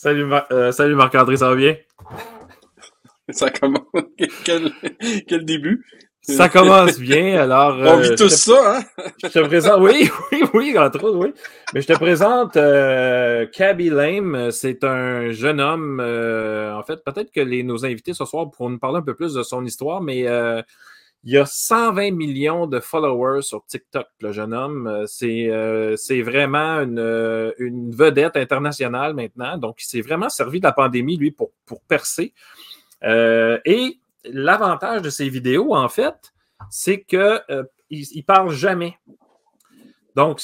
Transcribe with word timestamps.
salut, 0.00 0.26
euh, 0.50 0.72
salut 0.72 0.94
Marc-André, 0.94 1.36
ça 1.36 1.50
va 1.50 1.56
bien? 1.56 1.76
Ça 3.28 3.48
commence. 3.50 3.84
Quel, 4.44 4.72
quel 5.28 5.44
début? 5.44 5.84
Ça 6.20 6.48
commence 6.48 6.98
bien, 6.98 7.40
alors. 7.40 7.76
On 7.78 8.00
vit 8.00 8.08
euh, 8.08 8.16
tous 8.16 8.28
ça, 8.28 8.78
hein? 8.78 9.04
Je 9.22 9.28
te 9.28 9.38
présente, 9.38 9.80
oui, 9.80 10.10
oui, 10.32 10.42
oui, 10.52 10.78
entre 10.78 11.04
autres, 11.04 11.18
oui. 11.18 11.32
Mais 11.72 11.80
je 11.80 11.86
te 11.86 11.92
présente 11.92 12.56
euh, 12.56 13.46
Cabby 13.46 13.88
Lame. 13.88 14.50
C'est 14.50 14.82
un 14.82 15.30
jeune 15.30 15.60
homme. 15.60 16.00
Euh, 16.00 16.74
en 16.74 16.82
fait, 16.82 17.04
peut-être 17.04 17.30
que 17.30 17.40
les, 17.40 17.62
nos 17.62 17.84
invités 17.84 18.12
ce 18.12 18.24
soir 18.24 18.50
pourront 18.50 18.70
nous 18.70 18.80
parler 18.80 18.98
un 18.98 19.02
peu 19.02 19.14
plus 19.14 19.34
de 19.34 19.44
son 19.44 19.64
histoire, 19.64 20.00
mais 20.00 20.26
euh, 20.26 20.60
il 21.24 21.32
y 21.32 21.36
a 21.36 21.44
120 21.44 22.12
millions 22.12 22.66
de 22.66 22.80
followers 22.80 23.42
sur 23.42 23.64
TikTok, 23.66 24.06
le 24.20 24.32
jeune 24.32 24.54
homme. 24.54 25.04
C'est 25.06 25.50
c'est 25.96 26.22
vraiment 26.22 26.80
une, 26.80 27.52
une 27.58 27.94
vedette 27.94 28.36
internationale 28.36 29.14
maintenant. 29.14 29.58
Donc, 29.58 29.82
il 29.82 29.86
s'est 29.86 30.00
vraiment 30.00 30.28
servi 30.28 30.60
de 30.60 30.64
la 30.66 30.72
pandémie, 30.72 31.16
lui, 31.16 31.30
pour, 31.30 31.50
pour 31.66 31.82
percer. 31.82 32.32
et 33.02 34.00
l'avantage 34.24 35.02
de 35.02 35.10
ces 35.10 35.28
vidéos, 35.28 35.74
en 35.74 35.88
fait, 35.88 36.32
c'est 36.70 37.02
qu'il 37.02 37.18
euh, 37.18 37.64
ne 37.90 38.22
parle 38.22 38.50
jamais. 38.50 38.98
Donc, 40.16 40.42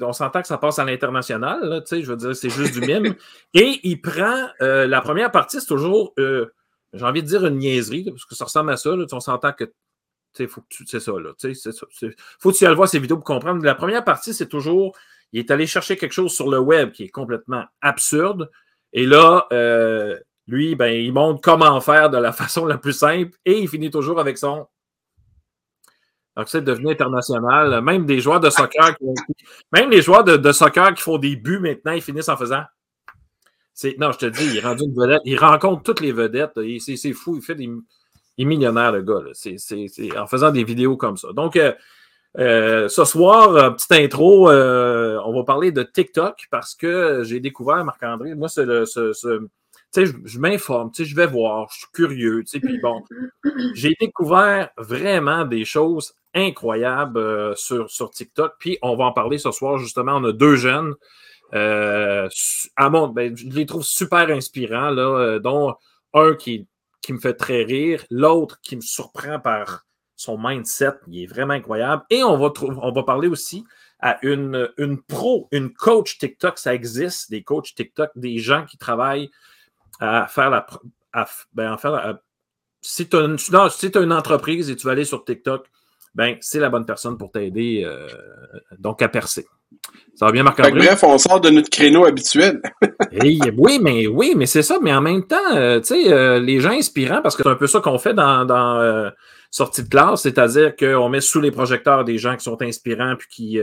on 0.00 0.12
s'entend 0.12 0.40
que 0.40 0.48
ça 0.48 0.58
passe 0.58 0.78
à 0.78 0.84
l'international, 0.84 1.82
je 1.90 2.06
veux 2.06 2.16
dire, 2.16 2.34
c'est 2.34 2.50
juste 2.50 2.72
du 2.72 2.80
mime. 2.80 3.14
Et 3.54 3.80
il 3.84 4.00
prend, 4.00 4.48
euh, 4.62 4.86
la 4.86 5.00
première 5.00 5.30
partie, 5.30 5.60
c'est 5.60 5.66
toujours, 5.66 6.14
euh, 6.18 6.52
j'ai 6.94 7.04
envie 7.04 7.22
de 7.22 7.28
dire 7.28 7.46
une 7.46 7.58
niaiserie, 7.58 8.04
parce 8.10 8.24
que 8.24 8.34
ça 8.34 8.44
ressemble 8.44 8.72
à 8.72 8.76
ça, 8.76 8.90
on 8.90 9.20
s'entend 9.20 9.52
que, 9.52 9.72
tu 10.34 10.48
faut 10.48 10.60
que 10.62 10.66
tu, 10.68 10.86
c'est 10.86 11.00
ça, 11.00 11.12
là, 11.12 11.32
sais, 11.38 11.52
faut 12.38 12.52
que 12.52 12.56
tu 12.56 12.66
ailles 12.66 12.74
voir 12.74 12.88
ces 12.88 12.98
vidéos 12.98 13.16
pour 13.16 13.24
comprendre. 13.24 13.64
La 13.64 13.74
première 13.74 14.04
partie, 14.04 14.34
c'est 14.34 14.48
toujours, 14.48 14.96
il 15.32 15.40
est 15.40 15.50
allé 15.50 15.66
chercher 15.66 15.96
quelque 15.96 16.12
chose 16.12 16.32
sur 16.32 16.50
le 16.50 16.58
web 16.58 16.92
qui 16.92 17.04
est 17.04 17.10
complètement 17.10 17.64
absurde. 17.80 18.50
Et 18.92 19.06
là, 19.06 19.46
lui, 20.46 20.74
ben, 20.74 20.92
il 20.92 21.12
montre 21.12 21.40
comment 21.40 21.80
faire 21.80 22.10
de 22.10 22.18
la 22.18 22.32
façon 22.32 22.66
la 22.66 22.78
plus 22.78 22.92
simple 22.92 23.36
et 23.44 23.58
il 23.58 23.68
finit 23.68 23.90
toujours 23.90 24.20
avec 24.20 24.38
son. 24.38 24.66
Donc, 26.36 26.48
c'est 26.48 26.62
devenu 26.62 26.90
international. 26.90 27.82
Même 27.82 28.06
des 28.06 28.20
joueurs 28.20 28.40
de 28.40 28.48
soccer, 28.48 28.96
qui, 28.96 29.04
même 29.70 29.90
les 29.90 30.00
joueurs 30.00 30.24
de, 30.24 30.52
soccer 30.52 30.94
qui 30.94 31.02
font 31.02 31.18
des 31.18 31.36
buts 31.36 31.58
maintenant, 31.58 31.92
ils 31.92 32.02
finissent 32.02 32.30
en 32.30 32.36
faisant. 32.36 32.64
Non, 33.98 34.12
je 34.12 34.18
te 34.18 34.26
dis, 34.26 34.44
il 34.44 34.64
une 34.64 34.94
vedette. 34.94 35.20
Il 35.24 35.38
rencontre 35.38 35.82
toutes 35.82 36.00
les 36.00 36.12
vedettes. 36.12 36.58
C'est 36.78 37.12
fou. 37.12 37.36
Il 37.36 37.42
fait 37.42 37.54
des. 37.54 37.68
Il 38.36 38.42
est 38.42 38.46
millionnaire, 38.46 38.92
le 38.92 39.02
gars. 39.02 39.20
C'est 39.34 39.56
en 40.18 40.26
faisant 40.26 40.50
des 40.50 40.64
vidéos 40.64 40.96
comme 40.96 41.16
ça. 41.16 41.32
Donc, 41.32 41.56
euh, 41.56 41.72
euh, 42.38 42.88
ce 42.88 43.04
soir, 43.04 43.50
euh, 43.50 43.70
petite 43.70 43.92
intro, 43.92 44.48
on 44.48 45.34
va 45.34 45.44
parler 45.44 45.70
de 45.70 45.82
TikTok 45.82 46.46
parce 46.50 46.74
que 46.74 47.22
j'ai 47.24 47.40
découvert, 47.40 47.84
Marc-André, 47.84 48.34
moi, 48.34 48.48
c'est 48.48 48.64
le, 48.64 48.86
ce, 48.86 49.12
sais, 49.90 50.06
je, 50.06 50.38
m'informe, 50.38 50.90
tu 50.90 51.04
sais, 51.04 51.10
je 51.10 51.14
vais 51.14 51.26
voir, 51.26 51.68
je 51.70 51.78
suis 51.80 51.86
curieux, 51.92 52.42
tu 52.44 52.46
sais, 52.46 52.60
puis 52.60 52.80
bon, 52.80 53.02
j'ai 53.74 53.94
découvert 54.00 54.70
vraiment 54.78 55.44
des 55.44 55.66
choses 55.66 56.14
incroyables 56.34 57.54
sur, 57.56 58.10
TikTok, 58.10 58.54
puis 58.58 58.78
on 58.80 58.96
va 58.96 59.04
en 59.04 59.12
parler 59.12 59.36
ce 59.36 59.50
soir, 59.50 59.76
justement, 59.76 60.16
on 60.16 60.24
a 60.24 60.32
deux 60.32 60.56
jeunes, 60.56 60.94
à 61.52 62.88
mon, 62.88 63.08
ben, 63.08 63.36
je 63.36 63.44
les 63.44 63.66
trouve 63.66 63.84
super 63.84 64.30
inspirants, 64.30 64.88
là, 64.88 65.38
dont 65.38 65.74
un 66.14 66.34
qui, 66.34 66.66
qui 67.02 67.12
me 67.12 67.18
fait 67.18 67.34
très 67.34 67.64
rire, 67.64 68.04
l'autre 68.10 68.60
qui 68.62 68.76
me 68.76 68.80
surprend 68.80 69.40
par 69.40 69.84
son 70.16 70.38
mindset, 70.38 70.92
il 71.08 71.24
est 71.24 71.26
vraiment 71.26 71.54
incroyable, 71.54 72.04
et 72.10 72.22
on 72.22 72.38
va, 72.38 72.52
on 72.60 72.92
va 72.92 73.02
parler 73.02 73.28
aussi 73.28 73.64
à 73.98 74.18
une, 74.22 74.70
une 74.78 75.00
pro, 75.00 75.48
une 75.52 75.72
coach 75.72 76.18
TikTok, 76.18 76.58
ça 76.58 76.74
existe, 76.74 77.30
des 77.30 77.42
coachs 77.42 77.74
TikTok, 77.74 78.10
des 78.16 78.38
gens 78.38 78.64
qui 78.66 78.76
travaillent 78.78 79.30
à 80.00 80.26
faire 80.26 80.50
la. 80.50 80.66
À, 81.12 81.28
ben, 81.52 81.76
faire 81.76 82.18
si 82.80 83.08
tu 83.08 83.16
as, 83.16 84.00
une 84.00 84.12
entreprise 84.12 84.70
et 84.70 84.76
tu 84.76 84.86
vas 84.86 84.92
aller 84.92 85.04
sur 85.04 85.24
TikTok, 85.24 85.70
ben, 86.14 86.36
c'est 86.40 86.60
la 86.60 86.68
bonne 86.68 86.84
personne 86.84 87.16
pour 87.16 87.30
t'aider 87.30 87.82
euh, 87.84 88.06
donc 88.78 89.02
à 89.02 89.08
percer. 89.08 89.46
Ça 90.14 90.26
va 90.26 90.32
bien, 90.32 90.42
Marc-André? 90.42 90.72
Bref, 90.72 91.02
on 91.04 91.16
sort 91.16 91.40
de 91.40 91.48
notre 91.48 91.70
créneau 91.70 92.04
habituel. 92.04 92.60
oui, 93.56 93.78
mais 93.80 94.06
oui, 94.06 94.34
mais 94.36 94.46
c'est 94.46 94.62
ça. 94.62 94.78
Mais 94.82 94.92
en 94.92 95.00
même 95.00 95.26
temps, 95.26 95.54
euh, 95.54 95.80
tu 95.80 95.86
sais, 95.86 96.12
euh, 96.12 96.38
les 96.38 96.60
gens 96.60 96.72
inspirants, 96.72 97.22
parce 97.22 97.34
que 97.34 97.42
c'est 97.42 97.48
un 97.48 97.54
peu 97.54 97.66
ça 97.66 97.80
qu'on 97.80 97.98
fait 97.98 98.12
dans, 98.12 98.44
dans 98.44 99.10
sortie 99.50 99.82
de 99.82 99.88
classe, 99.88 100.22
c'est-à-dire 100.22 100.76
qu'on 100.76 101.08
met 101.08 101.20
sous 101.20 101.40
les 101.40 101.50
projecteurs 101.50 102.04
des 102.04 102.18
gens 102.18 102.36
qui 102.36 102.44
sont 102.44 102.60
inspirants 102.62 103.16
puis 103.18 103.28
qui 103.30 103.60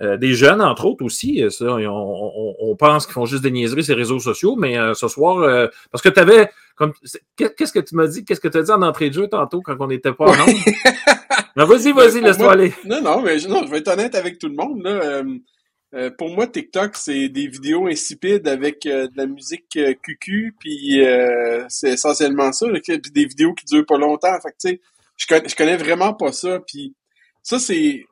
euh, 0.00 0.16
des 0.16 0.34
jeunes, 0.34 0.62
entre 0.62 0.86
autres 0.86 1.04
aussi, 1.04 1.42
euh, 1.42 1.50
ça, 1.50 1.66
on, 1.66 2.76
pense 2.76 3.06
qu'ils 3.06 3.12
font 3.12 3.26
juste 3.26 3.42
des 3.42 3.50
niaiseries 3.50 3.84
ces 3.84 3.94
réseaux 3.94 4.18
sociaux, 4.18 4.56
mais 4.56 4.78
euh, 4.78 4.94
ce 4.94 5.06
soir, 5.06 5.68
parce 5.90 6.02
que 6.02 6.08
tu 6.08 6.18
avais, 6.18 6.48
comme, 6.74 6.92
qu'est-ce 7.36 7.72
que 7.72 7.80
tu 7.80 7.94
m'as 7.94 8.06
dit, 8.06 8.24
qu'est-ce 8.24 8.40
que 8.40 8.48
tu 8.48 8.58
as 8.58 8.62
dit 8.62 8.70
en 8.70 8.82
entrée 8.82 9.10
de 9.10 9.14
jeu 9.14 9.28
tantôt 9.28 9.60
quand 9.60 9.76
on 9.80 9.86
n'était 9.88 10.12
pas 10.12 10.24
en 10.24 10.36
nombre? 10.36 10.52
vas-y, 11.56 11.92
vas-y, 11.92 12.20
laisse-toi 12.20 12.52
aller. 12.52 12.72
Non, 12.86 13.02
non, 13.02 13.22
mais 13.22 13.36
non, 13.48 13.64
je 13.64 13.70
vais 13.70 13.78
être 13.78 13.88
honnête 13.88 14.14
avec 14.14 14.38
tout 14.38 14.48
le 14.48 14.54
monde. 14.54 14.82
Là. 14.82 16.10
pour 16.18 16.30
moi, 16.30 16.46
TikTok, 16.46 16.96
c'est 16.96 17.28
des 17.28 17.46
vidéos 17.46 17.86
insipides 17.86 18.48
avec 18.48 18.84
de 18.84 19.10
la 19.14 19.26
musique 19.26 19.78
cucu, 20.02 20.54
puis 20.58 21.02
c'est 21.68 21.90
essentiellement 21.90 22.50
ça, 22.52 22.66
puis 22.82 23.12
des 23.12 23.26
vidéos 23.26 23.52
qui 23.52 23.66
durent 23.66 23.86
pas 23.86 23.98
longtemps. 23.98 24.34
Fait 24.42 24.50
tu 24.50 24.70
sais, 24.70 24.80
je 25.16 25.26
connais, 25.26 25.48
je 25.48 25.54
connais 25.54 25.76
vraiment 25.76 26.14
pas 26.14 26.32
ça, 26.32 26.58
puis 26.66 26.94
ça, 27.42 27.58
c'est 27.58 28.06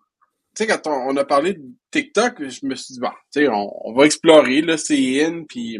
sais, 0.61 0.67
quand 0.67 0.87
on, 0.87 1.17
a 1.17 1.25
parlé 1.25 1.55
de 1.55 1.63
TikTok, 1.91 2.39
je 2.39 2.67
me 2.67 2.75
suis 2.75 2.95
dit, 2.95 3.01
bon, 3.01 3.11
tu 3.33 3.41
sais, 3.41 3.49
on, 3.49 3.93
va 3.93 4.05
explorer, 4.05 4.61
là, 4.61 4.77
c'est 4.77 5.25
in, 5.25 5.45
puis 5.49 5.79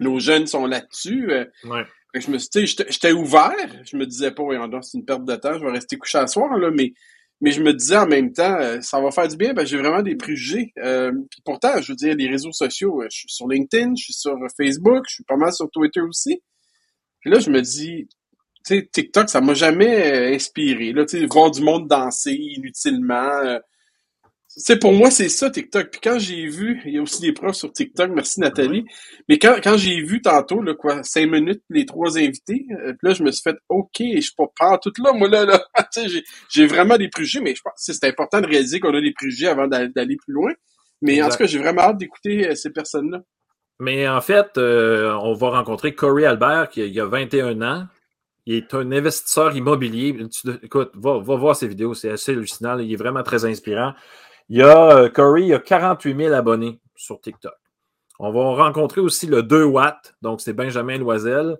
nos 0.00 0.18
jeunes 0.18 0.46
sont 0.46 0.66
là-dessus. 0.66 1.30
Euh. 1.32 1.44
Ouais. 1.64 1.84
je 2.14 2.30
me 2.30 2.38
suis 2.38 2.48
dit, 2.52 2.66
j'étais 2.66 3.12
ouvert. 3.12 3.54
Je 3.84 3.96
me 3.96 4.06
disais 4.06 4.30
pas, 4.30 4.42
voyons 4.42 4.68
donc, 4.68 4.84
c'est 4.84 4.98
une 4.98 5.04
perte 5.04 5.24
de 5.24 5.36
temps, 5.36 5.58
je 5.58 5.64
vais 5.64 5.72
rester 5.72 5.96
couché 5.96 6.18
à 6.18 6.26
soir, 6.26 6.56
là, 6.56 6.70
mais, 6.70 6.92
mais 7.40 7.50
je 7.50 7.62
me 7.62 7.72
disais 7.72 7.96
en 7.96 8.06
même 8.06 8.32
temps, 8.32 8.56
euh, 8.60 8.80
ça 8.80 9.00
va 9.00 9.10
faire 9.10 9.28
du 9.28 9.36
bien, 9.36 9.52
ben, 9.52 9.66
j'ai 9.66 9.76
vraiment 9.76 10.02
des 10.02 10.16
préjugés. 10.16 10.72
Euh, 10.78 11.12
puis 11.30 11.40
pourtant, 11.44 11.80
je 11.82 11.92
veux 11.92 11.96
dire, 11.96 12.14
les 12.14 12.28
réseaux 12.28 12.52
sociaux, 12.52 13.02
je 13.10 13.16
suis 13.16 13.28
sur 13.28 13.48
LinkedIn, 13.48 13.94
je 13.98 14.04
suis 14.04 14.14
sur 14.14 14.36
Facebook, 14.56 15.04
je 15.08 15.14
suis 15.16 15.24
pas 15.24 15.36
mal 15.36 15.52
sur 15.52 15.70
Twitter 15.70 16.00
aussi. 16.00 16.42
Puis 17.20 17.30
là, 17.30 17.40
je 17.40 17.50
me 17.50 17.60
dis, 17.60 18.06
tu 18.64 18.76
sais, 18.76 18.88
TikTok, 18.92 19.28
ça 19.28 19.40
m'a 19.40 19.54
jamais 19.54 20.34
inspiré. 20.34 20.92
Là, 20.92 21.04
tu 21.04 21.18
sais, 21.18 21.26
voir 21.26 21.50
du 21.50 21.62
monde 21.62 21.88
danser 21.88 22.34
inutilement, 22.34 23.58
c'est 24.58 24.78
pour 24.78 24.92
moi, 24.92 25.10
c'est 25.10 25.28
ça, 25.28 25.50
TikTok. 25.50 25.90
Puis 25.90 26.00
quand 26.02 26.18
j'ai 26.18 26.46
vu, 26.46 26.80
il 26.86 26.94
y 26.94 26.98
a 26.98 27.02
aussi 27.02 27.20
des 27.20 27.32
profs 27.32 27.56
sur 27.56 27.70
TikTok, 27.70 28.10
merci 28.10 28.40
Nathalie. 28.40 28.86
Mais 29.28 29.38
quand, 29.38 29.56
quand 29.62 29.76
j'ai 29.76 30.00
vu 30.00 30.22
tantôt, 30.22 30.62
là, 30.62 30.74
quoi, 30.74 31.02
cinq 31.02 31.30
minutes, 31.30 31.62
les 31.68 31.84
trois 31.84 32.16
invités, 32.16 32.66
euh, 32.70 32.94
là, 33.02 33.12
je 33.12 33.22
me 33.22 33.30
suis 33.30 33.42
fait 33.42 33.56
OK, 33.68 33.98
je 33.98 34.20
suis 34.20 34.32
pas 34.34 34.78
tout 34.78 34.92
là, 35.04 35.12
moi 35.12 35.28
là, 35.28 35.44
là. 35.44 35.62
j'ai, 36.06 36.24
j'ai 36.48 36.66
vraiment 36.66 36.96
des 36.96 37.08
préjugés, 37.08 37.40
mais 37.42 37.54
je 37.54 37.60
pense 37.60 37.84
que 37.86 37.92
c'est 37.92 38.06
important 38.06 38.40
de 38.40 38.46
réaliser 38.46 38.80
qu'on 38.80 38.94
a 38.94 39.00
des 39.00 39.12
préjugés 39.12 39.48
avant 39.48 39.68
d'aller 39.68 40.16
plus 40.16 40.32
loin. 40.32 40.52
Mais 41.02 41.22
en 41.22 41.28
tout 41.28 41.36
cas, 41.36 41.46
j'ai 41.46 41.58
vraiment 41.58 41.82
hâte 41.82 41.98
d'écouter 41.98 42.48
euh, 42.48 42.54
ces 42.54 42.70
personnes-là. 42.70 43.20
Mais 43.78 44.08
en 44.08 44.22
fait, 44.22 44.56
euh, 44.56 45.12
on 45.22 45.34
va 45.34 45.50
rencontrer 45.50 45.94
Corey 45.94 46.24
Albert, 46.24 46.70
qui 46.70 46.80
il 46.80 46.98
a 46.98 47.04
21 47.04 47.60
ans. 47.60 47.86
Il 48.46 48.54
est 48.54 48.72
un 48.72 48.90
investisseur 48.90 49.54
immobilier. 49.54 50.16
écoute, 50.62 50.92
va, 50.94 51.18
va 51.18 51.36
voir 51.36 51.56
ses 51.56 51.68
vidéos, 51.68 51.92
c'est 51.92 52.10
assez 52.10 52.32
hallucinant. 52.32 52.78
Il 52.78 52.90
est 52.90 52.96
vraiment 52.96 53.22
très 53.22 53.44
inspirant. 53.44 53.92
Il 54.48 54.58
y 54.58 54.62
a 54.62 54.96
euh, 54.96 55.08
Corey, 55.08 55.42
il 55.42 55.48
y 55.48 55.54
a 55.54 55.58
48 55.58 56.16
000 56.16 56.34
abonnés 56.34 56.80
sur 56.94 57.20
TikTok. 57.20 57.54
On 58.18 58.32
va 58.32 58.64
rencontrer 58.64 59.00
aussi 59.00 59.26
le 59.26 59.42
2 59.42 59.64
watts, 59.64 60.14
donc 60.22 60.40
c'est 60.40 60.52
Benjamin 60.52 60.98
Loisel. 60.98 61.58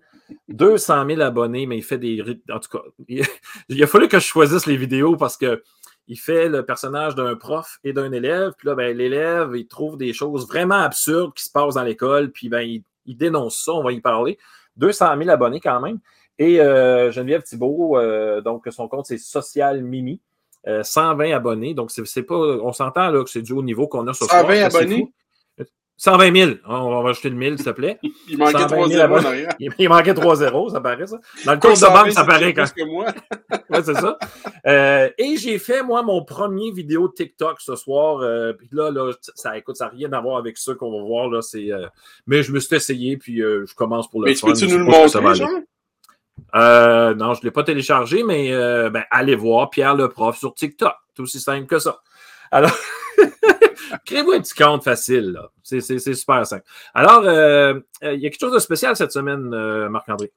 200 0.49 1.06
000 1.06 1.21
abonnés, 1.21 1.67
mais 1.67 1.79
il 1.79 1.83
fait 1.83 1.99
des. 1.99 2.23
En 2.50 2.59
tout 2.59 2.71
cas, 2.71 2.83
il, 3.69 3.83
a 3.83 3.87
fallu 3.87 4.09
que 4.09 4.19
je 4.19 4.25
choisisse 4.25 4.67
les 4.67 4.77
vidéos 4.77 5.17
parce 5.17 5.37
que 5.37 5.62
il 6.09 6.19
fait 6.19 6.49
le 6.49 6.65
personnage 6.65 7.15
d'un 7.15 7.35
prof 7.37 7.79
et 7.85 7.93
d'un 7.93 8.12
élève. 8.12 8.53
Puis 8.56 8.69
là, 8.69 8.75
ben, 8.75 8.97
l'élève, 8.97 9.53
il 9.55 9.67
trouve 9.67 9.97
des 9.97 10.12
choses 10.12 10.47
vraiment 10.47 10.77
absurdes 10.77 11.35
qui 11.35 11.44
se 11.44 11.50
passent 11.50 11.75
dans 11.75 11.83
l'école. 11.83 12.31
Puis 12.31 12.49
ben, 12.49 12.61
il, 12.61 13.17
dénonce 13.17 13.62
ça, 13.65 13.73
on 13.73 13.83
va 13.83 13.93
y 13.93 14.00
parler. 14.00 14.38
200 14.77 15.17
000 15.19 15.31
abonnés 15.31 15.61
quand 15.61 15.81
même. 15.81 15.99
Et 16.38 16.61
euh, 16.61 17.11
Geneviève 17.11 17.43
Thibault, 17.43 17.99
euh, 17.99 18.41
donc 18.41 18.67
son 18.71 18.88
compte, 18.88 19.06
c'est 19.06 19.19
Social 19.19 19.83
Mimi. 19.83 20.21
120 20.67 21.25
euh, 21.25 21.37
abonnés. 21.37 21.75
Donc, 21.75 21.91
c'est 21.91 22.23
pas. 22.23 22.35
On 22.35 22.73
s'entend 22.73 23.11
là 23.11 23.23
que 23.25 23.31
c'est 23.31 23.43
du 23.43 23.53
haut 23.53 23.63
niveau 23.63 23.89
qu'on 23.89 24.07
a 24.09 24.15
ce 24.15 24.25
120 24.25 24.63
abonnés? 24.63 25.13
120 25.99 26.37
000. 26.37 26.51
On 26.67 26.91
va 26.91 27.01
rajouter 27.01 27.31
le 27.31 27.37
1000, 27.37 27.57
s'il 27.57 27.65
te 27.65 27.71
plaît. 27.71 27.99
Il 28.29 28.39
manquait 28.39 28.67
3 28.67 28.89
0 28.89 29.19
Il, 29.59 29.89
manquait 29.89 30.15
3 30.15 30.37
0 30.37 30.71
ça 30.71 30.81
paraît 30.81 31.07
ça. 31.07 31.19
Dans 31.45 31.55
le 31.55 31.59
cours 31.59 31.73
de 31.73 31.93
banque, 31.93 32.13
ça 32.13 32.25
paraît 32.25 32.53
quand. 32.53 32.67
que 32.75 32.85
moi? 32.85 33.07
ouais, 33.71 33.83
c'est 33.83 33.95
ça. 33.95 34.19
Euh, 34.67 35.09
et 35.17 35.37
j'ai 35.37 35.59
fait, 35.59 35.83
moi, 35.83 36.03
mon 36.03 36.23
premier 36.25 36.71
vidéo 36.71 37.09
TikTok 37.09 37.61
ce 37.61 37.77
soir. 37.77 38.21
Euh, 38.21 38.53
puis 38.53 38.69
là, 38.73 38.91
là, 38.91 39.12
ça, 39.35 39.57
écoute, 39.57 39.77
ça 39.77 39.87
n'a 39.87 39.93
rien 39.93 40.12
à 40.12 40.21
voir 40.21 40.37
avec 40.37 40.59
ça 40.59 40.75
qu'on 40.75 40.93
va 40.93 41.03
voir. 41.07 41.31
Là, 41.31 41.41
euh, 41.55 41.87
mais 42.27 42.43
je 42.43 42.53
me 42.53 42.61
suis 42.61 42.77
essayé, 42.77 43.17
puis 43.17 43.39
je 43.39 43.75
commence 43.75 44.11
pour 44.11 44.23
le 44.23 44.31
Mais 44.31 44.37
peux-tu 44.41 44.69
nous 44.69 44.79
le 44.79 44.85
montrer, 44.85 45.35
Jean? 45.35 45.49
Euh, 46.55 47.15
non, 47.15 47.35
je 47.35 47.41
ne 47.41 47.45
l'ai 47.45 47.51
pas 47.51 47.65
téléchargé, 47.65 48.23
mais 48.23 48.53
euh, 48.53 48.91
ben, 48.91 49.05
allez 49.11 49.35
voir 49.35 49.71
Pierre 49.71 49.95
le 49.95 50.09
prof 50.09 50.39
sur 50.39 50.55
TikTok. 50.55 50.95
C'est 51.15 51.23
aussi 51.23 51.41
simple 51.41 51.67
que 51.67 51.79
ça. 51.79 52.01
Alors, 52.51 52.77
Créez-vous 54.05 54.33
un 54.33 54.41
petit 54.41 54.55
compte 54.55 54.85
facile. 54.85 55.39
C'est 55.63 55.81
super 55.81 56.47
simple. 56.47 56.65
Alors, 56.95 57.23
euh, 57.25 57.75
euh, 58.03 58.15
il 58.15 58.21
y 58.21 58.27
a 58.27 58.31
quelque 58.31 58.41
chose 58.41 58.55
de 58.55 58.59
spécial 58.59 58.97
cette 58.97 59.13
semaine, 59.13 59.49
Marc-André? 59.89 60.33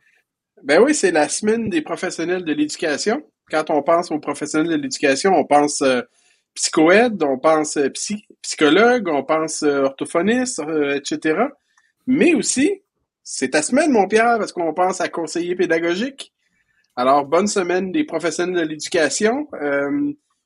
Ben 0.64 0.82
oui, 0.82 0.94
c'est 0.94 1.12
la 1.12 1.30
semaine 1.30 1.70
des 1.70 1.82
professionnels 1.82 2.44
de 2.44 2.54
l'éducation. 2.54 3.24
Quand 3.50 3.70
on 3.70 3.82
pense 3.82 4.12
aux 4.12 4.20
professionnels 4.20 4.70
de 4.70 4.76
l'éducation, 4.76 5.34
on 5.34 5.46
pense 5.46 5.84
psychoède, 6.54 7.24
on 7.24 7.38
pense 7.38 7.78
psychologue, 8.42 9.08
on 9.08 9.24
pense 9.24 9.64
orthophoniste, 9.64 10.62
etc. 10.96 11.44
Mais 12.08 12.34
aussi, 12.34 12.82
c'est 13.32 13.50
ta 13.50 13.62
semaine, 13.62 13.92
mon 13.92 14.08
Pierre, 14.08 14.40
parce 14.40 14.52
qu'on 14.52 14.74
pense 14.74 15.02
à 15.02 15.08
conseiller 15.08 15.56
pédagogique. 15.56 16.34
Alors, 16.96 17.26
bonne 17.26 17.46
semaine 17.46 17.92
des 17.92 18.04
professionnels 18.04 18.64
de 18.64 18.70
l'éducation. 18.70 19.48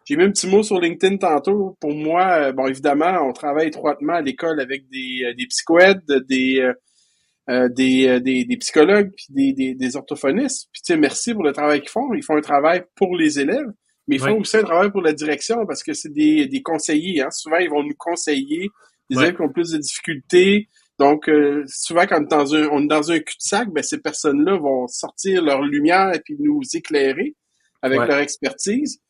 J'ai 0.06 0.18
mis 0.18 0.24
un 0.24 0.31
petit 0.31 0.47
mot 0.47 0.63
sur 0.63 0.81
LinkedIn 0.81 1.15
tantôt. 1.15 1.77
Pour 1.80 1.94
moi, 1.94 2.50
euh, 2.50 2.51
bon, 2.51 2.68
évidemment, 2.68 3.21
on 3.21 3.31
travaille 3.31 3.68
étroitement 3.68 4.15
à 4.15 4.21
l'école 4.21 4.59
avec 4.59 4.89
des, 4.89 5.24
euh, 5.24 5.33
des 5.33 5.45
psychoèdes, 5.45 6.03
des, 6.27 6.59
euh, 7.50 7.69
des, 7.69 8.19
des, 8.19 8.44
des, 8.44 8.57
psychologues, 8.57 9.12
puis 9.15 9.27
des, 9.29 9.53
des, 9.53 9.75
des 9.75 9.95
orthophonistes. 9.95 10.68
Puis, 10.74 10.81
tu 10.81 10.94
sais, 10.94 11.00
merci 11.00 11.33
pour 11.33 11.44
le 11.44 11.53
travail 11.53 11.79
qu'ils 11.79 11.89
font. 11.89 12.13
Ils 12.13 12.24
font 12.24 12.36
un 12.36 12.41
travail 12.41 12.83
pour 12.95 13.15
les 13.15 13.39
élèves, 13.39 13.71
mais 14.07 14.18
ils 14.18 14.21
font 14.21 14.41
aussi 14.41 14.57
un 14.57 14.63
travail 14.63 14.91
pour 14.91 15.01
la 15.01 15.13
direction 15.13 15.65
parce 15.65 15.83
que 15.83 15.94
c'est 15.94 16.12
des, 16.12 16.47
des 16.47 16.62
conseillers. 16.62 17.21
Hein. 17.21 17.31
Souvent, 17.31 17.57
ils 17.57 17.69
vont 17.69 17.81
nous 17.81 17.95
conseiller 17.97 18.68
des 19.09 19.18
élèves 19.18 19.36
qui 19.36 19.41
ont 19.41 19.53
plus 19.53 19.71
de 19.71 19.77
difficultés. 19.77 20.68
Donc, 20.99 21.29
souvent, 21.67 22.05
quand 22.05 22.19
on 22.19 22.23
est 22.23 22.27
dans 22.27 22.55
un, 22.55 22.67
on 22.69 22.83
est 22.83 22.87
dans 22.87 23.11
un 23.11 23.19
cul-de-sac, 23.19 23.69
ben, 23.69 23.83
ces 23.83 23.99
personnes-là 23.99 24.57
vont 24.57 24.87
sortir 24.87 25.41
leur 25.41 25.61
lumière 25.61 26.13
et 26.13 26.19
puis 26.19 26.35
nous 26.39 26.61
éclairer 26.73 27.35
avec 27.81 27.99
leur 27.99 28.19
expertise. 28.19 29.01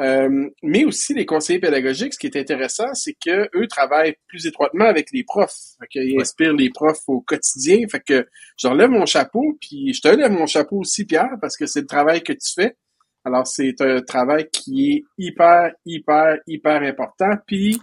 Euh, 0.00 0.48
mais 0.62 0.84
aussi 0.84 1.14
les 1.14 1.24
conseillers 1.24 1.58
pédagogiques, 1.58 2.14
ce 2.14 2.18
qui 2.18 2.26
est 2.26 2.36
intéressant, 2.36 2.92
c'est 2.92 3.14
que 3.14 3.48
eux 3.56 3.66
travaillent 3.66 4.16
plus 4.28 4.46
étroitement 4.46 4.84
avec 4.84 5.10
les 5.12 5.24
profs. 5.24 5.76
Ils 5.94 6.20
inspirent 6.20 6.52
les 6.52 6.70
profs 6.70 7.02
au 7.08 7.20
quotidien. 7.20 7.86
Fait 7.90 8.00
que 8.00 8.26
je 8.58 8.68
relève 8.68 8.90
mon 8.90 9.06
chapeau, 9.06 9.56
puis 9.60 9.94
je 9.94 10.00
te 10.00 10.08
lève 10.08 10.30
mon 10.30 10.46
chapeau 10.46 10.80
aussi, 10.80 11.06
Pierre, 11.06 11.36
parce 11.40 11.56
que 11.56 11.66
c'est 11.66 11.80
le 11.80 11.86
travail 11.86 12.22
que 12.22 12.32
tu 12.32 12.52
fais. 12.54 12.76
Alors, 13.24 13.46
c'est 13.46 13.80
un 13.80 14.02
travail 14.02 14.48
qui 14.52 14.92
est 14.92 15.04
hyper, 15.18 15.72
hyper, 15.84 16.38
hyper 16.46 16.82
important. 16.82 17.30
Puis, 17.46 17.76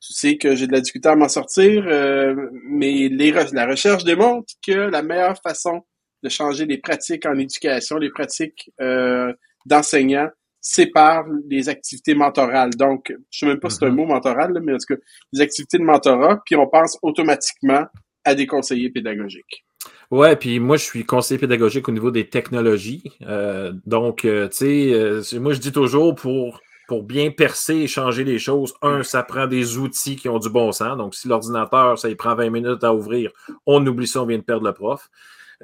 tu 0.00 0.12
sais 0.12 0.36
que 0.36 0.54
j'ai 0.54 0.66
de 0.66 0.72
la 0.72 0.80
difficulté 0.80 1.08
à 1.08 1.16
m'en 1.16 1.28
sortir, 1.28 1.84
euh, 1.86 2.34
mais 2.64 3.08
les 3.08 3.32
la 3.52 3.66
recherche 3.66 4.04
démontre 4.04 4.54
que 4.66 4.72
la 4.72 5.02
meilleure 5.02 5.40
façon 5.42 5.82
de 6.22 6.28
changer 6.28 6.66
les 6.66 6.78
pratiques 6.78 7.26
en 7.26 7.36
éducation, 7.38 7.98
les 7.98 8.10
pratiques 8.10 8.70
euh, 8.80 9.32
d'enseignants, 9.66 10.30
sépare 10.60 11.24
les 11.48 11.68
activités 11.68 12.14
mentorales. 12.14 12.70
Donc, 12.70 13.12
je 13.30 13.38
sais 13.38 13.46
même 13.46 13.60
pas 13.60 13.70
si 13.70 13.76
c'est 13.76 13.86
un 13.86 13.90
mm-hmm. 13.90 13.94
mot 13.94 14.06
mentoral, 14.06 14.52
mais 14.62 14.74
en 14.74 14.78
tout 14.78 14.94
cas, 14.94 15.00
les 15.32 15.40
activités 15.40 15.78
de 15.78 15.84
mentorat, 15.84 16.42
puis 16.44 16.56
on 16.56 16.66
pense 16.66 16.98
automatiquement 17.02 17.86
à 18.24 18.34
des 18.34 18.46
conseillers 18.46 18.90
pédagogiques. 18.90 19.64
Ouais, 20.10 20.36
puis 20.36 20.58
moi, 20.58 20.76
je 20.76 20.84
suis 20.84 21.04
conseiller 21.04 21.38
pédagogique 21.38 21.88
au 21.88 21.92
niveau 21.92 22.10
des 22.10 22.28
technologies. 22.28 23.02
Euh, 23.22 23.72
donc, 23.86 24.24
euh, 24.24 24.48
tu 24.48 24.56
sais, 24.56 24.92
euh, 24.92 25.22
moi, 25.34 25.52
je 25.52 25.60
dis 25.60 25.72
toujours 25.72 26.14
pour, 26.14 26.60
pour 26.88 27.02
bien 27.02 27.30
percer 27.30 27.74
et 27.74 27.86
changer 27.86 28.24
les 28.24 28.38
choses, 28.38 28.74
un, 28.80 29.02
ça 29.02 29.22
prend 29.22 29.46
des 29.46 29.76
outils 29.76 30.16
qui 30.16 30.28
ont 30.28 30.38
du 30.38 30.48
bon 30.48 30.72
sens. 30.72 30.96
Donc, 30.96 31.14
si 31.14 31.28
l'ordinateur, 31.28 31.98
ça 31.98 32.08
il 32.08 32.16
prend 32.16 32.34
20 32.34 32.48
minutes 32.48 32.82
à 32.82 32.94
ouvrir, 32.94 33.30
on 33.66 33.86
oublie 33.86 34.08
ça, 34.08 34.22
on 34.22 34.26
vient 34.26 34.38
de 34.38 34.42
perdre 34.42 34.66
le 34.66 34.72
prof. 34.72 35.10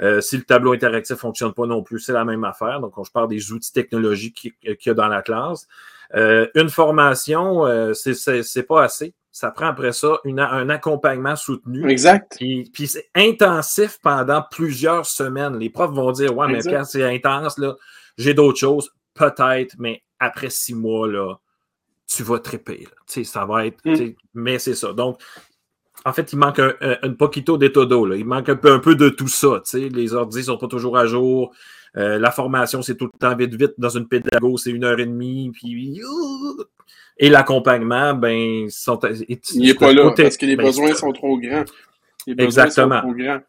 Euh, 0.00 0.20
si 0.20 0.36
le 0.36 0.42
tableau 0.42 0.74
interactif 0.74 1.16
fonctionne 1.16 1.54
pas 1.54 1.66
non 1.66 1.82
plus, 1.82 1.98
c'est 1.98 2.12
la 2.12 2.26
même 2.26 2.44
affaire. 2.44 2.80
Donc, 2.80 2.98
on, 2.98 3.04
je 3.04 3.10
parle 3.10 3.28
des 3.28 3.52
outils 3.52 3.72
technologiques 3.72 4.54
qu'il 4.60 4.76
y 4.84 4.90
a 4.90 4.94
dans 4.94 5.08
la 5.08 5.22
classe. 5.22 5.66
Euh, 6.14 6.46
une 6.54 6.68
formation, 6.68 7.66
euh, 7.66 7.94
c'est 7.94 8.66
pas 8.68 8.84
assez. 8.84 9.14
Ça 9.30 9.50
prend 9.50 9.66
après 9.66 9.92
ça 9.92 10.18
un 10.26 10.68
accompagnement 10.68 11.36
soutenu. 11.36 11.90
Exact. 11.90 12.34
Puis, 12.36 12.70
puis 12.72 12.86
c'est 12.86 13.08
intensif 13.14 13.98
pendant 14.02 14.44
plusieurs 14.48 15.06
semaines. 15.06 15.58
Les 15.58 15.70
profs 15.70 15.92
vont 15.92 16.12
dire 16.12 16.36
Ouais, 16.36 16.48
mais 16.48 16.60
quand 16.60 16.84
c'est 16.84 17.02
intense, 17.02 17.56
là, 17.56 17.74
j'ai 18.18 18.34
d'autres 18.34 18.58
choses. 18.58 18.92
Peut-être, 19.14 19.74
mais 19.78 20.02
après 20.18 20.50
six 20.50 20.74
mois, 20.74 21.08
là, 21.08 21.36
tu 22.06 22.22
vas 22.22 22.38
triper. 22.38 22.86
sais, 23.06 23.24
Ça 23.24 23.44
va 23.44 23.66
être. 23.66 23.78
Mm. 23.84 24.12
Mais 24.34 24.58
c'est 24.58 24.74
ça. 24.74 24.92
Donc, 24.92 25.20
en 26.04 26.12
fait, 26.12 26.32
il 26.32 26.36
manque 26.36 26.58
un, 26.58 26.74
un, 26.80 27.12
poquito 27.12 27.56
d'étodo. 27.56 28.12
Il 28.12 28.26
manque 28.26 28.48
un 28.48 28.56
peu, 28.56 28.72
un 28.72 28.78
peu 28.78 28.94
de 28.94 29.08
tout 29.08 29.28
ça. 29.28 29.62
Les 29.74 30.12
ordi 30.12 30.38
ne 30.38 30.42
sont 30.42 30.58
pas 30.58 30.68
toujours 30.68 30.98
à 30.98 31.06
jour. 31.06 31.52
Euh, 31.96 32.18
la 32.18 32.30
formation, 32.30 32.82
c'est 32.82 32.96
tout 32.96 33.08
le 33.12 33.18
temps 33.18 33.34
vite, 33.36 33.54
vite. 33.54 33.74
Dans 33.78 33.88
une 33.88 34.06
pédago, 34.06 34.56
c'est 34.56 34.70
une 34.70 34.84
heure 34.84 34.98
et 34.98 35.06
demie. 35.06 35.50
Puis, 35.52 36.00
et 37.18 37.28
l'accompagnement, 37.28 38.14
ben, 38.14 38.68
sont, 38.68 38.98
il 39.28 39.38
n'est 39.60 39.74
pas 39.74 39.92
là 39.92 40.12
parce 40.16 40.36
que 40.36 40.46
les 40.46 40.56
ben, 40.56 40.66
besoins 40.66 40.94
sont 40.94 41.12
trop 41.12 41.38
grands. 41.38 41.64
Les 42.26 42.42
Exactement. 42.42 42.96
Sont 42.96 43.08
trop 43.08 43.14
grands. 43.14 43.40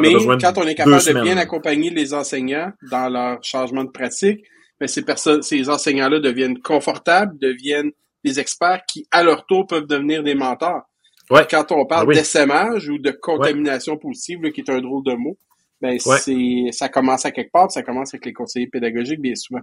Mais 0.00 0.14
quand 0.40 0.58
on 0.58 0.66
est 0.66 0.74
capable 0.74 0.96
de 0.96 1.22
bien 1.22 1.36
accompagner 1.36 1.90
les 1.90 2.14
enseignants 2.14 2.72
dans 2.90 3.08
leur 3.08 3.42
changement 3.42 3.84
de 3.84 3.90
pratique, 3.90 4.44
ben, 4.80 4.88
ces 4.88 5.02
personnes, 5.02 5.42
ces 5.42 5.68
enseignants-là 5.68 6.20
deviennent 6.20 6.58
confortables, 6.60 7.38
deviennent 7.38 7.92
des 8.24 8.40
experts 8.40 8.82
qui, 8.88 9.06
à 9.10 9.22
leur 9.22 9.46
tour, 9.46 9.66
peuvent 9.66 9.86
devenir 9.86 10.22
des 10.22 10.34
mentors. 10.34 10.82
Quand 11.48 11.70
on 11.70 11.86
parle 11.86 12.12
ah 12.12 12.70
ou 12.88 12.98
de 12.98 13.10
contamination 13.12 13.96
positive, 13.96 14.50
qui 14.50 14.62
est 14.62 14.70
un 14.70 14.80
drôle 14.80 15.04
de 15.04 15.14
mot, 15.14 15.38
ben 15.80 15.96
c'est 15.98 16.72
ça 16.72 16.88
commence 16.88 17.24
à 17.24 17.30
quelque 17.30 17.52
part, 17.52 17.70
ça 17.70 17.82
commence 17.82 18.12
avec 18.12 18.26
les 18.26 18.32
conseillers 18.32 18.66
pédagogiques, 18.66 19.20
bien 19.20 19.36
souvent. 19.36 19.60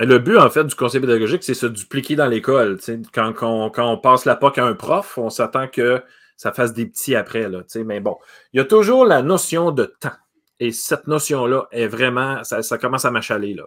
Le 0.00 0.18
but, 0.18 0.36
en 0.38 0.50
fait, 0.50 0.64
du 0.64 0.74
conseiller 0.74 1.00
pédagogique, 1.00 1.44
c'est 1.44 1.54
se 1.54 1.66
dupliquer 1.66 2.16
dans 2.16 2.26
l'école. 2.26 2.80
Quand, 3.12 3.32
quand, 3.32 3.70
quand, 3.70 3.92
on 3.92 3.96
passe 3.96 4.24
la 4.24 4.34
POC 4.34 4.58
à 4.58 4.64
un 4.64 4.74
prof, 4.74 5.18
on 5.18 5.30
s'attend 5.30 5.68
que 5.68 6.02
ça 6.36 6.52
fasse 6.52 6.72
des 6.72 6.86
petits 6.86 7.14
après. 7.14 7.48
Là, 7.48 7.62
mais 7.84 8.00
bon, 8.00 8.16
il 8.52 8.56
y 8.58 8.60
a 8.60 8.64
toujours 8.64 9.04
la 9.04 9.22
notion 9.22 9.70
de 9.70 9.84
temps. 9.84 10.10
Et 10.58 10.72
cette 10.72 11.06
notion-là 11.06 11.68
est 11.70 11.86
vraiment, 11.86 12.42
ça, 12.42 12.62
ça 12.62 12.76
commence 12.76 13.04
à 13.04 13.12
m'achaler. 13.12 13.54
Là. 13.54 13.66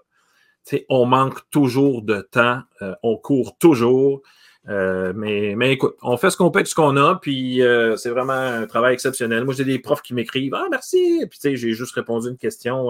On 0.90 1.06
manque 1.06 1.50
toujours 1.50 2.02
de 2.02 2.22
temps, 2.22 2.62
euh, 2.82 2.94
on 3.04 3.18
court 3.18 3.58
toujours. 3.58 4.22
Euh, 4.70 5.14
mais, 5.16 5.56
mais 5.56 5.72
écoute, 5.72 5.96
on 6.02 6.18
fait 6.18 6.30
ce 6.30 6.36
qu'on 6.36 6.52
peut 6.52 6.60
avec 6.60 6.68
ce 6.68 6.76
qu'on 6.76 6.98
a, 6.98 7.16
puis 7.16 7.62
euh, 7.62 7.96
c'est 7.96 8.10
vraiment 8.10 8.34
un 8.34 8.68
travail 8.68 8.94
exceptionnel. 8.94 9.46
Moi, 9.46 9.54
j'ai 9.54 9.64
des 9.64 9.80
profs 9.80 10.02
qui 10.02 10.14
m'écrivent 10.14 10.56
Ah, 10.56 10.66
merci! 10.70 11.26
Puis, 11.30 11.40
tu 11.40 11.50
sais, 11.50 11.56
j'ai 11.56 11.72
juste 11.72 11.94
répondu 11.94 12.28
une 12.28 12.38
question. 12.38 12.90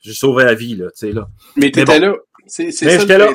J'ai 0.00 0.14
sauvé 0.14 0.44
la 0.44 0.54
vie, 0.54 0.76
là, 0.76 0.90
tu 0.90 0.98
sais, 1.06 1.12
là. 1.12 1.28
Mais 1.56 1.70
tu 1.72 1.80
étais 1.80 1.98
là. 1.98 2.14
C'est 2.46 2.70
j'étais 2.70 3.18
là. 3.18 3.32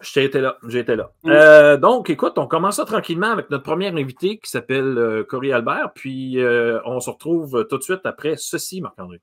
J'étais 0.00 0.40
là. 0.40 0.56
J'étais 0.68 0.96
là. 0.96 1.10
Mm. 1.24 1.80
donc, 1.80 2.10
écoute, 2.10 2.34
on 2.36 2.46
commence 2.46 2.76
ça 2.76 2.84
tranquillement 2.84 3.32
avec 3.32 3.50
notre 3.50 3.64
première 3.64 3.96
invité 3.96 4.38
qui 4.38 4.48
s'appelle 4.48 5.24
Cory 5.28 5.52
Albert, 5.52 5.90
puis 5.96 6.38
on 6.84 7.00
se 7.00 7.10
retrouve 7.10 7.66
tout 7.68 7.78
de 7.78 7.82
suite 7.82 8.02
après 8.04 8.36
ceci, 8.36 8.80
Marc-André. 8.80 9.20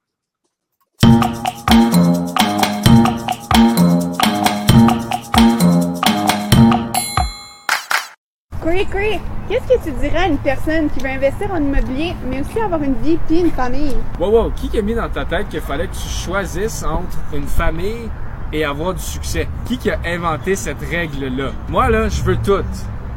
Qu'est-ce 8.63 9.67
que 9.67 9.83
tu 9.83 9.91
dirais 9.99 10.17
à 10.17 10.27
une 10.27 10.37
personne 10.37 10.89
qui 10.91 10.99
veut 10.99 11.09
investir 11.09 11.51
en 11.51 11.57
immobilier, 11.57 12.13
mais 12.29 12.41
aussi 12.41 12.59
avoir 12.59 12.81
une 12.83 12.93
vie 13.01 13.17
puis 13.27 13.39
une 13.39 13.51
famille? 13.51 13.95
Wow, 14.19 14.29
wow, 14.29 14.51
qui 14.51 14.77
a 14.77 14.81
mis 14.81 14.93
dans 14.93 15.09
ta 15.09 15.25
tête 15.25 15.49
qu'il 15.49 15.61
fallait 15.61 15.87
que 15.87 15.95
tu 15.95 16.07
choisisses 16.07 16.83
entre 16.83 17.17
une 17.33 17.47
famille 17.47 18.09
et 18.53 18.63
avoir 18.63 18.93
du 18.93 19.01
succès? 19.01 19.47
Qui 19.65 19.77
qui 19.77 19.89
a 19.89 19.99
inventé 20.05 20.55
cette 20.55 20.79
règle-là? 20.79 21.51
Moi, 21.69 21.89
là, 21.89 22.07
je 22.07 22.21
veux 22.21 22.37
tout. 22.37 22.63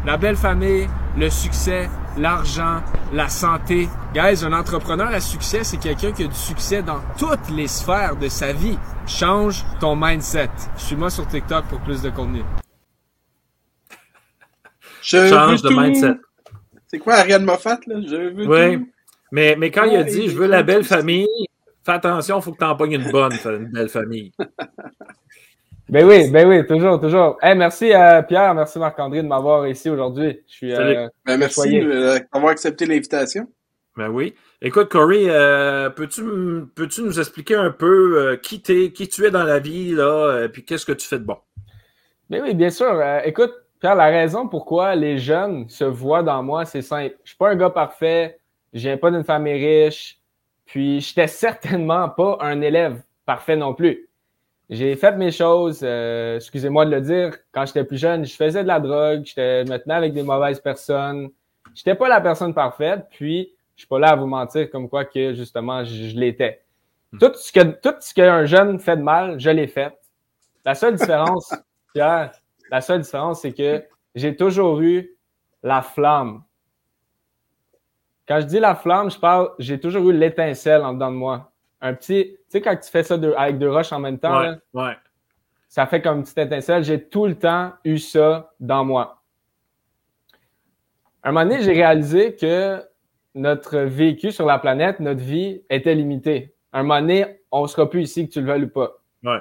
La 0.07 0.17
belle 0.17 0.37
famille, 0.37 0.89
le 1.17 1.29
succès, 1.29 1.89
l'argent, 2.17 2.81
la 3.13 3.29
santé. 3.29 3.89
Guys, 4.15 4.45
un 4.45 4.53
entrepreneur 4.53 5.09
à 5.09 5.21
succès, 5.21 5.63
c'est 5.63 5.77
quelqu'un 5.77 6.13
qui 6.13 6.25
a 6.25 6.27
du 6.27 6.35
succès 6.35 6.83
dans 6.83 7.01
toutes 7.19 7.51
les 7.51 7.69
sphères 7.69 8.17
de 8.17 8.29
sa 8.29 8.53
vie. 8.53 8.79
Change 9.07 9.65
ton 9.79 9.95
mindset. 9.95 10.51
Suis-moi 10.77 11.11
sur 11.11 11.27
TikTok 11.27 11.65
pour 11.67 11.81
plus 11.81 12.01
de 12.01 12.11
contenu. 12.11 12.43
Je 15.05 15.29
change 15.29 15.63
de 15.63 15.69
mindset. 15.69 16.17
C'est 16.87 16.99
quoi 16.99 17.15
Ariane 17.15 17.45
Moffat, 17.45 17.81
là? 17.87 17.97
Je 18.01 18.31
veux 18.31 18.47
oui. 18.47 18.87
Mais, 19.33 19.57
mais 19.57 19.71
quand 19.71 19.85
il 19.85 19.97
a 19.97 20.05
dit 20.05 20.29
je 20.29 20.37
veux 20.37 20.47
la 20.47 20.63
belle 20.63 20.85
famille, 20.85 21.27
fais 21.85 21.93
attention, 21.93 22.39
il 22.39 22.43
faut 22.43 22.53
que 22.53 22.59
tu 22.59 22.65
en 22.65 22.77
pognes 22.77 22.93
une 22.93 23.11
bonne, 23.11 23.33
une 23.45 23.71
belle 23.71 23.89
famille. 23.89 24.33
Ben 25.91 26.07
oui, 26.07 26.31
ben 26.31 26.49
oui, 26.49 26.67
toujours, 26.67 26.99
toujours. 26.99 27.37
Hey, 27.43 27.55
merci 27.55 27.93
euh, 27.93 28.23
Pierre, 28.23 28.55
merci 28.55 28.79
Marc-André 28.79 29.23
de 29.23 29.29
m'avoir 29.29 29.67
ici 29.69 29.91
aujourd'hui. 29.91 30.41
Je 30.49 30.53
suis 30.53 30.75
euh, 30.75 31.07
ben, 31.27 31.37
merci 31.37 31.79
d'avoir 32.33 32.53
accepté 32.53 32.87
l'invitation. 32.87 33.47
Ben 33.95 34.09
oui. 34.09 34.35
Écoute, 34.63 34.89
Corey, 34.89 35.27
euh, 35.29 35.91
peux-tu 35.91 36.23
peux 36.75 36.89
nous 36.99 37.21
expliquer 37.21 37.57
un 37.57 37.71
peu 37.71 38.41
qui, 38.43 38.63
es, 38.69 38.93
qui 38.93 39.09
tu 39.09 39.27
es 39.27 39.31
dans 39.31 39.45
la 39.45 39.59
vie, 39.59 39.91
là, 39.91 40.49
puis 40.49 40.65
qu'est-ce 40.65 40.87
que 40.87 40.93
tu 40.93 41.07
fais 41.07 41.19
de 41.19 41.25
bon? 41.25 41.37
Ben 42.31 42.43
oui, 42.43 42.55
bien 42.55 42.71
sûr. 42.71 42.99
écoute, 43.25 43.53
la 43.93 44.07
raison 44.07 44.49
pourquoi 44.49 44.95
les 44.95 45.19
jeunes 45.19 45.69
se 45.69 45.85
voient 45.85 46.23
dans 46.23 46.43
moi, 46.43 46.65
c'est 46.65 46.83
simple. 46.83 47.17
Je 47.25 47.31
suis 47.31 47.37
pas 47.37 47.51
un 47.51 47.57
gars 47.57 47.71
parfait, 47.71 48.39
je 48.73 48.81
viens 48.81 48.97
pas 48.97 49.11
d'une 49.11 49.25
famille 49.25 49.85
riche, 49.85 50.19
puis 50.65 51.01
j'étais 51.01 51.27
certainement 51.47 52.09
pas 52.09 52.39
un 52.41 52.61
élève 52.63 53.03
parfait 53.27 53.57
non 53.57 53.75
plus. 53.75 54.09
J'ai 54.71 54.97
fait 54.97 55.13
mes 55.17 55.31
choses, 55.31 55.83
excusez-moi 55.83 56.87
de 56.87 56.91
le 56.93 57.01
dire, 57.03 57.37
quand 57.53 57.67
j'étais 57.67 57.85
plus 57.85 57.99
jeune, 57.99 58.25
je 58.25 58.35
faisais 58.35 58.63
de 58.63 58.69
la 58.69 58.81
drogue, 58.81 59.23
j'étais 59.27 59.65
maintenant 59.65 59.97
avec 59.97 60.15
des 60.15 60.23
mauvaises 60.23 60.61
personnes, 60.61 61.29
J'étais 61.75 61.97
pas 61.97 62.09
la 62.09 62.21
personne 62.21 62.55
parfaite, 62.55 63.07
puis 63.11 63.53
je 63.75 63.83
suis 63.83 63.89
pas 63.89 63.99
là 63.99 64.11
à 64.11 64.17
vous 64.17 64.27
mentir 64.27 64.71
comme 64.71 64.89
quoi 64.89 65.05
que 65.05 65.35
justement 65.35 65.85
je, 65.85 66.09
je 66.09 66.17
l'étais. 66.17 66.63
Tout 67.19 67.33
ce 67.35 67.53
que 67.53 67.61
tout 67.61 67.95
ce 68.01 68.15
qu'un 68.15 68.45
jeune 68.45 68.79
fait 68.79 68.97
de 68.97 69.03
mal, 69.03 69.39
je 69.39 69.51
l'ai 69.51 69.67
fait. 69.67 69.93
La 70.65 70.75
seule 70.75 70.97
différence, 70.97 71.53
Pierre, 71.95 72.33
la 72.75 72.81
seule 72.81 73.03
différence, 73.03 73.43
c'est 73.43 73.53
que 73.53 73.85
j'ai 74.17 74.35
toujours 74.35 74.81
eu 74.81 75.17
la 75.63 75.81
flamme. 75.81 76.43
Quand 78.27 78.41
je 78.41 78.47
dis 78.47 78.59
la 78.59 78.75
flamme, 78.75 79.13
je 79.13 79.19
parle, 79.19 79.51
j'ai 79.61 79.79
toujours 79.79 80.11
eu 80.11 80.13
l'étincelle 80.13 80.83
en 80.83 80.93
dedans 80.93 81.13
de 81.13 81.17
moi. 81.17 81.53
Un 81.81 81.95
petit, 81.95 82.33
tu 82.33 82.39
sais, 82.49 82.61
quand 82.61 82.75
tu 82.77 82.91
fais 82.91 83.05
ça 83.05 83.17
de- 83.17 83.33
avec 83.37 83.59
deux 83.59 83.71
roches 83.71 83.93
en 83.93 84.01
même 84.01 84.19
temps, 84.19 84.37
Ouais, 84.41 84.47
là, 84.47 84.59
ouais. 84.73 84.97
ça 85.69 85.87
fait 85.87 86.03
comme 86.03 86.17
une 86.19 86.23
petite 86.25 86.39
étincelle. 86.39 86.83
J'ai 86.83 87.01
tout 87.09 87.27
le 87.27 87.37
temps 87.37 87.75
eu 87.85 87.99
ça 87.99 88.53
dans 88.59 88.85
moi. 88.85 89.23
Un 91.23 91.31
moment 91.31 91.47
donné, 91.49 91.63
j'ai 91.63 91.73
réalisé 91.75 92.35
que 92.35 92.83
notre 93.37 93.79
vécu 93.79 94.33
sur 94.33 94.47
la 94.47 94.59
planète, 94.59 94.99
notre 94.99 95.21
vie 95.23 95.63
était 95.71 95.95
limitée. 95.95 96.55
Un 96.73 96.83
moment 96.83 97.01
donné, 97.01 97.41
on 97.53 97.69
sera 97.69 97.89
plus 97.89 98.03
ici 98.03 98.27
que 98.27 98.33
tu 98.33 98.41
le 98.41 98.47
veuilles 98.47 98.65
ou 98.65 98.69
pas. 98.69 98.95
Ouais. 99.23 99.39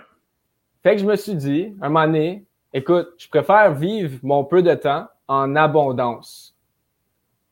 Fait 0.83 0.95
que 0.95 1.01
je 1.01 1.05
me 1.05 1.15
suis 1.15 1.33
dit, 1.35 1.73
un 1.81 1.89
moment 1.89 2.05
donné, 2.05 2.45
écoute, 2.73 3.09
je 3.17 3.27
préfère 3.29 3.73
vivre 3.73 4.19
mon 4.23 4.43
peu 4.43 4.61
de 4.63 4.73
temps 4.73 5.07
en 5.27 5.55
abondance. 5.55 6.55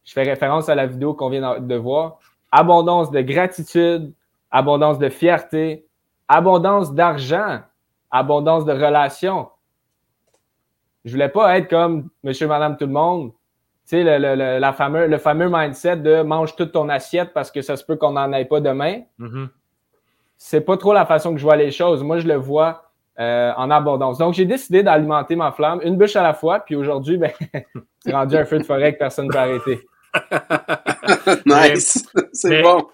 Je 0.03 0.13
fais 0.13 0.23
référence 0.23 0.67
à 0.69 0.75
la 0.75 0.87
vidéo 0.87 1.13
qu'on 1.13 1.29
vient 1.29 1.59
de 1.59 1.75
voir. 1.75 2.19
Abondance 2.51 3.11
de 3.11 3.21
gratitude, 3.21 4.13
abondance 4.49 4.97
de 4.99 5.09
fierté, 5.09 5.85
abondance 6.27 6.93
d'argent, 6.93 7.59
abondance 8.09 8.65
de 8.65 8.73
relations. 8.73 9.47
Je 11.05 11.11
voulais 11.11 11.29
pas 11.29 11.57
être 11.57 11.69
comme 11.69 12.09
monsieur, 12.23 12.47
madame, 12.47 12.77
tout 12.77 12.85
le 12.85 12.91
monde. 12.91 13.31
Tu 13.87 13.97
sais, 13.97 14.03
le, 14.03 14.17
le, 14.17 14.35
le- 14.35 14.59
la 14.59 14.73
fameux, 14.73 15.07
le 15.07 15.17
fameux 15.17 15.49
mindset 15.51 15.97
de 15.97 16.21
mange 16.21 16.55
toute 16.55 16.71
ton 16.71 16.89
assiette 16.89 17.33
parce 17.33 17.49
que 17.51 17.61
ça 17.61 17.75
se 17.77 17.83
peut 17.83 17.95
qu'on 17.95 18.11
n'en 18.11 18.31
ait 18.33 18.45
pas 18.45 18.59
demain 18.59 19.01
Mhm. 19.17 19.49
c'est 20.37 20.61
pas 20.61 20.77
trop 20.77 20.93
la 20.93 21.05
façon 21.05 21.31
que 21.33 21.37
je 21.39 21.43
vois 21.43 21.55
les 21.55 21.71
choses. 21.71 22.03
Moi, 22.03 22.19
je 22.19 22.27
le 22.27 22.35
vois 22.35 22.90
euh, 23.19 23.51
en 23.57 23.69
abondance. 23.69 24.17
Donc, 24.17 24.33
j'ai 24.33 24.45
décidé 24.45 24.83
d'alimenter 24.83 25.35
ma 25.35 25.51
flamme 25.51 25.81
une 25.83 25.97
bûche 25.97 26.15
à 26.15 26.23
la 26.23 26.33
fois. 26.33 26.59
Puis 26.59 26.75
aujourd'hui, 26.75 27.17
ben, 27.17 27.31
c'est 27.99 28.11
rendu 28.13 28.35
un 28.37 28.45
feu 28.45 28.59
de 28.59 28.63
forêt 28.63 28.93
que 28.93 28.99
personne 28.99 29.27
ne 29.27 29.31
peut 29.31 29.37
arrêter. 29.37 29.87
nice. 31.45 32.05
C'est 32.33 32.61
bon. 32.61 32.87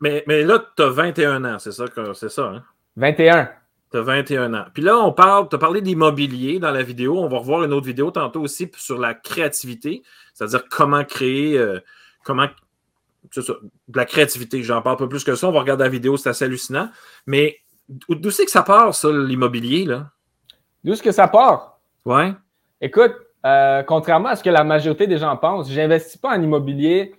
Mais, 0.00 0.24
mais 0.26 0.42
là, 0.42 0.62
tu 0.76 0.82
as 0.82 0.88
21 0.88 1.44
ans, 1.44 1.58
c'est 1.58 1.72
ça, 1.72 1.86
que- 1.86 2.12
c'est 2.12 2.28
ça, 2.28 2.44
hein? 2.44 2.62
21. 2.96 3.48
Tu 3.92 3.98
as 3.98 4.02
21 4.02 4.54
ans. 4.54 4.64
Puis 4.74 4.82
là, 4.82 4.98
on 4.98 5.12
parle, 5.12 5.48
tu 5.48 5.56
as 5.56 5.58
parlé 5.58 5.80
d'immobilier 5.80 6.58
dans 6.58 6.70
la 6.70 6.82
vidéo. 6.82 7.18
On 7.18 7.28
va 7.28 7.38
revoir 7.38 7.62
une 7.64 7.72
autre 7.72 7.86
vidéo 7.86 8.10
tantôt 8.10 8.40
aussi 8.40 8.70
sur 8.76 8.98
la 8.98 9.14
créativité, 9.14 10.02
c'est-à-dire 10.34 10.64
comment 10.68 11.04
créer, 11.04 11.56
euh, 11.58 11.78
comment. 12.24 12.48
c'est 13.30 13.42
ça, 13.42 13.52
de 13.88 13.96
la 13.96 14.04
créativité. 14.04 14.62
J'en 14.62 14.82
parle 14.82 14.96
pas 14.96 15.06
plus 15.06 15.22
que 15.24 15.34
ça. 15.34 15.48
On 15.48 15.52
va 15.52 15.60
regarder 15.60 15.84
la 15.84 15.90
vidéo, 15.90 16.16
c'est 16.16 16.30
assez 16.30 16.44
hallucinant. 16.44 16.90
Mais 17.26 17.58
d'où 17.88 18.30
c'est 18.30 18.44
que 18.44 18.50
ça 18.50 18.62
part, 18.62 18.94
ça, 18.94 19.08
l'immobilier, 19.10 19.84
là? 19.84 20.10
D'où 20.84 20.92
est-ce 20.92 21.02
que 21.02 21.12
ça 21.12 21.28
part? 21.28 21.80
Ouais? 22.04 22.32
Écoute, 22.80 23.14
euh, 23.44 23.82
contrairement 23.82 24.30
à 24.30 24.36
ce 24.36 24.42
que 24.42 24.50
la 24.50 24.64
majorité 24.64 25.06
des 25.06 25.18
gens 25.18 25.36
pensent, 25.36 25.70
j'investis 25.70 26.16
pas 26.16 26.36
en 26.36 26.42
immobilier 26.42 27.14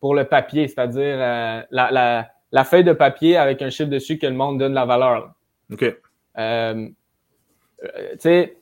pour 0.00 0.14
le 0.14 0.24
papier, 0.24 0.68
c'est-à-dire 0.68 1.16
euh, 1.18 1.62
la, 1.70 1.90
la, 1.90 2.28
la 2.52 2.64
feuille 2.64 2.84
de 2.84 2.92
papier 2.92 3.36
avec 3.36 3.62
un 3.62 3.70
chiffre 3.70 3.90
dessus 3.90 4.18
que 4.18 4.26
le 4.26 4.34
monde 4.34 4.58
donne 4.58 4.74
la 4.74 4.84
valeur. 4.84 5.14
là. 5.14 5.34
OK. 5.72 5.96
Euh, 6.38 6.88
tu 8.12 8.18
sais, 8.18 8.56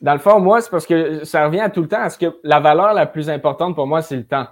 dans 0.00 0.12
le 0.12 0.18
fond, 0.18 0.40
moi, 0.40 0.60
c'est 0.60 0.70
parce 0.70 0.86
que 0.86 1.24
ça 1.24 1.46
revient 1.46 1.60
à 1.60 1.70
tout 1.70 1.82
le 1.82 1.88
temps 1.88 2.00
à 2.02 2.10
ce 2.10 2.18
que 2.18 2.38
la 2.44 2.60
valeur 2.60 2.94
la 2.94 3.06
plus 3.06 3.28
importante 3.30 3.74
pour 3.74 3.86
moi, 3.86 4.00
c'est 4.02 4.16
le 4.16 4.26
temps. 4.26 4.46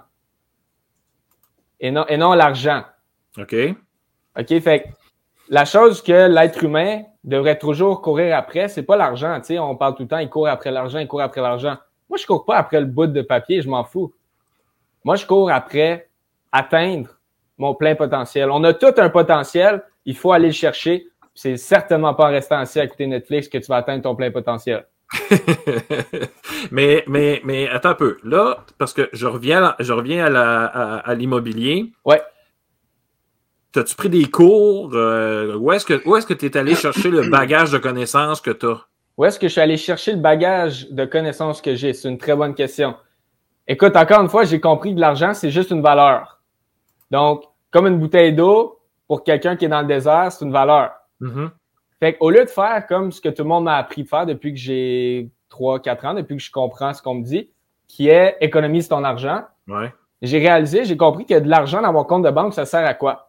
Et 1.79 1.91
non, 1.91 2.05
et 2.07 2.17
non 2.17 2.33
l'argent. 2.33 2.83
OK. 3.37 3.55
OK? 4.37 4.59
Fait 4.59 4.81
que 4.81 4.87
la 5.49 5.65
chose 5.65 6.01
que 6.01 6.27
l'être 6.27 6.63
humain 6.63 7.03
devrait 7.23 7.57
toujours 7.57 8.01
courir 8.01 8.35
après, 8.37 8.67
c'est 8.67 8.83
pas 8.83 8.95
l'argent. 8.97 9.37
Tu 9.39 9.47
sais, 9.47 9.59
on 9.59 9.75
parle 9.75 9.95
tout 9.95 10.03
le 10.03 10.07
temps, 10.07 10.17
il 10.19 10.29
court 10.29 10.47
après 10.47 10.71
l'argent, 10.71 10.99
il 10.99 11.07
court 11.07 11.21
après 11.21 11.41
l'argent. 11.41 11.77
Moi, 12.09 12.17
je 12.17 12.25
cours 12.25 12.45
pas 12.45 12.57
après 12.57 12.79
le 12.79 12.85
bout 12.85 13.07
de 13.07 13.21
papier, 13.21 13.61
je 13.61 13.69
m'en 13.69 13.83
fous. 13.83 14.13
Moi, 15.03 15.15
je 15.15 15.25
cours 15.25 15.51
après 15.51 16.07
atteindre 16.51 17.09
mon 17.57 17.73
plein 17.75 17.95
potentiel. 17.95 18.49
On 18.51 18.63
a 18.63 18.73
tout 18.73 18.93
un 18.97 19.09
potentiel, 19.09 19.83
il 20.05 20.15
faut 20.15 20.31
aller 20.31 20.47
le 20.47 20.53
chercher. 20.53 21.07
C'est 21.35 21.57
certainement 21.57 22.13
pas 22.13 22.25
en 22.27 22.31
restant 22.31 22.57
assis 22.57 22.79
à 22.79 22.83
écouter 22.85 23.07
Netflix 23.07 23.47
que 23.47 23.57
tu 23.57 23.65
vas 23.67 23.77
atteindre 23.77 24.03
ton 24.03 24.15
plein 24.15 24.31
potentiel. 24.31 24.85
mais, 26.71 27.03
mais, 27.07 27.41
mais 27.43 27.67
attends 27.69 27.89
un 27.89 27.93
peu. 27.95 28.17
Là, 28.23 28.65
parce 28.77 28.93
que 28.93 29.09
je 29.13 29.25
reviens, 29.27 29.63
à- 29.63 29.75
je 29.79 29.93
reviens 29.93 30.25
à, 30.25 30.29
la- 30.29 30.65
à, 30.65 30.97
à 31.09 31.13
l'immobilier. 31.15 31.91
Ouais. 32.05 32.21
T'as-tu 33.77 33.95
pris 33.95 34.09
des 34.09 34.25
cours? 34.25 34.89
euh, 34.95 35.55
où 35.55 35.71
est-ce 35.71 35.85
que 35.85 36.33
tu 36.33 36.47
es 36.47 36.57
allé 36.57 36.73
chercher 36.73 37.11
le 37.11 37.29
bagage 37.29 37.69
de 37.71 37.77
connaissances 37.77 38.41
que 38.41 38.49
tu 38.49 38.65
as? 38.65 38.79
Où 39.17 39.23
est-ce 39.25 39.37
que 39.37 39.47
je 39.47 39.51
suis 39.51 39.61
allé 39.61 39.77
chercher 39.77 40.13
le 40.13 40.17
bagage 40.17 40.89
de 40.89 41.05
connaissances 41.05 41.61
que 41.61 41.75
j'ai? 41.75 41.93
C'est 41.93 42.09
une 42.09 42.17
très 42.17 42.35
bonne 42.35 42.55
question. 42.55 42.95
Écoute, 43.67 43.95
encore 43.95 44.21
une 44.21 44.29
fois, 44.29 44.45
j'ai 44.45 44.59
compris 44.59 44.95
que 44.95 44.99
l'argent, 44.99 45.35
c'est 45.35 45.51
juste 45.51 45.69
une 45.69 45.83
valeur. 45.83 46.41
Donc, 47.11 47.43
comme 47.69 47.85
une 47.85 47.99
bouteille 47.99 48.33
d'eau, 48.33 48.79
pour 49.07 49.23
quelqu'un 49.23 49.55
qui 49.55 49.65
est 49.65 49.69
dans 49.69 49.81
le 49.81 49.87
désert, 49.87 50.31
c'est 50.31 50.43
une 50.43 50.51
valeur. 50.51 50.93
Mhm. 51.19 51.51
Fait 51.99 52.13
qu'au 52.13 52.31
lieu 52.31 52.45
de 52.45 52.49
faire 52.49 52.83
comme 52.87 53.11
ce 53.11 53.21
que 53.21 53.29
tout 53.29 53.43
le 53.43 53.49
monde 53.49 53.65
m'a 53.65 53.75
appris 53.75 54.01
de 54.01 54.07
faire 54.07 54.25
depuis 54.25 54.53
que 54.53 54.59
j'ai 54.59 55.29
3, 55.49 55.81
4 55.81 56.03
ans, 56.05 56.13
depuis 56.15 56.37
que 56.37 56.41
je 56.41 56.49
comprends 56.51 56.95
ce 56.95 57.03
qu'on 57.03 57.13
me 57.13 57.23
dit, 57.23 57.51
qui 57.87 58.09
est 58.09 58.37
économise 58.41 58.87
ton 58.87 59.03
argent, 59.03 59.43
Ouais. 59.67 59.93
j'ai 60.23 60.39
réalisé, 60.39 60.83
j'ai 60.83 60.97
compris 60.97 61.27
que 61.27 61.37
de 61.39 61.47
l'argent 61.47 61.79
dans 61.83 61.93
mon 61.93 62.03
compte 62.05 62.23
de 62.23 62.31
banque, 62.31 62.55
ça 62.55 62.65
sert 62.65 62.83
à 62.83 62.95
quoi? 62.95 63.26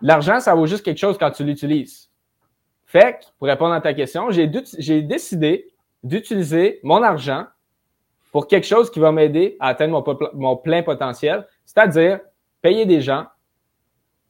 L'argent, 0.00 0.40
ça 0.40 0.54
vaut 0.54 0.66
juste 0.66 0.84
quelque 0.84 0.98
chose 0.98 1.16
quand 1.18 1.30
tu 1.30 1.44
l'utilises. 1.44 2.10
Fait 2.86 3.18
que, 3.18 3.24
pour 3.38 3.48
répondre 3.48 3.74
à 3.74 3.80
ta 3.80 3.94
question, 3.94 4.30
j'ai 4.30 4.46
décidé 5.02 5.66
d'utiliser 6.02 6.80
mon 6.82 7.02
argent 7.02 7.46
pour 8.30 8.46
quelque 8.46 8.66
chose 8.66 8.90
qui 8.90 8.98
va 8.98 9.12
m'aider 9.12 9.56
à 9.60 9.68
atteindre 9.68 10.30
mon, 10.34 10.56
plein 10.56 10.82
potentiel, 10.82 11.46
c'est-à-dire 11.64 12.20
payer 12.60 12.84
des 12.84 13.00
gens 13.00 13.26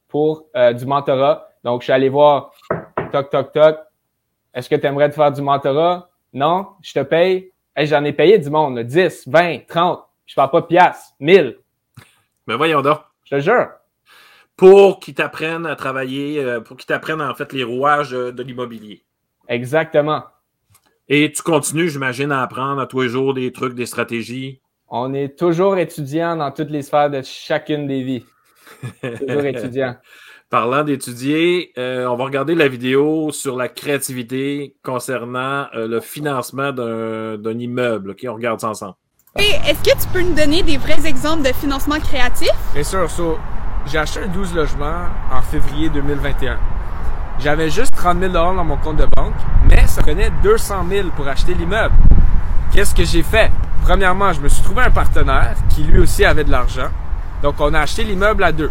pour 0.08 0.46
euh, 0.56 0.72
du 0.72 0.86
mentorat. 0.86 1.48
Donc, 1.64 1.80
je 1.80 1.84
suis 1.84 1.92
allé 1.92 2.08
voir, 2.08 2.52
toc, 3.10 3.30
toc, 3.30 3.52
toc, 3.52 3.78
est-ce 4.52 4.68
que 4.68 4.76
tu 4.76 4.86
aimerais 4.86 5.10
te 5.10 5.14
faire 5.14 5.32
du 5.32 5.42
mentorat? 5.42 6.08
Non, 6.32 6.68
je 6.82 6.92
te 6.92 7.00
paye. 7.00 7.50
Hey, 7.74 7.86
J'en 7.86 8.04
ai 8.04 8.12
payé 8.12 8.38
du 8.38 8.50
monde, 8.50 8.76
là, 8.76 8.84
10, 8.84 9.26
20, 9.26 9.66
30. 9.66 10.04
Je 10.26 10.34
parle 10.34 10.50
pas 10.50 10.60
de 10.60 10.66
piastres, 10.66 11.14
1000. 11.18 11.58
Mais 12.46 12.56
voyons 12.56 12.82
donc. 12.82 13.00
Je 13.24 13.36
te 13.36 13.40
jure. 13.40 13.68
Pour 14.56 15.00
qu'ils 15.00 15.14
t'apprennent 15.14 15.66
à 15.66 15.76
travailler, 15.76 16.42
euh, 16.42 16.60
pour 16.60 16.76
qu'ils 16.76 16.86
t'apprennent 16.86 17.20
en 17.20 17.34
fait 17.34 17.52
les 17.52 17.64
rouages 17.64 18.14
euh, 18.14 18.32
de 18.32 18.42
l'immobilier. 18.42 19.04
Exactement. 19.48 20.22
Et 21.08 21.30
tu 21.32 21.42
continues, 21.42 21.88
j'imagine, 21.88 22.32
à 22.32 22.42
apprendre 22.42 22.80
à 22.80 22.86
tous 22.86 23.02
les 23.02 23.08
jours 23.08 23.34
des 23.34 23.52
trucs, 23.52 23.74
des 23.74 23.86
stratégies. 23.86 24.60
On 24.88 25.12
est 25.12 25.38
toujours 25.38 25.76
étudiant 25.76 26.36
dans 26.36 26.50
toutes 26.50 26.70
les 26.70 26.82
sphères 26.82 27.10
de 27.10 27.20
chacune 27.22 27.86
des 27.86 28.02
vies. 28.02 28.24
Toujours 29.02 29.44
étudiant. 29.44 29.96
Parlant 30.50 30.84
d'étudier, 30.84 31.72
euh, 31.78 32.06
on 32.06 32.14
va 32.14 32.24
regarder 32.24 32.54
la 32.54 32.68
vidéo 32.68 33.32
sur 33.32 33.56
la 33.56 33.68
créativité 33.68 34.76
concernant 34.84 35.66
euh, 35.74 35.88
le 35.88 36.00
financement 36.00 36.70
d'un 36.70 37.38
d'un 37.38 37.58
immeuble. 37.58 38.10
OK, 38.10 38.24
on 38.28 38.34
regarde 38.34 38.60
ça 38.60 38.68
ensemble. 38.68 38.94
Est-ce 39.36 39.82
que 39.82 40.00
tu 40.00 40.08
peux 40.12 40.20
nous 40.20 40.34
donner 40.34 40.62
des 40.62 40.76
vrais 40.76 41.08
exemples 41.08 41.42
de 41.42 41.52
financement 41.52 41.98
créatif? 41.98 42.52
Bien 42.72 42.84
sûr, 42.84 43.10
so, 43.10 43.36
j'ai 43.86 43.98
acheté 43.98 44.20
un 44.24 44.28
12 44.28 44.54
logements 44.54 45.08
en 45.32 45.42
février 45.42 45.88
2021. 45.88 46.56
J'avais 47.38 47.68
juste 47.68 47.94
30 47.94 48.18
000 48.20 48.32
dans 48.32 48.64
mon 48.64 48.76
compte 48.76 48.96
de 48.96 49.06
banque, 49.16 49.34
mais 49.68 49.86
ça 49.86 50.02
prenait 50.02 50.30
200 50.42 50.84
000 50.88 51.08
pour 51.16 51.26
acheter 51.28 51.54
l'immeuble. 51.54 51.94
Qu'est-ce 52.72 52.94
que 52.94 53.04
j'ai 53.04 53.22
fait? 53.22 53.50
Premièrement, 53.82 54.32
je 54.32 54.40
me 54.40 54.48
suis 54.48 54.62
trouvé 54.62 54.82
un 54.84 54.90
partenaire 54.90 55.54
qui 55.68 55.84
lui 55.84 56.00
aussi 56.00 56.24
avait 56.24 56.44
de 56.44 56.50
l'argent. 56.50 56.88
Donc, 57.42 57.56
on 57.58 57.74
a 57.74 57.80
acheté 57.80 58.04
l'immeuble 58.04 58.42
à 58.44 58.52
deux. 58.52 58.70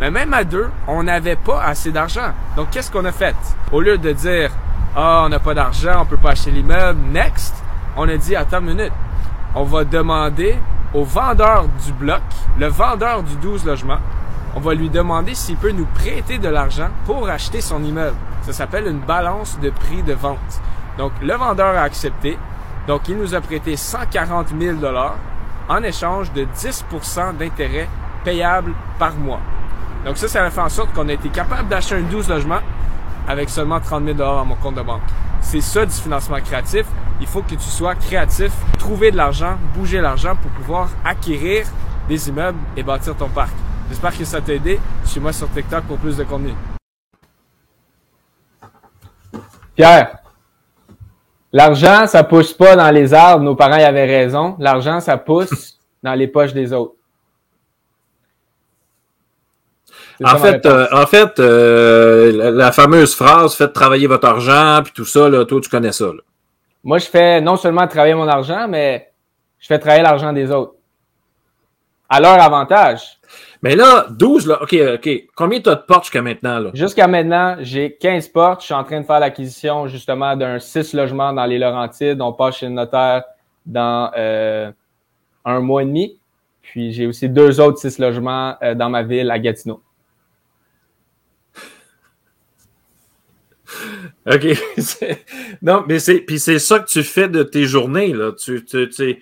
Mais 0.00 0.10
même 0.10 0.34
à 0.34 0.44
deux, 0.44 0.70
on 0.86 1.02
n'avait 1.02 1.36
pas 1.36 1.62
assez 1.62 1.92
d'argent. 1.92 2.32
Donc, 2.56 2.70
qu'est-ce 2.70 2.90
qu'on 2.90 3.04
a 3.04 3.12
fait? 3.12 3.36
Au 3.70 3.80
lieu 3.80 3.98
de 3.98 4.12
dire, 4.12 4.50
ah, 4.96 5.22
on 5.24 5.28
n'a 5.28 5.38
pas 5.38 5.54
d'argent, 5.54 6.00
on 6.00 6.04
peut 6.04 6.16
pas 6.16 6.30
acheter 6.30 6.50
l'immeuble, 6.50 7.00
next, 7.12 7.54
on 7.96 8.08
a 8.08 8.16
dit, 8.16 8.34
attends 8.34 8.60
une 8.60 8.74
minute, 8.74 8.92
on 9.54 9.64
va 9.64 9.84
demander 9.84 10.56
au 10.94 11.04
vendeur 11.04 11.66
du 11.84 11.92
bloc, 11.92 12.22
le 12.58 12.66
vendeur 12.66 13.22
du 13.22 13.36
12 13.36 13.64
logements, 13.64 14.00
on 14.54 14.60
va 14.60 14.74
lui 14.74 14.90
demander 14.90 15.34
s'il 15.34 15.56
peut 15.56 15.70
nous 15.70 15.86
prêter 15.86 16.38
de 16.38 16.48
l'argent 16.48 16.88
pour 17.04 17.28
acheter 17.28 17.60
son 17.60 17.82
immeuble. 17.82 18.16
Ça 18.42 18.52
s'appelle 18.52 18.86
une 18.86 19.00
balance 19.00 19.58
de 19.60 19.70
prix 19.70 20.02
de 20.02 20.14
vente. 20.14 20.60
Donc, 20.96 21.12
le 21.22 21.34
vendeur 21.34 21.76
a 21.76 21.82
accepté. 21.82 22.38
Donc, 22.86 23.08
il 23.08 23.16
nous 23.16 23.34
a 23.34 23.40
prêté 23.40 23.76
140 23.76 24.48
000 24.58 24.78
en 25.68 25.82
échange 25.82 26.32
de 26.32 26.44
10% 26.44 27.36
d'intérêt 27.36 27.88
payable 28.24 28.72
par 28.98 29.14
mois. 29.14 29.40
Donc, 30.04 30.16
ça, 30.16 30.28
ça 30.28 30.44
a 30.44 30.50
fait 30.50 30.60
en 30.60 30.68
sorte 30.68 30.92
qu'on 30.92 31.08
a 31.08 31.12
été 31.12 31.28
capable 31.28 31.68
d'acheter 31.68 31.96
un 31.96 32.00
12 32.02 32.28
logements 32.28 32.60
avec 33.28 33.50
seulement 33.50 33.78
30 33.78 34.04
000 34.04 34.16
dans 34.16 34.44
mon 34.44 34.54
compte 34.56 34.76
de 34.76 34.82
banque. 34.82 35.02
C'est 35.40 35.60
ça 35.60 35.84
du 35.84 35.92
financement 35.92 36.40
créatif. 36.40 36.86
il 37.20 37.26
faut 37.26 37.42
que 37.42 37.54
tu 37.54 37.58
sois 37.60 37.94
créatif, 37.94 38.52
trouver 38.78 39.10
de 39.10 39.16
l'argent, 39.16 39.56
bouger 39.74 40.00
l'argent 40.00 40.34
pour 40.36 40.50
pouvoir 40.52 40.88
acquérir 41.04 41.66
des 42.08 42.28
immeubles 42.28 42.58
et 42.76 42.82
bâtir 42.82 43.14
ton 43.16 43.28
parc. 43.28 43.52
J'espère 43.88 44.16
que 44.16 44.24
ça 44.24 44.40
t'a 44.40 44.54
aidé. 44.54 44.78
Suis-moi 45.04 45.32
sur 45.32 45.50
TikTok 45.50 45.84
pour 45.84 45.98
plus 45.98 46.16
de 46.16 46.24
contenu. 46.24 46.54
Pierre, 49.74 50.18
l'argent, 51.52 52.06
ça 52.06 52.24
pousse 52.24 52.52
pas 52.52 52.76
dans 52.76 52.90
les 52.90 53.14
arbres. 53.14 53.44
Nos 53.44 53.54
parents 53.54 53.76
y 53.76 53.84
avaient 53.84 54.06
raison. 54.06 54.56
L'argent, 54.58 55.00
ça 55.00 55.16
pousse 55.16 55.78
dans 56.02 56.14
les 56.14 56.28
poches 56.28 56.52
des 56.52 56.72
autres. 56.72 56.94
Ça 60.20 60.34
En 60.34 60.38
fait, 60.38 60.66
euh, 60.66 60.86
en 60.90 61.06
fait 61.06 61.38
euh, 61.38 62.32
la, 62.32 62.50
la 62.50 62.72
fameuse 62.72 63.14
phrase 63.14 63.54
faites 63.54 63.72
travailler 63.72 64.08
votre 64.08 64.26
argent, 64.26 64.80
puis 64.82 64.92
tout 64.92 65.04
ça, 65.04 65.28
là, 65.28 65.44
toi, 65.44 65.60
tu 65.60 65.70
connais 65.70 65.92
ça. 65.92 66.06
Là. 66.06 66.22
Moi, 66.82 66.98
je 66.98 67.06
fais 67.06 67.40
non 67.40 67.56
seulement 67.56 67.86
travailler 67.86 68.14
mon 68.14 68.26
argent, 68.26 68.66
mais 68.68 69.12
je 69.58 69.66
fais 69.66 69.78
travailler 69.78 70.02
l'argent 70.02 70.32
des 70.32 70.50
autres. 70.50 70.74
À 72.08 72.20
leur 72.20 72.40
avantage. 72.40 73.17
Mais 73.62 73.74
là, 73.74 74.06
12, 74.10 74.46
là, 74.46 74.62
OK, 74.62 74.76
OK. 74.94 75.08
Combien 75.34 75.60
tu 75.60 75.68
as 75.68 75.74
de 75.74 75.82
portes 75.82 76.04
jusqu'à 76.04 76.22
maintenant? 76.22 76.58
Là? 76.60 76.70
Jusqu'à 76.74 77.08
maintenant, 77.08 77.56
j'ai 77.60 77.96
15 77.96 78.28
portes. 78.28 78.60
Je 78.60 78.66
suis 78.66 78.74
en 78.74 78.84
train 78.84 79.00
de 79.00 79.06
faire 79.06 79.18
l'acquisition 79.18 79.88
justement 79.88 80.36
d'un 80.36 80.58
6 80.58 80.94
logements 80.94 81.32
dans 81.32 81.44
les 81.44 81.58
Laurentides. 81.58 82.20
On 82.20 82.32
passe 82.32 82.58
chez 82.58 82.66
le 82.66 82.72
notaire 82.72 83.24
dans 83.66 84.12
euh, 84.16 84.70
un 85.44 85.60
mois 85.60 85.82
et 85.82 85.86
demi. 85.86 86.18
Puis 86.62 86.92
j'ai 86.92 87.06
aussi 87.06 87.28
deux 87.28 87.60
autres 87.60 87.78
6 87.78 87.98
logements 87.98 88.56
euh, 88.62 88.74
dans 88.74 88.90
ma 88.90 89.02
ville 89.02 89.30
à 89.30 89.38
Gatineau. 89.38 89.82
OK. 94.26 94.46
Non, 95.62 95.84
mais 95.88 95.98
c'est. 95.98 96.20
Puis 96.20 96.38
c'est 96.38 96.58
ça 96.58 96.78
que 96.78 96.86
tu 96.86 97.02
fais 97.02 97.28
de 97.28 97.42
tes 97.42 97.64
journées, 97.64 98.12
là. 98.12 98.32
Tu, 98.32 98.64
tu, 98.64 98.88
tu 98.88 98.92
sais, 98.92 99.18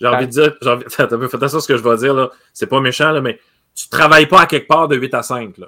J'ai 0.00 0.06
envie 0.06 0.26
de 0.26 0.30
dire. 0.32 0.54
J'ai 0.62 0.70
envie, 0.70 0.84
attends, 0.98 1.18
fais 1.28 1.36
attention 1.36 1.58
à 1.58 1.60
ce 1.60 1.68
que 1.68 1.76
je 1.76 1.82
vais 1.82 1.96
dire, 1.96 2.14
là. 2.14 2.30
C'est 2.52 2.66
pas 2.68 2.80
méchant, 2.80 3.10
là, 3.10 3.20
mais 3.20 3.38
tu 3.74 3.88
travailles 3.88 4.26
pas 4.26 4.42
à 4.42 4.46
quelque 4.46 4.66
part 4.68 4.88
de 4.88 4.96
8 4.96 5.14
à 5.14 5.22
5, 5.22 5.58
là. 5.58 5.66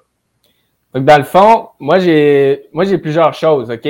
Donc, 0.95 1.05
dans 1.05 1.19
le 1.19 1.25
fond, 1.25 1.69
moi, 1.79 1.99
j'ai, 2.01 2.65
moi, 2.73 2.85
j'ai 2.85 2.99
plusieurs 2.99 3.33
choses, 3.35 3.71
OK? 3.71 3.85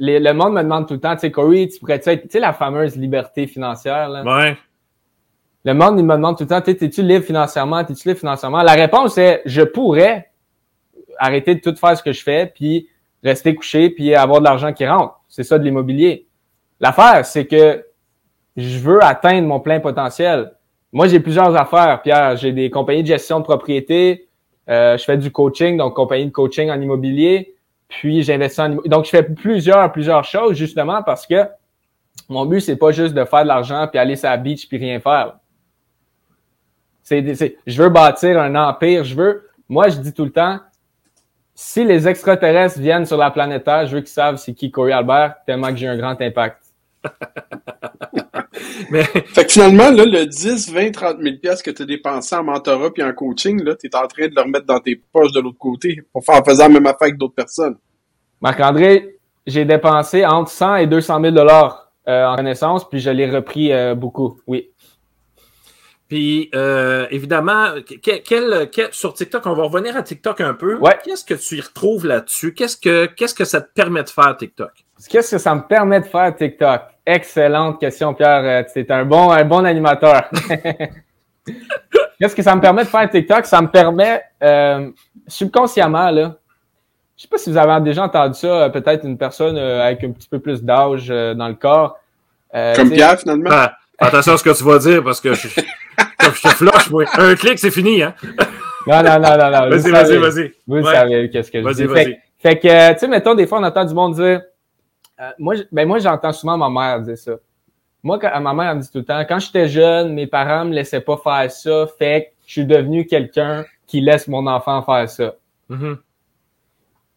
Les- 0.00 0.20
le 0.20 0.32
monde 0.32 0.52
me 0.54 0.62
demande 0.62 0.86
tout 0.86 0.94
le 0.94 1.00
temps, 1.00 1.14
tu 1.14 1.20
sais, 1.22 1.30
Corey, 1.30 1.68
tu 1.72 1.78
pourrais 1.80 1.94
être, 1.94 2.22
tu 2.22 2.28
sais, 2.30 2.38
la 2.40 2.52
fameuse 2.52 2.96
liberté 2.96 3.46
financière, 3.46 4.08
là? 4.10 4.22
Ouais. 4.22 4.56
Le 5.64 5.74
monde, 5.74 5.98
il 5.98 6.04
me 6.04 6.14
demande 6.14 6.36
tout 6.36 6.44
le 6.44 6.48
temps, 6.48 6.60
T'es- 6.60 6.74
t'es-tu 6.76 7.02
libre 7.02 7.24
financièrement? 7.24 7.82
T'es-tu 7.84 8.06
libre 8.08 8.20
financièrement? 8.20 8.62
La 8.62 8.74
réponse 8.74 9.18
est, 9.18 9.42
je 9.44 9.62
pourrais 9.62 10.30
arrêter 11.18 11.54
de 11.56 11.60
tout 11.60 11.74
faire 11.76 11.96
ce 11.96 12.02
que 12.02 12.12
je 12.12 12.22
fais, 12.22 12.46
puis 12.54 12.88
rester 13.24 13.54
couché, 13.54 13.90
puis 13.90 14.14
avoir 14.14 14.38
de 14.40 14.44
l'argent 14.44 14.72
qui 14.72 14.86
rentre. 14.86 15.14
C'est 15.28 15.42
ça 15.42 15.58
de 15.58 15.64
l'immobilier. 15.64 16.26
L'affaire, 16.78 17.26
c'est 17.26 17.46
que 17.46 17.84
je 18.58 18.78
veux 18.80 19.02
atteindre 19.04 19.46
mon 19.46 19.60
plein 19.60 19.78
potentiel. 19.78 20.52
Moi, 20.92 21.06
j'ai 21.06 21.20
plusieurs 21.20 21.54
affaires, 21.54 22.02
Pierre. 22.02 22.36
J'ai 22.36 22.50
des 22.52 22.70
compagnies 22.70 23.02
de 23.02 23.06
gestion 23.08 23.38
de 23.38 23.44
propriété. 23.44 24.28
Euh, 24.68 24.98
je 24.98 25.04
fais 25.04 25.16
du 25.16 25.30
coaching, 25.30 25.76
donc 25.76 25.94
compagnie 25.94 26.26
de 26.26 26.32
coaching 26.32 26.68
en 26.68 26.80
immobilier. 26.80 27.54
Puis 27.86 28.22
j'investis 28.22 28.58
en. 28.58 28.70
Donc, 28.86 29.04
je 29.04 29.10
fais 29.10 29.22
plusieurs, 29.22 29.92
plusieurs 29.92 30.24
choses, 30.24 30.56
justement, 30.56 31.02
parce 31.04 31.24
que 31.24 31.46
mon 32.28 32.46
but, 32.46 32.60
c'est 32.60 32.76
pas 32.76 32.90
juste 32.90 33.14
de 33.14 33.24
faire 33.24 33.42
de 33.44 33.48
l'argent 33.48 33.86
puis 33.86 33.98
aller 33.98 34.16
sur 34.16 34.28
la 34.28 34.36
beach 34.36 34.68
puis 34.68 34.76
rien 34.76 34.98
faire. 34.98 35.36
C'est- 37.04 37.56
je 37.66 37.82
veux 37.82 37.88
bâtir 37.88 38.38
un 38.40 38.54
empire. 38.56 39.04
Je 39.04 39.14
veux, 39.14 39.48
moi, 39.68 39.88
je 39.88 39.98
dis 39.98 40.12
tout 40.12 40.24
le 40.24 40.32
temps, 40.32 40.58
si 41.54 41.84
les 41.84 42.08
extraterrestres 42.08 42.80
viennent 42.80 43.06
sur 43.06 43.16
la 43.16 43.30
planète 43.30 43.64
Terre, 43.64 43.86
je 43.86 43.94
veux 43.94 44.00
qu'ils 44.00 44.08
savent 44.10 44.36
c'est 44.36 44.52
qui 44.52 44.70
Corey 44.70 44.92
Albert, 44.92 45.36
tellement 45.46 45.68
que 45.68 45.76
j'ai 45.76 45.88
un 45.88 45.96
grand 45.96 46.20
impact. 46.20 46.58
Mais 48.90 49.02
Fait 49.04 49.44
que 49.44 49.52
finalement, 49.52 49.90
là, 49.90 50.04
le 50.04 50.26
10, 50.26 50.72
20, 50.72 50.90
30 50.92 51.18
000 51.20 51.36
pièces 51.40 51.62
que 51.62 51.70
tu 51.70 51.82
as 51.82 51.86
dépensé 51.86 52.34
en 52.36 52.44
mentorat 52.44 52.90
puis 52.92 53.02
en 53.02 53.12
coaching, 53.12 53.62
là, 53.62 53.74
tu 53.74 53.86
es 53.86 53.96
en 53.96 54.06
train 54.06 54.28
de 54.28 54.34
le 54.34 54.42
remettre 54.42 54.66
dans 54.66 54.80
tes 54.80 54.96
poches 55.12 55.32
de 55.32 55.40
l'autre 55.40 55.58
côté 55.58 56.00
pour 56.12 56.24
faire 56.24 56.36
en 56.40 56.44
faisant 56.44 56.64
la 56.64 56.68
même 56.74 56.86
affaire 56.86 57.02
avec 57.02 57.18
d'autres 57.18 57.34
personnes. 57.34 57.76
Marc-André, 58.40 59.16
j'ai 59.46 59.64
dépensé 59.64 60.24
entre 60.26 60.50
100 60.50 60.76
et 60.76 60.86
200 60.86 61.20
000 61.20 61.34
dollars 61.34 61.90
euh, 62.08 62.24
en 62.26 62.36
connaissance, 62.36 62.88
puis 62.88 63.00
je 63.00 63.10
l'ai 63.10 63.28
repris 63.30 63.72
euh, 63.72 63.94
beaucoup. 63.94 64.40
Oui. 64.46 64.70
Puis, 66.08 66.48
euh, 66.54 67.06
évidemment, 67.10 67.74
que- 67.86 68.16
quel, 68.20 68.70
quel- 68.70 68.92
sur 68.92 69.12
TikTok, 69.12 69.44
on 69.44 69.52
va 69.52 69.64
revenir 69.64 69.94
à 69.94 70.02
TikTok 70.02 70.40
un 70.40 70.54
peu. 70.54 70.78
Ouais. 70.78 70.96
Qu'est-ce 71.04 71.24
que 71.24 71.34
tu 71.34 71.56
y 71.56 71.60
retrouves 71.60 72.06
là-dessus? 72.06 72.54
Qu'est-ce 72.54 72.78
que, 72.78 73.06
qu'est-ce 73.06 73.34
que 73.34 73.44
ça 73.44 73.60
te 73.60 73.70
permet 73.74 74.02
de 74.02 74.08
faire, 74.08 74.34
TikTok? 74.36 74.70
Qu'est-ce 75.10 75.32
que 75.32 75.38
ça 75.38 75.54
me 75.54 75.60
permet 75.68 76.00
de 76.00 76.06
faire 76.06 76.34
TikTok? 76.34 76.80
Excellente 77.10 77.80
question, 77.80 78.12
Pierre. 78.12 78.66
Tu 78.70 78.80
es 78.80 78.92
un 78.92 79.04
bon, 79.06 79.30
un 79.30 79.44
bon 79.44 79.64
animateur. 79.64 80.28
Qu'est-ce 82.20 82.36
que 82.36 82.42
ça 82.42 82.54
me 82.54 82.60
permet 82.60 82.82
de 82.84 82.88
faire 82.88 83.08
TikTok? 83.08 83.46
Ça 83.46 83.62
me 83.62 83.68
permet 83.68 84.22
euh, 84.42 84.90
subconsciemment, 85.26 86.10
là. 86.10 86.34
Je 87.16 87.22
sais 87.22 87.28
pas 87.28 87.38
si 87.38 87.50
vous 87.50 87.56
avez 87.56 87.82
déjà 87.82 88.04
entendu 88.04 88.34
ça, 88.38 88.46
euh, 88.46 88.68
peut-être 88.68 89.04
une 89.06 89.16
personne 89.16 89.56
euh, 89.56 89.82
avec 89.86 90.04
un 90.04 90.10
petit 90.12 90.28
peu 90.28 90.38
plus 90.38 90.62
d'âge 90.62 91.06
euh, 91.10 91.32
dans 91.34 91.48
le 91.48 91.54
corps. 91.54 91.98
Euh, 92.54 92.74
Comme 92.76 92.90
Pierre, 92.90 93.18
finalement? 93.18 93.48
Ah, 93.50 93.72
attention 93.98 94.34
à 94.34 94.36
ce 94.36 94.44
que 94.44 94.56
tu 94.56 94.64
vas 94.64 94.78
dire 94.78 95.02
parce 95.02 95.20
que 95.20 95.32
je, 95.32 95.48
comme 96.20 96.34
je 96.34 96.42
te 96.42 96.48
flush, 96.48 96.90
moi. 96.90 97.04
Un 97.16 97.34
clic, 97.36 97.58
c'est 97.58 97.70
fini, 97.70 98.02
hein? 98.02 98.14
Non, 98.86 99.02
non, 99.02 99.18
non, 99.18 99.36
non, 99.38 99.50
non. 99.50 99.68
Vas-y, 99.70 99.80
savez. 99.80 100.18
vas-y, 100.18 100.18
vas-y. 100.18 100.52
Vous 100.66 100.74
le 100.76 100.82
Ouais. 100.84 100.92
savez, 100.94 101.30
qu'est-ce 101.30 101.50
que 101.50 101.62
je 101.62 101.68
dis. 101.72 101.84
vas-y. 101.84 102.04
Fait, 102.04 102.18
fait 102.38 102.58
que, 102.58 102.68
euh, 102.68 102.92
tu 102.92 102.98
sais, 103.00 103.08
mettons, 103.08 103.34
des 103.34 103.46
fois, 103.46 103.58
on 103.60 103.64
entend 103.64 103.84
du 103.84 103.94
monde 103.94 104.14
dire, 104.14 104.42
euh, 105.20 105.30
moi, 105.38 105.54
ben, 105.72 105.86
moi, 105.86 105.98
j'entends 105.98 106.32
souvent 106.32 106.56
ma 106.56 106.70
mère 106.70 107.02
dire 107.02 107.18
ça. 107.18 107.32
Moi, 108.02 108.18
quand, 108.18 108.40
ma 108.40 108.54
mère 108.54 108.70
elle 108.70 108.76
me 108.76 108.82
dit 108.82 108.90
tout 108.90 108.98
le 108.98 109.04
temps, 109.04 109.24
quand 109.28 109.38
j'étais 109.38 109.68
jeune, 109.68 110.14
mes 110.14 110.26
parents 110.26 110.64
me 110.64 110.72
laissaient 110.72 111.00
pas 111.00 111.16
faire 111.16 111.50
ça, 111.50 111.86
fait 111.98 112.26
que 112.26 112.46
je 112.46 112.52
suis 112.52 112.66
devenu 112.66 113.06
quelqu'un 113.06 113.64
qui 113.86 114.00
laisse 114.00 114.28
mon 114.28 114.46
enfant 114.46 114.82
faire 114.82 115.08
ça. 115.08 115.34
Mhm. 115.68 115.98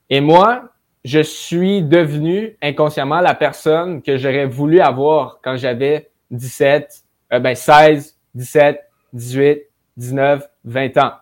Et 0.10 0.22
moi, 0.22 0.70
je 1.06 1.20
suis 1.20 1.84
devenu 1.84 2.58
inconsciemment 2.62 3.22
la 3.22 3.36
personne 3.36 4.02
que 4.02 4.18
j'aurais 4.18 4.46
voulu 4.46 4.80
avoir 4.80 5.40
quand 5.44 5.56
j'avais 5.56 6.10
17, 6.32 7.04
euh, 7.34 7.40
ben 7.40 7.56
16, 7.56 8.18
17, 8.36 8.80
18, 9.14 9.62
19, 9.98 10.48
20 10.66 10.98
ans. 10.98 11.14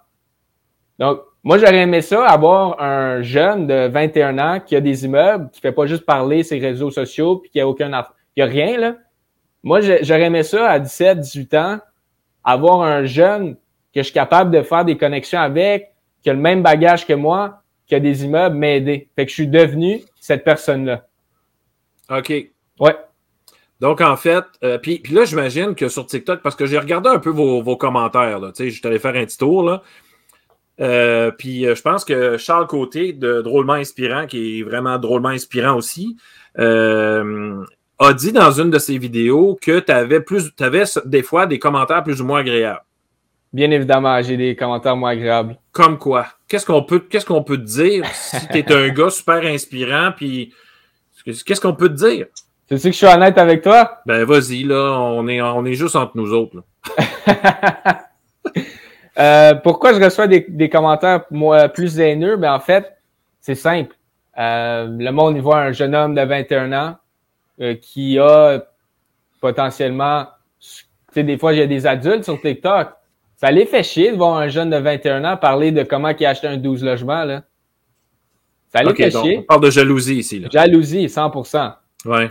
Donc, 0.97 1.21
moi, 1.43 1.57
j'aurais 1.57 1.77
aimé 1.77 2.01
ça, 2.01 2.25
avoir 2.25 2.81
un 2.81 3.21
jeune 3.21 3.65
de 3.65 3.87
21 3.87 4.37
ans 4.39 4.59
qui 4.59 4.75
a 4.75 4.81
des 4.81 5.05
immeubles, 5.05 5.49
qui 5.51 5.61
fait 5.61 5.71
pas 5.71 5.85
juste 5.85 6.05
parler 6.05 6.43
ses 6.43 6.59
réseaux 6.59 6.91
sociaux, 6.91 7.37
puis 7.37 7.49
qui 7.49 7.61
a 7.61 7.67
aucun 7.67 7.91
qui 8.35 8.41
a 8.41 8.45
rien, 8.45 8.77
là. 8.77 8.95
Moi, 9.63 9.81
j'aurais 9.81 10.23
aimé 10.23 10.43
ça 10.43 10.69
à 10.69 10.79
17, 10.79 11.19
18 11.19 11.53
ans, 11.55 11.79
avoir 12.43 12.81
un 12.81 13.05
jeune 13.05 13.55
que 13.93 14.01
je 14.01 14.03
suis 14.03 14.13
capable 14.13 14.51
de 14.51 14.61
faire 14.61 14.85
des 14.85 14.97
connexions 14.97 15.39
avec, 15.39 15.91
qui 16.21 16.29
a 16.29 16.33
le 16.33 16.39
même 16.39 16.61
bagage 16.61 17.05
que 17.05 17.13
moi, 17.13 17.61
qui 17.87 17.95
a 17.95 17.99
des 17.99 18.23
immeubles, 18.23 18.55
m'aider. 18.55 19.09
Fait 19.15 19.25
que 19.25 19.29
je 19.29 19.35
suis 19.35 19.47
devenu 19.47 20.01
cette 20.19 20.43
personne-là. 20.43 21.05
OK. 22.09 22.31
Ouais. 22.79 22.95
Donc, 23.79 24.01
en 24.01 24.15
fait, 24.17 24.43
euh, 24.63 24.77
puis, 24.77 24.99
puis 24.99 25.13
là, 25.13 25.25
j'imagine 25.25 25.73
que 25.73 25.87
sur 25.87 26.05
TikTok, 26.05 26.41
parce 26.41 26.55
que 26.55 26.65
j'ai 26.65 26.77
regardé 26.77 27.09
un 27.09 27.19
peu 27.19 27.29
vos, 27.29 27.61
vos 27.61 27.77
commentaires, 27.77 28.39
là, 28.39 28.51
tu 28.51 28.63
sais, 28.63 28.69
je 28.69 28.79
suis 28.79 28.87
allé 28.87 28.99
faire 28.99 29.15
un 29.15 29.25
petit 29.25 29.37
tour, 29.37 29.63
là. 29.63 29.81
Euh, 30.79 31.31
puis 31.31 31.65
euh, 31.65 31.75
je 31.75 31.81
pense 31.81 32.05
que 32.05 32.37
Charles 32.37 32.67
Côté, 32.67 33.13
de 33.13 33.41
Drôlement 33.41 33.73
Inspirant, 33.73 34.27
qui 34.27 34.59
est 34.59 34.63
vraiment 34.63 34.97
drôlement 34.97 35.29
inspirant 35.29 35.75
aussi, 35.75 36.15
euh, 36.57 37.63
a 37.99 38.13
dit 38.13 38.31
dans 38.31 38.51
une 38.51 38.69
de 38.69 38.79
ses 38.79 38.97
vidéos 38.97 39.57
que 39.61 39.79
tu 39.79 39.91
avais 39.91 40.21
plus, 40.21 40.55
t'avais 40.55 40.83
des 41.05 41.23
fois 41.23 41.45
des 41.47 41.59
commentaires 41.59 42.03
plus 42.03 42.21
ou 42.21 42.25
moins 42.25 42.39
agréables. 42.39 42.83
Bien 43.51 43.71
évidemment, 43.71 44.21
j'ai 44.21 44.37
des 44.37 44.55
commentaires 44.55 44.95
moins 44.95 45.11
agréables. 45.11 45.57
Comme 45.71 45.97
quoi? 45.97 46.27
Qu'est-ce 46.47 46.65
qu'on 46.65 46.83
peut, 46.83 46.99
qu'est-ce 46.99 47.25
qu'on 47.25 47.43
peut 47.43 47.57
te 47.57 47.63
dire 47.63 48.05
si 48.13 48.47
tu 48.47 48.59
es 48.59 48.71
un 48.71 48.89
gars 48.93 49.09
super 49.09 49.43
inspirant, 49.43 50.11
puis 50.15 50.53
qu'est-ce 51.25 51.59
qu'on 51.59 51.73
peut 51.73 51.89
te 51.89 51.95
dire? 51.95 52.27
Tu 52.69 52.77
sais 52.77 52.89
que 52.89 52.93
je 52.93 52.97
suis 52.97 53.07
honnête 53.07 53.37
avec 53.39 53.63
toi? 53.63 53.99
Ben 54.05 54.23
vas-y, 54.23 54.63
là, 54.63 54.97
on 54.99 55.27
est, 55.27 55.41
on 55.41 55.65
est 55.65 55.73
juste 55.73 55.95
entre 55.95 56.15
nous 56.15 56.31
autres. 56.31 56.57
là. 56.57 58.03
Euh, 59.19 59.53
pourquoi 59.55 59.93
je 59.93 60.03
reçois 60.03 60.27
des, 60.27 60.45
des 60.47 60.69
commentaires 60.69 61.25
moi, 61.31 61.67
plus 61.67 61.99
haineux? 61.99 62.37
Ben, 62.37 62.53
en 62.53 62.59
fait, 62.59 62.97
c'est 63.41 63.55
simple. 63.55 63.95
Euh, 64.37 64.87
le 64.87 65.11
monde 65.11 65.35
y 65.35 65.39
voit 65.39 65.59
un 65.59 65.71
jeune 65.71 65.93
homme 65.93 66.15
de 66.15 66.21
21 66.21 66.71
ans 66.73 66.95
euh, 67.59 67.75
qui 67.75 68.17
a 68.19 68.59
potentiellement... 69.41 70.27
Tu 70.59 70.85
sais, 71.13 71.23
des 71.23 71.37
fois, 71.37 71.53
il 71.53 71.59
y 71.59 71.61
a 71.61 71.67
des 71.67 71.85
adultes 71.87 72.23
sur 72.23 72.39
TikTok. 72.39 72.89
Ça 73.35 73.51
les 73.51 73.65
fait 73.65 73.83
chier 73.83 74.11
de 74.11 74.17
voir 74.17 74.37
un 74.37 74.47
jeune 74.47 74.69
de 74.69 74.77
21 74.77 75.23
ans 75.25 75.37
parler 75.37 75.71
de 75.71 75.83
comment 75.83 76.09
il 76.09 76.25
a 76.25 76.29
acheté 76.29 76.47
un 76.47 76.57
12 76.57 76.83
logements, 76.83 77.23
là. 77.23 77.43
Ça 78.71 78.83
les 78.83 78.89
Ok, 78.91 78.97
fait 78.97 79.09
donc, 79.09 79.25
chier. 79.25 79.37
on 79.39 79.43
parle 79.43 79.61
de 79.61 79.71
jalousie 79.71 80.17
ici. 80.17 80.39
Là. 80.39 80.49
Jalousie, 80.51 81.07
100%. 81.07 81.73
Ouais. 82.05 82.29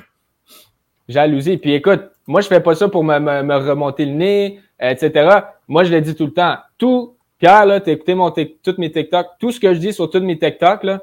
jalousie. 1.09 1.57
Puis 1.59 1.75
écoute, 1.75 2.03
moi, 2.27 2.41
je 2.41 2.47
fais 2.47 2.61
pas 2.61 2.75
ça 2.75 2.89
pour 2.89 3.03
me, 3.05 3.19
me, 3.19 3.43
me 3.43 3.57
remonter 3.57 4.05
le 4.05 4.13
nez, 4.13 4.61
etc. 4.79 5.41
Moi, 5.69 5.85
je 5.85 5.93
le 5.93 6.01
dis 6.01 6.15
tout 6.15 6.27
le 6.27 6.33
temps. 6.33 6.57
Tout, 6.79 7.17
Pierre, 7.39 7.67
là, 7.67 7.81
t'as 7.81 7.93
écouté 7.93 8.15
mon 8.15 8.31
toutes 8.31 8.79
mes 8.79 8.91
TikTok. 8.91 9.27
Tout 9.39 9.53
ce 9.53 9.61
que 9.61 9.73
je 9.75 9.79
dis 9.79 9.93
sur 9.93 10.11
toutes 10.11 10.23
mes 10.25 10.39
TikTok, 10.39 10.83
là, 10.85 11.03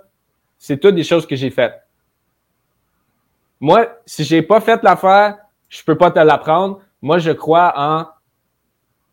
c'est 0.58 0.78
toutes 0.80 0.96
des 0.96 1.04
choses 1.04 1.26
que 1.26 1.36
j'ai 1.36 1.50
faites. 1.52 1.82
moi, 3.60 3.88
si 4.06 4.24
j'ai 4.24 4.42
pas 4.42 4.60
fait 4.62 4.82
l'affaire, 4.84 5.38
je 5.70 5.84
peux 5.84 5.98
pas 5.98 6.12
te 6.12 6.20
l'apprendre. 6.20 6.82
Moi, 7.02 7.20
je 7.20 7.32
crois 7.32 7.74
en 7.76 8.08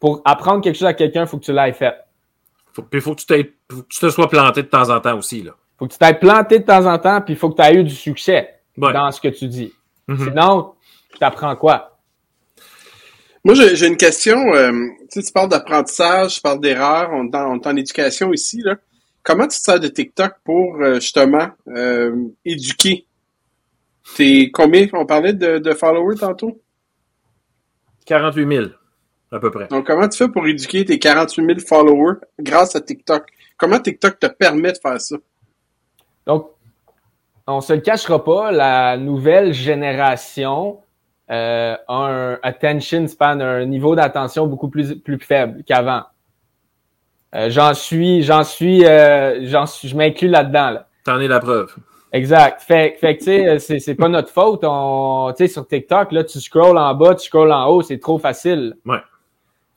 pour 0.01 0.21
apprendre 0.25 0.63
quelque 0.63 0.75
chose 0.75 0.89
à 0.89 0.95
quelqu'un, 0.95 1.23
il 1.23 1.27
faut 1.29 1.39
que 1.39 1.45
tu 1.45 1.53
l'aies 1.53 1.73
fait. 1.73 1.95
Faut, 2.73 2.83
puis 2.83 2.99
il 2.99 3.03
faut 3.03 3.15
que, 3.15 3.21
tu 3.21 3.55
faut 3.71 3.83
que 3.83 3.89
tu 3.89 4.01
te 4.01 4.11
sois 4.11 4.29
planté 4.29 4.63
de 4.63 4.67
temps 4.69 4.91
en 4.91 4.99
temps 5.01 5.17
aussi. 5.17 5.43
Là. 5.43 5.53
faut 5.79 5.87
que 5.87 5.93
tu 5.93 5.99
t'aies 5.99 6.15
planté 6.15 6.59
de 6.59 6.65
temps 6.65 6.87
en 6.87 6.99
temps, 6.99 7.21
puis 7.21 7.35
il 7.35 7.37
faut 7.37 7.51
que 7.51 7.63
tu 7.63 7.69
aies 7.69 7.77
eu 7.77 7.85
du 7.85 7.95
succès 7.95 8.59
Ouais. 8.79 8.93
dans 8.93 9.13
ce 9.13 9.21
que 9.21 9.29
tu 9.29 9.47
dis. 9.47 9.73
Mhm. 10.09 10.25
Sinon, 10.25 10.75
tu 11.13 11.19
t'apprends 11.19 11.55
quoi? 11.55 11.92
Moi, 13.45 13.55
j'ai 13.55 13.75
j'ai 13.75 13.87
une 13.89 13.97
question. 13.97 14.55
euh, 14.55 14.71
tu 15.11 15.21
sais, 15.21 15.23
tu 15.27 15.33
parles 15.33 15.49
d'apprentissage, 15.49 16.37
tu 16.37 16.41
parles 16.41 16.61
d'erreurs, 16.61 17.11
on, 17.13 17.29
est 17.29 17.37
en- 17.37 17.53
on 17.53 17.61
est 17.61 17.67
en 17.67 17.77
éducation 17.77 18.33
ici. 18.33 18.61
Là. 18.63 18.77
Comment 19.23 19.45
tu 19.45 19.59
te 19.59 19.63
sers 19.63 19.81
de 19.81 19.89
TikTok 19.89 20.35
pour 20.45 20.77
euh, 20.81 20.95
justement 20.97 21.49
euh, 21.69 22.15
éduquer? 22.45 23.07
T'es 24.17 24.51
combien? 24.53 24.87
On 24.93 25.07
parlait 25.07 25.33
de, 25.33 25.59
de 25.59 25.73
followers 25.73 26.17
tantôt? 26.19 26.61
48 28.07 28.49
000, 28.49 28.67
à 29.31 29.39
peu 29.41 29.51
près. 29.51 29.67
Donc, 29.69 29.87
comment 29.87 30.09
tu 30.09 30.19
fais 30.19 30.29
pour 30.29 30.47
éduquer 30.47 30.85
tes 30.85 30.99
48 30.99 31.45
000 31.47 31.59
followers 31.61 32.17
grâce 32.41 32.75
à 32.77 32.81
TikTok? 32.81 33.29
Comment 33.57 33.79
TikTok 33.81 34.19
te 34.19 34.27
permet 34.27 34.73
de 34.73 34.79
faire 34.79 35.01
ça? 35.01 35.17
Donc, 36.27 36.49
on 37.47 37.61
se 37.61 37.73
le 37.73 37.81
cachera 37.81 38.23
pas, 38.25 38.51
la 38.53 38.97
nouvelle 38.97 39.53
génération 39.53 40.81
euh, 41.33 41.77
a 41.89 41.95
un 41.95 42.39
attention 42.43 43.07
span, 43.09 43.41
un 43.41 43.65
niveau 43.65 43.97
d'attention 43.97 44.47
beaucoup 44.47 44.69
plus, 44.69 44.95
plus 44.97 45.19
faible 45.19 45.65
qu'avant. 45.65 46.03
Euh, 47.35 47.49
j'en 47.49 47.73
suis, 47.73 48.23
j'en 48.23 48.45
suis, 48.45 48.85
euh, 48.85 49.47
j'en 49.47 49.65
suis, 49.67 49.89
je 49.89 49.97
m'inclus 49.97 50.29
là-dedans. 50.29 50.71
Là. 50.71 50.87
T'en 51.05 51.19
es 51.19 51.29
la 51.29 51.41
preuve. 51.41 51.75
Exact. 52.13 52.61
Fait, 52.61 52.97
fait 53.01 53.17
que, 53.17 53.21
tu 53.21 53.25
sais, 53.25 53.59
c'est, 53.59 53.79
c'est 53.79 53.95
pas 53.95 54.09
notre 54.09 54.29
faute. 54.29 54.61
On, 54.65 55.33
tu 55.35 55.47
sais, 55.47 55.53
sur 55.53 55.67
TikTok, 55.67 56.13
là, 56.13 56.25
tu 56.25 56.39
scrolls 56.41 56.77
en 56.77 56.95
bas, 56.95 57.15
tu 57.15 57.25
scrolls 57.25 57.53
en 57.53 57.67
haut, 57.69 57.81
c'est 57.81 57.99
trop 57.99 58.19
facile. 58.19 58.77
Ouais. 58.85 58.99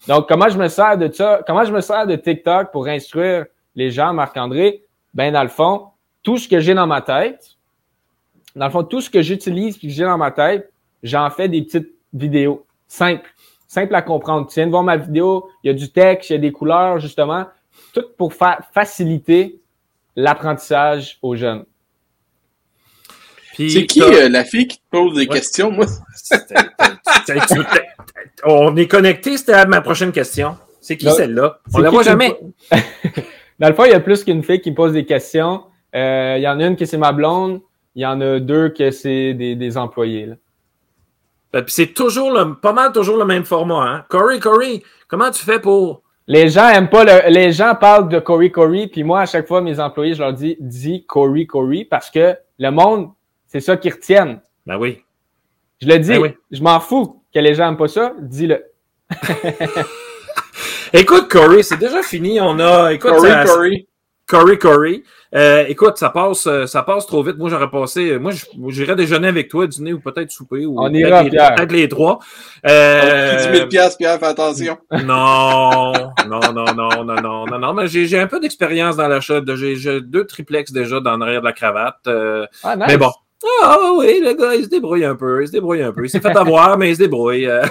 Donc, 0.09 0.27
comment 0.27 0.49
je 0.49 0.57
me 0.57 0.67
sers 0.67 0.97
de 0.97 1.09
ça? 1.11 1.39
Comment 1.47 1.63
je 1.63 1.71
me 1.71 1.79
sers 1.79 2.05
de 2.05 2.17
TikTok 2.17 2.71
pour 2.71 2.87
instruire 2.87 3.45
les 3.75 3.89
gens, 3.89 4.13
Marc-André? 4.13 4.83
Ben, 5.13 5.31
dans 5.31 5.43
le 5.43 5.49
fond, 5.49 5.87
tout 6.21 6.37
ce 6.37 6.49
que 6.49 6.59
j'ai 6.59 6.73
dans 6.73 6.87
ma 6.87 7.01
tête, 7.01 7.55
dans 8.53 8.65
le 8.65 8.71
fond, 8.71 8.83
tout 8.83 8.99
ce 8.99 9.09
que 9.09 9.21
j'utilise 9.21 9.77
puis 9.77 9.87
que 9.87 9.93
j'ai 9.93 10.03
dans 10.03 10.17
ma 10.17 10.31
tête, 10.31 10.71
j'en 11.05 11.29
fais 11.29 11.47
des 11.47 11.61
petites 11.61 11.91
vidéos 12.13 12.65
simples, 12.87 13.29
simples 13.67 13.95
à 13.95 14.01
comprendre. 14.01 14.47
Tu 14.47 14.55
viens 14.55 14.65
de 14.65 14.71
voir 14.71 14.83
ma 14.83 14.97
vidéo, 14.97 15.49
il 15.63 15.67
y 15.67 15.69
a 15.69 15.73
du 15.73 15.89
texte, 15.91 16.29
il 16.29 16.33
y 16.33 16.35
a 16.35 16.39
des 16.39 16.51
couleurs, 16.51 16.99
justement, 16.99 17.45
tout 17.93 18.03
pour 18.17 18.33
fa- 18.33 18.59
faciliter 18.73 19.59
l'apprentissage 20.17 21.17
aux 21.21 21.35
jeunes. 21.35 21.65
C'est 23.57 23.85
qui 23.85 24.01
euh, 24.01 24.27
la 24.27 24.43
fille 24.43 24.67
qui 24.67 24.77
te 24.79 24.83
pose 24.91 25.13
des 25.13 25.21
Ouais. 25.21 25.27
questions? 25.27 25.71
Moi, 25.71 25.85
On 28.45 28.75
est 28.75 28.87
connecté, 28.87 29.37
c'était 29.37 29.53
à 29.53 29.65
ma 29.65 29.81
prochaine 29.81 30.11
question. 30.11 30.57
C'est 30.81 30.97
qui 30.97 31.05
Là, 31.05 31.11
celle-là? 31.11 31.59
On 31.73 31.79
la 31.79 31.89
qui 31.89 31.95
voit 31.95 32.03
qui 32.03 32.09
jamais. 32.09 32.37
Dans 33.59 33.69
le 33.69 33.73
fond, 33.73 33.85
il 33.85 33.91
y 33.91 33.93
a 33.95 33.99
plus 34.01 34.23
qu'une 34.23 34.43
fille 34.43 34.59
qui 34.59 34.71
me 34.71 34.75
pose 34.75 34.91
des 34.93 35.05
questions. 35.05 35.63
Euh, 35.95 36.35
il 36.37 36.43
y 36.43 36.47
en 36.47 36.59
a 36.59 36.65
une 36.65 36.75
que 36.75 36.85
c'est 36.85 36.97
ma 36.97 37.13
blonde. 37.13 37.61
Il 37.95 38.01
y 38.01 38.05
en 38.05 38.19
a 38.19 38.39
deux 38.39 38.69
que 38.69 38.91
c'est 38.91 39.33
des, 39.33 39.55
des 39.55 39.77
employés. 39.77 40.25
là. 40.25 40.35
Ben, 41.55 41.63
c'est 41.67 41.93
toujours 41.93 42.31
le, 42.31 42.55
pas 42.55 42.73
mal 42.73 42.91
toujours 42.91 43.15
le 43.15 43.23
même 43.23 43.45
format. 43.45 43.81
Hein? 43.81 44.05
Corey, 44.09 44.39
Corey, 44.39 44.83
comment 45.07 45.31
tu 45.31 45.41
fais 45.41 45.59
pour? 45.61 46.01
Les 46.27 46.49
gens 46.49 46.67
aiment 46.67 46.89
pas 46.89 47.05
le, 47.05 47.29
les 47.31 47.53
gens 47.53 47.75
parlent 47.75 48.09
de 48.09 48.19
Corey 48.19 48.49
Corey, 48.51 48.87
puis 48.91 49.05
moi, 49.05 49.21
à 49.21 49.25
chaque 49.25 49.47
fois, 49.47 49.61
mes 49.61 49.79
employés, 49.79 50.15
je 50.15 50.19
leur 50.19 50.33
dis, 50.33 50.57
dis 50.59 51.05
Corey 51.05 51.45
Corey, 51.45 51.87
parce 51.89 52.11
que 52.11 52.35
le 52.59 52.69
monde, 52.71 53.11
c'est 53.47 53.61
ça 53.61 53.77
qu'ils 53.77 53.93
retiennent. 53.93 54.41
Ben 54.65 54.77
oui. 54.77 55.01
Je 55.81 55.87
le 55.87 55.97
dis, 55.99 56.09
Ben 56.09 56.21
oui. 56.23 56.33
je 56.51 56.61
m'en 56.61 56.81
fous 56.81 57.21
que 57.33 57.39
les 57.39 57.53
gens 57.53 57.69
aiment 57.69 57.77
pas 57.77 57.87
ça, 57.87 58.11
dis-le. 58.19 58.61
Écoute, 60.91 61.29
Corey, 61.29 61.63
c'est 61.63 61.77
déjà 61.77 62.03
fini. 62.03 62.41
On 62.41 62.59
a. 62.59 62.91
Écoute, 62.91 63.11
Corey, 63.11 63.29
ça- 63.31 63.45
Corey. 63.45 63.87
Corey, 64.27 64.57
Corey. 64.57 65.03
Euh, 65.35 65.65
écoute, 65.67 65.97
ça 65.97 66.09
passe, 66.09 66.47
euh, 66.47 66.65
ça 66.65 66.81
passe 66.81 67.05
trop 67.05 67.21
vite. 67.21 67.37
Moi, 67.37 67.49
j'aurais 67.49 67.69
passé. 67.69 68.11
euh, 68.11 68.17
Moi, 68.19 68.31
j'irais 68.69 68.95
déjeuner 68.95 69.27
avec 69.27 69.49
toi, 69.49 69.67
dîner 69.67 69.93
ou 69.93 69.99
peut-être 69.99 70.31
souper. 70.31 70.65
Ou 70.65 70.79
On 70.79 70.89
peut-être 70.89 71.07
ira, 71.07 71.23
les- 71.23 71.29
Pierre. 71.29 71.55
Peut-être 71.55 71.71
les 71.71 71.87
trois. 71.89 72.19
On 72.63 72.69
Euh, 72.69 73.31
a 73.33 73.35
pris 73.35 73.51
10 73.51 73.57
000 73.57 73.67
piastres, 73.69 73.97
Pierre, 73.97 74.17
fais 74.19 74.25
attention. 74.25 74.77
Non, 75.05 75.91
non, 76.27 76.39
non, 76.53 76.65
non, 76.73 77.03
non, 77.03 77.21
non, 77.21 77.45
non, 77.45 77.59
non, 77.59 77.73
mais 77.73 77.87
j'ai 77.87 78.05
j'ai 78.07 78.19
un 78.19 78.27
peu 78.27 78.39
d'expérience 78.39 78.95
dans 78.97 79.07
l'achat. 79.07 79.41
de- 79.41 79.55
J'ai 79.55 79.75
j'ai 79.75 80.01
deux 80.01 80.25
triplex 80.25 80.71
déjà 80.71 80.99
dans 80.99 81.17
l'arrière 81.17 81.41
de 81.41 81.45
la 81.45 81.53
cravate. 81.53 81.97
euh, 82.07 82.45
Ah, 82.63 82.75
nice. 82.75 82.85
Mais 82.87 82.97
bon. 82.97 83.11
Ah 83.63 83.77
oui, 83.97 84.21
le 84.23 84.33
gars, 84.33 84.55
il 84.55 84.63
se 84.63 84.69
débrouille 84.69 85.05
un 85.05 85.15
peu. 85.15 85.43
Il 85.43 85.47
se 85.47 85.51
débrouille 85.51 85.83
un 85.83 85.91
peu. 85.91 86.03
Il 86.05 86.09
s'est 86.09 86.19
fait 86.21 86.35
avoir, 86.35 86.77
mais 86.79 86.89
il 86.89 86.95
se 86.95 87.01
débrouille. 87.01 87.45
euh. 87.47 87.61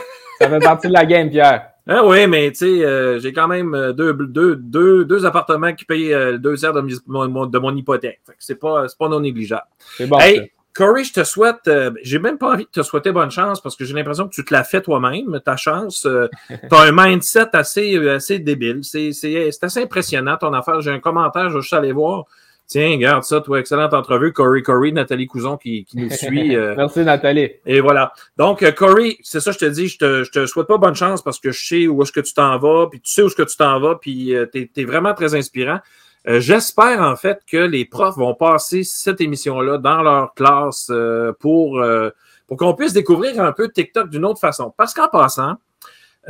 Ça 0.41 0.49
fait 0.49 0.59
partie 0.61 0.87
de 0.89 0.93
la 0.93 1.05
game, 1.05 1.31
Pierre. 1.31 1.69
Ah 1.87 2.05
oui, 2.05 2.27
mais 2.27 2.51
tu 2.51 2.59
sais, 2.59 2.85
euh, 2.85 3.19
j'ai 3.19 3.33
quand 3.33 3.47
même 3.47 3.75
euh, 3.75 3.93
deux, 3.93 4.15
deux, 4.15 4.57
deux, 4.57 5.05
deux 5.05 5.27
appartements 5.27 5.75
qui 5.75 5.85
payent 5.85 6.15
euh, 6.15 6.39
deux 6.39 6.57
tiers 6.57 6.73
de 6.73 6.81
de 6.81 7.59
mon 7.59 7.77
hypothèque. 7.77 8.21
Fait 8.27 8.33
que 8.33 8.39
c'est 8.39 8.55
pas, 8.55 8.89
c'est 8.89 8.97
pas 8.97 9.09
non 9.09 9.21
négligeable. 9.21 9.67
C'est 9.99 10.07
bon. 10.07 10.19
Hey, 10.19 10.51
Corey, 10.75 11.05
je 11.05 11.13
te 11.13 11.23
souhaite, 11.23 11.69
euh, 11.69 11.93
j'ai 12.03 12.19
même 12.19 12.37
pas 12.37 12.53
envie 12.53 12.65
de 12.65 12.71
te 12.71 12.83
souhaiter 12.83 13.13
bonne 13.13 13.31
chance 13.31 13.61
parce 13.61 13.77
que 13.77 13.85
j'ai 13.85 13.95
l'impression 13.95 14.27
que 14.27 14.35
tu 14.35 14.45
te 14.45 14.53
la 14.53 14.65
fais 14.65 14.81
toi-même, 14.81 15.41
ta 15.45 15.57
chance. 15.57 16.05
Euh, 16.05 16.27
tu 16.49 16.75
as 16.75 16.81
un 16.81 16.93
mindset 16.93 17.51
assez, 17.53 17.97
assez 18.09 18.41
débile. 18.41 18.81
C'est, 18.83 19.13
c'est, 19.13 19.53
c'est 19.53 19.65
assez 19.65 19.83
impressionnant 19.83 20.37
ton 20.37 20.53
affaire. 20.53 20.81
J'ai 20.81 20.91
un 20.91 20.99
commentaire, 20.99 21.49
je 21.51 21.55
vais 21.55 21.61
juste 21.61 21.75
aller 21.75 21.93
voir. 21.93 22.25
Tiens, 22.67 22.93
regarde 22.93 23.25
ça, 23.25 23.41
toi, 23.41 23.61
excellente 23.61 23.93
entrevue. 23.93 24.33
Corey, 24.33 24.63
Corey, 24.63 24.91
Nathalie 24.91 25.27
Couson 25.27 25.57
qui, 25.59 25.85
qui 25.85 25.99
nous 25.99 26.11
suit. 26.11 26.57
euh, 26.57 26.75
Merci, 26.77 27.01
Nathalie. 27.01 27.51
et 27.67 27.81
voilà. 27.81 28.13
Donc, 28.39 28.63
euh, 28.63 28.73
Corey, 28.73 29.19
c'est 29.23 29.41
ça, 29.41 29.53
je 29.53 29.59
te 29.59 29.65
dis, 29.67 29.89
je 29.89 29.99
te, 29.99 30.25
je 30.25 30.31
te 30.31 30.47
souhaite 30.47 30.67
pas 30.67 30.79
bonne 30.79 30.95
chance 30.95 31.23
parce 31.23 31.39
que 31.39 31.51
je 31.53 31.67
sais 31.67 31.87
où 31.87 32.03
est-ce 32.03 32.13
que 32.13 32.21
tu 32.21 32.33
t'en 32.33 32.59
vas, 32.59 32.87
puis 32.91 33.01
tu 33.01 33.13
sais 33.13 33.23
où 33.23 33.27
est-ce 33.27 33.37
que 33.37 33.43
tu 33.43 33.57
t'en 33.57 33.79
vas, 33.81 33.97
puis 33.97 34.35
euh, 34.35 34.47
t'es 34.47 34.71
es 34.77 34.85
vraiment 34.85 35.13
très 35.13 35.35
inspirant. 35.35 35.79
Euh, 36.27 36.41
J'espère 36.41 37.03
en 37.03 37.17
fait 37.17 37.41
que 37.47 37.59
les 37.59 37.85
profs 37.85 38.17
vont 38.17 38.35
passer 38.35 38.83
cette 38.83 39.21
émission-là 39.21 39.77
dans 39.77 40.03
leur 40.03 40.33
classe 40.33 40.89
euh, 40.91 41.33
pour, 41.39 41.81
euh, 41.81 42.09
pour 42.47 42.57
qu'on 42.57 42.73
puisse 42.75 42.95
découvrir 42.95 43.41
un 43.43 43.53
peu 43.53 43.69
TikTok 43.71 44.09
d'une 44.09 44.25
autre 44.25 44.41
façon. 44.41 44.73
Parce 44.75 44.95
qu'en 44.95 45.09
passant, 45.09 45.57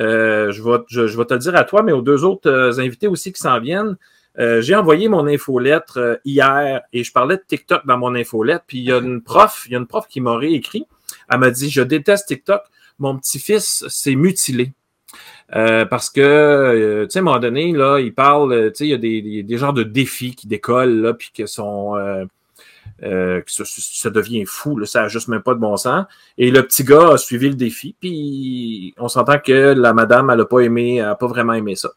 euh, 0.00 0.50
je, 0.50 0.60
vais, 0.64 0.78
je, 0.88 1.06
je 1.06 1.16
vais 1.16 1.24
te 1.24 1.34
le 1.34 1.38
dire 1.38 1.54
à 1.54 1.62
toi, 1.62 1.84
mais 1.84 1.92
aux 1.92 2.02
deux 2.02 2.24
autres 2.24 2.80
invités 2.80 3.06
aussi 3.06 3.32
qui 3.32 3.40
s'en 3.40 3.60
viennent, 3.60 3.96
euh, 4.38 4.60
j'ai 4.60 4.74
envoyé 4.74 5.08
mon 5.08 5.26
infolettre 5.26 5.98
euh, 5.98 6.16
hier 6.24 6.82
et 6.92 7.04
je 7.04 7.12
parlais 7.12 7.36
de 7.36 7.44
TikTok 7.46 7.86
dans 7.86 7.98
mon 7.98 8.14
infolettre. 8.14 8.64
Puis 8.66 8.78
il 8.78 8.84
y 8.84 8.92
a 8.92 8.98
une 8.98 9.22
prof, 9.22 9.64
il 9.66 9.72
y 9.72 9.76
a 9.76 9.78
une 9.78 9.86
prof 9.86 10.06
qui 10.08 10.20
m'a 10.20 10.36
réécrit. 10.36 10.86
Elle 11.30 11.38
m'a 11.38 11.50
dit 11.50 11.70
Je 11.70 11.82
déteste 11.82 12.28
TikTok. 12.28 12.62
Mon 12.98 13.16
petit-fils 13.18 13.84
s'est 13.88 14.14
mutilé. 14.14 14.72
Euh, 15.54 15.84
parce 15.84 16.10
que, 16.10 16.20
euh, 16.20 17.04
tu 17.04 17.12
sais, 17.12 17.18
à 17.18 17.22
un 17.22 17.24
moment 17.24 17.38
donné, 17.38 17.72
là, 17.72 17.98
il 18.00 18.14
parle, 18.14 18.72
tu 18.72 18.78
sais, 18.78 18.86
il 18.86 18.90
y 18.90 18.94
a 18.94 18.98
des, 18.98 19.20
des, 19.22 19.42
des 19.42 19.58
genres 19.58 19.72
de 19.74 19.82
défis 19.82 20.34
qui 20.34 20.46
décollent, 20.48 21.00
là, 21.00 21.14
puis 21.14 21.30
que 21.34 21.46
sont. 21.46 21.96
Euh, 23.02 23.40
que 23.42 23.50
ça, 23.50 23.64
ça 23.66 24.10
devient 24.10 24.44
fou, 24.46 24.78
là, 24.78 24.86
ça 24.86 25.02
n'a 25.02 25.08
juste 25.08 25.28
même 25.28 25.42
pas 25.42 25.54
de 25.54 25.58
bon 25.58 25.76
sens. 25.76 26.06
Et 26.38 26.50
le 26.50 26.62
petit 26.62 26.84
gars 26.84 27.12
a 27.14 27.18
suivi 27.18 27.48
le 27.48 27.56
défi, 27.56 27.94
puis 27.98 28.94
on 28.98 29.08
s'entend 29.08 29.38
que 29.38 29.74
la 29.76 29.92
madame, 29.92 30.30
elle 30.30 30.38
n'a 30.38 30.44
pas 30.44 30.60
aimé, 30.60 30.96
elle 30.96 31.06
n'a 31.06 31.14
pas 31.16 31.26
vraiment 31.26 31.54
aimé 31.54 31.74
ça. 31.74 31.90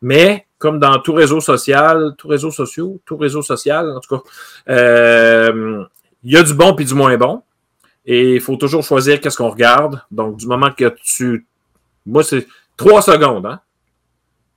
Mais, 0.00 0.46
comme 0.58 0.78
dans 0.78 0.98
tout 0.98 1.12
réseau 1.12 1.40
social, 1.40 2.14
tout 2.18 2.28
réseau 2.28 2.50
social, 2.50 2.86
tout 3.04 3.16
réseau 3.16 3.42
social, 3.42 3.90
en 3.90 4.00
tout 4.00 4.16
cas, 4.16 4.22
euh, 4.68 5.84
il 6.22 6.32
y 6.32 6.36
a 6.36 6.42
du 6.42 6.54
bon 6.54 6.74
puis 6.74 6.84
du 6.84 6.94
moins 6.94 7.16
bon. 7.16 7.42
Et 8.04 8.34
il 8.34 8.40
faut 8.40 8.56
toujours 8.56 8.82
choisir 8.82 9.20
qu'est-ce 9.20 9.36
qu'on 9.36 9.50
regarde. 9.50 10.02
Donc, 10.10 10.36
du 10.36 10.46
moment 10.46 10.70
que 10.72 10.94
tu. 11.04 11.46
Moi, 12.04 12.24
c'est 12.24 12.46
trois 12.76 13.02
secondes, 13.02 13.46
hein? 13.46 13.60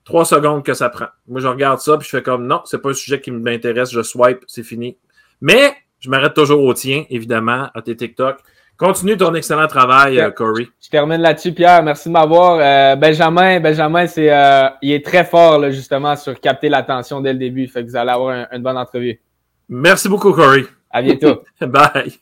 Trois 0.04 0.26
secondes 0.26 0.64
que 0.64 0.74
ça 0.74 0.90
prend. 0.90 1.08
Moi, 1.28 1.42
je 1.42 1.48
regarde 1.48 1.80
ça, 1.80 1.98
puis 1.98 2.06
je 2.06 2.10
fais 2.18 2.24
comme 2.24 2.46
non, 2.46 2.62
c'est 2.66 2.80
pas 2.80 2.90
un 2.90 2.94
sujet 2.94 3.20
qui 3.22 3.32
m'intéresse, 3.32 3.92
je 3.92 4.04
swipe, 4.04 4.44
c'est 4.48 4.64
fini. 4.64 4.98
Mais 5.42 5.76
je 6.00 6.10
m'arrête 6.10 6.34
toujours 6.34 6.64
au 6.64 6.74
tien, 6.74 7.06
évidemment, 7.10 7.70
à 7.74 7.82
tes 7.82 7.96
TikTok. 7.96 8.40
Continue 8.78 9.16
ton 9.16 9.34
excellent 9.36 9.68
travail, 9.68 10.20
euh, 10.20 10.32
Corey. 10.32 10.68
Je 10.82 10.90
termine 10.90 11.22
là-dessus, 11.22 11.54
Pierre. 11.54 11.82
Merci 11.82 12.10
de 12.10 12.14
m'avoir. 12.14 12.60
Euh, 12.60 12.96
Benjamin, 12.98 13.62
Benjamin, 13.62 14.06
c'est, 14.06 14.30
euh, 14.30 14.68
il 14.82 14.92
est 14.92 15.06
très 15.06 15.24
fort 15.24 15.60
là, 15.60 15.72
justement 15.72 16.16
sur 16.18 16.38
capter 16.42 16.68
l'attention 16.68 17.22
dès 17.22 17.32
le 17.32 17.40
début. 17.40 17.68
Fait 17.68 17.84
que 17.84 17.90
vous 17.90 17.96
allez 17.96 18.12
avoir 18.12 18.36
un- 18.36 18.48
une 18.52 18.62
bonne 18.62 18.78
entrevue. 18.78 19.22
Merci 19.70 20.10
beaucoup, 20.10 20.34
Corey. 20.34 20.66
À 20.92 21.02
bientôt. 21.02 21.42
Bye. 21.62 22.14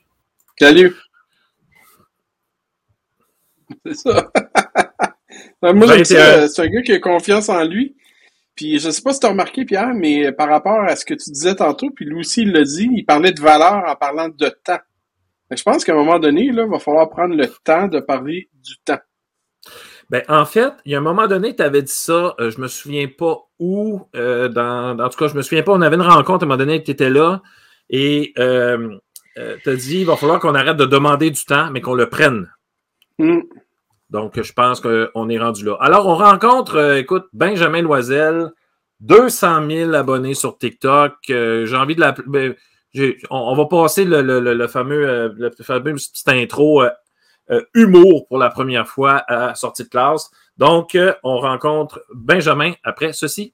Salut. 0.60 0.96
C'est 3.86 3.96
ça. 3.96 4.32
Moi, 5.64 5.72
j'aime 5.74 5.80
21. 5.80 6.04
ça. 6.04 6.16
euh, 6.16 6.48
C'est 6.48 6.62
un 6.62 6.68
gars 6.68 6.82
qui 6.84 6.92
a 6.94 7.00
confiance 7.00 7.50
en 7.50 7.64
lui. 7.64 7.96
Puis 8.56 8.78
je 8.78 8.92
sais 8.92 9.02
pas 9.02 9.14
si 9.14 9.20
tu 9.20 9.26
as 9.26 9.30
remarqué, 9.30 9.66
Pierre, 9.66 9.94
mais 9.96 10.32
par 10.32 10.48
rapport 10.48 10.82
à 10.84 10.96
ce 10.96 11.04
que 11.04 11.16
tu 11.16 11.32
disais 11.32 11.56
tantôt, 11.56 11.90
puis 11.90 12.06
lui 12.06 12.20
aussi 12.20 12.44
il 12.44 12.52
l'a 12.52 12.64
dit, 12.64 12.88
il 12.94 13.04
parlait 13.04 13.32
de 13.32 13.42
valeur 13.42 13.84
en 13.88 13.96
parlant 13.96 14.30
de 14.30 14.50
temps. 14.64 14.78
Je 15.56 15.64
pense 15.64 15.84
qu'à 15.84 15.94
un 15.94 15.96
moment 15.96 16.20
donné, 16.20 16.52
là, 16.52 16.64
il 16.64 16.70
va 16.70 16.80
falloir 16.80 17.10
prendre 17.10 17.36
le 17.36 17.48
temps 17.64 17.88
de 17.88 18.00
parler 18.00 18.50
du 18.54 18.78
temps. 18.84 19.00
Ben, 20.10 20.22
en 20.28 20.46
fait, 20.46 20.74
il 20.86 20.92
y 20.92 20.96
a 20.96 20.98
un 20.98 21.02
moment 21.02 21.28
donné, 21.28 21.56
tu 21.56 21.64
avais 21.64 21.82
dit 21.82 21.92
ça, 21.92 22.36
euh, 22.40 22.52
je 22.52 22.60
me 22.60 22.68
souviens 22.68 23.08
pas 23.08 23.38
où, 23.60 24.02
euh, 24.16 24.50
dans, 24.50 25.00
en 25.00 25.10
tout 25.10 25.18
cas, 25.18 25.28
je 25.28 25.36
me 25.36 25.42
souviens 25.42 25.64
pas, 25.64 25.72
on 25.72 25.82
avait 25.82 25.96
une 25.96 26.02
rencontre 26.02 26.44
à 26.44 26.46
un 26.46 26.50
moment 26.50 26.58
donné, 26.58 26.84
tu 26.84 26.92
étais 26.92 27.10
là, 27.10 27.42
et 27.90 28.34
euh, 28.38 28.98
euh, 29.38 29.58
t'as 29.64 29.76
dit 29.76 30.02
il 30.02 30.06
va 30.06 30.16
falloir 30.16 30.40
qu'on 30.40 30.56
arrête 30.56 30.78
de 30.78 30.86
demander 30.86 31.32
du 31.32 31.44
temps, 31.46 31.72
mais 31.72 31.82
qu'on 31.82 31.96
le 31.96 32.10
prenne. 32.10 32.52
Hmm. 33.18 33.42
Donc, 34.10 34.40
je 34.40 34.54
pense 34.54 34.82
qu'on 34.82 35.30
est 35.30 35.40
rendu 35.40 35.66
là. 35.66 35.78
Alors, 35.80 36.08
on 36.08 36.16
rencontre, 36.16 36.98
écoute, 36.98 37.26
Benjamin 37.34 37.82
Loisel, 37.82 38.52
200 39.00 39.68
000 39.68 39.94
abonnés 39.94 40.36
sur 40.36 40.58
TikTok. 40.58 41.14
J'ai 41.28 41.76
envie 41.76 41.96
de 41.96 42.02
la. 42.02 42.14
On, 43.30 43.56
va 43.56 43.66
passer 43.66 44.06
le, 44.06 44.22
le- 44.22 44.40
le- 44.40 44.54
le 44.54 44.68
fameux, 44.68 45.08
euh, 45.10 45.30
le 45.36 45.50
fameux 45.64 45.94
petite 45.94 46.28
intro 46.30 46.84
euh, 46.84 46.90
euh, 47.52 47.62
humour 47.74 48.28
pour 48.28 48.38
la 48.38 48.50
première 48.50 48.88
fois 48.88 49.24
à 49.28 49.56
sortie 49.56 49.84
de 49.84 49.90
classe. 49.90 50.30
Donc, 50.58 50.98
on 51.24 51.40
rencontre 51.40 52.02
Benjamin 52.14 52.74
après 52.84 53.12
ceci. 53.12 53.54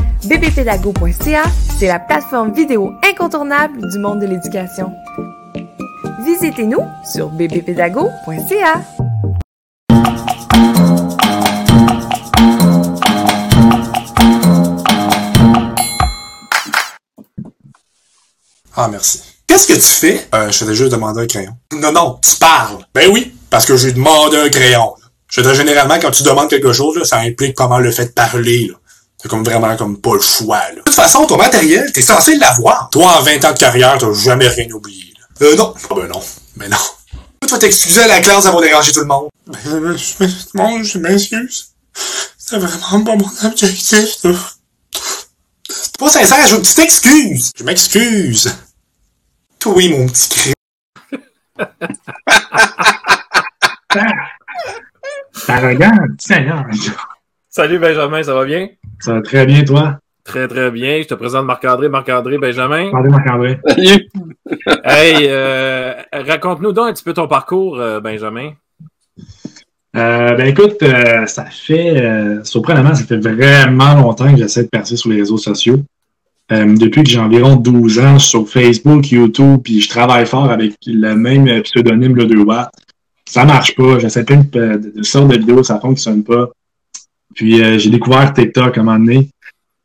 bbpédago.ca, 0.25 1.43
c'est 1.79 1.87
la 1.87 1.99
plateforme 1.99 2.53
vidéo 2.53 2.91
incontournable 3.07 3.89
du 3.89 3.99
monde 3.99 4.19
de 4.19 4.27
l'éducation. 4.27 4.91
Visitez-nous 6.25 6.85
sur 7.11 7.29
bbpédago.ca. 7.29 8.81
Ah, 18.75 18.87
merci. 18.89 19.21
Qu'est-ce 19.47 19.67
que 19.67 19.73
tu 19.73 19.79
fais? 19.81 20.27
Euh, 20.33 20.49
je 20.51 20.63
t'ai 20.65 20.73
juste 20.75 20.91
demandé 20.91 21.21
un 21.21 21.27
crayon. 21.27 21.51
Non, 21.73 21.91
non, 21.91 22.19
tu 22.23 22.35
parles. 22.37 22.77
Ben 22.95 23.09
oui, 23.11 23.33
parce 23.49 23.65
que 23.65 23.75
j'ai 23.75 23.91
demandé 23.91 24.37
un 24.37 24.49
crayon. 24.49 24.93
Je 25.29 25.41
dire, 25.41 25.53
généralement, 25.53 25.97
quand 26.01 26.11
tu 26.11 26.23
demandes 26.23 26.49
quelque 26.49 26.73
chose, 26.73 26.97
là, 26.97 27.05
ça 27.05 27.17
implique 27.17 27.55
pas 27.55 27.67
mal 27.67 27.83
le 27.83 27.91
fait 27.91 28.05
de 28.05 28.11
parler. 28.11 28.67
là. 28.67 28.75
C'est 29.21 29.29
comme 29.29 29.43
vraiment 29.43 29.75
comme 29.77 30.01
pas 30.01 30.15
le 30.15 30.21
choix. 30.21 30.57
Là. 30.57 30.71
De 30.77 30.81
toute 30.81 30.95
façon, 30.95 31.25
ton 31.27 31.37
matériel, 31.37 31.91
t'es 31.93 32.01
censé 32.01 32.35
l'avoir. 32.37 32.89
Toi, 32.91 33.19
en 33.19 33.21
20 33.21 33.45
ans 33.45 33.51
de 33.53 33.59
carrière, 33.59 33.97
t'as 33.99 34.11
jamais 34.13 34.47
rien 34.47 34.69
oublié. 34.71 35.13
là. 35.19 35.25
Euh, 35.47 35.55
non. 35.55 35.73
Ah 35.89 35.93
ben 35.95 36.07
non. 36.07 36.21
Mais 36.57 36.67
non. 36.67 36.77
Tu 37.41 37.47
vas 37.49 37.59
t'excuser 37.59 38.01
à 38.01 38.07
la 38.07 38.19
classe 38.21 38.45
d'avoir 38.45 38.63
dérangé 38.63 38.91
tout 38.91 39.01
le 39.01 39.05
monde. 39.05 39.29
Ben, 39.45 39.59
je, 39.63 39.97
je, 39.97 40.27
je, 40.27 40.83
je 40.83 40.97
m'excuse. 40.97 41.67
C'est 42.37 42.57
vraiment 42.57 43.03
pas 43.03 43.15
mon 43.15 43.29
objectif, 43.47 44.23
là. 44.23 44.33
C'est 45.69 45.97
pas 45.97 46.09
sincère, 46.09 46.47
je 46.47 46.55
veux 46.55 46.61
que 46.61 46.67
tu 46.67 46.73
t'excuses. 46.73 47.51
Je 47.55 47.63
m'excuse. 47.63 48.51
Oui, 49.65 49.89
mon 49.89 50.07
petit 50.07 50.29
cri. 50.29 50.53
Arrogant, 55.47 55.91
Seigneur. 56.19 56.65
Salut 57.49 57.79
Benjamin, 57.79 58.23
ça 58.23 58.33
va 58.33 58.45
bien? 58.45 58.67
Ça 59.01 59.13
va 59.15 59.21
très 59.21 59.45
bien, 59.47 59.63
toi? 59.63 59.97
Très, 60.23 60.47
très 60.47 60.69
bien. 60.69 61.01
Je 61.01 61.07
te 61.07 61.15
présente 61.15 61.45
Marc-André. 61.45 61.89
Marc-André, 61.89 62.37
Benjamin. 62.37 62.91
Parlez, 62.91 63.09
Marc-André. 63.09 63.59
Salut. 63.67 64.07
Hey, 64.83 65.27
euh, 65.29 65.93
raconte-nous 66.11 66.73
donc 66.73 66.89
un 66.89 66.93
petit 66.93 67.03
peu 67.03 67.13
ton 67.13 67.27
parcours, 67.27 67.79
euh, 67.79 67.99
Benjamin. 67.99 68.51
Euh, 69.95 70.35
ben 70.35 70.47
écoute, 70.47 70.75
euh, 70.83 71.25
ça 71.25 71.45
fait, 71.45 72.01
euh, 72.03 72.43
surprenamment, 72.43 72.93
ça 72.93 73.03
fait 73.05 73.17
vraiment 73.17 73.95
longtemps 73.95 74.31
que 74.31 74.37
j'essaie 74.37 74.63
de 74.63 74.69
percer 74.69 74.97
sur 74.97 75.09
les 75.09 75.17
réseaux 75.17 75.37
sociaux. 75.37 75.79
Euh, 76.51 76.75
depuis 76.77 77.03
que 77.03 77.09
j'ai 77.09 77.19
environ 77.19 77.55
12 77.55 77.99
ans, 77.99 78.13
je 78.15 78.19
suis 78.19 78.29
sur 78.29 78.47
Facebook, 78.47 79.09
YouTube, 79.09 79.61
puis 79.63 79.81
je 79.81 79.89
travaille 79.89 80.25
fort 80.25 80.51
avec 80.51 80.75
le 80.85 81.15
même 81.15 81.61
pseudonyme, 81.63 82.15
le 82.15 82.25
2 82.25 82.43
watts. 82.43 82.71
Ça 83.25 83.45
marche 83.45 83.73
pas. 83.75 83.99
J'essaie 83.99 84.25
plein 84.25 84.37
de, 84.37 84.77
de, 84.77 84.91
de 84.97 85.03
sortes 85.03 85.29
de 85.29 85.37
vidéos, 85.37 85.63
ça 85.63 85.79
fonctionne 85.79 86.23
pas. 86.23 86.49
Puis 87.35 87.61
euh, 87.63 87.77
j'ai 87.77 87.89
découvert 87.89 88.33
TikTok 88.33 88.77
à 88.77 88.81
un 88.81 88.83
moment 88.83 88.99
donné. 88.99 89.29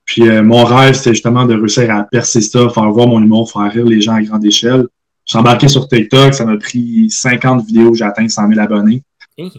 Puis 0.04 0.28
euh, 0.28 0.42
mon 0.42 0.64
rêve, 0.64 0.94
c'était 0.94 1.10
justement 1.14 1.44
de 1.46 1.54
réussir 1.54 1.92
à 1.94 2.04
percer 2.04 2.40
ça, 2.40 2.68
faire 2.68 2.90
voir 2.90 3.08
mon 3.08 3.20
humour, 3.22 3.50
faire 3.50 3.70
rire 3.72 3.84
les 3.86 4.00
gens 4.00 4.14
à 4.14 4.22
grande 4.22 4.44
échelle. 4.44 4.86
Je 5.24 5.30
suis 5.32 5.38
embarqué 5.38 5.66
sur 5.68 5.88
TikTok, 5.88 6.34
ça 6.34 6.44
m'a 6.44 6.56
pris 6.56 7.10
50 7.10 7.66
vidéos, 7.66 7.94
j'ai 7.94 8.04
atteint 8.04 8.28
100 8.28 8.48
000 8.48 8.60
abonnés. 8.60 9.02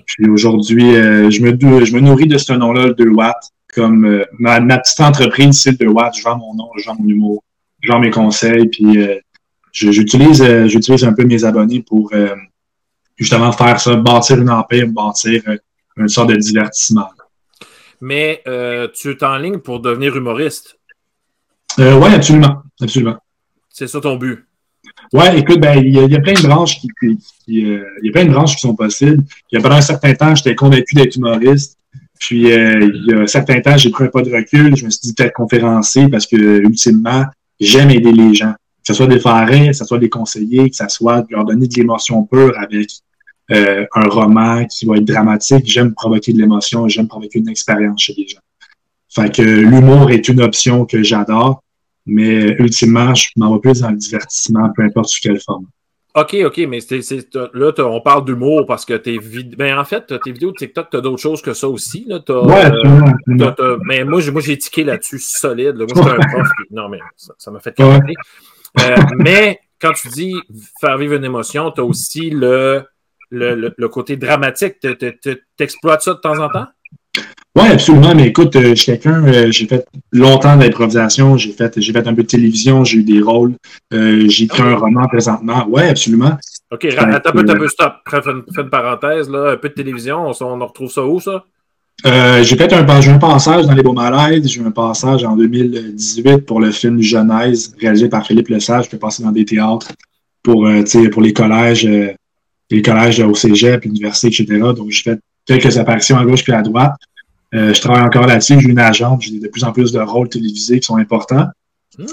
Puis 0.05 0.29
aujourd'hui, 0.29 0.95
euh, 0.95 1.29
je, 1.29 1.41
me, 1.41 1.51
dou- 1.51 1.83
je 1.85 1.93
me 1.93 1.99
nourris 1.99 2.27
de 2.27 2.37
ce 2.37 2.53
nom-là, 2.53 2.87
le 2.87 2.93
2 2.93 3.09
watts, 3.09 3.51
comme 3.73 4.05
euh, 4.05 4.23
ma, 4.39 4.59
ma 4.61 4.77
petite 4.79 4.99
entreprise, 5.01 5.61
c'est 5.61 5.71
le 5.71 5.77
2 5.77 5.87
watts. 5.87 6.15
Je 6.17 6.23
vends 6.23 6.37
mon 6.37 6.55
nom, 6.55 6.69
je 6.79 6.85
vends 6.87 6.95
mon 6.97 7.07
humour, 7.09 7.43
je 7.81 7.91
vends 7.91 7.99
mes 7.99 8.09
conseils, 8.09 8.67
puis 8.69 8.97
euh, 8.97 9.15
je- 9.73 9.91
j'utilise 9.91 10.41
euh, 10.41 10.67
j'utilise 10.67 11.03
un 11.03 11.11
peu 11.13 11.25
mes 11.25 11.43
abonnés 11.43 11.81
pour 11.83 12.09
euh, 12.13 12.33
justement 13.17 13.51
faire 13.51 13.79
ça, 13.79 13.95
bâtir 13.97 14.37
une 14.41 14.49
empire, 14.49 14.87
bâtir 14.87 15.43
une 15.97 16.07
sorte 16.07 16.29
de 16.29 16.35
divertissement. 16.37 17.09
Mais 18.01 18.41
euh, 18.47 18.87
tu 18.93 19.11
es 19.11 19.23
en 19.23 19.37
ligne 19.37 19.57
pour 19.59 19.79
devenir 19.79 20.15
humoriste. 20.15 20.77
Euh, 21.79 21.99
oui, 21.99 22.13
absolument, 22.13 22.61
absolument. 22.81 23.17
C'est 23.69 23.87
ça 23.87 23.99
ton 24.01 24.15
but. 24.15 24.45
Ouais, 25.13 25.39
écoute, 25.39 25.59
ben, 25.59 25.77
il 25.83 25.93
y, 25.93 25.99
a- 25.99 26.03
il 26.03 26.11
y 26.11 26.15
a 26.15 26.19
plein 26.19 26.33
de 26.33 26.41
branches 26.47 26.79
qui, 26.79 26.87
qui- 26.99 27.17
qui, 27.45 27.65
euh, 27.65 27.83
il 28.01 28.07
y 28.07 28.09
a 28.09 28.11
plein 28.11 28.25
de 28.25 28.31
branches 28.31 28.55
qui 28.55 28.61
sont 28.61 28.75
possibles. 28.75 29.23
Il 29.51 29.55
y 29.55 29.59
a 29.59 29.61
pendant 29.61 29.75
un 29.75 29.81
certain 29.81 30.13
temps, 30.13 30.33
j'étais 30.35 30.55
convaincu 30.55 30.95
d'être 30.95 31.15
humoriste. 31.15 31.77
Puis, 32.19 32.51
euh, 32.51 32.79
il 32.93 33.05
y 33.11 33.13
a 33.13 33.19
un 33.19 33.27
certain 33.27 33.59
temps, 33.61 33.77
j'ai 33.77 33.91
pris 33.91 34.05
un 34.05 34.07
pas 34.07 34.21
de 34.23 34.31
recul. 34.31 34.75
Je 34.75 34.85
me 34.85 34.89
suis 34.89 35.01
dit 35.03 35.13
peut-être 35.13 35.33
conférencier 35.33 36.07
parce 36.07 36.25
que, 36.25 36.35
ultimement, 36.35 37.25
j'aime 37.59 37.91
aider 37.91 38.11
les 38.11 38.33
gens. 38.33 38.53
Que 38.53 38.93
ce 38.93 38.93
soit 38.95 39.07
des 39.07 39.17
rire, 39.23 39.67
que 39.67 39.73
ce 39.73 39.85
soit 39.85 39.99
des 39.99 40.09
conseiller, 40.09 40.69
que 40.69 40.75
ce 40.75 40.87
soit 40.87 41.21
de 41.21 41.27
leur 41.31 41.45
donner 41.45 41.67
de 41.67 41.75
l'émotion 41.75 42.23
pure 42.23 42.53
avec 42.57 42.89
euh, 43.51 43.85
un 43.95 44.07
roman 44.07 44.65
qui 44.65 44.85
va 44.85 44.97
être 44.97 45.05
dramatique. 45.05 45.63
J'aime 45.65 45.93
provoquer 45.93 46.33
de 46.33 46.39
l'émotion, 46.39 46.87
j'aime 46.87 47.07
provoquer 47.07 47.39
une 47.39 47.49
expérience 47.49 48.01
chez 48.01 48.13
les 48.17 48.27
gens. 48.27 48.39
Fait 49.09 49.33
que 49.33 49.41
l'humour 49.41 50.11
est 50.11 50.27
une 50.27 50.41
option 50.41 50.85
que 50.85 51.01
j'adore, 51.01 51.63
mais 52.05 52.55
ultimement, 52.59 53.15
je 53.15 53.27
m'en 53.37 53.53
vais 53.53 53.59
plus 53.59 53.81
dans 53.81 53.89
le 53.91 53.97
divertissement, 53.97 54.69
peu 54.75 54.83
importe 54.83 55.07
sous 55.09 55.19
quelle 55.21 55.39
forme. 55.39 55.65
OK, 56.15 56.35
OK, 56.45 56.57
mais 56.67 56.79
c'est, 56.79 57.01
c'est- 57.03 57.29
t'as- 57.29 57.49
là, 57.53 57.71
t'as- 57.71 57.85
on 57.85 58.01
parle 58.01 58.25
d'humour 58.25 58.65
parce 58.65 58.85
que 58.85 58.93
tes 58.95 59.19
vidéos. 59.19 59.55
Ben, 59.57 59.77
en 59.77 59.85
fait, 59.85 60.03
t'as 60.07 60.17
tes 60.17 60.31
vidéos 60.31 60.49
de 60.51 60.55
TikTok, 60.57 60.89
tu 60.89 60.97
as 60.97 61.01
d'autres 61.01 61.21
choses 61.21 61.43
que 61.43 61.53
ça 61.53 61.67
aussi. 61.69 62.05
Là. 62.07 62.19
T'as, 62.25 62.39
Ouais, 62.41 62.65
euh, 62.65 63.01
t'as- 63.37 63.51
t'as- 63.51 63.77
mais 63.85 64.03
moi, 64.03 64.19
j'ai, 64.19 64.31
moi, 64.31 64.41
j'ai 64.41 64.57
tiqué 64.57 64.83
là-dessus 64.83 65.19
solide. 65.19 65.75
là. 65.75 65.85
Moi, 65.85 65.87
j'étais 65.95 66.09
un 66.09 66.27
prof. 66.29 66.47
puis- 66.57 66.65
Non, 66.71 66.89
mais 66.89 66.97
ça, 67.15 67.33
ça 67.37 67.51
m'a 67.51 67.59
fait 67.59 67.79
Ouais. 67.79 67.99
Euh, 68.81 68.95
mais 69.19 69.59
quand 69.79 69.93
tu 69.93 70.07
dis 70.09 70.33
faire 70.81 70.97
vivre 70.97 71.13
une 71.13 71.23
émotion, 71.25 71.69
tu 71.71 71.81
as 71.81 71.83
aussi 71.85 72.31
le, 72.31 72.83
le, 73.29 73.55
le, 73.55 73.73
le 73.77 73.89
côté 73.89 74.17
dramatique. 74.17 74.79
Te- 74.79 74.93
te- 74.93 75.11
te- 75.11 75.41
T'exploites 75.57 76.01
ça 76.01 76.13
de 76.13 76.19
temps 76.19 76.39
en 76.39 76.49
temps? 76.49 76.67
Oui, 77.55 77.67
absolument. 77.71 78.13
Mais 78.13 78.27
écoute, 78.27 78.55
euh, 78.55 78.69
je 78.69 78.75
suis 78.75 78.85
quelqu'un, 78.85 79.25
euh, 79.25 79.51
j'ai 79.51 79.65
fait 79.65 79.83
longtemps 80.11 80.55
d'improvisation, 80.55 81.37
j'ai 81.37 81.51
fait, 81.51 81.79
j'ai 81.81 81.91
fait 81.91 82.07
un 82.07 82.13
peu 82.13 82.21
de 82.21 82.27
télévision, 82.27 82.83
j'ai 82.83 82.99
eu 82.99 83.03
des 83.03 83.19
rôles, 83.19 83.55
euh, 83.93 84.29
j'ai 84.29 84.43
écrit 84.43 84.61
un 84.61 84.75
roman 84.75 85.07
présentement. 85.07 85.65
Oui, 85.67 85.81
absolument. 85.81 86.37
OK, 86.69 86.85
attends 86.85 87.29
un 87.29 87.43
peu, 87.43 87.45
peu, 87.45 87.67
stop. 87.67 87.93
Fais 88.07 88.21
une, 88.25 88.43
fais 88.53 88.61
une 88.61 88.69
parenthèse. 88.69 89.29
Là. 89.29 89.53
Un 89.53 89.57
peu 89.57 89.69
de 89.69 89.73
télévision, 89.73 90.27
on, 90.27 90.45
on 90.45 90.61
en 90.61 90.67
retrouve 90.67 90.91
ça 90.91 91.03
où, 91.03 91.19
ça? 91.19 91.45
Euh, 92.05 92.43
j'ai 92.43 92.55
fait 92.55 92.71
un, 92.73 92.83
passage 92.83 93.65
dans 93.65 93.73
Les 93.73 93.81
Beaux 93.81 93.93
Malaises, 93.93 94.47
j'ai 94.47 94.61
eu 94.61 94.65
un 94.65 94.71
passage 94.71 95.23
en 95.23 95.35
2018 95.35 96.45
pour 96.45 96.59
le 96.59 96.69
film 96.69 97.01
Genèse, 97.01 97.73
réalisé 97.81 98.07
par 98.07 98.25
Philippe 98.25 98.49
Lesage, 98.49 98.85
je 98.85 98.89
peux 98.91 98.99
passer 98.99 99.23
dans 99.23 99.31
des 99.31 99.45
théâtres 99.45 99.91
pour, 100.43 100.67
euh, 100.67 100.83
pour 101.11 101.23
les 101.23 101.33
collèges, 101.33 101.87
euh, 101.87 102.13
les 102.69 102.81
collèges 102.81 103.19
au 103.19 103.33
cégep, 103.33 103.83
l'université, 103.83 104.27
etc. 104.27 104.59
Donc, 104.75 104.89
j'ai 104.89 105.03
fait 105.03 105.19
quelques 105.45 105.77
apparitions 105.77 106.17
à 106.17 106.25
gauche 106.25 106.43
puis 106.43 106.53
à 106.53 106.61
droite. 106.61 106.93
Euh, 107.55 107.73
je 107.73 107.79
travaille 107.79 108.03
encore 108.03 108.27
là-dessus, 108.27 108.59
j'ai 108.59 108.67
une 108.69 108.79
agente, 108.79 109.21
j'ai 109.21 109.39
de 109.39 109.47
plus 109.47 109.63
en 109.63 109.71
plus 109.71 109.91
de 109.93 109.99
rôles 109.99 110.27
télévisés 110.29 110.79
qui 110.79 110.85
sont 110.85 110.97
importants. 110.97 111.47
Hmm. 111.97 112.03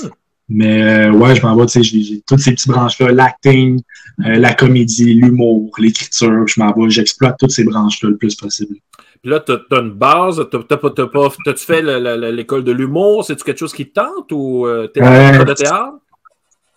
Mais 0.49 0.83
euh, 0.83 1.11
ouais, 1.13 1.35
je 1.35 1.43
m'en 1.43 1.57
vais, 1.57 1.67
tu 1.67 1.73
sais, 1.73 1.83
j'ai 1.83 2.23
toutes 2.29 2.39
ces 2.39 2.53
petites 2.53 2.69
branches-là, 2.69 3.11
l'acting, 3.13 3.81
euh, 4.27 4.37
la 4.37 4.53
comédie, 4.53 5.15
l'humour, 5.15 5.71
l'écriture, 5.79 6.47
je 6.47 6.61
m'en 6.61 6.71
vais, 6.73 6.91
j'exploite 6.91 7.37
toutes 7.39 7.51
ces 7.51 7.65
branches-là 7.65 8.11
le 8.11 8.17
plus 8.17 8.35
possible. 8.37 8.77
Puis 9.23 9.31
là, 9.31 9.41
tu 9.41 9.53
as, 9.53 9.79
une 9.81 9.91
base. 9.93 10.47
T'as, 10.53 10.59
t'as 10.69 10.77
t'as 10.77 11.07
T'as-tu 11.47 11.65
fait 11.65 11.81
le- 11.81 11.99
le- 11.99 12.17
le- 12.21 12.31
l'école 12.31 12.63
de 12.63 12.73
l'humour? 12.73 13.25
C'est-tu 13.25 13.43
quelque 13.43 13.59
chose 13.59 13.73
qui 13.73 13.87
te 13.89 13.95
tente 13.95 14.31
ou 14.33 14.67
euh, 14.67 14.87
t'es 14.89 15.01
Euh, 15.03 15.31
en 15.31 15.35
école 15.35 15.47
de 15.47 15.55
théâtre? 15.55 15.95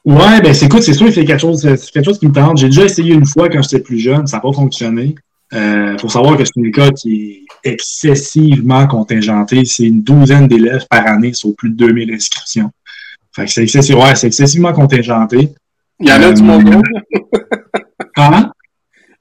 Ouais, 0.08 0.40
ben 0.40 0.54
c'est 0.54 0.68
écoute, 0.68 0.84
c'est 0.84 0.94
sûr, 0.94 1.12
c'est 1.12 1.26
quelque 1.26 1.38
chose, 1.38 1.60
c'est 1.60 1.92
quelque 1.92 2.06
chose 2.06 2.18
qui 2.18 2.28
me 2.28 2.32
tente. 2.32 2.60
J'ai 2.60 2.68
déjà 2.68 2.86
essayé 2.86 3.14
une 3.14 3.26
fois 3.26 3.50
quand 3.50 3.62
j'étais 3.62 3.82
plus 3.82 4.00
jeune, 4.00 4.26
ça 4.26 4.38
n'a 4.38 4.42
pas 4.42 4.54
fonctionné. 4.54 5.16
Euh, 5.54 5.98
faut 5.98 6.08
savoir 6.08 6.38
que 6.38 6.46
c'est 6.46 6.56
une 6.56 6.68
école 6.68 6.94
qui 6.94 7.46
est 7.66 7.72
excessivement 7.74 8.88
contingentée. 8.88 9.66
C'est 9.66 9.84
une 9.84 10.04
douzaine 10.04 10.48
d'élèves 10.48 10.86
par 10.90 11.06
année 11.06 11.34
sur 11.34 11.54
plus 11.58 11.72
de 11.72 11.76
2000 11.76 12.14
inscriptions. 12.14 12.72
Fait 13.36 13.44
que 13.44 13.52
c'est 13.52 13.64
excessif, 13.64 13.96
ouais, 13.96 14.16
c'est 14.16 14.28
excessivement 14.28 14.72
contingenté. 14.72 15.50
Il 16.00 16.08
y 16.08 16.14
en 16.14 16.24
a 16.24 16.32
du 16.32 16.42
monde 16.42 16.64
drôle. 16.64 16.84
Comment? 18.16 18.50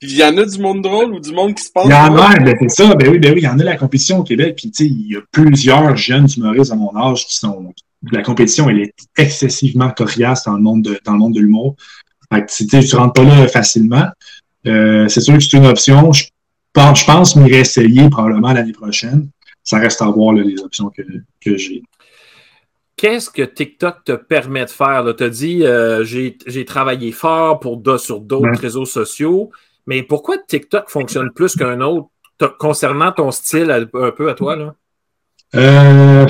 Il 0.03 0.17
y 0.17 0.23
en 0.23 0.39
a 0.39 0.45
du 0.45 0.59
monde 0.61 0.83
drôle 0.83 1.15
ou 1.15 1.19
du 1.19 1.33
monde 1.33 1.53
qui 1.57 1.65
se 1.65 1.73
passe. 1.73 1.87
Il 1.87 1.91
y 1.91 1.95
en 1.95 2.17
a, 2.17 2.37
ben, 2.37 2.55
c'est 2.61 2.85
ça, 2.85 2.95
ben 2.95 3.09
oui, 3.11 3.19
ben 3.19 3.33
oui, 3.33 3.41
il 3.41 3.45
y 3.45 3.49
en 3.49 3.59
a 3.59 3.65
la 3.65 3.77
compétition 3.77 4.21
au 4.21 4.23
Québec, 4.23 4.55
puis 4.57 4.71
tu 4.71 4.85
sais, 4.85 4.89
il 4.89 5.15
y 5.15 5.17
a 5.17 5.21
plusieurs 5.33 5.97
jeunes 5.97 6.29
humoristes 6.37 6.71
à 6.71 6.77
mon 6.77 6.97
âge 6.97 7.27
qui 7.27 7.35
sont. 7.35 7.73
La 8.13 8.23
compétition, 8.23 8.69
elle 8.69 8.81
est 8.81 8.95
excessivement 9.17 9.91
coriace 9.91 10.45
dans 10.45 10.55
le 10.55 10.63
monde 10.63 10.83
de, 10.83 11.01
dans 11.05 11.13
le 11.13 11.19
monde 11.19 11.35
de 11.35 11.41
l'humour. 11.41 11.77
Fait 12.33 12.45
que 12.45 12.53
tu 12.53 12.67
tu 12.67 12.97
rentres 12.97 13.15
pas 13.15 13.25
là 13.25 13.49
facilement. 13.49 14.07
Euh, 14.67 15.09
c'est 15.09 15.21
sûr 15.21 15.35
que 15.35 15.41
c'est 15.41 15.57
une 15.57 15.67
option. 15.67 16.13
Je 16.13 16.27
pense, 16.73 17.01
je 17.01 17.05
pense 17.07 17.37
m'y 17.37 17.51
réessayer 17.51 18.09
probablement 18.11 18.53
l'année 18.53 18.73
prochaine. 18.73 19.29
Ça 19.63 19.79
reste 19.79 20.03
à 20.03 20.07
voir 20.07 20.35
là, 20.35 20.43
les 20.43 20.61
options 20.61 20.91
que, 20.91 21.03
que 21.41 21.57
j'ai. 21.57 21.83
Qu'est-ce 22.97 23.29
que 23.31 23.43
TikTok 23.43 24.05
te 24.05 24.13
permet 24.13 24.65
de 24.65 24.71
faire? 24.71 25.05
Tu 25.17 25.25
as 25.25 25.29
dit, 25.29 25.65
euh, 25.65 26.05
j'ai 26.05 26.65
travaillé 26.65 27.13
fort 27.13 27.61
pour 27.61 27.83
sur 27.99 28.21
d'autres 28.21 28.59
réseaux 28.61 28.87
sociaux, 28.87 29.51
mais 29.87 30.03
pourquoi 30.03 30.39
TikTok 30.39 30.89
fonctionne 30.89 31.31
plus 31.31 31.55
qu'un 31.57 31.81
autre 31.81 32.09
concernant 32.59 33.13
ton 33.13 33.31
style 33.31 33.71
un 33.71 33.83
un 34.01 34.11
peu 34.11 34.31
à 34.31 34.35
toi? 34.35 34.57
Là? 34.57 34.75
Euh, 35.55 36.27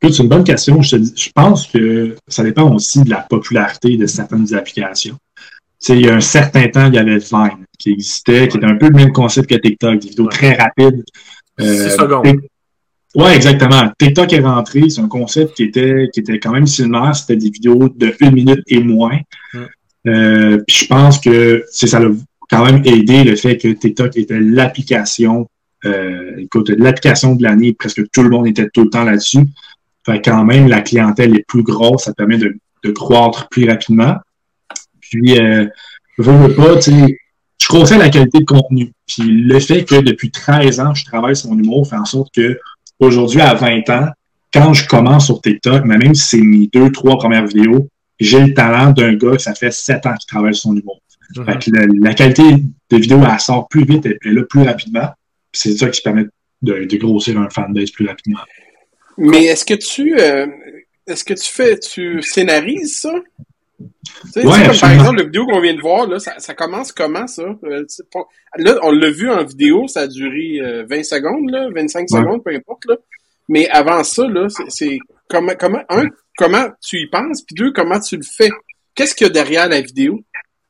écoute, 0.00 0.14
c'est 0.14 0.22
une 0.22 0.28
bonne 0.28 0.44
question. 0.44 0.80
Je, 0.82 0.90
te 0.90 0.96
dis- 0.96 1.12
je 1.16 1.30
pense 1.34 1.66
que 1.66 2.16
ça 2.26 2.42
dépend 2.42 2.72
aussi 2.74 3.02
de 3.02 3.10
la 3.10 3.26
popularité 3.28 3.96
de 3.96 4.06
certaines 4.06 4.54
applications. 4.54 5.16
Tu 5.80 5.86
sais, 5.92 5.96
il 5.96 6.06
y 6.06 6.08
a 6.08 6.14
un 6.16 6.20
certain 6.20 6.66
temps, 6.68 6.86
il 6.86 6.94
y 6.94 6.98
avait 6.98 7.18
Vine 7.18 7.64
qui 7.78 7.92
existait, 7.92 8.48
qui 8.48 8.56
était 8.56 8.66
un 8.66 8.74
peu 8.76 8.88
le 8.88 8.94
même 8.96 9.12
concept 9.12 9.48
que 9.48 9.54
TikTok, 9.56 10.00
des 10.00 10.08
vidéos 10.08 10.24
Ouais. 10.24 10.30
très 10.30 10.54
rapides. 10.54 11.04
Six 11.58 11.90
secondes. 11.96 12.40
Ouais, 13.14 13.34
exactement. 13.34 13.90
TikTok 13.98 14.32
est 14.32 14.40
rentré, 14.40 14.90
c'est 14.90 15.00
un 15.00 15.08
concept 15.08 15.54
qui 15.56 15.64
était, 15.64 16.08
qui 16.12 16.20
était 16.20 16.38
quand 16.38 16.52
même 16.52 16.66
similaire. 16.66 17.16
C'était 17.16 17.36
des 17.36 17.50
vidéos 17.50 17.88
de 17.88 18.14
une 18.20 18.32
minute 18.32 18.62
et 18.66 18.80
moins. 18.80 19.18
Mm. 19.54 19.58
Euh, 20.08 20.58
puis 20.66 20.76
je 20.82 20.86
pense 20.86 21.18
que 21.18 21.64
ça 21.70 21.98
l'a 21.98 22.08
quand 22.50 22.64
même 22.64 22.82
aidé 22.84 23.24
le 23.24 23.34
fait 23.36 23.56
que 23.56 23.68
TikTok 23.68 24.16
était 24.16 24.38
l'application, 24.38 25.48
euh, 25.84 26.36
écoute, 26.38 26.70
l'application 26.70 27.34
de 27.34 27.42
l'année. 27.42 27.72
Presque 27.72 28.02
tout 28.10 28.22
le 28.22 28.30
monde 28.30 28.46
était 28.46 28.68
tout 28.68 28.84
le 28.84 28.90
temps 28.90 29.04
là-dessus. 29.04 29.44
Fait 30.08 30.22
quand 30.22 30.44
même, 30.44 30.68
la 30.68 30.80
clientèle 30.80 31.36
est 31.36 31.44
plus 31.46 31.62
grosse, 31.62 32.04
ça 32.04 32.14
permet 32.14 32.38
de, 32.38 32.56
de 32.82 32.90
croître 32.90 33.48
plus 33.50 33.68
rapidement. 33.68 34.16
Puis, 35.00 35.38
euh, 35.38 35.66
je 36.18 36.30
veux 36.30 36.54
pas, 36.54 36.76
tu 36.76 36.92
sais, 36.92 37.18
je 37.60 37.66
crois 37.68 37.80
aussi 37.80 37.94
à 37.94 37.98
la 37.98 38.08
qualité 38.08 38.38
de 38.38 38.44
contenu. 38.44 38.92
Puis 39.06 39.22
le 39.22 39.60
fait 39.60 39.84
que 39.84 40.00
depuis 40.00 40.30
13 40.30 40.80
ans, 40.80 40.94
je 40.94 41.04
travaille 41.04 41.36
sur 41.36 41.50
mon 41.50 41.58
humour 41.58 41.86
fait 41.86 41.96
en 41.96 42.04
sorte 42.06 42.34
que 42.34 42.58
aujourd'hui, 42.98 43.40
à 43.40 43.54
20 43.54 43.90
ans, 43.90 44.08
quand 44.52 44.72
je 44.72 44.88
commence 44.88 45.26
sur 45.26 45.42
TikTok, 45.42 45.84
mais 45.84 45.98
même 45.98 46.14
si 46.14 46.28
c'est 46.28 46.42
mes 46.42 46.68
deux, 46.72 46.90
trois 46.90 47.18
premières 47.18 47.46
vidéos, 47.46 47.88
j'ai 48.18 48.40
le 48.40 48.54
talent 48.54 48.92
d'un 48.92 49.14
gars 49.14 49.32
que 49.32 49.42
ça 49.42 49.54
fait 49.54 49.70
7 49.70 50.06
ans 50.06 50.14
qu'il 50.14 50.28
travaille 50.28 50.54
sur 50.54 50.70
son 50.70 50.76
humour. 50.76 51.00
Mhm. 51.36 51.44
Fait 51.44 51.58
que 51.58 51.70
la, 51.76 51.86
la 52.00 52.14
qualité 52.14 52.42
de 52.90 52.96
vidéo, 52.96 53.20
elle 53.30 53.40
sort 53.40 53.68
plus 53.68 53.84
vite, 53.84 54.06
elle 54.06 54.18
est 54.24 54.34
là 54.34 54.42
plus 54.48 54.62
rapidement. 54.62 55.10
C'est 55.52 55.76
ça 55.76 55.88
qui 55.88 56.00
permet 56.00 56.24
de, 56.62 56.84
de 56.84 56.96
grossir 56.96 57.38
un 57.38 57.50
fanbase 57.50 57.90
plus 57.90 58.06
rapidement. 58.06 58.40
Mais 59.18 59.44
est-ce 59.44 59.64
que 59.64 59.74
tu 59.74 60.18
euh, 60.20 60.46
est-ce 61.06 61.24
que 61.24 61.34
tu 61.34 61.50
fais 61.50 61.78
tu 61.78 62.22
scénarises 62.22 63.00
ça? 63.00 63.12
Tu 63.78 63.84
sais, 64.32 64.46
Ouais, 64.46 64.66
comme 64.66 64.78
par 64.78 64.92
exemple, 64.92 65.16
la 65.18 65.24
vidéo 65.24 65.46
qu'on 65.46 65.60
vient 65.60 65.74
de 65.74 65.80
voir, 65.80 66.06
là, 66.08 66.18
ça, 66.18 66.38
ça 66.38 66.54
commence 66.54 66.92
comment 66.92 67.26
ça? 67.26 67.42
Euh, 67.64 67.84
pas- 68.12 68.26
Là, 68.56 68.78
on 68.82 68.90
l'a 68.92 69.10
vu 69.10 69.30
en 69.30 69.44
vidéo, 69.44 69.86
ça 69.86 70.00
a 70.02 70.06
duré 70.08 70.58
euh, 70.60 70.84
20 70.88 71.04
secondes, 71.04 71.50
là, 71.50 71.68
25 71.74 72.00
Ouais. 72.10 72.20
secondes, 72.20 72.42
peu 72.44 72.54
importe. 72.54 72.84
Là. 72.86 72.96
Mais 73.48 73.68
avant 73.68 74.02
ça, 74.04 74.26
là, 74.26 74.46
c'est- 74.68 74.98
comment 75.28 75.52
comment 75.58 75.82
un, 75.90 76.06
comment 76.36 76.66
tu 76.82 76.98
y 77.00 77.06
penses, 77.08 77.42
puis 77.42 77.54
deux, 77.54 77.72
comment 77.72 78.00
tu 78.00 78.16
le 78.16 78.22
fais? 78.24 78.50
Qu'est-ce 78.94 79.14
qu'il 79.14 79.26
y 79.26 79.30
a 79.30 79.32
derrière 79.32 79.68
la 79.68 79.80
vidéo? 79.80 80.20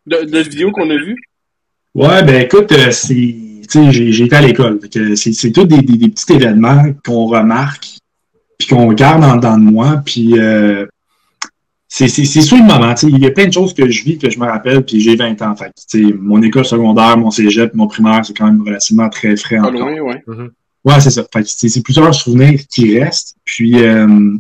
De, 0.07 0.23
de 0.25 0.33
la 0.37 0.43
vidéo 0.43 0.71
qu'on 0.73 0.89
a 0.91 0.97
vue? 0.97 1.17
Ouais, 1.95 2.23
ben 2.23 2.43
écoute, 2.43 2.73
euh, 2.73 2.91
c'est, 2.91 3.15
été 3.15 4.35
à 4.37 4.41
l'école. 4.41 4.81
C'est, 5.17 5.33
c'est 5.33 5.53
tous 5.53 5.65
des, 5.65 5.83
des, 5.83 5.97
des 5.99 6.09
petits 6.09 6.33
événements 6.33 6.83
qu'on 7.05 7.27
remarque, 7.27 7.87
qu'on 8.69 8.93
garde 8.93 9.25
en 9.25 9.37
dedans 9.37 9.57
de 9.59 9.63
moi, 9.65 10.03
puis 10.05 10.39
euh, 10.39 10.87
c'est, 11.89 12.09
c'est, 12.09 12.25
c'est 12.25 12.43
sur 12.43 12.57
le 12.57 12.65
moment. 12.65 12.93
tu 12.95 13.07
sais, 13.07 13.13
Il 13.13 13.23
y 13.23 13.27
a 13.27 13.31
plein 13.31 13.47
de 13.47 13.53
choses 13.53 13.73
que 13.75 13.89
je 13.91 14.05
vis 14.05 14.19
que 14.19 14.29
je 14.31 14.39
me 14.39 14.47
rappelle, 14.47 14.85
puis 14.85 15.01
j'ai 15.01 15.17
20 15.17 15.41
ans. 15.43 15.57
Fait 15.57 15.67
que, 15.67 15.71
tu 15.89 16.09
sais, 16.09 16.15
mon 16.19 16.43
école 16.43 16.65
secondaire, 16.65 17.17
mon 17.17 17.31
cégep, 17.31 17.75
mon 17.75 17.87
primaire, 17.87 18.25
c'est 18.25 18.37
quand 18.37 18.47
même 18.47 18.63
relativement 18.63 19.09
très 19.09 19.37
frais 19.37 19.57
Pas 19.57 19.69
encore. 19.69 19.89
loin, 19.89 19.99
ouais. 20.01 20.23
Ouais, 20.85 21.01
c'est 21.01 21.11
ça. 21.11 21.25
C'est 21.45 21.83
plusieurs 21.83 22.15
souvenirs 22.15 22.61
qui 22.71 22.99
restent. 22.99 23.37
Puis 23.45 23.83
euh, 23.83 24.35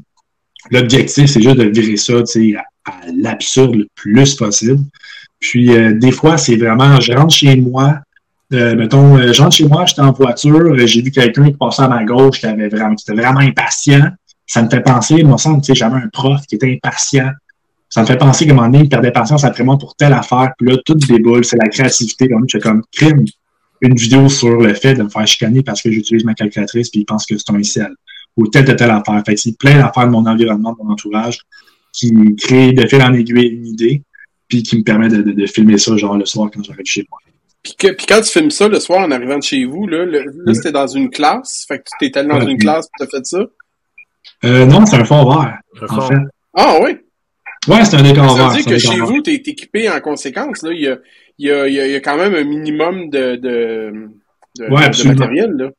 l'objectif, 0.71 1.27
c'est 1.27 1.43
juste 1.43 1.57
de 1.57 1.65
virer 1.65 1.97
ça 1.97 2.23
tu 2.23 2.27
sais, 2.27 2.57
à, 2.57 2.91
à 2.91 2.93
l'absurde 3.17 3.75
le 3.75 3.87
plus 3.95 4.35
possible. 4.35 4.81
Puis 5.41 5.71
euh, 5.73 5.93
des 5.95 6.13
fois, 6.13 6.37
c'est 6.37 6.57
vraiment, 6.57 7.01
je 7.01 7.13
rentre 7.13 7.35
chez 7.35 7.57
moi, 7.57 7.99
euh, 8.53 8.75
mettons, 8.77 9.17
euh, 9.19 9.33
je 9.33 9.43
rentre 9.43 9.55
chez 9.55 9.67
moi, 9.67 9.85
j'étais 9.85 10.01
en 10.01 10.13
voiture, 10.13 10.77
j'ai 10.87 11.03
vu 11.03 11.11
quelqu'un 11.11 11.45
qui 11.45 11.53
passait 11.57 11.83
à 11.83 11.89
ma 11.89 12.05
gauche 12.05 12.41
qui 12.41 12.47
avait 12.47 12.69
vraiment, 12.69 12.95
qui 12.95 13.05
était 13.09 13.21
vraiment 13.21 13.41
impatient. 13.41 14.11
Ça 14.49 14.63
me 14.63 14.69
fait 14.71 14.81
penser, 14.81 15.15
il 15.19 15.27
me 15.27 15.37
semble, 15.37 15.61
tu 15.61 15.67
sais, 15.67 15.75
j'avais 15.77 15.97
un 15.97 16.09
prof 16.13 16.41
qui 16.49 16.57
était 16.57 16.73
impatient. 16.83 17.31
Ça 17.91 18.01
me 18.03 18.07
fait 18.07 18.17
penser 18.17 18.47
qu'à 18.47 18.53
un 18.53 18.57
moment 18.57 18.69
donné, 18.69 18.85
il 18.85 18.89
perdait 18.89 19.13
patience 19.13 19.45
après 19.45 19.63
moi 19.63 19.79
pour 19.79 19.95
telle 19.95 20.13
affaire. 20.15 20.51
Puis 20.59 20.69
là, 20.69 20.77
tout 20.85 20.95
déboule, 20.95 21.45
c'est 21.45 21.57
la 21.57 21.69
créativité. 21.69 22.27
Donc, 22.29 22.45
je 22.49 22.57
fais 22.59 22.63
comme 22.63 22.83
crime 22.93 23.25
une 23.83 23.95
vidéo 23.95 24.29
sur 24.29 24.57
le 24.59 24.75
fait 24.75 24.95
de 24.95 25.03
me 25.05 25.09
faire 25.09 25.27
chicaner 25.27 25.63
parce 25.63 25.81
que 25.83 25.91
j'utilise 25.93 26.25
ma 26.25 26.35
calculatrice 26.35 26.91
puis 26.91 27.01
il 27.01 27.05
pense 27.05 27.25
que 27.27 27.37
c'est 27.39 27.51
un 27.51 27.63
ciel 27.63 27.93
ou 28.37 28.47
telle 28.49 28.65
telle, 28.65 28.77
telle 28.77 28.91
affaire. 28.91 29.23
Fait 29.25 29.35
que 29.35 29.41
c'est 29.41 29.57
plein 29.57 29.79
d'affaires 29.79 30.07
de 30.07 30.11
mon 30.13 30.27
environnement, 30.27 30.73
de 30.73 30.83
mon 30.83 30.93
entourage 30.93 31.41
qui 31.93 32.13
crée 32.37 32.73
de 32.73 32.87
fil 32.89 33.03
en 33.03 33.13
aiguille 33.13 33.47
une 33.49 33.67
idée 33.67 34.03
puis 34.49 34.63
qui 34.63 34.79
me 34.79 34.83
permet 34.83 35.09
de, 35.09 35.23
de, 35.23 35.33
de 35.33 35.47
filmer 35.47 35.79
ça 35.79 35.97
genre 35.97 36.17
le 36.17 36.25
soir 36.25 36.51
quand 36.53 36.63
j'arrive 36.65 36.85
chez 36.87 37.07
moi. 37.11 37.19
Puis, 37.63 37.75
que, 37.79 37.89
puis 37.93 38.07
quand 38.07 38.21
tu 38.23 38.31
filmes 38.31 38.51
ça 38.51 38.67
le 38.69 38.81
soir 38.81 39.01
en 39.07 39.11
arrivant 39.11 39.39
de 39.39 39.43
chez 39.43 39.65
vous, 39.65 39.87
là, 39.87 40.05
le- 40.05 40.25
là 40.45 40.55
c'était 40.55 40.73
dans 40.73 40.87
une 40.87 41.11
classe. 41.11 41.65
Fait 41.69 41.79
que 41.79 41.85
tu 42.01 42.11
t'es 42.11 42.19
allé 42.19 42.29
dans 42.29 42.39
Ouais. 42.45 42.51
une 42.53 42.59
classe 42.59 42.87
et 42.87 43.05
t'as 43.05 43.07
fait 43.19 43.27
ça. 43.27 43.45
Euh, 44.45 44.67
non, 44.67 44.87
c'est 44.87 44.97
un 44.97 45.05
fond 45.05 45.25
vert, 45.29 45.59
Un 45.83 45.85
en 45.87 46.01
fond. 46.01 46.09
fait. 46.09 46.15
Ah 46.55 46.77
oui! 46.83 46.97
Ouais, 47.67 47.85
c'est 47.85 47.97
un 47.97 48.03
décor 48.03 48.31
Ça 48.31 48.37
vert. 48.37 48.49
veut 48.51 48.57
dire 48.57 48.67
que 48.67 48.79
chez 48.79 49.01
vous, 49.01 49.21
t'es 49.21 49.35
équipé 49.35 49.91
en 49.91 50.01
conséquence. 50.01 50.63
Là. 50.63 50.71
Il, 50.73 50.81
y 50.81 50.89
a, 50.89 50.97
il, 51.39 51.47
y 51.47 51.51
a, 51.51 51.67
il 51.67 51.93
y 51.93 51.95
a- 51.97 52.01
quand 52.01 52.17
même 52.17 52.35
un 52.35 52.45
minimum 52.45 53.11
de, 53.11 53.37
de, 53.37 53.93
de, 54.59 54.65
Ouais, 54.71 54.81
de 54.83 54.87
absolument. 54.87 55.19
matériel. 55.21 55.51
Là. 55.57 55.71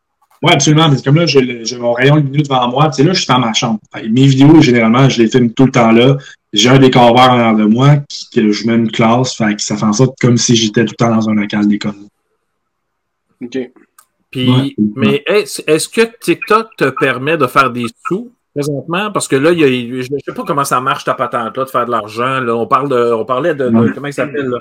Ouais, 0.44 0.52
absolument. 0.54 0.90
Mais 0.90 1.02
comme 1.02 1.16
là, 1.16 1.26
j'ai 1.26 1.78
mon 1.78 1.94
rayon 1.94 2.18
de 2.18 2.22
vidéo 2.26 2.44
devant 2.44 2.68
moi. 2.70 2.90
Tu 2.90 3.04
là, 3.04 3.14
je 3.14 3.20
suis 3.20 3.28
dans 3.28 3.40
ma 3.40 3.54
chambre. 3.54 3.80
Fait 3.94 4.08
mes 4.08 4.26
vidéos, 4.28 4.62
généralement, 4.62 5.08
je 5.10 5.22
les 5.24 5.30
filme 5.30 5.52
tout 5.54 5.66
le 5.66 5.72
temps 5.72 5.92
là. 5.92 6.18
J'ai 6.52 6.70
un 6.70 6.80
décor 6.80 7.14
vert 7.16 7.32
en 7.32 7.54
de 7.54 7.66
moi 7.66 7.98
qui, 8.10 8.30
que 8.30 8.52
je 8.52 8.68
mets 8.68 8.76
une 8.76 8.92
classe. 8.92 9.36
Fait 9.36 9.56
que 9.56 9.62
ça 9.62 9.76
fait 9.78 9.84
en 9.86 9.94
sorte 9.94 10.18
comme 10.20 10.38
si 10.38 10.56
j'étais 10.56 10.84
tout 10.86 10.94
le 11.00 11.06
temps 11.06 11.16
dans 11.16 11.30
un 11.30 11.34
local 11.36 11.68
d'école. 11.68 11.94
OK. 13.42 13.58
Puis, 14.32 14.50
Ouais. 14.50 14.76
mais 14.96 15.24
est-ce 15.28 15.62
est-ce 15.66 15.90
que 15.90 16.02
TikTok 16.22 16.76
te 16.78 16.90
permet 16.90 17.38
de 17.38 17.48
faire 17.48 17.72
des 17.72 17.86
sous? 18.08 18.32
Présentement? 18.54 19.12
Parce 19.12 19.28
que 19.28 19.36
là, 19.36 19.52
il 19.52 19.60
y 19.60 19.64
a, 19.64 19.68
je 20.02 20.14
ne 20.14 20.20
sais 20.20 20.34
pas 20.34 20.44
comment 20.44 20.64
ça 20.64 20.82
marche 20.82 21.06
ta 21.06 21.14
patente-là, 21.14 21.66
de 21.66 21.70
faire 21.70 21.86
de 21.86 21.92
l'argent. 21.92 22.40
Là. 22.40 22.56
On, 22.56 22.68
parle 22.68 22.90
de, 22.90 23.14
on 23.14 23.26
parlait 23.26 23.56
de, 23.56 23.70
comment 23.94 24.08
il 24.08 24.14
s'appelle, 24.14 24.48
là, 24.48 24.60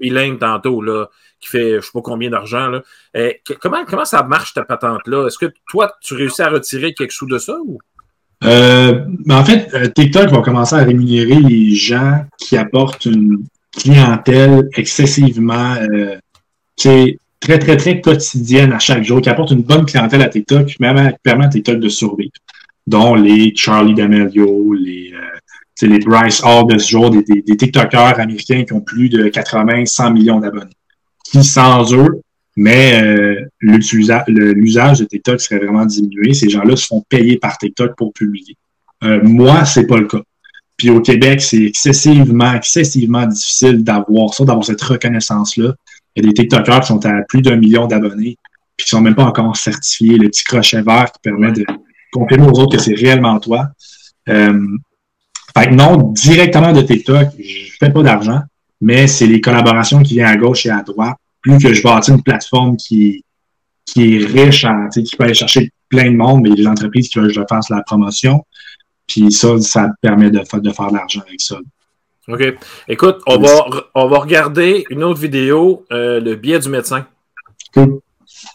Lane 0.00 0.38
tantôt, 0.38 0.82
là, 0.82 1.08
qui 1.40 1.48
fait 1.48 1.70
je 1.70 1.76
ne 1.76 1.80
sais 1.80 1.90
pas 1.92 2.00
combien 2.02 2.30
d'argent. 2.30 2.68
là. 2.68 2.82
Eh, 3.14 3.40
comment, 3.60 3.84
comment 3.86 4.04
ça 4.04 4.22
marche 4.22 4.54
ta 4.54 4.64
patente-là? 4.64 5.26
Est-ce 5.26 5.38
que 5.38 5.52
toi, 5.70 5.92
tu 6.00 6.14
réussis 6.14 6.42
à 6.42 6.48
retirer 6.48 6.94
quelque 6.94 7.12
chose 7.12 7.28
de 7.28 7.38
ça? 7.38 7.56
Ou? 7.64 7.78
Euh, 8.44 9.04
mais 9.24 9.34
en 9.34 9.44
fait, 9.44 9.68
euh, 9.74 9.88
TikTok 9.88 10.30
va 10.30 10.40
commencer 10.42 10.76
à 10.76 10.84
rémunérer 10.84 11.36
les 11.36 11.74
gens 11.74 12.24
qui 12.38 12.56
apportent 12.56 13.06
une 13.06 13.44
clientèle 13.72 14.68
excessivement 14.76 15.74
euh, 15.74 16.16
tu 16.76 16.88
sais, 16.88 17.18
très, 17.40 17.58
très, 17.58 17.76
très 17.76 18.00
quotidienne 18.00 18.72
à 18.72 18.78
chaque 18.78 19.02
jour, 19.02 19.20
qui 19.20 19.30
apporte 19.30 19.52
une 19.52 19.62
bonne 19.62 19.86
clientèle 19.86 20.22
à 20.22 20.28
TikTok, 20.28 20.78
même 20.80 21.12
qui 21.12 21.18
permet 21.22 21.46
à 21.46 21.48
TikTok 21.48 21.80
de 21.80 21.88
survivre. 21.88 22.32
Dont 22.86 23.14
les 23.14 23.52
Charlie 23.54 23.94
D'Amelio, 23.94 24.74
les, 24.74 25.12
euh, 25.12 25.86
les 25.86 25.98
Bryce 25.98 26.42
Hall 26.44 26.66
des, 26.68 27.22
des, 27.22 27.42
des 27.42 27.56
TikTokers 27.56 28.20
américains 28.20 28.64
qui 28.64 28.72
ont 28.72 28.80
plus 28.80 29.08
de 29.08 29.28
80, 29.28 29.86
100 29.86 30.12
millions 30.12 30.40
d'abonnés. 30.40 30.70
Qui, 31.24 31.42
sans 31.42 31.92
eux, 31.94 32.20
mais 32.56 33.02
euh, 33.02 33.44
l'usage 33.60 35.00
de 35.00 35.04
TikTok 35.04 35.40
serait 35.40 35.58
vraiment 35.58 35.84
diminué. 35.84 36.32
Ces 36.32 36.48
gens-là 36.48 36.74
se 36.74 36.86
font 36.86 37.02
payer 37.08 37.36
par 37.36 37.58
TikTok 37.58 37.94
pour 37.96 38.12
publier. 38.12 38.56
Euh, 39.04 39.20
moi, 39.22 39.64
c'est 39.66 39.86
pas 39.86 39.98
le 39.98 40.06
cas. 40.06 40.22
Puis 40.76 40.90
au 40.90 41.00
Québec, 41.00 41.40
c'est 41.40 41.62
excessivement, 41.62 42.54
excessivement 42.54 43.26
difficile 43.26 43.84
d'avoir 43.84 44.32
ça, 44.32 44.44
d'avoir 44.44 44.64
cette 44.64 44.80
reconnaissance-là. 44.80 45.74
Il 46.14 46.24
y 46.24 46.26
a 46.26 46.28
des 46.28 46.34
TikTokers 46.34 46.80
qui 46.80 46.86
sont 46.86 47.04
à 47.04 47.22
plus 47.28 47.42
d'un 47.42 47.56
million 47.56 47.86
d'abonnés, 47.86 48.36
puis 48.76 48.84
qui 48.84 48.90
sont 48.90 49.00
même 49.02 49.14
pas 49.14 49.24
encore 49.24 49.54
certifiés. 49.56 50.16
Le 50.16 50.28
petit 50.28 50.44
crochet 50.44 50.80
vert 50.80 51.10
qui 51.12 51.20
permet 51.22 51.52
de 51.52 51.64
confirmer 52.16 52.46
aux 52.46 52.58
autres 52.60 52.76
que 52.76 52.82
c'est 52.82 52.94
réellement 52.94 53.38
toi. 53.40 53.68
Euh, 54.28 54.66
fait 55.56 55.68
que 55.68 55.74
non, 55.74 56.12
directement 56.12 56.72
de 56.72 56.82
TikTok, 56.82 57.28
je 57.38 57.76
fais 57.78 57.90
pas 57.90 58.02
d'argent, 58.02 58.40
mais 58.80 59.06
c'est 59.06 59.26
les 59.26 59.40
collaborations 59.40 60.02
qui 60.02 60.14
viennent 60.14 60.26
à 60.26 60.36
gauche 60.36 60.66
et 60.66 60.70
à 60.70 60.82
droite. 60.82 61.16
Plus 61.40 61.58
que 61.58 61.72
je 61.72 61.82
bâtis 61.82 62.10
une 62.10 62.22
plateforme 62.22 62.76
qui, 62.76 63.24
qui 63.84 64.16
est 64.16 64.26
riche, 64.26 64.64
en, 64.64 64.88
qui 64.88 65.16
peut 65.16 65.24
aller 65.24 65.34
chercher 65.34 65.70
plein 65.88 66.10
de 66.10 66.16
monde, 66.16 66.42
mais 66.42 66.54
des 66.54 66.66
entreprises 66.66 67.08
qui 67.08 67.18
veulent 67.18 67.28
que 67.28 67.34
je 67.34 67.42
fasse 67.48 67.70
la 67.70 67.82
promotion. 67.82 68.44
Puis 69.06 69.30
ça, 69.30 69.60
ça 69.60 69.90
permet 70.02 70.30
de, 70.30 70.40
de 70.40 70.70
faire 70.72 70.90
de 70.90 70.96
l'argent 70.96 71.22
avec 71.26 71.40
ça. 71.40 71.56
OK. 72.28 72.42
Écoute, 72.88 73.18
on 73.26 73.38
va, 73.38 73.66
on 73.94 74.08
va 74.08 74.18
regarder 74.18 74.84
une 74.90 75.04
autre 75.04 75.20
vidéo, 75.20 75.84
euh, 75.92 76.18
le 76.20 76.34
biais 76.34 76.58
du 76.58 76.68
médecin. 76.68 77.06
Cool. 77.72 78.00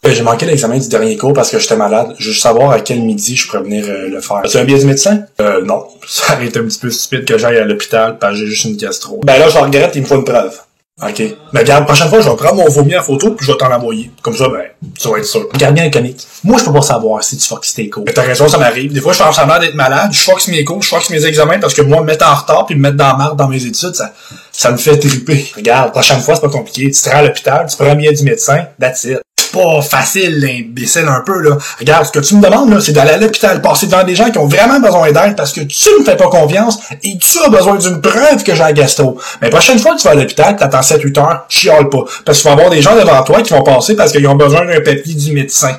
Euh, 0.04 0.12
J'ai 0.12 0.22
manqué 0.22 0.46
l'examen 0.46 0.78
du 0.78 0.88
dernier 0.88 1.16
cours 1.16 1.32
parce 1.32 1.50
que 1.50 1.58
j'étais 1.58 1.76
malade. 1.76 2.14
Je 2.18 2.26
veux 2.26 2.32
juste 2.32 2.42
savoir 2.42 2.70
à 2.70 2.80
quel 2.80 3.00
midi 3.00 3.36
je 3.36 3.46
pourrais 3.46 3.62
venir 3.62 3.84
euh, 3.88 4.08
le 4.08 4.20
faire. 4.20 4.38
As-tu 4.44 4.58
un 4.58 4.64
billet 4.64 4.78
du 4.78 4.86
médecin? 4.86 5.24
Euh, 5.40 5.64
non. 5.64 5.86
Ça 6.06 6.34
aurait 6.34 6.46
été 6.46 6.58
un 6.58 6.64
petit 6.64 6.78
peu 6.78 6.90
stupide 6.90 7.24
que 7.24 7.38
j'aille 7.38 7.58
à 7.58 7.64
l'hôpital 7.64 8.18
parce 8.18 8.34
que 8.34 8.40
j'ai 8.40 8.46
juste 8.46 8.64
une 8.64 8.76
gastro. 8.76 9.20
Ben 9.24 9.38
là, 9.38 9.48
je 9.48 9.58
regrette, 9.58 9.92
il 9.94 10.02
me 10.02 10.06
faut 10.06 10.16
une 10.16 10.24
preuve. 10.24 10.58
OK. 11.02 11.22
Ben 11.52 11.60
regarde, 11.60 11.84
prochaine 11.86 12.08
fois, 12.08 12.20
je 12.20 12.28
vais 12.28 12.36
prendre 12.36 12.56
mon 12.56 12.68
vomi 12.68 12.96
en 12.96 13.02
photo 13.02 13.32
puis 13.32 13.46
je 13.46 13.52
vais 13.52 13.58
t'en 13.58 13.68
l'envoyer. 13.68 14.10
Comme 14.22 14.36
ça, 14.36 14.48
ben, 14.48 14.62
tu 15.00 15.08
vas 15.08 15.18
être 15.18 15.24
sûr. 15.24 15.48
Regarde 15.52 15.74
bien 15.74 15.84
le 15.84 15.90
comique. 15.90 16.26
Moi, 16.44 16.58
je 16.58 16.64
peux 16.64 16.72
pas 16.72 16.82
savoir 16.82 17.24
si 17.24 17.36
tu 17.36 17.48
foxes 17.48 17.74
tes 17.74 17.88
cours. 17.88 18.04
Mais 18.06 18.12
t'as 18.12 18.22
raison, 18.22 18.46
ça 18.46 18.58
m'arrive. 18.58 18.92
Des 18.92 19.00
fois, 19.00 19.12
je 19.12 19.22
fais 19.22 19.32
semblant 19.32 19.58
d'être 19.58 19.74
malade, 19.74 20.10
je 20.12 20.20
foxe 20.20 20.48
mes 20.48 20.64
cours, 20.64 20.82
je 20.82 20.88
foxe 20.88 21.10
mes 21.10 21.24
examens 21.24 21.58
parce 21.58 21.74
que 21.74 21.82
moi, 21.82 22.02
me 22.02 22.06
mettre 22.06 22.28
en 22.28 22.34
retard 22.34 22.66
puis 22.66 22.76
me 22.76 22.82
mettre 22.82 22.96
dans 22.96 23.16
la 23.16 23.34
dans 23.34 23.48
mes 23.48 23.64
études, 23.64 23.94
ça, 23.94 24.12
ça 24.52 24.70
me 24.70 24.76
fait 24.76 24.98
triper. 24.98 25.50
Regarde, 25.56 25.92
prochaine 25.92 26.20
fois, 26.20 26.34
c'est 26.36 26.42
pas 26.42 26.50
compliqué. 26.50 26.90
Tu 26.90 27.00
te 27.02 27.08
à 27.08 27.22
l'hôpital, 27.22 27.66
tu 27.68 27.76
prends 27.76 27.86
un 27.90 27.94
billet 27.94 28.12
du 28.12 28.22
médecin, 28.22 28.66
that's 28.78 29.04
it. 29.04 29.20
C'est 29.52 29.60
pas 29.60 29.82
facile, 29.82 30.38
l'imbécile, 30.40 31.06
un 31.08 31.20
peu, 31.20 31.40
là. 31.40 31.56
Regarde, 31.78 32.06
ce 32.06 32.12
que 32.12 32.20
tu 32.20 32.36
me 32.36 32.42
demandes, 32.42 32.70
là, 32.70 32.80
c'est 32.80 32.92
d'aller 32.92 33.10
à 33.10 33.16
l'hôpital, 33.18 33.60
passer 33.60 33.86
devant 33.86 34.04
des 34.04 34.14
gens 34.14 34.30
qui 34.30 34.38
ont 34.38 34.46
vraiment 34.46 34.80
besoin 34.80 35.12
d'aide 35.12 35.36
parce 35.36 35.52
que 35.52 35.60
tu 35.60 35.88
me 35.98 36.04
fais 36.04 36.16
pas 36.16 36.28
confiance 36.28 36.78
et 37.02 37.18
tu 37.18 37.38
as 37.44 37.48
besoin 37.48 37.76
d'une 37.76 38.00
preuve 38.00 38.42
que 38.44 38.54
j'ai 38.54 38.62
un 38.62 38.72
gastro. 38.72 39.20
Mais 39.40 39.50
prochaine 39.50 39.78
fois 39.78 39.94
que 39.94 39.98
tu 40.00 40.04
vas 40.04 40.12
à 40.12 40.14
l'hôpital, 40.14 40.56
t'attends 40.56 40.80
7-8 40.80 41.18
heures, 41.18 41.44
chiale 41.48 41.88
pas. 41.90 42.04
Parce 42.24 42.38
qu'il 42.40 42.48
va 42.50 42.56
y 42.56 42.58
avoir 42.58 42.70
des 42.70 42.80
gens 42.82 42.94
devant 42.96 43.22
toi 43.24 43.42
qui 43.42 43.52
vont 43.52 43.62
passer 43.62 43.94
parce 43.94 44.12
qu'ils 44.12 44.26
ont 44.26 44.36
besoin 44.36 44.64
d'un 44.64 44.80
papier 44.80 45.14
du 45.14 45.32
médecin. 45.32 45.78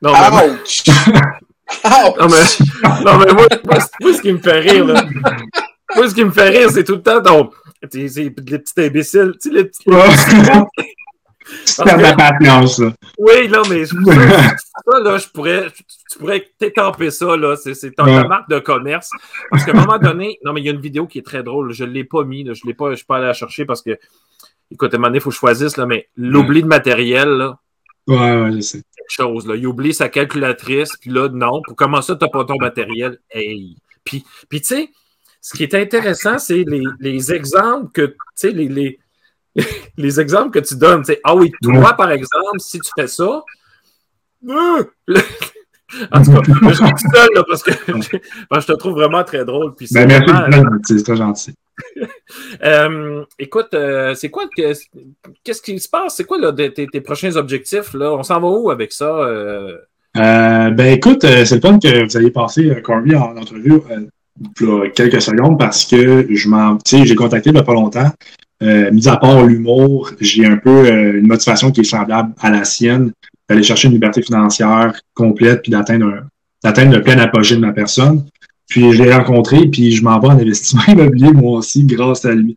Non, 0.00 0.12
mais, 0.12 0.30
moi- 0.30 0.44
Ouch! 0.44 0.82
Ouch! 0.88 2.18
non, 2.18 2.28
mais, 2.28 3.04
non, 3.04 3.18
mais 3.18 3.32
moi, 3.32 3.46
moi, 4.00 4.12
ce 4.14 4.20
qui 4.22 4.32
me 4.32 4.38
fait 4.38 4.60
rire, 4.60 4.84
là. 4.84 5.04
Moi, 5.96 6.08
ce 6.08 6.14
qui 6.14 6.24
me 6.24 6.30
fait 6.30 6.48
rire, 6.50 6.68
c'est 6.72 6.84
tout 6.84 6.96
le 6.96 7.02
temps 7.02 7.20
ton. 7.22 7.50
les 7.82 7.88
petits 8.30 8.72
imbéciles. 8.78 9.32
Tu 9.42 9.48
sais, 9.50 9.54
les 9.54 9.64
petits. 9.64 9.84
De 11.78 12.02
la 12.02 12.14
patience, 12.14 12.78
là. 12.78 12.92
Oui, 13.18 13.48
non, 13.48 13.62
mais 13.70 13.84
ça, 13.86 13.94
là, 15.02 15.18
je 15.18 15.28
pourrais, 15.28 15.70
tu 16.10 16.18
pourrais 16.18 16.46
t'étamper 16.58 17.10
ça, 17.10 17.36
là. 17.36 17.56
C'est, 17.56 17.74
ta, 17.94 18.04
Ouais. 18.04 18.26
marque 18.26 18.48
de 18.50 18.58
commerce. 18.58 19.10
Parce 19.50 19.64
qu'à 19.64 19.72
un 19.72 19.80
moment 19.80 19.98
donné, 19.98 20.38
non, 20.44 20.52
mais 20.52 20.60
il 20.60 20.66
y 20.66 20.68
a 20.68 20.72
une 20.72 20.80
vidéo 20.80 21.06
qui 21.06 21.18
est 21.18 21.26
très 21.26 21.42
drôle. 21.42 21.72
Je 21.72 21.84
ne 21.84 21.90
l'ai 21.90 22.04
pas 22.04 22.24
mis, 22.24 22.44
là. 22.44 22.52
Je 22.54 22.66
l'ai 22.66 22.74
pas, 22.74 22.90
je 22.90 22.96
suis 22.96 23.06
pas 23.06 23.16
allé 23.16 23.26
la 23.26 23.32
chercher 23.32 23.64
parce 23.64 23.82
que, 23.82 23.98
écoute, 24.70 24.92
à 24.92 24.96
un 24.96 24.98
moment 24.98 25.08
donné, 25.08 25.18
il 25.18 25.20
faut 25.20 25.30
que 25.30 25.34
je 25.34 25.40
choisisse, 25.40 25.76
là, 25.76 25.86
mais 25.86 26.08
l'oubli 26.16 26.62
de 26.62 26.68
matériel, 26.68 27.28
là, 27.28 27.58
Ouais, 28.06 28.16
ouais, 28.40 28.52
je 28.52 28.60
sais. 28.60 28.78
quelque 28.96 29.10
chose, 29.10 29.46
là. 29.46 29.54
Il 29.56 29.66
oublie 29.66 29.92
sa 29.94 30.08
calculatrice, 30.08 30.92
puis 31.00 31.10
là, 31.10 31.28
non. 31.28 31.60
Pour 31.66 31.76
comment 31.76 32.00
ça, 32.02 32.16
t'as 32.16 32.28
pas 32.28 32.44
ton 32.44 32.56
matériel? 32.58 33.18
Hey! 33.30 33.76
Puis, 34.04 34.24
puis 34.48 34.60
tu 34.62 34.66
sais, 34.68 34.90
ce 35.42 35.56
qui 35.56 35.62
est 35.62 35.74
intéressant, 35.74 36.38
c'est 36.38 36.64
les, 36.66 36.82
les 37.00 37.32
exemples 37.32 37.92
que, 37.92 38.06
tu 38.06 38.14
sais, 38.34 38.50
les, 38.50 38.68
les, 38.68 38.98
les 39.96 40.20
exemples 40.20 40.50
que 40.50 40.64
tu 40.66 40.76
donnes. 40.76 41.02
tu 41.02 41.12
sais. 41.12 41.20
ah 41.24 41.34
oui, 41.34 41.52
toi, 41.62 41.94
par 41.94 42.10
exemple, 42.10 42.58
si 42.58 42.78
tu 42.80 42.90
fais 42.98 43.06
ça, 43.08 43.42
euh, 44.48 44.84
le- 45.06 45.20
en 46.12 46.22
tout 46.22 46.32
cas, 46.32 46.42
je 46.68 46.74
suis 46.74 46.84
tout 46.84 47.10
seul, 47.14 47.28
là, 47.34 47.42
parce 47.48 47.62
que, 47.62 47.70
je 48.60 48.66
te 48.66 48.72
trouve 48.72 48.92
vraiment 48.94 49.24
très 49.24 49.44
drôle. 49.44 49.74
Puis 49.74 49.88
c'est 49.88 50.06
Ben, 50.06 50.24
merci, 50.50 50.98
c'est 50.98 51.02
très 51.02 51.16
gentil, 51.16 51.54
c'est 51.94 52.08
euh, 52.64 53.24
écoute, 53.38 53.72
euh, 53.74 54.14
c'est 54.14 54.30
quoi 54.30 54.44
que- 54.54 54.72
qu'est-ce 55.44 55.62
qui 55.62 55.78
se 55.78 55.88
passe? 55.88 56.16
C'est 56.16 56.24
quoi 56.24 56.38
là, 56.38 56.52
tes, 56.52 56.72
tes 56.86 57.00
prochains 57.00 57.34
objectifs? 57.36 57.94
Là? 57.94 58.12
On 58.12 58.22
s'en 58.22 58.40
va 58.40 58.48
où 58.48 58.70
avec 58.70 58.92
ça? 58.92 59.06
euh? 59.16 59.78
Ben 60.14 60.86
écoute, 60.86 61.20
c'est 61.22 61.54
le 61.54 61.60
fun 61.60 61.78
que 61.78 62.04
vous 62.04 62.18
ayez 62.18 62.30
passé 62.30 62.82
Corby 62.82 63.14
en 63.14 63.36
entrevue 63.36 63.80
il 64.60 64.66
y 64.66 64.70
a 64.70 64.88
quelques 64.90 65.22
secondes 65.22 65.58
parce 65.58 65.84
que 65.84 66.26
je 66.32 66.48
m'en, 66.48 66.78
j'ai 66.86 67.14
contacté 67.14 67.50
il 67.50 67.54
n'y 67.54 67.58
a 67.58 67.64
pas 67.64 67.74
longtemps. 67.74 68.10
Euh, 68.62 68.90
mis 68.90 69.06
à 69.08 69.16
part 69.16 69.44
l'humour, 69.46 70.10
j'ai 70.20 70.44
un 70.44 70.56
peu 70.56 70.86
euh, 70.86 71.18
une 71.18 71.26
motivation 71.28 71.70
qui 71.70 71.80
est 71.80 71.84
semblable 71.84 72.34
à 72.40 72.50
la 72.50 72.64
sienne, 72.64 73.12
d'aller 73.48 73.62
chercher 73.62 73.86
une 73.86 73.94
liberté 73.94 74.20
financière 74.22 75.00
complète 75.14 75.62
puis 75.62 75.70
d'atteindre 75.70 76.24
d'atteindre 76.62 76.96
le 76.96 77.02
plein 77.02 77.18
apogée 77.18 77.54
de 77.54 77.60
ma 77.60 77.72
personne. 77.72 78.26
Puis 78.68 78.92
je 78.92 79.02
l'ai 79.02 79.14
rencontré, 79.14 79.66
puis 79.68 79.92
je 79.92 80.02
m'en 80.02 80.18
vais 80.20 80.28
en 80.28 80.38
investissement 80.38 80.82
immobilier 80.88 81.32
moi 81.32 81.58
aussi 81.58 81.84
grâce 81.84 82.24
à 82.24 82.34
lui. 82.34 82.56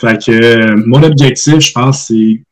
Fait 0.00 0.22
que 0.22 0.32
euh, 0.32 0.82
mon 0.86 1.02
objectif, 1.02 1.60
je 1.60 1.72
pense, 1.72 2.06
c'est 2.06 2.42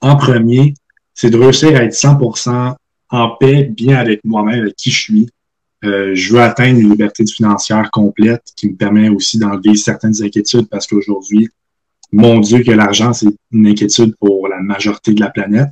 en 0.00 0.16
premier, 0.16 0.74
c'est 1.14 1.30
de 1.30 1.36
réussir 1.36 1.76
à 1.76 1.84
être 1.84 1.94
100% 1.94 2.74
en 3.10 3.28
paix, 3.30 3.64
bien 3.64 3.96
avec 3.96 4.20
moi-même, 4.24 4.60
avec 4.62 4.76
qui 4.76 4.90
je 4.90 5.00
suis. 5.00 5.28
Euh, 5.84 6.14
je 6.14 6.32
veux 6.32 6.40
atteindre 6.40 6.78
une 6.78 6.90
liberté 6.90 7.24
financière 7.26 7.90
complète 7.90 8.42
qui 8.56 8.68
me 8.68 8.76
permet 8.76 9.08
aussi 9.08 9.38
d'enlever 9.38 9.76
certaines 9.76 10.22
inquiétudes 10.22 10.68
parce 10.68 10.86
qu'aujourd'hui, 10.86 11.48
mon 12.12 12.40
Dieu, 12.40 12.62
que 12.62 12.70
l'argent, 12.70 13.12
c'est 13.12 13.28
une 13.52 13.66
inquiétude 13.66 14.14
pour 14.18 14.48
la 14.48 14.60
majorité 14.60 15.12
de 15.12 15.20
la 15.20 15.30
planète. 15.30 15.70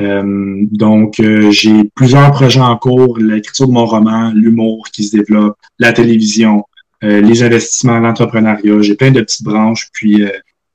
Euh, 0.00 0.64
donc, 0.70 1.18
euh, 1.20 1.50
j'ai 1.50 1.84
plusieurs 1.94 2.30
projets 2.30 2.60
en 2.60 2.76
cours, 2.76 3.18
l'écriture 3.18 3.66
de 3.66 3.72
mon 3.72 3.84
roman, 3.84 4.30
l'humour 4.32 4.88
qui 4.92 5.04
se 5.04 5.16
développe, 5.16 5.56
la 5.78 5.92
télévision, 5.92 6.64
euh, 7.02 7.20
les 7.20 7.42
investissements, 7.42 7.98
l'entrepreneuriat. 7.98 8.80
J'ai 8.80 8.94
plein 8.94 9.10
de 9.10 9.20
petites 9.20 9.44
branches, 9.44 9.88
puis 9.92 10.24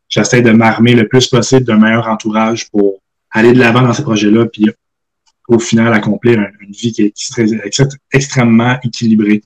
j'essaie 0.09 0.41
de 0.41 0.51
m'armer 0.51 0.93
le 0.93 1.07
plus 1.07 1.27
possible 1.27 1.63
d'un 1.63 1.77
meilleur 1.77 2.07
entourage 2.07 2.69
pour 2.69 2.99
aller 3.31 3.53
de 3.53 3.59
l'avant 3.59 3.81
dans 3.81 3.93
ces 3.93 4.03
projets-là, 4.03 4.45
puis 4.45 4.69
au 5.47 5.59
final 5.59 5.93
accomplir 5.93 6.39
un- 6.39 6.51
une 6.61 6.71
vie 6.71 6.91
qui 6.93 7.01
est 7.01 7.13
extrêmement 8.11 8.77
équilibrée, 8.83 9.41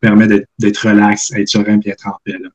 permet 0.00 0.26
d'être- 0.26 0.78
relax, 0.88 1.32
être 1.32 1.48
serein, 1.48 1.78
puis 1.78 1.90
être 1.90 2.06
en 2.06 2.16
paix. 2.24 2.32
là. 2.40 2.48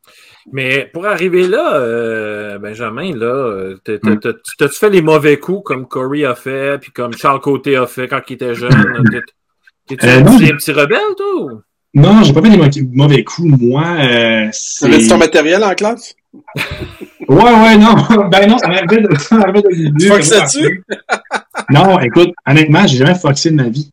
Mais 0.51 0.89
pour 0.91 1.05
arriver 1.05 1.47
là, 1.47 1.75
euh, 1.75 2.57
Benjamin, 2.57 3.15
là, 3.15 3.25
euh, 3.25 3.75
Hmm. 4.03 4.17
t'as- 4.19 4.33
t'as-tu 4.57 4.75
fait 4.75 4.89
les 4.89 5.01
mauvais 5.01 5.37
coups 5.37 5.61
comme 5.65 5.87
Corey 5.87 6.25
a 6.25 6.35
fait, 6.35 6.79
puis 6.81 6.91
comme 6.91 7.13
Charles 7.13 7.39
Côté 7.41 7.75
a 7.75 7.85
fait 7.87 8.07
quand 8.07 8.21
il 8.29 8.33
était 8.33 8.55
jeune? 8.55 8.69
T'es- 9.87 9.97
T'es-tu 9.97 10.05
Euh, 10.07 10.19
un, 10.19 10.55
petit- 10.57 10.71
rebelle, 10.71 10.99
toi? 11.17 11.61
Non, 11.93 12.23
j'ai 12.23 12.31
pas 12.33 12.41
fait 12.41 12.49
des 12.49 12.87
mauvais 12.93 13.23
coups. 13.23 13.59
Moi, 13.61 13.83
euh. 13.83 14.49
T'avais-tu 14.79 15.07
ton 15.09 15.17
matériel 15.17 15.63
en 15.63 15.73
classe? 15.73 16.15
Ouais, 17.27 17.35
ouais, 17.43 17.77
non. 17.77 17.95
Ben 18.31 18.47
non, 18.49 18.57
ça 18.57 18.67
m'arrivait 18.67 19.01
de, 19.01 19.17
ça 19.17 19.35
m'arrivait 19.37 19.61
de? 19.61 20.81
Non, 21.73 21.99
écoute, 21.99 22.29
honnêtement, 22.47 22.87
j'ai 22.87 22.97
jamais 22.97 23.15
foxé 23.15 23.49
de 23.51 23.55
ma 23.55 23.67
vie. 23.69 23.91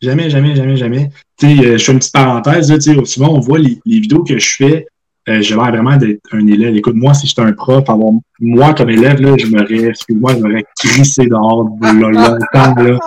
Jamais, 0.00 0.30
jamais, 0.30 0.54
jamais, 0.54 0.76
jamais. 0.76 1.10
Tu 1.36 1.46
euh, 1.46 1.78
je 1.78 1.84
fais 1.84 1.92
une 1.92 1.98
petite 1.98 2.12
parenthèse, 2.12 2.70
là, 2.70 2.78
tu 2.78 2.94
sais, 2.94 3.04
souvent 3.04 3.34
on 3.34 3.40
voit 3.40 3.58
les, 3.58 3.80
les 3.84 4.00
vidéos 4.00 4.22
que 4.22 4.38
je 4.38 4.48
fais, 4.56 4.86
euh, 5.28 5.42
j'ai 5.42 5.54
l'air 5.54 5.70
vraiment 5.70 5.96
d'être 5.96 6.20
un 6.32 6.46
élève. 6.46 6.74
Écoute, 6.74 6.94
moi, 6.94 7.12
si 7.12 7.26
j'étais 7.26 7.42
un 7.42 7.52
prof, 7.52 7.88
avoir, 7.90 8.12
moi, 8.40 8.72
comme 8.74 8.88
élève, 8.88 9.20
là, 9.20 9.34
je 9.36 9.46
m'aurais, 9.46 9.90
excuse-moi, 9.90 10.34
je 10.34 10.38
m'aurais 10.38 10.64
crissé 10.78 11.26
dehors, 11.26 11.68
là, 11.82 11.92
longtemps, 11.92 12.82
là. 12.82 12.98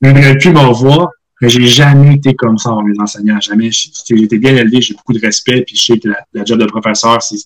Je 0.00 0.08
n'aurais 0.08 0.38
pu 0.38 0.50
m'en 0.50 0.72
voir. 0.72 1.10
Mais 1.42 1.50
j'ai 1.50 1.66
jamais 1.66 2.14
été 2.14 2.34
comme 2.34 2.56
ça 2.56 2.70
envers 2.70 2.84
mes 2.84 2.98
enseignants. 2.98 3.38
Jamais. 3.40 3.70
J'ai 3.70 4.22
été 4.22 4.38
bien 4.38 4.56
élevé, 4.56 4.80
j'ai 4.80 4.94
beaucoup 4.94 5.12
de 5.12 5.20
respect, 5.20 5.62
puis 5.66 5.76
je 5.76 5.84
sais 5.84 5.98
que 5.98 6.08
la, 6.08 6.44
job 6.46 6.58
de 6.58 6.64
professeur, 6.64 7.20
c'est, 7.20 7.36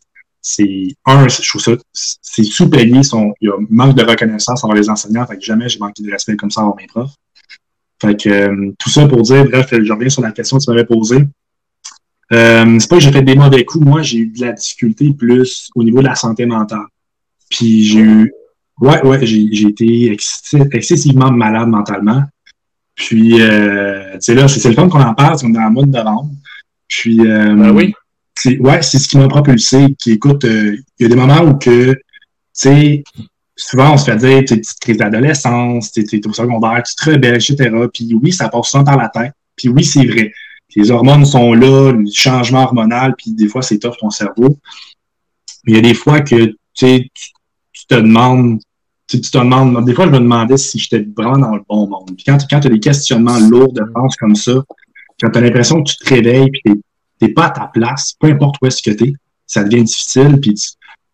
c'est, 0.40 0.86
un, 1.06 1.26
je 1.26 1.48
trouve 1.48 1.60
ça, 1.60 1.72
c'est 1.92 2.44
sous-payé, 2.44 2.84
il 2.84 3.32
y 3.40 3.48
a 3.48 3.52
un 3.52 3.66
manque 3.68 3.96
de 3.96 4.04
reconnaissance 4.04 4.62
envers 4.62 4.76
les 4.76 4.88
enseignants, 4.88 5.26
fait 5.26 5.38
que 5.38 5.44
jamais 5.44 5.68
j'ai 5.68 5.80
manqué 5.80 6.04
de 6.04 6.10
respect 6.10 6.36
comme 6.36 6.52
ça 6.52 6.62
envers 6.62 6.76
mes 6.76 6.86
profs. 6.86 7.10
Fait 8.00 8.16
que, 8.16 8.28
euh, 8.28 8.72
tout 8.78 8.90
ça 8.90 9.06
pour 9.06 9.22
dire, 9.22 9.44
bref, 9.44 9.68
je 9.72 9.92
reviens 9.92 10.08
sur 10.08 10.22
la 10.22 10.32
question 10.32 10.58
que 10.58 10.64
tu 10.64 10.70
m'avais 10.70 10.86
posée. 10.86 11.26
Euh, 12.32 12.78
c'est 12.78 12.88
pas 12.88 12.96
que 12.96 13.02
j'ai 13.02 13.12
fait 13.12 13.22
des 13.22 13.34
mauvais 13.34 13.64
coups, 13.64 13.84
moi, 13.84 14.02
j'ai 14.02 14.18
eu 14.18 14.26
de 14.28 14.40
la 14.40 14.52
difficulté 14.52 15.12
plus 15.12 15.68
au 15.74 15.82
niveau 15.82 16.00
de 16.00 16.06
la 16.06 16.14
santé 16.14 16.46
mentale. 16.46 16.86
Puis 17.50 17.84
j'ai 17.84 18.00
eu, 18.00 18.32
ouais, 18.80 19.04
ouais, 19.04 19.26
j'ai, 19.26 19.48
j'ai 19.52 19.68
été 19.68 20.12
ex- 20.12 20.54
excessivement 20.72 21.30
malade 21.32 21.68
mentalement. 21.68 22.22
Puis, 22.94 23.40
euh, 23.40 24.12
tu 24.14 24.18
sais, 24.20 24.34
là, 24.34 24.46
c'est 24.46 24.60
c'est 24.60 24.68
le 24.68 24.76
temps 24.76 24.88
qu'on 24.88 25.00
en 25.02 25.14
parle, 25.14 25.38
c'est 25.38 25.50
dans 25.50 25.64
le 25.64 25.70
mois 25.70 25.84
de 25.84 25.90
novembre. 25.90 26.30
Puis, 26.86 27.20
euh, 27.20 27.54
Ben 27.56 27.70
oui. 27.72 27.94
c'est 28.36 28.58
ouais, 28.58 28.82
c'est 28.82 28.98
ce 28.98 29.08
qui 29.08 29.16
m'a 29.18 29.26
propulsé. 29.26 29.94
Qui 29.98 30.12
écoute, 30.12 30.44
euh, 30.44 30.76
il 30.98 31.02
y 31.02 31.06
a 31.06 31.08
des 31.08 31.16
moments 31.16 31.40
où 31.40 31.54
que, 31.54 31.92
tu 31.94 32.00
sais, 32.52 33.02
souvent 33.60 33.94
on 33.94 33.96
se 33.96 34.10
fait 34.10 34.16
dire, 34.16 34.44
tu 34.46 34.56
petite 34.56 34.80
crise 34.80 34.96
d'adolescence, 34.96 35.92
tu 35.92 36.00
es 36.00 36.26
au 36.26 36.32
secondaire, 36.32 36.82
tu 36.82 36.94
te 36.94 37.10
rebelles, 37.10 37.36
etc. 37.36 37.70
Puis 37.92 38.14
oui, 38.20 38.32
ça 38.32 38.48
passe 38.48 38.68
souvent 38.68 38.84
par 38.84 38.96
la 38.96 39.08
tête. 39.08 39.32
Puis 39.56 39.68
oui, 39.68 39.84
c'est 39.84 40.06
vrai. 40.06 40.32
Les 40.76 40.90
hormones 40.90 41.24
sont 41.24 41.52
là, 41.52 41.92
le 41.92 42.04
changement 42.12 42.62
hormonal, 42.62 43.14
puis 43.16 43.32
des 43.32 43.48
fois 43.48 43.62
c'est 43.62 43.78
tough 43.78 43.96
ton 43.98 44.10
cerveau. 44.10 44.58
Mais 45.64 45.72
il 45.72 45.76
y 45.76 45.78
a 45.78 45.82
des 45.82 45.94
fois 45.94 46.20
que 46.20 46.46
tu 46.46 46.56
sais, 46.74 47.10
tu 47.12 47.30
tu 47.72 47.86
te 47.86 47.94
demandes, 47.94 48.60
tu 49.06 49.20
tu 49.20 49.30
te 49.30 49.38
demandes, 49.38 49.84
des 49.84 49.94
fois 49.94 50.06
je 50.06 50.10
me 50.10 50.18
demandais 50.18 50.56
si 50.56 50.78
j'étais 50.78 51.06
vraiment 51.16 51.38
dans 51.38 51.56
le 51.56 51.62
bon 51.68 51.88
monde. 51.88 52.12
Puis 52.16 52.24
quand, 52.24 52.38
quand 52.48 52.60
tu 52.60 52.68
as 52.68 52.70
des 52.70 52.80
questionnements 52.80 53.38
lourds 53.38 53.72
de 53.72 53.82
pensée 53.92 54.16
comme 54.18 54.36
ça, 54.36 54.52
quand 55.20 55.30
tu 55.30 55.38
as 55.38 55.40
l'impression 55.40 55.82
que 55.82 55.90
tu 55.90 55.96
te 55.96 56.14
réveilles 56.14 56.50
puis 56.50 56.62
t'es 56.64 56.80
t'es 57.18 57.28
pas 57.28 57.46
à 57.46 57.50
ta 57.50 57.66
place, 57.66 58.14
peu 58.18 58.28
importe 58.28 58.56
où 58.62 58.66
est-ce 58.66 58.82
que 58.82 58.90
tu 58.90 59.08
es, 59.08 59.12
ça 59.46 59.64
devient 59.64 59.84
difficile, 59.84 60.38
puis 60.40 60.54
tu, 60.54 60.70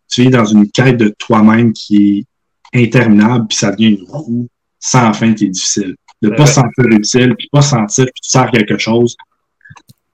tu 0.09 0.25
es 0.25 0.29
dans 0.29 0.45
une 0.45 0.69
quête 0.69 0.97
de 0.97 1.13
toi-même 1.19 1.73
qui 1.73 2.19
est 2.19 2.25
interminable, 2.73 3.47
puis 3.47 3.57
ça 3.57 3.71
devient 3.71 3.95
une 3.99 4.05
roue 4.07 4.47
sans 4.79 5.13
fin 5.13 5.33
qui 5.33 5.45
est 5.45 5.49
difficile. 5.49 5.95
De 6.21 6.29
pas 6.29 6.41
Ouais. 6.41 6.45
se 6.47 6.53
sentir 6.53 6.85
utile, 6.89 7.35
puis 7.37 7.47
pas 7.51 7.61
sentir 7.61 8.05
que 8.05 8.11
tu 8.21 8.29
sers 8.29 8.49
quelque 8.51 8.77
chose, 8.77 9.15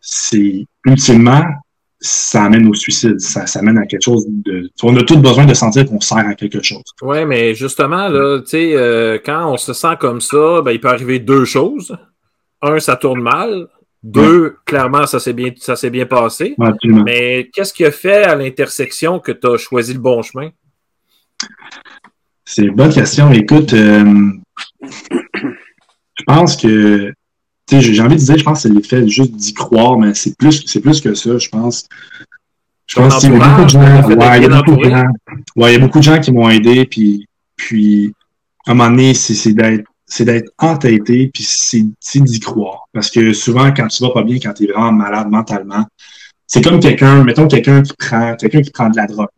c'est 0.01 0.65
ultimement, 0.85 1.43
ça 1.99 2.43
amène 2.43 2.67
au 2.67 2.73
suicide. 2.73 3.19
Ça, 3.21 3.45
ça 3.47 3.59
amène 3.59 3.77
à 3.77 3.85
quelque 3.85 4.01
chose 4.03 4.25
de. 4.27 4.69
On 4.83 4.95
a 4.97 5.03
tous 5.03 5.15
besoin 5.17 5.45
de 5.45 5.53
sentir 5.53 5.85
qu'on 5.85 6.01
sert 6.01 6.17
à 6.17 6.35
quelque 6.35 6.61
chose. 6.61 6.83
Oui, 7.01 7.25
mais 7.25 7.55
justement, 7.55 8.09
là, 8.09 8.39
tu 8.41 8.47
sais, 8.49 8.73
euh, 8.75 9.17
quand 9.23 9.49
on 9.51 9.55
se 9.57 9.71
sent 9.73 9.95
comme 9.99 10.19
ça, 10.19 10.61
ben, 10.61 10.71
il 10.71 10.81
peut 10.81 10.89
arriver 10.89 11.19
deux 11.19 11.45
choses. 11.45 11.95
Un, 12.61 12.79
ça 12.79 12.97
tourne 12.97 13.21
mal. 13.21 13.67
Deux, 14.03 14.57
clairement, 14.65 15.05
ça 15.07 15.21
s'est 15.21 15.31
bien, 15.31 15.51
ça 15.55 15.77
s'est 15.77 15.89
bien 15.89 16.05
passé. 16.05 16.55
Ouais. 16.57 16.71
Mais 16.83 17.49
qu'est-ce 17.53 17.71
qui 17.73 17.85
a 17.85 17.91
fait 17.91 18.23
à 18.23 18.35
l'intersection 18.35 19.19
que 19.21 19.31
tu 19.31 19.47
as 19.47 19.55
choisi 19.57 19.93
le 19.93 19.99
bon 19.99 20.21
chemin? 20.21 20.49
C'est 22.45 22.63
une 22.63 22.75
bonne 22.75 22.93
question. 22.93 23.31
Écoute, 23.31 23.73
euh, 23.73 24.31
je 24.81 26.23
pense 26.25 26.57
que 26.57 27.13
tu 27.67 27.81
sais, 27.81 27.93
j'ai 27.93 28.01
envie 28.01 28.15
de 28.15 28.21
dire, 28.21 28.37
je 28.37 28.43
pense 28.43 28.63
que 28.63 28.69
c'est 28.69 28.75
l'effet 28.75 29.07
juste 29.07 29.31
d'y 29.31 29.53
croire, 29.53 29.97
mais 29.97 30.13
c'est 30.13 30.37
plus, 30.37 30.63
c'est 30.65 30.81
plus 30.81 30.99
que 30.99 31.13
ça, 31.13 31.37
je 31.37 31.49
pense. 31.49 31.87
Je 32.87 32.95
pense 32.95 33.19
qu'il 33.19 33.31
y 33.31 33.35
a 33.35 33.47
beaucoup 33.47 33.63
de 33.63 33.69
gens, 33.69 33.81
Entourage, 33.81 34.17
ouais, 34.17 34.37
il 34.37 34.43
y 34.43 34.45
a 34.45 34.61
beaucoup 34.61 34.77
de 34.77 34.89
gens, 34.89 35.03
ouais, 35.55 35.71
il 35.71 35.73
y 35.73 35.75
a 35.75 35.79
beaucoup 35.79 35.99
de 35.99 36.03
gens 36.03 36.19
qui 36.19 36.31
m'ont 36.33 36.49
aidé, 36.49 36.85
puis, 36.85 37.27
puis, 37.55 38.13
à 38.65 38.71
un 38.71 38.73
moment 38.73 38.89
donné, 38.89 39.13
c'est, 39.13 39.53
d'être, 39.53 39.85
c'est 40.05 40.25
d'être 40.25 40.51
entêté, 40.57 41.31
puis 41.33 41.43
c'est, 41.43 41.85
c'est 42.01 42.21
d'y 42.21 42.39
croire. 42.41 42.89
Parce 42.91 43.09
que 43.09 43.31
souvent, 43.31 43.71
quand 43.71 43.87
tu 43.87 44.03
vas 44.03 44.11
pas 44.11 44.23
bien, 44.23 44.37
quand 44.39 44.53
tu 44.53 44.65
es 44.65 44.67
vraiment 44.67 44.91
malade 44.91 45.29
mentalement, 45.29 45.85
c'est 46.45 46.61
comme 46.61 46.81
quelqu'un, 46.81 47.23
mettons 47.23 47.47
quelqu'un 47.47 47.81
qui 47.81 47.93
prend, 47.97 48.35
quelqu'un 48.35 48.61
qui 48.61 48.71
prend 48.71 48.89
de 48.89 48.97
la 48.97 49.07
drogue. 49.07 49.29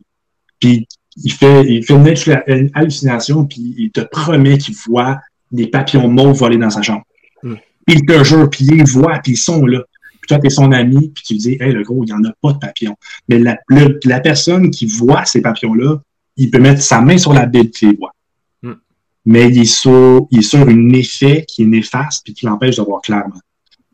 Puis, 0.58 0.88
il 1.22 1.32
fait, 1.32 1.64
il 1.66 1.84
fait 1.84 1.94
une 1.94 2.04
hallucina- 2.06 2.42
une 2.46 2.70
hallucination, 2.74 3.44
puis 3.46 3.74
il 3.78 3.90
te 3.90 4.00
promet 4.00 4.58
qu'il 4.58 4.74
voit 4.86 5.18
des 5.50 5.66
papillons 5.68 6.08
mauves 6.08 6.36
voler 6.36 6.58
dans 6.58 6.70
sa 6.70 6.82
chambre. 6.82 7.04
Hmm. 7.42 7.54
Puis 7.86 7.96
il 7.96 8.06
te 8.06 8.24
jure, 8.24 8.50
puis 8.50 8.64
il 8.64 8.76
les 8.76 8.84
voit, 8.84 9.18
puis 9.20 9.32
ils 9.32 9.36
sont 9.36 9.64
là. 9.64 9.82
Puis 10.20 10.28
toi, 10.28 10.38
t'es 10.38 10.50
son 10.50 10.72
ami, 10.72 11.12
puis 11.14 11.24
tu 11.24 11.32
lui 11.34 11.40
dis, 11.40 11.56
hey, 11.60 11.72
le 11.72 11.82
gros, 11.82 12.02
il 12.02 12.06
n'y 12.06 12.12
en 12.12 12.24
a 12.24 12.32
pas 12.42 12.52
de 12.52 12.58
papillons. 12.58 12.96
Mais 13.28 13.38
la, 13.38 13.56
le- 13.68 13.98
la 14.04 14.20
personne 14.20 14.70
qui 14.70 14.86
voit 14.86 15.24
ces 15.24 15.40
papillons-là, 15.40 16.00
il 16.36 16.50
peut 16.50 16.58
mettre 16.58 16.82
sa 16.82 17.00
main 17.00 17.16
sur 17.16 17.32
la 17.32 17.46
bille 17.46 17.70
qui 17.70 17.86
les 17.86 17.96
voit. 17.96 18.12
Hmm. 18.62 18.74
Mais 19.24 19.48
il 19.48 19.58
est, 19.58 19.64
sur, 19.64 20.26
il 20.30 20.40
est 20.40 20.42
sur 20.42 20.60
un 20.60 20.90
effet 20.90 21.44
qui 21.46 21.62
est 21.62 21.66
néfaste, 21.66 22.24
puis 22.24 22.34
qui 22.34 22.44
l'empêche 22.44 22.76
de 22.76 22.82
voir 22.82 23.00
clairement. 23.00 23.40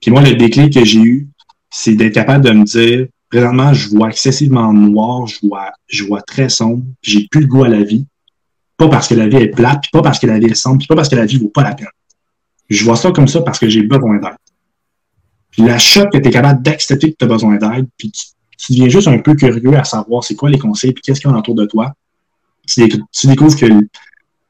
Puis 0.00 0.10
moi, 0.10 0.22
le 0.22 0.34
déclic 0.34 0.72
que 0.72 0.84
j'ai 0.84 1.00
eu, 1.00 1.28
c'est 1.70 1.94
d'être 1.94 2.14
capable 2.14 2.44
de 2.44 2.50
me 2.50 2.64
dire, 2.64 3.06
présentement, 3.32 3.72
je 3.72 3.88
vois 3.88 4.10
excessivement 4.10 4.74
noir, 4.74 5.26
je 5.26 5.38
vois, 5.42 5.72
je 5.88 6.04
vois 6.04 6.20
très 6.20 6.50
sombre, 6.50 6.84
j'ai 7.00 7.26
plus 7.28 7.40
le 7.40 7.46
goût 7.46 7.64
à 7.64 7.68
la 7.68 7.82
vie. 7.82 8.06
Pas 8.76 8.88
parce 8.88 9.08
que 9.08 9.14
la 9.14 9.26
vie 9.26 9.38
est 9.38 9.48
plate, 9.48 9.80
puis 9.80 9.90
pas 9.90 10.02
parce 10.02 10.18
que 10.18 10.26
la 10.26 10.38
vie 10.38 10.46
est 10.46 10.54
sombre, 10.54 10.78
puis 10.78 10.86
pas 10.86 10.94
parce 10.94 11.08
que 11.08 11.16
la 11.16 11.24
vie 11.24 11.38
vaut 11.38 11.48
pas 11.48 11.62
la 11.62 11.74
peine. 11.74 11.88
Je 12.68 12.84
vois 12.84 12.96
ça 12.96 13.10
comme 13.10 13.28
ça 13.28 13.40
parce 13.40 13.58
que 13.58 13.70
j'ai 13.70 13.82
besoin 13.84 14.18
d'aide. 14.18 14.36
Puis 15.50 15.62
la 15.62 15.78
shot 15.78 16.10
que 16.12 16.18
tu 16.18 16.28
es 16.28 16.30
capable 16.30 16.62
d'accepter 16.62 17.12
que 17.12 17.16
tu 17.18 17.24
as 17.24 17.28
besoin 17.28 17.56
d'aide, 17.56 17.86
puis 17.96 18.12
tu, 18.12 18.72
deviens 18.72 18.90
juste 18.90 19.08
un 19.08 19.18
peu 19.18 19.34
curieux 19.34 19.76
à 19.76 19.84
savoir 19.84 20.22
c'est 20.22 20.34
quoi 20.34 20.50
les 20.50 20.58
conseils, 20.58 20.92
puis 20.92 21.00
qu'est-ce 21.00 21.20
qu'il 21.20 21.30
y 21.30 21.32
a 21.32 21.36
autour 21.36 21.54
de 21.54 21.64
toi. 21.64 21.94
Tu, 22.68 22.86
tu 22.86 23.26
découvres 23.26 23.56
que 23.56 23.66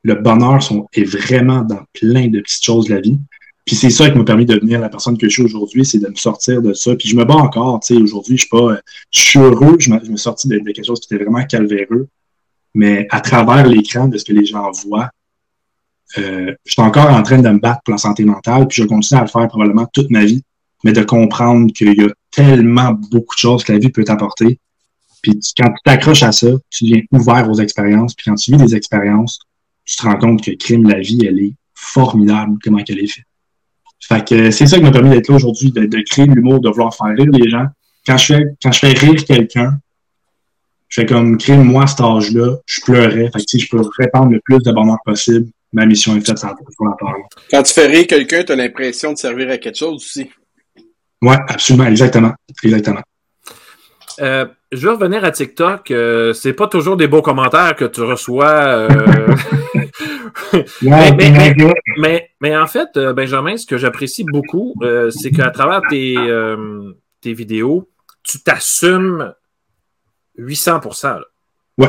le, 0.02 0.14
bonheur 0.16 0.58
est 0.92 1.04
vraiment 1.04 1.62
dans 1.62 1.84
plein 1.92 2.26
de 2.26 2.40
petites 2.40 2.64
choses 2.64 2.86
de 2.86 2.94
la 2.94 3.00
vie. 3.00 3.18
Puis 3.64 3.76
c'est 3.76 3.90
ça 3.90 4.10
qui 4.10 4.18
m'a 4.18 4.24
permis 4.24 4.44
de 4.44 4.54
devenir 4.54 4.80
la 4.80 4.88
personne 4.88 5.16
que 5.16 5.28
je 5.28 5.34
suis 5.34 5.42
aujourd'hui, 5.42 5.84
c'est 5.84 5.98
de 5.98 6.08
me 6.08 6.16
sortir 6.16 6.62
de 6.62 6.72
ça. 6.72 6.96
Puis 6.96 7.08
je 7.08 7.16
me 7.16 7.24
bats 7.24 7.36
encore, 7.36 7.78
tu 7.80 7.94
sais, 7.94 8.00
aujourd'hui, 8.00 8.36
je 8.36 8.42
suis 8.42 8.48
pas, 8.48 8.78
je 9.10 9.20
suis 9.20 9.38
heureux, 9.38 9.76
je 9.78 9.90
me, 9.90 10.00
suis 10.04 10.18
sorti 10.18 10.48
de, 10.48 10.58
quelque 10.58 10.84
chose 10.84 11.00
qui 11.00 11.14
était 11.14 11.22
vraiment 11.22 11.44
calvaireux. 11.44 12.08
Mais 12.74 13.06
à 13.10 13.20
travers 13.20 13.66
l'écran 13.66 14.08
de 14.08 14.18
ce 14.18 14.24
que 14.24 14.32
les 14.32 14.46
gens 14.46 14.70
voient, 14.84 15.10
euh, 16.18 16.52
je 16.64 16.72
suis 16.72 16.82
encore 16.82 17.10
en 17.10 17.22
train 17.22 17.38
de 17.38 17.48
me 17.48 17.58
battre 17.58 17.82
pour 17.84 17.92
la 17.92 17.98
santé 17.98 18.24
mentale, 18.24 18.66
puis 18.66 18.82
je 18.82 18.88
continue 18.88 19.18
à 19.18 19.22
le 19.22 19.28
faire 19.28 19.46
probablement 19.46 19.86
toute 19.92 20.10
ma 20.10 20.24
vie, 20.24 20.42
mais 20.84 20.92
de 20.92 21.02
comprendre 21.02 21.72
qu'il 21.72 21.94
y 21.94 22.04
a 22.04 22.08
tellement 22.30 22.92
beaucoup 22.92 23.34
de 23.34 23.38
choses 23.38 23.62
que 23.62 23.72
la 23.72 23.78
vie 23.78 23.90
peut 23.90 24.04
t'apporter. 24.04 24.58
Puis 25.22 25.38
quand 25.56 25.68
tu 25.68 25.82
t'accroches 25.84 26.24
à 26.24 26.32
ça, 26.32 26.48
tu 26.70 26.84
deviens 26.84 27.02
ouvert 27.12 27.48
aux 27.48 27.60
expériences, 27.60 28.14
puis 28.14 28.24
quand 28.26 28.34
tu 28.34 28.50
vis 28.50 28.56
des 28.56 28.74
expériences, 28.74 29.38
tu 29.84 29.96
te 29.96 30.02
rends 30.02 30.18
compte 30.18 30.42
que 30.42 30.50
crime, 30.52 30.88
la 30.88 30.98
vie, 30.98 31.24
elle 31.24 31.38
est 31.38 31.54
formidable, 31.74 32.58
comment 32.62 32.82
qu'elle 32.82 32.98
est 32.98 33.06
faite. 33.06 33.24
Fait 34.08 34.26
que 34.26 34.50
c'est 34.50 34.66
ça 34.66 34.76
qui 34.78 34.82
m'a 34.82 34.90
permis 34.90 35.10
d'être 35.10 35.28
là 35.28 35.36
aujourd'hui, 35.36 35.70
de, 35.70 35.86
de 35.86 36.02
créer 36.08 36.26
de 36.26 36.32
l'humour, 36.32 36.60
de 36.60 36.68
vouloir 36.68 36.94
faire 36.94 37.14
rire 37.16 37.30
les 37.32 37.48
gens. 37.48 37.66
Quand 38.06 38.16
je 38.16 38.34
fais, 38.34 38.44
quand 38.62 38.72
je 38.72 38.78
fais 38.80 38.92
rire 38.92 39.24
quelqu'un, 39.24 39.78
je 40.88 41.00
fais 41.00 41.06
comme 41.06 41.38
crime, 41.38 41.62
moi, 41.62 41.84
à 41.84 41.86
cet 41.86 42.00
âge-là, 42.00 42.56
je 42.66 42.80
pleurais. 42.82 43.30
Fait 43.32 43.38
que 43.38 43.44
si 43.48 43.60
je 43.60 43.68
peux 43.70 43.82
répandre 43.98 44.32
le 44.32 44.40
plus 44.40 44.58
de 44.58 44.72
bonheur 44.72 44.98
possible, 45.04 45.48
ma 45.72 45.86
mission 45.86 46.16
est 46.16 46.20
faite 46.20 46.42
la, 46.42 46.54
parole. 46.98 47.22
Quand 47.50 47.62
tu 47.62 47.72
fais 47.72 47.86
rire 47.86 48.06
quelqu'un, 48.06 48.44
tu 48.44 48.52
as 48.52 48.56
l'impression 48.56 49.12
de 49.12 49.18
servir 49.18 49.50
à 49.50 49.56
quelque 49.56 49.78
chose 49.78 49.94
aussi. 49.94 50.30
Ouais, 51.22 51.36
absolument, 51.48 51.86
exactement. 51.86 52.32
Exactement. 52.62 53.00
Euh, 54.20 54.46
je 54.72 54.86
veux 54.88 54.94
revenir 54.94 55.24
à 55.24 55.30
TikTok. 55.30 55.90
Euh, 55.90 56.32
c'est 56.32 56.52
pas 56.54 56.66
toujours 56.66 56.96
des 56.96 57.06
beaux 57.06 57.22
commentaires 57.22 57.76
que 57.76 57.84
tu 57.84 58.00
reçois. 58.02 58.52
euh, 58.54 58.88
Ouais, 60.82 61.12
mais- 61.16 61.54
mais, 61.98 62.30
mais 62.40 62.56
en 62.56 62.66
fait, 62.66 62.88
euh, 62.96 63.12
Benjamin, 63.12 63.56
ce 63.56 63.66
que 63.66 63.76
j'apprécie 63.76 64.24
beaucoup, 64.24 64.74
euh, 64.82 65.10
c'est 65.10 65.30
qu'à 65.30 65.50
travers 65.50 65.82
tes, 65.88 66.16
euh, 66.18 66.92
tes 67.20 67.32
vidéos, 67.32 67.88
tu 68.22 68.40
t'assumes 68.42 69.34
800 70.36 70.80
là. 71.04 71.20
Ouais. 71.78 71.88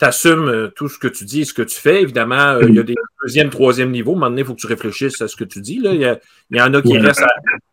Tu 0.00 0.04
assumes 0.06 0.70
tout 0.74 0.88
ce 0.88 0.98
que 0.98 1.06
tu 1.06 1.24
dis 1.24 1.42
et 1.42 1.44
ce 1.44 1.54
que 1.54 1.62
tu 1.62 1.76
fais. 1.78 2.02
Évidemment, 2.02 2.34
euh, 2.54 2.64
il 2.68 2.74
y 2.74 2.78
a 2.80 2.82
des 2.82 2.96
deuxième, 3.22 3.48
troisième 3.48 3.90
niveau. 3.92 4.10
À 4.10 4.14
un 4.14 4.16
moment 4.16 4.30
donné, 4.30 4.42
il 4.42 4.44
faut 4.46 4.54
que 4.54 4.60
tu 4.60 4.66
réfléchisses 4.66 5.20
à 5.22 5.28
ce 5.28 5.36
que 5.36 5.44
tu 5.44 5.60
dis. 5.60 5.78
Là. 5.78 5.92
Il, 5.94 6.00
y 6.00 6.04
a- 6.04 6.18
il 6.50 6.56
y 6.58 6.60
en 6.60 6.74
a 6.74 6.82
qui 6.82 6.92
Ouais. 6.92 6.98
restent 7.00 7.22
à- 7.22 7.28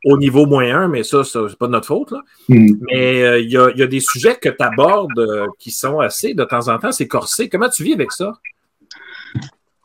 au 0.05 0.17
niveau 0.19 0.45
moins 0.45 0.71
1, 0.83 0.87
mais 0.87 1.01
ça, 1.03 1.23
ça 1.23 1.41
c'est 1.49 1.57
pas 1.57 1.65
de 1.67 1.71
notre 1.71 1.87
faute. 1.87 2.11
Là. 2.11 2.19
Hmm. 2.47 2.67
Mais 2.91 3.23
euh, 3.23 3.39
il, 3.39 3.49
y 3.49 3.57
a, 3.57 3.69
il 3.71 3.79
y 3.79 3.83
a 3.83 3.87
des 3.87 3.99
sujets 3.99 4.35
que 4.35 4.49
tu 4.49 4.55
abordes 4.63 5.47
qui 5.57 5.71
sont 5.71 5.99
assez, 5.99 6.33
de 6.35 6.43
temps 6.43 6.67
en 6.67 6.77
temps, 6.77 6.91
c'est 6.91 7.07
corsé. 7.07 7.49
Comment 7.49 7.69
tu 7.69 7.83
vis 7.83 7.93
avec 7.93 8.11
ça? 8.11 8.33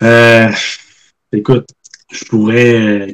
Euh, 0.03 0.49
écoute, 1.32 1.66
je 2.12 2.24
pourrais. 2.26 2.74
euh, 2.80 3.07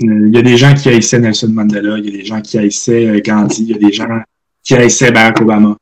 Il 0.00 0.34
y 0.34 0.38
a 0.38 0.42
des 0.42 0.56
gens 0.56 0.74
qui 0.74 0.88
haïssaient 0.90 1.18
Nelson 1.18 1.48
Mandela, 1.48 1.98
il 1.98 2.04
y 2.04 2.08
a 2.08 2.18
des 2.18 2.24
gens 2.24 2.40
qui 2.40 2.56
haïssaient 2.58 3.08
euh, 3.08 3.20
Gandhi, 3.24 3.62
il 3.64 3.70
y 3.70 3.74
a 3.74 3.78
des 3.78 3.92
gens 3.92 4.20
qui 4.62 4.74
haïssaient 4.74 5.10
Barack 5.10 5.40
Obama. 5.40 5.76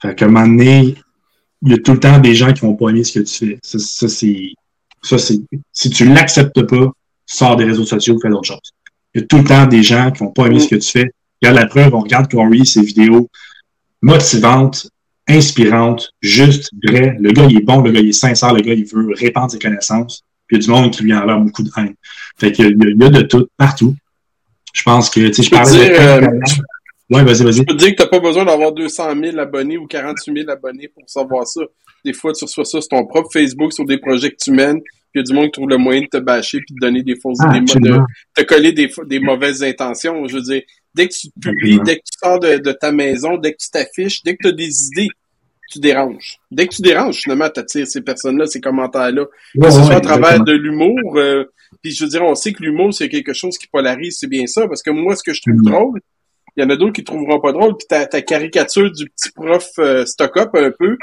Fait 0.00 0.14
qu'à 0.14 0.26
un 0.26 0.28
moment 0.28 0.46
donné, 0.46 0.94
il 1.62 1.70
y 1.70 1.74
a 1.74 1.78
tout 1.78 1.92
le 1.92 2.00
temps 2.00 2.18
des 2.18 2.34
gens 2.34 2.52
qui 2.52 2.60
vont 2.60 2.74
pas 2.74 2.88
aimer 2.90 3.04
ce 3.04 3.18
que 3.18 3.24
tu 3.24 3.34
fais. 3.46 3.58
Ça, 3.62 3.78
ça, 3.78 4.08
c'est. 4.08 4.52
Ça, 5.02 5.18
c'est. 5.18 5.40
Si 5.72 5.90
tu 5.90 6.06
l'acceptes 6.08 6.62
pas, 6.62 6.92
sors 7.26 7.56
des 7.56 7.64
réseaux 7.64 7.84
sociaux, 7.84 8.18
fais 8.20 8.28
d'autres 8.28 8.46
choses. 8.48 8.72
Il 9.14 9.20
y 9.20 9.24
a 9.24 9.26
tout 9.26 9.38
le 9.38 9.44
temps 9.44 9.66
des 9.66 9.82
gens 9.82 10.10
qui 10.10 10.20
vont 10.20 10.30
pas 10.30 10.46
aimer 10.46 10.60
ce 10.60 10.68
que 10.68 10.76
tu 10.76 10.88
fais. 10.90 11.10
Regarde 11.42 11.58
la 11.58 11.66
preuve, 11.66 11.94
on 11.94 12.00
regarde 12.00 12.30
Corey, 12.30 12.64
ses 12.64 12.82
vidéos 12.82 13.28
motivantes, 14.02 14.88
inspirantes, 15.28 16.10
juste, 16.20 16.70
vraies. 16.86 17.16
Le 17.20 17.32
gars, 17.32 17.46
il 17.48 17.58
est 17.58 17.64
bon, 17.64 17.80
le 17.80 17.92
gars, 17.92 18.00
il 18.00 18.08
est 18.08 18.12
sincère, 18.12 18.52
le 18.54 18.60
gars, 18.60 18.74
il 18.74 18.84
veut 18.84 19.12
répandre 19.14 19.50
ses 19.50 19.58
connaissances. 19.58 20.22
Puis 20.46 20.56
il 20.56 20.60
y 20.60 20.64
a 20.64 20.66
du 20.66 20.70
monde 20.70 20.90
qui 20.92 21.02
lui 21.02 21.14
envoie 21.14 21.36
beaucoup 21.36 21.62
de 21.62 21.70
haine. 21.76 21.94
Fait 22.38 22.52
qu'il 22.52 22.66
y 22.66 22.68
y 22.68 23.04
a- 23.04 23.10
de 23.10 23.20
tout, 23.22 23.46
partout. 23.56 23.94
Je 24.72 24.82
pense 24.82 25.10
que, 25.10 25.26
tu 25.28 25.34
sais, 25.34 25.42
je 25.42 25.50
parlais 25.50 25.88
dire, 25.88 26.00
euh, 26.00 26.20
de... 26.20 26.40
Ouais, 27.10 27.24
vas-y, 27.24 27.42
vas-y. 27.42 27.52
Je 27.54 27.62
peux 27.62 27.74
te 27.74 27.78
dire 27.78 27.90
que 27.90 28.02
t'as 28.02 28.06
pas 28.06 28.20
besoin 28.20 28.44
d'avoir 28.44 28.72
200 28.72 29.14
000 29.22 29.38
abonnés 29.38 29.78
ou 29.78 29.86
48 29.86 30.40
000 30.40 30.50
abonnés 30.50 30.88
pour 30.88 31.08
savoir 31.08 31.46
ça. 31.46 31.62
Des 32.04 32.12
fois, 32.12 32.32
tu 32.32 32.44
reçois 32.44 32.64
ça 32.64 32.80
sur 32.80 32.88
ton 32.88 33.06
propre 33.06 33.30
Facebook, 33.32 33.72
sur 33.72 33.84
des 33.84 33.98
projets 33.98 34.30
que 34.30 34.36
tu 34.36 34.50
mènes, 34.50 34.80
puis 34.80 34.92
il 35.14 35.18
y 35.18 35.20
a 35.20 35.22
du 35.22 35.32
monde 35.32 35.46
qui 35.46 35.52
trouve 35.52 35.70
le 35.70 35.78
moyen 35.78 36.02
de 36.02 36.06
te 36.06 36.18
bâcher 36.18 36.58
puis 36.58 36.74
de 36.74 36.80
donner 36.80 37.02
des 37.02 37.16
fausses 37.16 37.38
Ah, 37.42 37.58
des, 37.58 37.60
de 37.60 37.98
te 38.36 38.42
coller 38.42 38.72
des, 38.72 39.20
mauvaises 39.20 39.62
intentions. 39.62 40.26
Je 40.28 40.36
veux 40.36 40.42
dire, 40.42 40.62
dès 40.94 41.08
que 41.08 41.14
tu 41.14 41.28
te 41.28 41.40
publies, 41.40 41.80
dès 41.84 41.96
que 41.96 42.02
tu 42.02 42.18
sors 42.22 42.38
de, 42.38 42.58
de 42.58 42.72
ta 42.72 42.92
maison, 42.92 43.38
dès 43.38 43.52
que 43.52 43.58
tu 43.58 43.70
t'affiches, 43.70 44.22
dès 44.22 44.36
que 44.36 44.42
tu 44.42 44.48
as 44.48 44.52
des 44.52 44.86
idées, 44.86 45.08
tu 45.70 45.80
déranges. 45.80 46.38
Dès 46.50 46.66
que 46.66 46.74
tu 46.74 46.82
déranges, 46.82 47.20
finalement, 47.22 47.48
tu 47.48 47.60
attires 47.60 47.86
ces 47.86 48.00
personnes-là, 48.02 48.46
ces 48.46 48.60
commentaires-là. 48.60 49.24
Que 49.24 49.60
Ouais, 49.60 49.70
ce 49.70 49.78
ouais, 49.78 49.84
soit 49.84 49.96
à 49.96 50.00
travers 50.00 50.42
de 50.42 50.52
l'humour, 50.52 51.16
euh, 51.16 51.44
puis 51.82 51.92
je 51.92 52.04
veux 52.04 52.10
dire, 52.10 52.22
on 52.22 52.34
sait 52.34 52.52
que 52.52 52.62
l'humour, 52.62 52.92
c'est 52.92 53.08
quelque 53.08 53.34
chose 53.34 53.56
qui 53.58 53.66
polarise, 53.66 54.16
c'est 54.18 54.28
bien 54.28 54.46
ça, 54.46 54.66
parce 54.66 54.82
que 54.82 54.90
moi, 54.90 55.14
ce 55.14 55.22
que 55.22 55.32
je 55.32 55.42
trouve 55.42 55.62
drôle, 55.62 56.00
il 56.58 56.62
y 56.62 56.64
en 56.64 56.70
a 56.70 56.76
d'autres 56.76 56.92
qui 56.92 57.04
trouveront 57.04 57.40
pas 57.40 57.52
drôle, 57.52 57.76
puis 57.76 57.86
ta, 57.88 58.04
ta 58.06 58.20
caricature 58.20 58.90
du 58.90 59.08
petit 59.08 59.30
prof 59.30 59.64
euh, 59.78 60.04
stock-up 60.04 60.50
un 60.54 60.72
peu, 60.76 60.98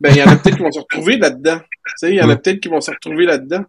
ben 0.00 0.12
il 0.12 0.18
y 0.18 0.22
en 0.22 0.28
a 0.28 0.36
peut-être 0.36 0.56
qui 0.56 0.62
vont 0.62 0.70
se 0.70 0.78
retrouver 0.78 1.16
là-dedans. 1.16 1.58
Tu 1.58 1.92
sais, 1.96 2.10
il 2.10 2.16
y 2.16 2.22
en 2.22 2.28
a 2.28 2.36
peut-être 2.36 2.60
qui 2.60 2.68
vont 2.68 2.80
se 2.80 2.92
retrouver 2.92 3.26
là-dedans, 3.26 3.64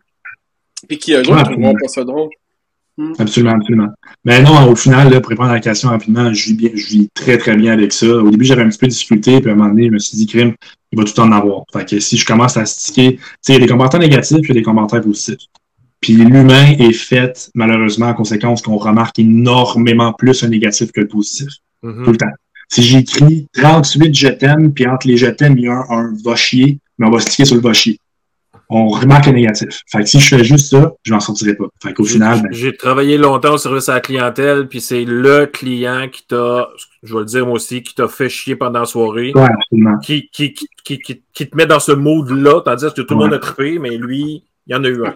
puis 0.88 1.00
qui, 1.00 1.14
eux 1.14 1.22
autres, 1.22 1.36
Ouais, 1.36 1.44
trouveront 1.44 1.74
pas 1.74 1.88
ça 1.88 2.04
drôle. 2.04 2.30
Absolument, 3.18 3.56
absolument. 3.56 3.90
Mais 4.24 4.44
non, 4.44 4.70
au 4.70 4.76
final, 4.76 5.12
là, 5.12 5.20
pour 5.20 5.32
répondre 5.32 5.50
à 5.50 5.54
la 5.54 5.60
question 5.60 5.90
rapidement, 5.90 6.32
je 6.32 6.46
vis 6.46 6.54
bien, 6.54 6.70
je 6.76 6.86
vis 6.86 7.10
très, 7.16 7.40
très 7.40 7.56
bien 7.56 7.74
avec 7.74 7.92
ça. 7.92 8.06
Au 8.06 8.30
début, 8.30 8.46
j'avais 8.46 8.62
un 8.62 8.70
petit 8.70 8.78
peu 8.78 8.86
de 8.86 8.92
difficulté, 8.92 9.42
puis 9.42 9.50
à 9.50 9.54
un 9.54 9.56
moment 9.56 9.70
donné, 9.70 9.88
je 9.88 9.92
me 9.92 9.98
suis 9.98 10.16
dit, 10.16 10.28
crime, 10.28 10.54
il 10.92 11.00
va 11.00 11.04
tout 11.04 11.20
en 11.20 11.32
avoir. 11.32 11.64
Fait 11.74 11.90
que 11.90 12.00
si 12.00 12.16
je 12.16 12.26
commence 12.28 12.58
à 12.58 12.68
sticker, 12.68 13.14
tu 13.14 13.20
sais, 13.42 13.54
il 13.54 13.56
y 13.56 13.58
a 13.58 13.60
des 13.62 13.68
commentaires 13.68 14.00
négatifs, 14.00 14.38
puis 14.38 14.52
il 14.52 14.56
y 14.56 14.60
a 14.60 14.62
des 14.62 14.64
commentaires 14.64 15.02
positifs. 15.02 15.48
Puis 16.04 16.14
l'humain 16.14 16.74
est 16.78 16.94
fait, 16.94 17.50
malheureusement, 17.56 18.08
en 18.10 18.14
conséquence, 18.14 18.62
qu'on 18.62 18.78
remarque 18.78 19.18
énormément 19.20 20.14
plus 20.14 20.44
un 20.44 20.50
négatif 20.50 20.92
que 20.92 21.02
le 21.02 21.08
positif. 21.08 21.48
Mhm. 21.82 22.04
Tout 22.06 22.12
le 22.12 22.18
temps. 22.18 22.36
Si 22.70 22.82
j'écris 22.84 23.48
38 23.54 24.14
je 24.16 24.28
t'aime, 24.30 24.74
puis 24.74 24.86
entre 24.88 25.08
les 25.08 25.18
je 25.18 25.28
t'aime, 25.28 25.58
il 25.58 25.64
y 25.66 25.68
a 25.68 25.74
un, 25.74 25.86
un 25.90 26.14
va 26.26 26.36
chier, 26.36 26.80
mais 26.98 27.08
on 27.08 27.12
va 27.12 27.20
sticker 27.20 27.46
sur 27.46 27.56
le 27.56 27.62
va 27.62 27.74
chier. 27.74 27.98
on 28.70 28.88
remarque 28.88 29.28
le 29.28 29.34
négatif. 29.34 29.82
Fait 29.92 30.00
que 30.00 30.06
si 30.10 30.20
je 30.20 30.28
fais 30.36 30.44
juste 30.44 30.70
ça, 30.72 30.94
je 31.04 31.14
m'en 31.14 31.20
sortirai 31.20 31.54
pas. 31.56 31.66
Fait 31.84 31.94
qu'au 31.94 32.06
final, 32.06 32.42
ben, 32.42 32.50
J'ai 32.52 32.76
travaillé 32.76 33.18
longtemps 33.18 33.54
au 33.54 33.58
service 33.58 33.88
à 33.90 33.96
la 33.96 34.00
clientèle, 34.02 34.68
puis 34.68 34.82
c'est 34.82 35.06
le 35.06 35.46
client 35.46 36.08
qui 36.12 36.26
t'a, 36.26 36.70
je 37.04 37.14
vais 37.14 37.20
le 37.20 37.26
dire 37.26 37.46
moi 37.46 37.56
aussi, 37.56 37.84
qui 37.84 37.94
t'a 37.94 38.08
fait 38.08 38.30
chier 38.30 38.56
pendant 38.56 38.80
la 38.80 38.86
soirée, 38.86 39.32
ouais, 39.36 39.42
absolument. 39.44 39.98
qui, 40.00 40.30
qui, 40.34 40.54
qui, 40.54 40.68
qui, 40.84 40.98
qui- 41.00 41.22
qui 41.34 41.50
te 41.50 41.56
met 41.56 41.68
dans 41.68 41.80
ce 41.80 41.92
mood-là, 41.92 42.62
tandis 42.66 42.86
que 42.96 43.02
tout 43.02 43.14
le 43.14 43.20
Ouais. 43.20 43.26
monde 43.26 43.34
a 43.36 43.40
trippé, 43.40 43.78
mais 43.80 43.96
lui, 43.98 44.44
il 44.68 44.74
y 44.74 44.76
en 44.76 44.84
a 44.84 44.88
eu 44.88 45.06
un. 45.06 45.16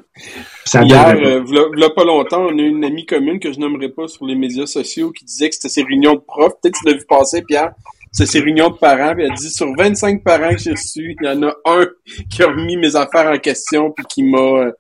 Ça 0.65 0.83
Hier, 0.83 1.15
euh, 1.15 1.41
v'là, 1.41 1.69
v'là 1.73 1.89
pas 1.91 2.03
longtemps, 2.03 2.45
on 2.45 2.57
a 2.57 2.61
une 2.61 2.83
amie 2.83 3.05
commune 3.05 3.39
que 3.39 3.51
je 3.51 3.59
nommerai 3.59 3.89
pas 3.89 4.07
sur 4.07 4.25
les 4.25 4.35
médias 4.35 4.65
sociaux 4.65 5.11
qui 5.11 5.23
disait 5.25 5.49
que 5.49 5.55
c'était 5.55 5.69
ses 5.69 5.83
réunions 5.83 6.15
de 6.15 6.19
profs. 6.19 6.53
Peut-être 6.61 6.75
que 6.75 6.79
tu 6.79 6.91
l'as 6.93 6.97
vu 6.99 7.05
passer, 7.07 7.41
Pierre. 7.43 7.71
C'est 8.11 8.25
ses 8.25 8.39
réunions 8.39 8.69
de 8.69 8.77
parents. 8.77 9.13
Puis 9.13 9.23
elle 9.25 9.33
dit 9.33 9.49
sur 9.49 9.67
25 9.77 10.23
parents 10.23 10.51
que 10.51 10.57
j'ai 10.59 10.71
reçus, 10.71 11.15
il 11.21 11.25
y 11.25 11.29
en 11.29 11.43
a 11.43 11.53
un 11.65 11.85
qui 12.29 12.43
a 12.43 12.47
remis 12.47 12.77
mes 12.77 12.95
affaires 12.95 13.29
en 13.31 13.37
question 13.37 13.91
puis 13.91 14.05
qui 14.09 14.23
m'a 14.23 14.37
euh, 14.39 14.71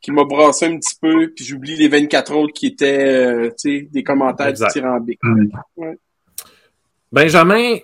qui 0.00 0.12
m'a 0.12 0.24
brassé 0.24 0.66
un 0.66 0.76
petit 0.78 0.94
peu. 1.00 1.32
Puis 1.34 1.44
j'oublie 1.44 1.76
les 1.76 1.88
24 1.88 2.34
autres 2.34 2.52
qui 2.52 2.66
étaient 2.66 2.98
euh, 2.98 3.48
tu 3.60 3.80
sais, 3.80 3.88
des 3.92 4.02
commentaires 4.02 4.48
Exact. 4.48 4.68
dithyrambiques. 4.68 5.20
Ouais. 5.76 5.98
Benjamin, 7.12 7.76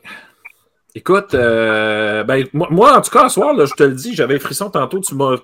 écoute, 0.95 1.35
euh, 1.35 2.25
ben, 2.25 2.45
moi, 2.53 2.69
moi, 2.71 2.99
en 2.99 3.01
tout 3.01 3.11
cas, 3.11 3.29
ce 3.29 3.35
soir, 3.35 3.55
là, 3.55 3.65
je 3.67 3.73
te 3.75 3.83
le 3.85 3.95
dis, 3.95 4.15
j'avais 4.15 4.39
frisson 4.39 4.69
tantôt, 4.71 5.01
tu, 5.01 5.15
m'as- 5.15 5.37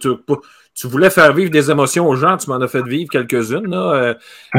tu, 0.79 0.87
tu 0.87 0.89
voulais 0.89 1.11
faire 1.11 1.33
vivre 1.33 1.51
des 1.51 1.71
émotions 1.71 2.09
aux 2.09 2.15
gens, 2.17 2.37
tu 2.37 2.49
m'en 2.51 2.57
as 2.61 2.69
fait 2.69 2.83
vivre 2.83 3.11
quelques-unes. 3.11 3.69
Là, 3.71 3.93
euh, 3.95 4.15
Ah, 4.55 4.59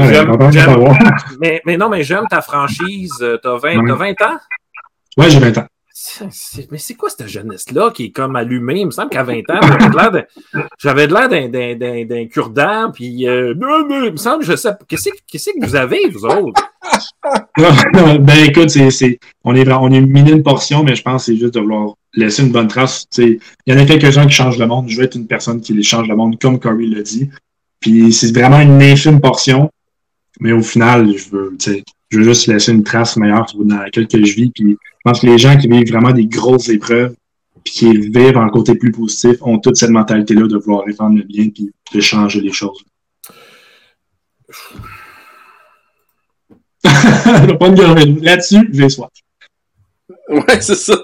mais, 1.39 1.61
mais 1.65 1.77
non, 1.77 1.89
mais 1.89 2.03
j'aime 2.03 2.25
ta 2.29 2.41
franchise. 2.41 3.13
euh, 3.21 3.37
T'as 3.41 3.57
20, 3.57 3.85
t'as 3.87 3.95
20 3.95 4.21
ans? 4.21 4.37
Ouais, 5.17 5.29
j'ai 5.29 5.39
20 5.39 5.57
ans. 5.57 5.67
Mais 6.71 6.77
c'est 6.77 6.93
quoi 6.95 7.09
cette 7.09 7.27
jeunesse-là 7.27 7.91
qui 7.91 8.05
est 8.05 8.11
comme 8.11 8.35
allumée? 8.37 8.79
Il 8.81 8.85
me 8.85 8.91
semble 8.91 9.09
qu'à 9.09 9.23
20 9.23 9.39
ans, 9.49 9.59
j'avais 10.77 11.07
de 11.07 11.13
l'air 11.13 12.05
d'un- 12.07 12.27
cure-dent, 12.27 12.91
puis 12.93 13.27
euh, 13.27 13.53
non, 13.57 13.85
non, 13.87 14.05
il 14.05 14.11
me 14.13 14.17
semble, 14.17 14.43
je 14.45 14.55
sais, 14.55 14.69
qu'est-ce 14.87 15.09
que- 15.09 15.17
qu'est-ce 15.29 15.49
que 15.49 15.65
vous 15.65 15.75
avez, 15.75 16.07
vous 16.09 16.25
autres? 16.25 16.61
Ben 18.21 18.45
écoute, 18.45 18.69
c'est, 18.69 18.91
c'est, 18.91 19.19
on 19.43 19.55
est 19.55 19.69
on 19.71 19.89
une 19.89 20.07
minime 20.07 20.43
portion, 20.43 20.83
mais 20.83 20.95
je 20.95 21.01
pense 21.01 21.25
que 21.25 21.33
c'est 21.33 21.39
juste 21.39 21.55
de 21.55 21.59
vouloir 21.59 21.95
laisser 22.13 22.43
une 22.43 22.51
bonne 22.51 22.67
trace. 22.67 23.07
Il 23.17 23.39
y 23.67 23.73
en 23.73 23.77
a 23.77 23.85
quelques-uns 23.85 24.25
qui 24.27 24.33
changent 24.33 24.57
le 24.57 24.67
monde. 24.67 24.89
Je 24.89 24.97
veux 24.97 25.03
être 25.03 25.15
une 25.15 25.27
personne 25.27 25.61
qui 25.61 25.73
les 25.73 25.83
change 25.83 26.07
le 26.07 26.15
monde, 26.15 26.39
comme 26.39 26.59
Corey 26.59 26.85
l'a 26.85 27.01
dit. 27.01 27.29
Puis 27.79 28.13
c'est 28.13 28.33
vraiment 28.35 28.59
une 28.59 28.81
infime 28.81 29.19
portion. 29.19 29.69
Mais 30.39 30.51
au 30.51 30.61
final, 30.61 31.17
je 31.17 31.29
veux, 31.29 31.57
je 32.09 32.17
veux 32.17 32.23
juste 32.23 32.47
laisser 32.47 32.71
une 32.71 32.83
trace 32.83 33.17
meilleure 33.17 33.45
dans 33.55 33.77
laquelle 33.77 34.07
que 34.07 34.23
je 34.23 34.33
vis. 34.33 34.51
Puis 34.51 34.71
je 34.71 35.01
pense 35.03 35.21
que 35.21 35.27
les 35.27 35.37
gens 35.37 35.57
qui 35.57 35.67
vivent 35.67 35.89
vraiment 35.91 36.11
des 36.11 36.25
grosses 36.25 36.69
épreuves, 36.69 37.15
puis 37.63 37.73
qui 37.73 37.97
vivent 37.97 38.37
en 38.37 38.49
côté 38.49 38.75
plus 38.75 38.91
positif, 38.91 39.37
ont 39.41 39.59
toute 39.59 39.75
cette 39.75 39.89
mentalité-là 39.89 40.47
de 40.47 40.57
vouloir 40.57 40.85
répandre 40.85 41.17
le 41.17 41.23
bien, 41.23 41.49
puis 41.49 41.71
de 41.93 41.99
changer 41.99 42.41
les 42.41 42.53
choses. 42.53 42.83
Pas 46.83 47.69
de 47.69 47.75
gueule. 47.75 48.23
Là-dessus, 48.23 48.69
j'ai 48.71 48.89
soif. 48.89 49.09
Ouais, 50.29 50.61
c'est 50.61 50.75
ça. 50.75 50.95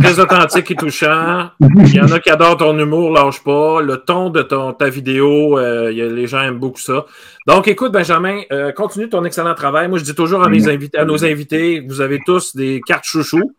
Très 0.00 0.18
authentique 0.18 0.70
et 0.70 0.74
touchant. 0.74 1.50
Il 1.60 1.94
y 1.94 2.00
en 2.00 2.10
a 2.10 2.18
qui 2.18 2.30
adorent 2.30 2.56
ton 2.56 2.78
humour, 2.78 3.10
lâche 3.12 3.42
pas. 3.44 3.82
Le 3.82 3.98
ton 3.98 4.30
de 4.30 4.40
ton, 4.42 4.72
ta 4.72 4.88
vidéo, 4.88 5.58
euh, 5.58 5.92
il 5.92 5.98
y 5.98 6.02
a- 6.02 6.06
les 6.06 6.26
gens 6.26 6.40
aiment 6.40 6.58
beaucoup 6.58 6.80
ça. 6.80 7.04
Donc, 7.46 7.68
écoute, 7.68 7.92
Benjamin, 7.92 8.40
euh, 8.52 8.72
continue 8.72 9.08
ton 9.08 9.24
excellent 9.24 9.54
travail. 9.54 9.88
Moi, 9.88 9.98
je 9.98 10.04
dis 10.04 10.14
toujours 10.14 10.42
à, 10.42 10.48
mes 10.48 10.66
invités, 10.68 10.96
à 10.98 11.04
nos 11.04 11.24
invités, 11.24 11.80
vous 11.86 12.00
avez 12.00 12.20
tous 12.24 12.56
des 12.56 12.80
cartes 12.86 13.04
chouchou. 13.04 13.52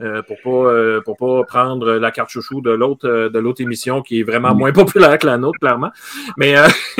Euh, 0.00 0.22
pour 0.22 0.36
pas 0.42 0.70
euh, 0.70 1.00
pour 1.00 1.16
pas 1.16 1.44
prendre 1.44 1.92
la 1.92 2.10
carte 2.10 2.30
chouchou 2.30 2.60
de 2.60 2.70
l'autre 2.70 3.08
euh, 3.08 3.28
de 3.30 3.38
l'autre 3.38 3.60
émission 3.60 4.02
qui 4.02 4.20
est 4.20 4.22
vraiment 4.22 4.54
moins 4.54 4.72
populaire 4.84 5.18
que 5.18 5.26
la 5.26 5.38
nôtre 5.38 5.58
clairement. 5.58 5.90
Mais, 6.36 6.54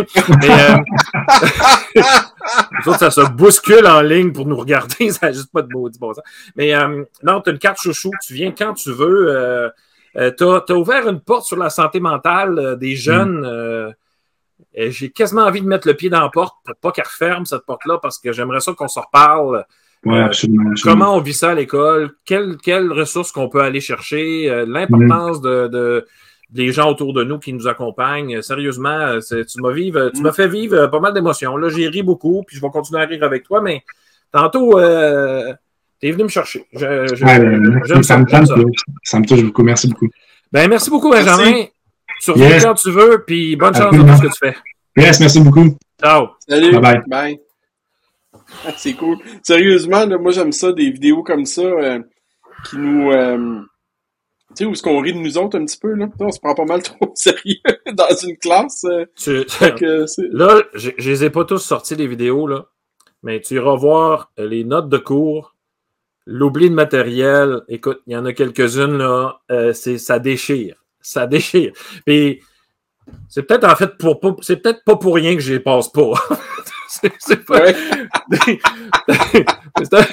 autres, 2.86 2.99
ça 2.99 3.11
se 3.11 3.30
bouscule 3.30 3.86
en 3.86 4.01
ligne 4.01 4.32
pour 4.32 4.46
nous 4.46 4.57
regarder 4.57 5.11
ça 5.11 5.26
n'a 5.26 5.32
juste 5.32 5.53
pas 5.53 5.62
de 5.62 5.72
maudit 5.72 5.99
bon 5.99 6.12
sens. 6.12 6.24
Mais 6.57 6.74
non 7.22 7.40
tu 7.40 7.51
as 7.51 7.53
une 7.53 7.59
carte 7.59 7.80
chouchou 7.80 8.11
tu 8.26 8.34
viens 8.34 8.53
quand 8.53 8.74
tu 8.74 8.92
veux 8.92 9.70
tu 10.14 10.44
as, 10.44 10.72
ouvert 10.72 11.09
une 11.09 11.20
porte 11.20 11.46
sur 11.46 11.57
la 11.57 11.70
santé 11.70 12.01
mentale 12.01 12.76
des 12.78 12.96
jeunes 12.96 13.44
euh, 13.44 13.92
et 14.74 14.90
j'ai 14.90 15.11
quasiment 15.11 15.42
envie 15.42 15.61
de 15.61 15.66
mettre 15.66 15.86
le 15.86 15.94
pied 15.94 16.11
dans 16.11 16.20
la 16.20 16.28
porte 16.28 16.57
pour 16.64 16.74
pas 16.76 16.92
qu'elle 16.92 17.05
referme 17.05 17.46
cette 17.46 17.64
porte-là 17.64 17.99
parce 18.01 18.18
que 18.18 18.32
j'aimerais 18.32 18.61
ça 18.61 18.72
qu'on 18.72 18.88
se 18.88 18.99
reparle 18.99 19.64
Ouais, 20.05 20.16
Euh, 20.18 20.24
absolument, 20.26 20.70
absolument. 20.70 21.01
Comment 21.05 21.16
on 21.16 21.20
vit 21.20 21.34
ça 21.34 21.51
à 21.51 21.55
l'école? 21.55 22.11
Quelles, 22.24 22.57
quelles 22.62 22.92
ressources 22.92 23.32
qu'on 23.32 23.49
peut 23.49 23.61
aller 23.62 23.80
chercher? 23.80 24.49
euh, 24.51 24.64
L'importance 24.66 25.40
de, 25.40 25.68
de- 25.68 26.07
des 26.51 26.72
gens 26.72 26.88
autour 26.90 27.12
de 27.12 27.24
nous 27.24 27.38
qui 27.38 27.53
nous 27.53 27.66
accompagnent. 27.68 28.36
Euh, 28.36 28.42
Sérieusement, 28.42 29.18
tu 29.20 29.61
m'as 29.61 29.72
vivre, 29.72 30.11
tu 30.14 30.22
m'as 30.22 30.32
fait 30.32 30.49
vivre 30.49 30.86
pas 30.86 31.01
mal 31.01 31.12
d'émotions. 31.12 31.57
Là, 31.57 31.68
j'ai 31.68 31.88
ri 31.88 32.03
beaucoup, 32.03 32.42
puis 32.46 32.57
je 32.57 32.62
vais 32.62 32.70
continuer 32.70 33.03
à 33.03 33.07
rire 33.07 33.22
avec 33.24 33.42
toi, 33.42 33.61
mais 33.61 33.82
tantôt, 34.32 34.78
euh, 34.78 35.53
t'es 36.01 36.11
venu 36.12 36.22
me 36.24 36.28
chercher. 36.28 36.64
Je- 36.72 36.78
je- 37.14 37.24
Ouais, 37.24 37.80
J'aime 37.86 38.03
ça, 38.03 38.24
ça. 38.28 38.40
me, 38.40 38.46
ça. 38.46 38.55
touche. 38.55 38.80
ça 39.03 39.18
me 39.20 39.26
touche 39.26 39.42
beaucoup. 39.42 39.62
Merci 39.62 39.88
beaucoup. 39.88 40.09
Ben, 40.53 40.68
merci 40.70 40.88
beaucoup, 40.90 41.11
Benjamin. 41.11 41.51
Merci. 41.51 41.70
Tu 42.22 42.30
reviens 42.30 42.49
Yes. 42.49 42.64
quand 42.64 42.74
tu 42.74 42.90
veux, 42.90 43.24
puis 43.26 43.55
bonne 43.57 43.74
chance 43.74 43.94
dans 43.94 44.07
tout 44.07 44.16
ce 44.16 44.22
que 44.22 44.32
tu 44.32 44.38
fais. 44.40 44.57
Yes, 44.96 45.20
merci 45.20 45.40
beaucoup. 45.40 45.76
Ciao. 46.03 46.28
Salut. 46.49 46.78
Bye 46.80 47.01
Bye. 47.09 47.38
c'est 48.76 48.94
cool. 48.94 49.18
Sérieusement, 49.42 50.07
là, 50.07 50.18
moi 50.18 50.32
j'aime 50.32 50.53
ça, 50.53 50.72
des 50.72 50.90
vidéos 50.90 51.22
comme 51.22 51.44
ça 51.44 51.62
euh, 51.62 52.01
qui 52.68 52.76
nous. 52.78 53.11
euh, 53.12 53.61
tu 54.51 54.55
sais, 54.57 54.64
où 54.64 54.72
est-ce 54.72 54.82
qu'on 54.82 55.01
rit 55.01 55.12
de 55.12 55.18
nous 55.18 55.36
autres 55.36 55.59
un 55.59 55.64
petit 55.66 55.78
peu, 55.78 55.92
là? 55.92 56.09
On 56.20 56.32
se 56.32 56.40
prend 56.40 56.55
pas 56.55 56.64
mal 56.64 56.82
trop 56.84 56.96
au 57.07 57.12
sérieux 57.14 57.57
dans 57.92 58.09
une 58.26 58.36
classe. 58.38 58.84
euh, 58.84 59.05
Tu- 59.14 59.44
que 59.44 60.05
Là, 60.36 60.62
je, 60.74 60.90
je 60.96 61.11
les 61.11 61.24
ai 61.24 61.30
pas 61.30 61.44
tous 61.44 61.59
sortis 61.59 61.96
les 61.96 62.07
vidéos, 62.07 62.46
là. 62.46 62.66
Mais 63.22 63.40
tu 63.40 63.55
iras 63.55 63.74
voir 63.76 64.32
les 64.38 64.64
notes 64.64 64.88
de 64.88 64.96
cours, 64.99 65.55
l'oubli 66.24 66.70
de 66.70 66.74
matériel. 66.74 67.62
Écoute, 67.68 68.01
il 68.07 68.12
y 68.12 68.16
en 68.16 68.24
a 68.24 68.32
quelques-unes, 68.32 68.96
là. 68.96 69.40
c'est, 69.74 69.99
ça 69.99 70.18
déchire. 70.18 70.76
Ça 71.01 71.26
déchire. 71.26 71.72
Puis, 72.07 72.40
c'est 73.28 73.42
peut-être 73.42 73.64
en 73.64 73.74
fait 73.76 73.96
pour 73.99 74.20
pas, 74.20 74.34
c'est 74.40 74.57
peut-être 74.62 74.84
pas 74.84 74.96
pour 74.96 75.14
rien 75.14 75.34
que 75.34 75.40
je 75.40 75.53
les 75.55 75.61
passe 75.61 75.88
pas. 75.88 76.12
c'est, 77.18 77.45
pas. 77.45 77.61
Ouais. 77.61 77.74
c'est 79.82 79.95
un, 79.95 80.07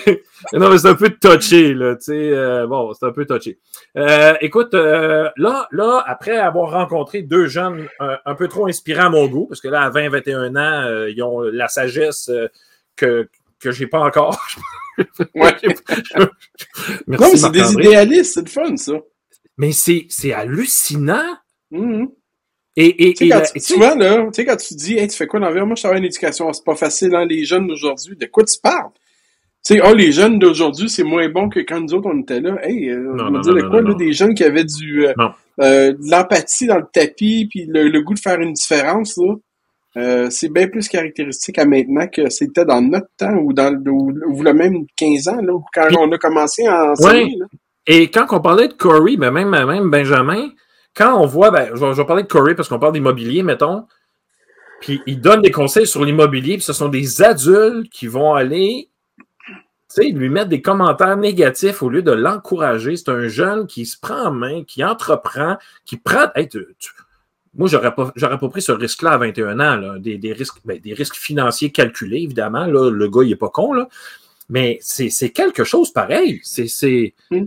non, 0.60 0.70
mais 0.70 0.78
c'est 0.78 0.90
un 0.90 0.96
peu 0.96 1.10
touché, 1.10 1.74
là. 1.74 1.96
Tu 1.96 2.04
sais, 2.04 2.32
euh, 2.32 2.68
bon, 2.68 2.94
c'est 2.94 3.06
un 3.06 3.12
peu 3.12 3.26
touché. 3.26 3.60
Euh, 3.98 4.36
écoute, 4.42 4.74
euh, 4.74 5.30
là, 5.38 5.68
là, 5.72 6.04
après 6.06 6.38
avoir 6.38 6.72
rencontré 6.72 7.22
deux 7.22 7.48
jeunes 7.48 7.88
euh, 8.02 8.18
un 8.26 8.36
peu 8.36 8.48
trop 8.48 8.68
inspirants 8.68 9.06
à 9.06 9.10
mon 9.10 9.28
goût, 9.28 9.48
parce 9.48 9.62
que 9.62 9.70
là, 9.70 9.84
à 9.84 9.90
20, 9.90 10.10
21 10.10 10.56
ans, 10.56 10.86
euh, 10.86 11.10
ils 11.10 11.24
ont 11.24 11.42
la 11.42 11.70
sagesse 11.70 12.30
euh, 12.30 12.50
que, 12.96 13.30
que 13.60 13.72
j'ai 13.72 13.88
pas 13.88 14.00
encore. 14.00 14.40
Ouais. 15.34 15.56
Merci, 15.64 16.16
Non, 17.08 17.30
mais 17.32 17.38
c'est 17.38 17.52
des 17.52 17.74
idéalistes, 17.74 18.34
c'est 18.34 18.42
le 18.42 18.50
fun, 18.50 18.78
ça. 18.78 18.94
Mais 19.58 19.72
c'est, 19.72 20.08
c'est 20.10 20.34
hallucinant. 20.34 21.38
Mhm. 21.72 22.10
Et, 22.78 23.08
et, 23.10 23.14
Tu 23.14 23.18
sais, 23.20 23.26
et 23.26 23.30
quand 23.30 23.42
tu- 23.54 23.60
souvent, 23.62 23.96
là, 23.96 24.24
tu 24.26 24.30
sais, 24.34 24.46
quand 24.46 24.58
tu 24.58 24.74
dis, 24.76 24.98
hey, 24.98 25.08
tu 25.08 25.16
fais 25.16 25.28
quoi 25.28 25.40
dans 25.40 25.48
la 25.50 25.54
vie? 25.54 25.66
Moi, 25.66 25.76
je 25.76 25.82
travaille 25.84 26.02
en 26.02 26.04
éducation. 26.04 26.52
C'est 26.52 26.66
pas 26.66 26.76
facile, 26.76 27.16
hein, 27.16 27.26
les 27.26 27.46
jeunes 27.46 27.68
d'aujourd'hui. 27.68 28.16
De 28.18 28.26
quoi 28.26 28.44
tu 28.44 28.60
parles? 28.62 28.92
Tu 29.66 29.76
sais, 29.76 29.82
oh, 29.84 29.94
les 29.96 30.12
jeunes 30.12 30.38
d'aujourd'hui, 30.40 30.90
c'est 30.90 31.04
moins 31.04 31.28
bon 31.30 31.50
que 31.50 31.60
quand 31.62 31.80
nous 31.82 31.94
autres, 31.94 32.10
on 32.14 32.20
était 32.22 32.42
là. 32.42 32.58
Hey, 32.62 32.90
euh, 32.90 33.14
Non, 33.16 33.28
on 33.28 33.32
de 33.32 33.52
non, 33.62 33.70
quoi, 33.70 33.82
non, 33.82 33.88
là, 33.88 33.92
non. 33.92 33.98
des 33.98 34.12
jeunes 34.14 34.34
qui 34.36 34.44
avaient 34.44 34.66
du, 34.66 35.08
euh, 35.08 35.14
euh, 35.62 35.94
de 35.94 36.12
l'empathie 36.12 36.68
dans 36.68 36.78
le 36.78 36.86
tapis, 36.94 37.48
puis 37.50 37.66
le, 37.68 37.88
le 37.88 38.02
goût 38.02 38.14
de 38.14 38.20
faire 38.20 38.40
une 38.42 38.54
différence, 38.54 39.18
là. 39.18 39.34
Euh, 39.98 40.30
c'est 40.30 40.50
bien 40.52 40.68
plus 40.68 40.90
caractéristique 40.90 41.58
à 41.58 41.66
maintenant 41.66 42.06
que 42.08 42.30
c'était 42.30 42.66
dans 42.66 42.82
notre 42.82 43.08
temps 43.18 43.34
ou 43.38 43.54
dans 43.54 43.70
le, 43.72 43.90
ou, 43.90 44.12
ou 44.28 44.44
le 44.44 44.54
même 44.54 44.86
15 44.98 45.30
ans, 45.30 45.42
là, 45.42 45.54
ou 45.54 45.64
quand 45.74 45.88
Puis- 45.88 45.96
on 45.98 46.12
a 46.12 46.18
commencé 46.18 46.66
à 46.68 46.92
enseigner, 46.92 47.38
là. 47.40 47.46
Et 47.88 48.12
quand 48.12 48.26
on 48.32 48.42
parlait 48.42 48.68
de 48.68 48.74
Corey, 48.74 49.16
ben 49.16 49.32
même, 49.32 49.50
même 49.52 49.90
Benjamin, 49.90 50.50
quand 50.96 51.20
on 51.22 51.26
voit, 51.26 51.52
ben, 51.52 51.70
je, 51.76 51.80
vais, 51.80 51.93
je 51.93 51.98
vais 51.98 52.06
parler 52.06 52.24
de 52.24 52.28
Corey 52.28 52.56
parce 52.56 52.70
qu'on 52.70 52.80
parle 52.80 52.93
d'immobilier, 52.93 53.43
mettons, 53.43 53.86
puis 54.82 55.02
il 55.06 55.20
donne 55.20 55.41
des 55.41 55.52
conseils 55.52 55.88
sur 55.88 56.04
l'immobilier, 56.04 56.56
puis 56.56 56.64
ce 56.64 56.74
sont 56.74 56.89
des 56.89 57.22
adultes 57.22 57.89
qui 57.89 58.08
vont 58.08 58.34
aller, 58.34 58.89
tu 59.18 59.54
sais, 59.88 60.10
lui 60.10 60.30
mettre 60.30 60.50
des 60.50 60.62
commentaires 60.62 61.18
négatifs 61.18 61.82
au 61.84 61.89
lieu 61.89 62.02
de 62.02 62.12
l'encourager. 62.12 62.96
C'est 62.96 63.10
un 63.10 63.28
jeune 63.28 63.68
qui 63.68 63.86
se 63.86 64.00
prend 64.00 64.28
en 64.28 64.32
main, 64.32 64.64
qui 64.64 64.84
entreprend, 64.84 65.58
qui 65.86 65.98
prend. 65.98 66.28
Hey, 66.36 66.50
tu- 66.50 66.68
tu- 66.80 66.91
moi, 67.58 67.70
j'aurais 67.70 67.96
pas, 67.96 68.12
j'aurais 68.16 68.38
pas 68.38 68.50
pris 68.50 68.62
ce 68.62 68.74
risque-là 68.74 69.12
à 69.12 69.18
21 69.18 69.60
ans, 69.62 69.78
là. 69.78 69.98
Des, 69.98 70.18
des 70.18 70.34
risques, 70.34 70.58
ben, 70.66 70.78
des 70.80 70.93
risques 70.93 71.16
financiers 71.16 71.72
calculés, 71.72 72.22
évidemment. 72.22 72.66
Là, 72.66 72.89
le 72.89 73.10
gars, 73.10 73.24
il 73.24 73.32
est 73.32 73.38
pas 73.38 73.50
con, 73.50 73.74
là. 73.74 73.88
Mais 74.50 74.78
c'est 74.82 75.30
quelque 75.32 75.64
chose 75.64 75.91
pareil. 75.91 76.41
C'est. 76.43 76.68
c'est... 76.68 77.14
Mm. 77.32 77.46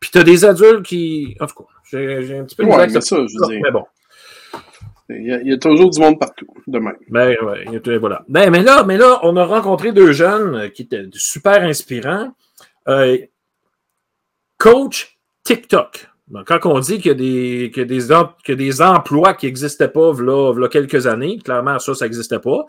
Puis 0.00 0.10
t'as 0.12 0.22
des 0.22 0.44
adultes 0.44 0.82
qui. 0.82 1.36
En 1.40 1.46
tout 1.46 1.54
cas, 1.54 1.71
j'ai 1.92 2.38
un 2.38 2.44
petit 2.44 2.56
peu 2.56 2.64
de 2.64 2.68
Ouais, 2.68 2.86
mais 2.88 3.00
ça, 3.00 3.16
je 3.16 3.38
veux 3.38 3.52
dire. 3.52 3.60
Mais 3.62 3.70
bon. 3.70 3.84
Il 5.10 5.26
y, 5.26 5.32
a, 5.32 5.40
il 5.42 5.48
y 5.48 5.52
a 5.52 5.58
toujours 5.58 5.90
du 5.90 6.00
monde 6.00 6.18
partout, 6.18 6.46
de 6.66 6.78
même. 6.78 6.96
Ben, 7.08 7.36
ouais, 7.42 7.98
voilà. 7.98 8.24
Ben, 8.28 8.50
mais 8.50 8.62
là, 8.62 8.82
mais 8.84 8.96
là, 8.96 9.18
on 9.22 9.36
a 9.36 9.44
rencontré 9.44 9.92
deux 9.92 10.12
jeunes 10.12 10.70
qui 10.70 10.82
étaient 10.82 11.04
super 11.12 11.62
inspirants. 11.62 12.32
Euh, 12.88 13.18
coach 14.58 15.18
TikTok. 15.44 16.08
Ben, 16.28 16.44
Quand 16.46 16.64
on 16.64 16.78
dit 16.78 16.98
qu'il 16.98 17.08
y 17.08 17.10
a 17.10 17.14
des, 17.14 17.72
a 17.76 17.84
des, 17.84 18.56
des 18.56 18.82
emplois 18.82 19.34
qui 19.34 19.46
n'existaient 19.46 19.88
pas 19.88 20.12
v'là, 20.12 20.52
v'là 20.52 20.68
quelques 20.68 21.06
années, 21.06 21.38
clairement, 21.38 21.78
ça, 21.78 21.94
ça 21.94 22.06
n'existait 22.06 22.38
pas. 22.38 22.64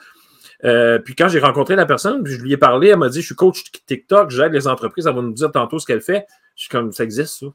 Euh, 0.65 0.97
puis 0.99 1.15
quand 1.15 1.27
j'ai 1.27 1.39
rencontré 1.39 1.75
la 1.75 1.85
personne, 1.85 2.23
puis 2.23 2.33
je 2.33 2.41
lui 2.41 2.53
ai 2.53 2.57
parlé, 2.57 2.89
elle 2.89 2.97
m'a 2.97 3.09
dit 3.09 3.21
Je 3.21 3.27
suis 3.27 3.35
coach 3.35 3.63
TikTok, 3.85 4.31
j'aide 4.31 4.53
les 4.53 4.67
entreprises, 4.67 5.07
elle 5.07 5.15
va 5.15 5.21
nous 5.21 5.33
dire 5.33 5.51
tantôt 5.51 5.77
ce 5.79 5.85
qu'elle 5.85 6.01
fait. 6.01 6.25
Je 6.55 6.63
suis 6.63 6.69
comme 6.69 6.91
Ça 6.91 7.03
existe, 7.03 7.39
ça. 7.39 7.47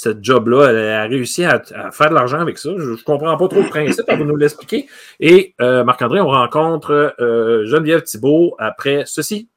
Cette 0.00 0.22
job-là, 0.22 0.68
elle 0.70 0.78
a 0.90 1.02
réussi 1.06 1.44
à, 1.44 1.60
faire 1.90 2.10
de 2.10 2.14
l'argent 2.14 2.38
avec 2.38 2.56
ça. 2.56 2.70
Je 2.78 3.02
comprends 3.02 3.36
pas 3.36 3.48
trop 3.48 3.62
le 3.62 3.68
principe, 3.68 4.04
elle 4.06 4.20
va 4.20 4.24
nous 4.24 4.36
l'expliquer. 4.36 4.86
Et 5.18 5.56
euh, 5.60 5.82
Marc-André, 5.82 6.20
on 6.20 6.28
rencontre 6.28 7.16
euh, 7.18 7.66
Geneviève 7.66 8.02
Thibault 8.02 8.54
après 8.60 9.02
ceci. 9.06 9.48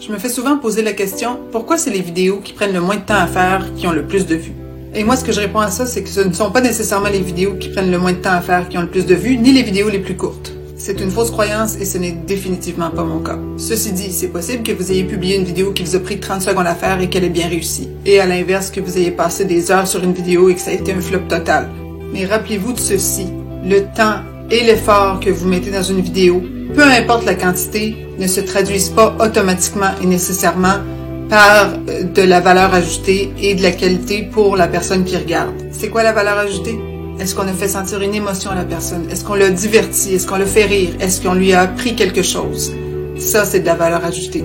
Je 0.00 0.10
me 0.10 0.18
fais 0.18 0.28
souvent 0.28 0.58
poser 0.58 0.82
la 0.82 0.94
question 0.94 1.38
pourquoi 1.52 1.78
c'est 1.78 1.92
les 1.92 2.00
vidéos 2.00 2.40
qui 2.40 2.54
prennent 2.54 2.74
le 2.74 2.80
moins 2.80 2.96
de 2.96 3.02
temps 3.02 3.14
à 3.14 3.28
faire 3.28 3.72
qui 3.76 3.86
ont 3.86 3.92
le 3.92 4.02
plus 4.02 4.26
de 4.26 4.34
vues? 4.34 4.56
Et 4.96 5.04
moi, 5.04 5.14
ce 5.14 5.24
que 5.24 5.30
je 5.30 5.38
réponds 5.38 5.60
à 5.60 5.70
ça, 5.70 5.86
c'est 5.86 6.02
que 6.02 6.08
ce 6.08 6.22
ne 6.22 6.32
sont 6.32 6.50
pas 6.50 6.60
nécessairement 6.60 7.08
les 7.08 7.20
vidéos 7.20 7.54
qui 7.54 7.68
prennent 7.68 7.92
le 7.92 7.98
moins 8.00 8.14
de 8.14 8.18
temps 8.20 8.32
à 8.32 8.40
faire 8.40 8.68
qui 8.68 8.78
ont 8.78 8.82
le 8.82 8.90
plus 8.90 9.06
de 9.06 9.14
vues, 9.14 9.36
ni 9.36 9.52
les 9.52 9.62
vidéos 9.62 9.90
les 9.90 10.00
plus 10.00 10.16
courtes. 10.16 10.51
C'est 10.84 11.00
une 11.00 11.12
fausse 11.12 11.30
croyance 11.30 11.76
et 11.76 11.84
ce 11.84 11.96
n'est 11.96 12.10
définitivement 12.10 12.90
pas 12.90 13.04
mon 13.04 13.20
cas. 13.20 13.38
Ceci 13.56 13.92
dit, 13.92 14.10
c'est 14.10 14.26
possible 14.26 14.64
que 14.64 14.72
vous 14.72 14.90
ayez 14.90 15.04
publié 15.04 15.36
une 15.36 15.44
vidéo 15.44 15.70
qui 15.70 15.84
vous 15.84 15.94
a 15.94 16.00
pris 16.00 16.18
30 16.18 16.42
secondes 16.42 16.66
à 16.66 16.74
faire 16.74 17.00
et 17.00 17.08
qu'elle 17.08 17.22
ait 17.22 17.28
bien 17.28 17.46
réussi. 17.46 17.88
Et 18.04 18.18
à 18.18 18.26
l'inverse, 18.26 18.72
que 18.72 18.80
vous 18.80 18.98
ayez 18.98 19.12
passé 19.12 19.44
des 19.44 19.70
heures 19.70 19.86
sur 19.86 20.02
une 20.02 20.12
vidéo 20.12 20.48
et 20.48 20.56
que 20.56 20.60
ça 20.60 20.72
a 20.72 20.74
été 20.74 20.92
un 20.92 21.00
flop 21.00 21.28
total. 21.28 21.68
Mais 22.12 22.26
rappelez-vous 22.26 22.72
de 22.72 22.80
ceci. 22.80 23.28
Le 23.64 23.82
temps 23.94 24.22
et 24.50 24.64
l'effort 24.64 25.20
que 25.20 25.30
vous 25.30 25.46
mettez 25.46 25.70
dans 25.70 25.84
une 25.84 26.00
vidéo, 26.00 26.42
peu 26.74 26.82
importe 26.82 27.26
la 27.26 27.36
quantité, 27.36 27.94
ne 28.18 28.26
se 28.26 28.40
traduisent 28.40 28.90
pas 28.90 29.16
automatiquement 29.20 29.92
et 30.02 30.06
nécessairement 30.06 30.80
par 31.28 31.74
euh, 31.88 32.02
de 32.02 32.22
la 32.22 32.40
valeur 32.40 32.74
ajoutée 32.74 33.32
et 33.40 33.54
de 33.54 33.62
la 33.62 33.70
qualité 33.70 34.28
pour 34.32 34.56
la 34.56 34.66
personne 34.66 35.04
qui 35.04 35.16
regarde. 35.16 35.54
C'est 35.70 35.90
quoi 35.90 36.02
la 36.02 36.12
valeur 36.12 36.38
ajoutée? 36.38 36.76
Est-ce 37.18 37.34
qu'on 37.34 37.46
a 37.46 37.52
fait 37.52 37.68
sentir 37.68 38.00
une 38.02 38.14
émotion 38.14 38.50
à 38.50 38.54
la 38.54 38.64
personne? 38.64 39.08
Est-ce 39.10 39.24
qu'on 39.24 39.34
l'a 39.34 39.50
diverti? 39.50 40.14
Est-ce 40.14 40.26
qu'on 40.26 40.36
l'a 40.36 40.46
fait 40.46 40.64
rire? 40.64 40.90
Est-ce 41.00 41.20
qu'on 41.22 41.34
lui 41.34 41.52
a 41.52 41.60
appris 41.60 41.94
quelque 41.94 42.22
chose? 42.22 42.72
Ça, 43.18 43.44
c'est 43.44 43.60
de 43.60 43.66
la 43.66 43.74
valeur 43.74 44.04
ajoutée. 44.04 44.44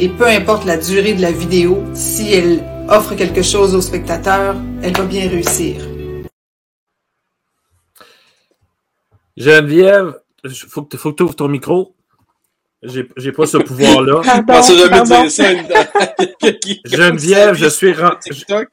Et 0.00 0.08
peu 0.08 0.26
importe 0.26 0.64
la 0.64 0.76
durée 0.76 1.14
de 1.14 1.22
la 1.22 1.30
vidéo, 1.30 1.82
si 1.94 2.32
elle 2.32 2.62
offre 2.88 3.14
quelque 3.14 3.42
chose 3.42 3.74
au 3.74 3.80
spectateur, 3.80 4.56
elle 4.82 4.96
va 4.96 5.04
bien 5.04 5.28
réussir. 5.28 5.76
Geneviève, 9.36 10.18
il 10.44 10.50
faut 10.50 10.82
que 10.82 10.96
tu 10.96 11.22
ouvres 11.22 11.36
ton 11.36 11.48
micro. 11.48 11.94
J'ai 12.82 13.08
j'ai 13.16 13.32
pas 13.32 13.46
ce 13.46 13.56
pouvoir-là. 13.68 14.22
Je 14.24 14.88
pardon. 14.88 15.14
Geneviève, 16.84 17.54
je 17.54 17.68
suis, 17.68 17.92
ren- 17.92 18.16
TikTok? 18.20 18.68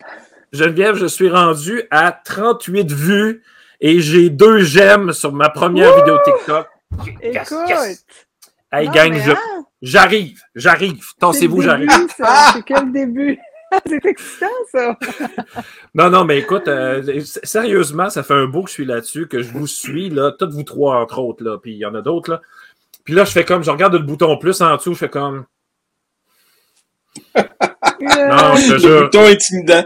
Geneviève, 0.54 0.96
je 0.96 1.06
suis 1.06 1.30
rendu 1.30 1.84
à 1.91 2.12
38 2.12 2.91
vues 2.91 3.43
et 3.82 4.00
j'ai 4.00 4.30
deux 4.30 4.60
j'aime 4.60 5.12
sur 5.14 5.34
ma 5.34 5.50
première 5.50 5.96
vidéo 5.98 6.18
TikTok. 6.24 6.68
Yes, 7.22 7.52
Écoute! 7.52 7.70
yes. 7.70 8.06
Hey, 8.72 8.88
Non, 8.88 8.93
gang, 8.93 9.12
mais 9.12 9.22
je- 9.22 9.32
hein, 9.32 9.66
j'arrive, 9.82 10.39
j'arrive. 10.56 11.06
le 11.60 11.62
j'arrive. 11.62 11.89
ça. 12.18 12.52
C'est 12.54 12.64
que 12.66 12.74
le 12.86 12.91
début. 12.91 13.38
c'est 13.88 14.06
excitant, 14.06 14.48
ça. 14.72 14.98
Non, 15.96 16.10
non, 16.10 16.24
mais 16.26 16.39
écoute, 16.39 16.68
euh, 16.68 17.22
sérieusement, 17.43 18.10
ça 18.10 18.22
fait 18.24 18.34
un 18.34 18.46
bout 18.48 18.64
que 18.64 18.70
je 18.70 18.74
suis 18.74 18.86
là-dessus, 18.86 19.28
que 19.28 19.41
je 19.41 19.52
vous 19.52 19.66
suis, 19.68 20.10
là, 20.10 20.32
toutes 20.38 20.52
vous 20.52 20.64
trois, 20.64 20.98
entre 20.98 21.20
autres, 21.20 21.43
là, 21.43 21.58
puis 21.62 21.72
il 21.72 21.78
y 21.78 21.86
en 21.86 21.96
a 21.96 22.02
d'autres, 22.02 22.32
là. 22.32 22.41
Puis 23.06 23.14
là, 23.14 23.24
je 23.26 23.32
fais 23.32 23.46
comme, 23.46 23.64
je 23.64 23.72
regarde 23.72 23.93
le 23.93 24.00
bouton 24.00 24.38
plus 24.38 24.62
en 24.62 24.76
dessous, 24.76 24.93
je 24.93 25.00
fais 25.00 25.10
comme, 25.10 25.46
non, 27.36 28.56
je 28.56 28.76
te 28.78 28.88
Le 28.88 29.02
bouton 29.04 29.26
intimidant. 29.26 29.84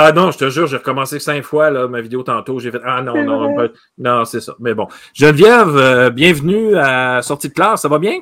Ah 0.00 0.12
non, 0.12 0.30
je 0.30 0.38
te 0.38 0.48
jure, 0.48 0.68
j'ai 0.68 0.76
recommencé 0.76 1.18
cinq 1.18 1.42
fois 1.42 1.70
là, 1.70 1.88
ma 1.88 2.00
vidéo 2.00 2.22
tantôt. 2.22 2.60
J'ai 2.60 2.70
fait 2.70 2.80
Ah 2.84 3.02
non, 3.02 3.20
non, 3.24 3.52
pas- 3.56 3.66
non, 3.98 4.24
c'est 4.24 4.40
ça. 4.40 4.54
Mais 4.60 4.72
bon. 4.72 4.86
Geneviève, 5.12 5.76
euh, 5.76 6.10
bienvenue 6.10 6.76
à 6.76 7.20
Sortie 7.20 7.48
de 7.48 7.52
classe, 7.54 7.82
ça 7.82 7.88
va 7.88 7.98
bien? 7.98 8.20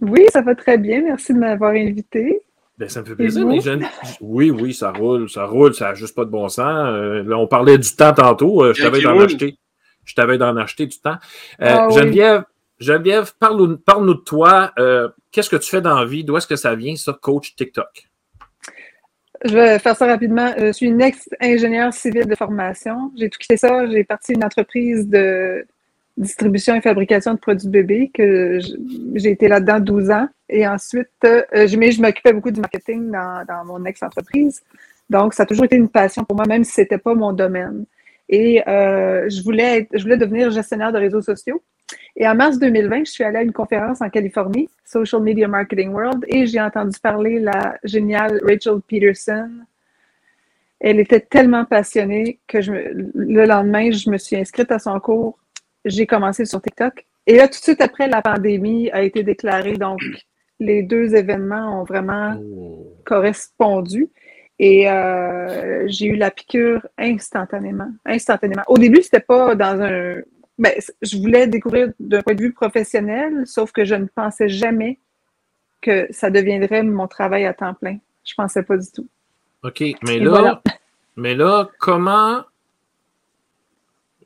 Oui, 0.00 0.26
ça 0.32 0.40
va 0.40 0.54
très 0.54 0.78
bien. 0.78 1.02
Merci 1.02 1.34
de 1.34 1.40
m'avoir 1.40 1.72
invité. 1.72 2.42
Ben, 2.78 2.88
ça 2.88 3.00
me 3.00 3.06
fait 3.06 3.16
plaisir, 3.16 3.44
mais 3.44 3.60
Gene- 3.60 3.88
Oui, 4.20 4.52
oui, 4.52 4.72
ça 4.72 4.92
roule, 4.92 5.28
ça 5.28 5.46
roule, 5.46 5.74
ça 5.74 5.86
n'a 5.88 5.94
juste 5.94 6.14
pas 6.14 6.24
de 6.24 6.30
bon 6.30 6.48
sens. 6.48 6.64
Euh, 6.68 7.24
là, 7.24 7.36
on 7.38 7.48
parlait 7.48 7.76
du 7.76 7.96
temps 7.96 8.12
tantôt. 8.14 8.62
euh, 8.62 8.72
je 8.72 8.80
t'avais 8.84 9.00
d'en 9.02 9.18
acheter. 9.24 9.58
Je 10.04 10.14
t'avais 10.14 10.38
d'en 10.38 10.56
acheter 10.56 10.86
du 10.86 10.96
temps. 11.00 11.16
Euh, 11.60 11.74
Ah 11.76 11.86
oui. 11.88 11.94
Geneviève, 11.94 12.44
Geneviève, 12.78 13.32
parle-nous 13.40 13.78
parle-nous 13.78 14.14
de 14.14 14.20
toi. 14.20 14.70
Euh, 14.78 15.08
Qu'est-ce 15.32 15.50
que 15.50 15.56
tu 15.56 15.68
fais 15.68 15.80
dans 15.80 15.98
la 15.98 16.04
vie? 16.04 16.22
D'où 16.22 16.36
est-ce 16.36 16.46
que 16.46 16.54
ça 16.56 16.76
vient, 16.76 16.94
ça, 16.94 17.18
coach 17.20 17.56
TikTok? 17.56 18.07
Je 19.44 19.54
vais 19.54 19.78
faire 19.78 19.96
ça 19.96 20.06
rapidement. 20.06 20.52
Je 20.58 20.72
suis 20.72 20.86
une 20.86 21.00
ex-ingénieure 21.00 21.92
civile 21.92 22.26
de 22.26 22.34
formation. 22.34 23.12
J'ai 23.16 23.30
tout 23.30 23.38
quitté 23.38 23.56
ça. 23.56 23.86
J'ai 23.86 24.02
parti 24.04 24.32
une 24.32 24.44
entreprise 24.44 25.06
de 25.08 25.64
distribution 26.16 26.74
et 26.74 26.80
fabrication 26.80 27.34
de 27.34 27.38
produits 27.38 27.68
bébés 27.68 28.10
que 28.12 28.58
j'ai 29.14 29.30
été 29.30 29.46
là-dedans 29.48 29.80
12 29.80 30.10
ans. 30.10 30.28
Et 30.48 30.66
ensuite, 30.66 31.08
euh, 31.24 31.42
je, 31.52 32.00
m'occupais 32.00 32.32
beaucoup 32.32 32.50
du 32.50 32.60
marketing 32.60 33.12
dans, 33.12 33.64
mon 33.64 33.84
ex-entreprise. 33.84 34.62
Donc, 35.08 35.34
ça 35.34 35.44
a 35.44 35.46
toujours 35.46 35.64
été 35.66 35.76
une 35.76 35.88
passion 35.88 36.24
pour 36.24 36.36
moi, 36.36 36.46
même 36.46 36.64
si 36.64 36.72
c'était 36.72 36.98
pas 36.98 37.14
mon 37.14 37.32
domaine. 37.32 37.84
Et 38.28 38.62
euh, 38.68 39.28
je, 39.30 39.42
voulais 39.42 39.78
être- 39.78 39.90
je 39.94 40.02
voulais 40.02 40.16
devenir 40.16 40.50
gestionnaire 40.50 40.92
de 40.92 40.98
réseaux 40.98 41.22
sociaux. 41.22 41.62
Et 42.20 42.26
en 42.26 42.34
mars 42.34 42.58
2020, 42.58 43.06
je 43.06 43.12
suis 43.12 43.22
allée 43.22 43.38
à 43.38 43.42
une 43.42 43.52
conférence 43.52 44.02
en 44.02 44.10
Californie, 44.10 44.68
Social 44.84 45.22
Media 45.22 45.46
Marketing 45.46 45.90
World, 45.92 46.24
et 46.26 46.46
j'ai 46.46 46.60
entendu 46.60 46.98
parler 47.00 47.38
la 47.38 47.76
géniale 47.84 48.40
Rachel 48.42 48.80
Peterson. 48.88 49.48
Elle 50.80 50.98
était 50.98 51.20
tellement 51.20 51.64
passionnée 51.64 52.40
que 52.48 52.60
je 52.60 52.72
me- 52.72 53.10
le 53.14 53.44
lendemain, 53.46 53.92
je 53.92 54.10
me 54.10 54.18
suis 54.18 54.34
inscrite 54.34 54.72
à 54.72 54.80
son 54.80 54.98
cours. 54.98 55.38
J'ai 55.84 56.06
commencé 56.06 56.44
sur 56.44 56.60
TikTok. 56.60 57.06
Et 57.26 57.36
là, 57.36 57.46
tout 57.46 57.58
de 57.58 57.62
suite 57.62 57.80
après, 57.80 58.08
la 58.08 58.20
pandémie 58.20 58.90
a 58.90 59.02
été 59.02 59.22
déclarée. 59.22 59.74
Donc, 59.74 60.00
les 60.58 60.82
deux 60.82 61.14
événements 61.14 61.80
ont 61.80 61.84
vraiment 61.84 62.36
correspondu. 63.04 64.08
Et 64.58 64.90
euh, 64.90 65.84
j'ai 65.86 66.06
eu 66.06 66.16
la 66.16 66.32
piqûre 66.32 66.84
instantanément. 66.98 67.90
Instantanément. 68.04 68.62
Au 68.66 68.76
début, 68.76 69.02
c'était 69.02 69.20
pas 69.20 69.54
dans 69.54 69.80
un. 69.80 70.16
Ben, 70.58 70.72
je 71.02 71.16
voulais 71.16 71.46
découvrir 71.46 71.92
d'un 72.00 72.20
point 72.22 72.34
de 72.34 72.40
vue 72.42 72.52
professionnel, 72.52 73.46
sauf 73.46 73.70
que 73.72 73.84
je 73.84 73.94
ne 73.94 74.06
pensais 74.06 74.48
jamais 74.48 74.98
que 75.80 76.06
ça 76.10 76.30
deviendrait 76.30 76.82
mon 76.82 77.06
travail 77.06 77.46
à 77.46 77.54
temps 77.54 77.74
plein. 77.74 77.98
Je 78.24 78.34
pensais 78.36 78.62
pas 78.64 78.76
du 78.76 78.90
tout. 78.90 79.06
OK, 79.62 79.80
mais 80.02 80.16
Et 80.16 80.20
là, 80.20 80.30
voilà. 80.30 80.62
mais 81.16 81.34
là, 81.34 81.68
comment. 81.78 82.44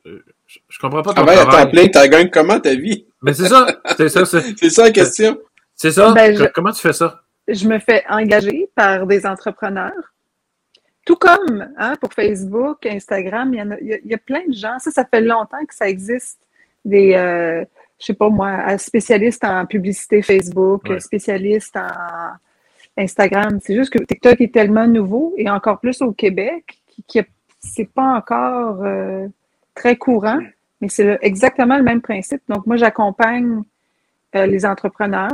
Euh, 0.05 0.23
Je, 0.47 0.59
je 0.69 0.79
comprends 0.79 1.01
pas 1.01 1.11
ton 1.11 1.15
Travail 1.23 1.37
à 1.37 1.45
travail. 1.45 1.65
temps 1.65 1.71
plein, 1.71 1.87
t'as 1.87 2.07
gagné 2.07 2.29
comment 2.29 2.59
ta 2.59 2.75
vie? 2.75 3.05
Mais 3.21 3.33
c'est 3.33 3.47
ça, 3.47 3.65
c'est 3.97 4.09
ça, 4.09 4.25
c'est 4.25 4.41
C'est 4.57 4.69
ça 4.69 4.83
la 4.85 4.91
question. 4.91 5.37
c'est 5.75 5.91
ça. 5.91 6.11
Ben, 6.13 6.35
je- 6.35 6.45
Comment 6.53 6.71
tu 6.71 6.81
fais 6.81 6.93
ça? 6.93 7.21
je 7.47 7.67
me 7.67 7.77
fais 7.79 8.03
engager 8.09 8.69
par 8.75 9.05
des 9.05 9.25
entrepreneurs. 9.25 10.12
Comme 11.25 11.67
hein, 11.77 11.95
pour 12.01 12.11
Facebook, 12.13 12.85
Instagram, 12.85 13.53
il 13.53 13.57
y, 13.59 13.61
en 13.61 13.71
a, 13.71 13.79
il, 13.79 13.87
y 13.87 13.93
a, 13.93 13.97
il 14.03 14.11
y 14.11 14.13
a 14.13 14.17
plein 14.17 14.43
de 14.47 14.53
gens. 14.53 14.77
Ça, 14.79 14.91
ça 14.91 15.05
fait 15.05 15.21
longtemps 15.21 15.63
que 15.67 15.73
ça 15.73 15.87
existe. 15.87 16.39
Des, 16.85 17.13
euh, 17.15 17.63
je 17.99 18.05
sais 18.07 18.13
pas 18.13 18.29
moi, 18.29 18.77
spécialistes 18.77 19.43
en 19.45 19.65
publicité 19.65 20.21
Facebook, 20.21 20.83
Ouais. 20.89 20.99
spécialistes 20.99 21.77
en 21.77 22.33
Instagram. 22.97 23.59
C'est 23.61 23.75
juste 23.75 23.93
que 23.93 24.03
TikTok 24.03 24.41
est 24.41 24.53
tellement 24.53 24.87
nouveau 24.87 25.33
et 25.37 25.49
encore 25.49 25.79
plus 25.79 26.01
au 26.01 26.11
Québec, 26.11 26.63
qui, 27.07 27.21
c'est 27.59 27.89
pas 27.89 28.15
encore 28.17 28.83
euh, 28.83 29.27
très 29.73 29.95
courant, 29.95 30.39
mais 30.81 30.89
c'est 30.89 31.17
exactement 31.21 31.77
le 31.77 31.83
même 31.83 32.01
principe. 32.01 32.41
Donc, 32.49 32.67
moi, 32.67 32.75
j'accompagne 32.75 33.61
euh, 34.35 34.45
les 34.45 34.65
entrepreneurs 34.65 35.31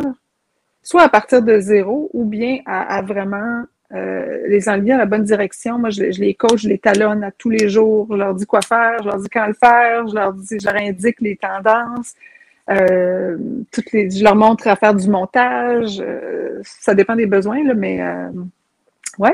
soit 0.83 1.01
à 1.03 1.09
partir 1.09 1.41
de 1.41 1.59
zéro 1.59 2.09
ou 2.13 2.23
bien 2.25 2.59
à, 2.65 2.97
à 2.97 3.01
vraiment 3.01 3.63
euh, 3.93 4.47
les 4.47 4.69
enlever 4.69 4.91
à 4.93 4.97
la 4.97 5.05
bonne 5.05 5.23
direction. 5.23 5.79
Moi, 5.79 5.89
je, 5.89 6.11
je 6.11 6.19
les 6.21 6.33
coach, 6.35 6.61
je 6.63 6.69
les 6.69 6.77
talonne 6.77 7.23
à 7.23 7.31
tous 7.31 7.49
les 7.49 7.69
jours. 7.69 8.07
Je 8.11 8.15
leur 8.17 8.33
dis 8.35 8.45
quoi 8.45 8.61
faire, 8.61 9.01
je 9.01 9.07
leur 9.07 9.17
dis 9.19 9.29
quand 9.29 9.47
le 9.47 9.53
faire, 9.53 10.07
je 10.07 10.13
leur 10.15 10.33
dis, 10.33 10.57
je 10.61 10.65
leur 10.65 10.75
indique 10.75 11.19
les 11.21 11.35
tendances. 11.37 12.13
Euh, 12.69 13.37
toutes 13.71 13.91
les, 13.93 14.11
je 14.11 14.23
leur 14.23 14.35
montre 14.35 14.67
à 14.67 14.75
faire 14.75 14.93
du 14.93 15.09
montage. 15.09 15.99
Euh, 15.99 16.59
ça 16.63 16.93
dépend 16.93 17.15
des 17.15 17.25
besoins, 17.25 17.63
là, 17.63 17.73
mais 17.73 17.99
euh, 18.01 18.29
ouais, 19.17 19.33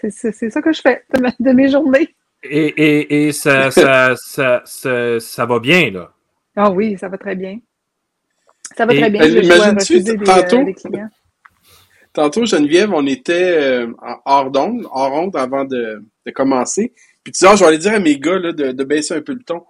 c'est, 0.00 0.10
c'est, 0.10 0.32
c'est 0.32 0.48
ça 0.50 0.62
que 0.62 0.72
je 0.72 0.80
fais 0.80 1.04
de, 1.14 1.20
ma- 1.20 1.34
de 1.38 1.52
mes 1.52 1.68
journées. 1.68 2.14
Et, 2.42 2.68
et, 2.68 3.26
et 3.28 3.32
ça, 3.32 3.70
ça, 3.70 4.14
ça, 4.16 4.62
ça, 4.64 5.20
ça 5.20 5.44
va 5.44 5.58
bien, 5.60 5.90
là? 5.90 6.10
Ah 6.56 6.70
oui, 6.70 6.96
ça 6.98 7.08
va 7.08 7.18
très 7.18 7.34
bien. 7.36 7.58
Ça 8.78 8.86
va 8.86 8.94
Et- 8.94 9.00
très 9.00 9.10
bien. 9.10 9.20
Ben, 9.20 9.34
des, 9.34 10.16
tantôt- 10.24 10.58
euh, 10.60 10.64
des 10.64 10.74
clients. 10.74 11.08
Tantôt, 12.12 12.44
Geneviève, 12.44 12.92
on 12.92 13.06
était 13.06 13.56
euh, 13.58 13.86
hors 14.24 14.50
d'onde, 14.50 14.84
hors 14.90 15.12
onde 15.12 15.36
avant 15.36 15.64
de, 15.64 16.02
de 16.26 16.30
commencer. 16.32 16.92
Puis 17.22 17.32
tu 17.32 17.38
dis, 17.44 17.46
ah, 17.46 17.54
je 17.54 17.60
vais 17.60 17.66
aller 17.68 17.78
dire 17.78 17.92
à 17.92 18.00
mes 18.00 18.18
gars 18.18 18.38
là, 18.38 18.52
de, 18.52 18.72
de 18.72 18.84
baisser 18.84 19.14
un 19.14 19.20
peu 19.20 19.32
le 19.32 19.42
ton. 19.44 19.62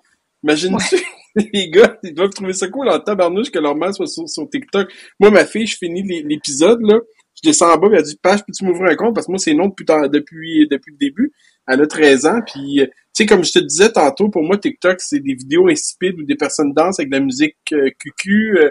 Imagine-tu, 0.42 0.96
les 1.52 1.68
gars, 1.68 1.98
ils 2.02 2.14
doivent 2.14 2.30
trouver 2.30 2.54
ça 2.54 2.68
cool 2.68 2.88
en 2.88 2.98
tabarnouche 2.98 3.50
que 3.50 3.58
leur 3.58 3.76
mère 3.76 3.94
soit 3.94 4.06
sur, 4.06 4.26
sur 4.28 4.48
TikTok. 4.48 4.90
Moi, 5.18 5.30
ma 5.30 5.44
fille, 5.44 5.66
je 5.66 5.76
finis 5.76 6.02
l'é- 6.02 6.22
l'épisode, 6.22 6.80
là, 6.82 6.98
je 7.42 7.48
descends 7.48 7.72
en 7.74 7.76
bas, 7.76 7.88
elle 7.92 7.98
a 7.98 8.02
dit, 8.02 8.18
Page, 8.22 8.40
peux-tu 8.46 8.64
m'ouvrir 8.64 8.90
un 8.90 8.96
compte? 8.96 9.14
Parce 9.14 9.26
que 9.26 9.32
moi, 9.32 9.38
c'est 9.38 9.52
non 9.54 9.68
depuis, 9.68 9.84
depuis, 9.84 10.66
depuis 10.70 10.92
le 10.92 10.98
début. 10.98 11.32
Elle 11.68 11.82
a 11.82 11.86
13 11.86 12.26
ans, 12.26 12.40
puis, 12.46 12.80
euh, 12.80 12.86
tu 12.86 12.92
sais, 13.12 13.26
comme 13.26 13.44
je 13.44 13.52
te 13.52 13.58
disais 13.58 13.92
tantôt, 13.92 14.28
pour 14.30 14.42
moi, 14.42 14.56
TikTok, 14.56 14.96
c'est 15.00 15.20
des 15.20 15.34
vidéos 15.34 15.68
insipides 15.68 16.14
où 16.18 16.24
des 16.24 16.36
personnes 16.36 16.72
dansent 16.72 16.98
avec 16.98 17.10
de 17.10 17.16
la 17.16 17.22
musique 17.22 17.56
euh, 17.72 17.90
cucu, 17.98 18.56
euh, 18.58 18.70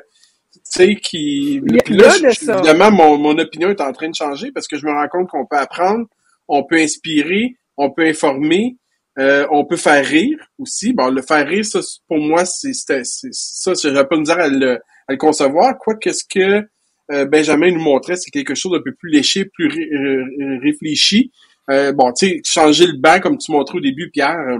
sais, 0.69 0.95
qui... 0.95 1.61
Là, 1.95 2.09
de 2.19 2.29
je- 2.33 2.39
évidemment, 2.57 2.91
mon, 2.91 3.17
mon 3.17 3.37
opinion 3.37 3.69
est 3.69 3.81
en 3.81 3.91
train 3.91 4.09
de 4.09 4.15
changer 4.15 4.51
parce 4.51 4.67
que 4.67 4.77
je 4.77 4.85
me 4.85 4.91
rends 4.91 5.07
compte 5.07 5.29
qu'on 5.29 5.45
peut 5.45 5.57
apprendre, 5.57 6.05
on 6.47 6.63
peut 6.63 6.77
inspirer, 6.77 7.55
on 7.77 7.91
peut 7.91 8.05
informer, 8.05 8.77
euh, 9.17 9.45
on 9.51 9.65
peut 9.65 9.77
faire 9.77 10.05
rire 10.05 10.37
aussi. 10.57 10.93
Bon, 10.93 11.09
le 11.09 11.21
faire 11.21 11.47
rire, 11.47 11.65
ça, 11.65 11.79
pour 12.07 12.19
moi, 12.19 12.45
c'est 12.45 12.73
ça, 12.73 13.73
j'aurais 13.81 14.07
pas 14.07 14.17
misère 14.17 14.39
à 14.39 14.47
le, 14.47 14.73
à 15.07 15.11
le 15.11 15.17
concevoir. 15.17 15.77
Quoi 15.77 15.95
qu'est-ce 15.95 16.23
que 16.23 16.65
euh, 17.11 17.25
Benjamin 17.25 17.71
nous 17.71 17.81
montrait, 17.81 18.15
c'est 18.15 18.31
quelque 18.31 18.55
chose 18.55 18.71
d'un 18.73 18.81
peu 18.83 18.93
plus 18.93 19.09
léché, 19.11 19.45
plus 19.45 19.67
ré- 19.67 19.89
réfléchi. 20.61 21.31
Euh, 21.71 21.91
bon, 21.91 22.11
tu 22.13 22.27
sais, 22.27 22.41
changer 22.45 22.87
le 22.87 22.97
banc 22.97 23.19
comme 23.19 23.37
tu 23.37 23.51
montrais 23.51 23.77
au 23.77 23.81
début, 23.81 24.09
Pierre, 24.09 24.37
euh, 24.39 24.59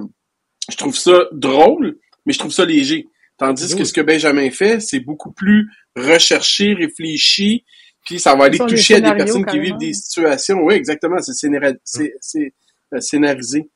je 0.70 0.78
trouve 0.78 0.96
ça 0.96 1.26
drôle, 1.32 1.98
mais 2.26 2.34
je 2.34 2.40
trouve 2.40 2.52
ça 2.52 2.66
léger. 2.66 3.08
Tandis 3.40 3.76
que 3.76 3.86
ce 3.86 3.94
que 3.94 4.02
Benjamin 4.02 4.52
fait, 4.52 4.82
c'est 4.82 5.00
beaucoup 5.00 5.32
plus 5.32 5.70
recherché, 5.96 6.74
réfléchi, 6.74 7.64
puis 8.06 8.20
ça 8.20 8.36
va 8.36 8.46
aller 8.46 8.58
toucher 8.58 8.96
à 8.96 9.02
des 9.02 9.14
personnes 9.16 9.46
qui 9.46 9.60
vivent 9.60 9.78
des 9.78 9.94
situations. 9.94 10.58
Oui, 10.62 10.76
exactement, 10.76 11.18
c'est 11.20 11.34
c'est, 11.34 12.54
euh, 12.94 13.00
scénarisé. 13.00 13.70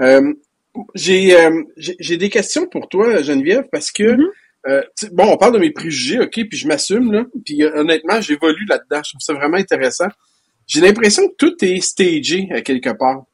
Euh, 0.00 0.32
j'ai 0.94 1.36
euh, 1.36 1.62
j'ai 1.76 1.96
j'ai 1.98 2.16
des 2.16 2.30
questions 2.30 2.66
pour 2.66 2.88
toi, 2.88 3.22
Geneviève, 3.22 3.68
parce 3.70 3.90
que 3.90 4.16
euh, 4.66 4.82
sais, 4.94 5.08
bon, 5.12 5.24
on 5.24 5.36
parle 5.36 5.54
de 5.54 5.58
mes 5.58 5.70
préjugés, 5.70 6.20
ok, 6.20 6.48
puis 6.48 6.56
je 6.56 6.66
m'assume 6.66 7.12
là, 7.12 7.24
puis 7.44 7.64
honnêtement, 7.64 8.20
j'évolue 8.20 8.66
là-dedans. 8.66 9.02
Je 9.04 9.10
trouve 9.10 9.20
ça 9.20 9.34
vraiment 9.34 9.56
intéressant. 9.56 10.08
J'ai 10.66 10.80
l'impression 10.80 11.28
que 11.28 11.34
tout 11.36 11.64
est 11.64 11.80
stagé 11.80 12.48
à 12.52 12.60
quelque 12.60 12.90
part. 12.90 13.24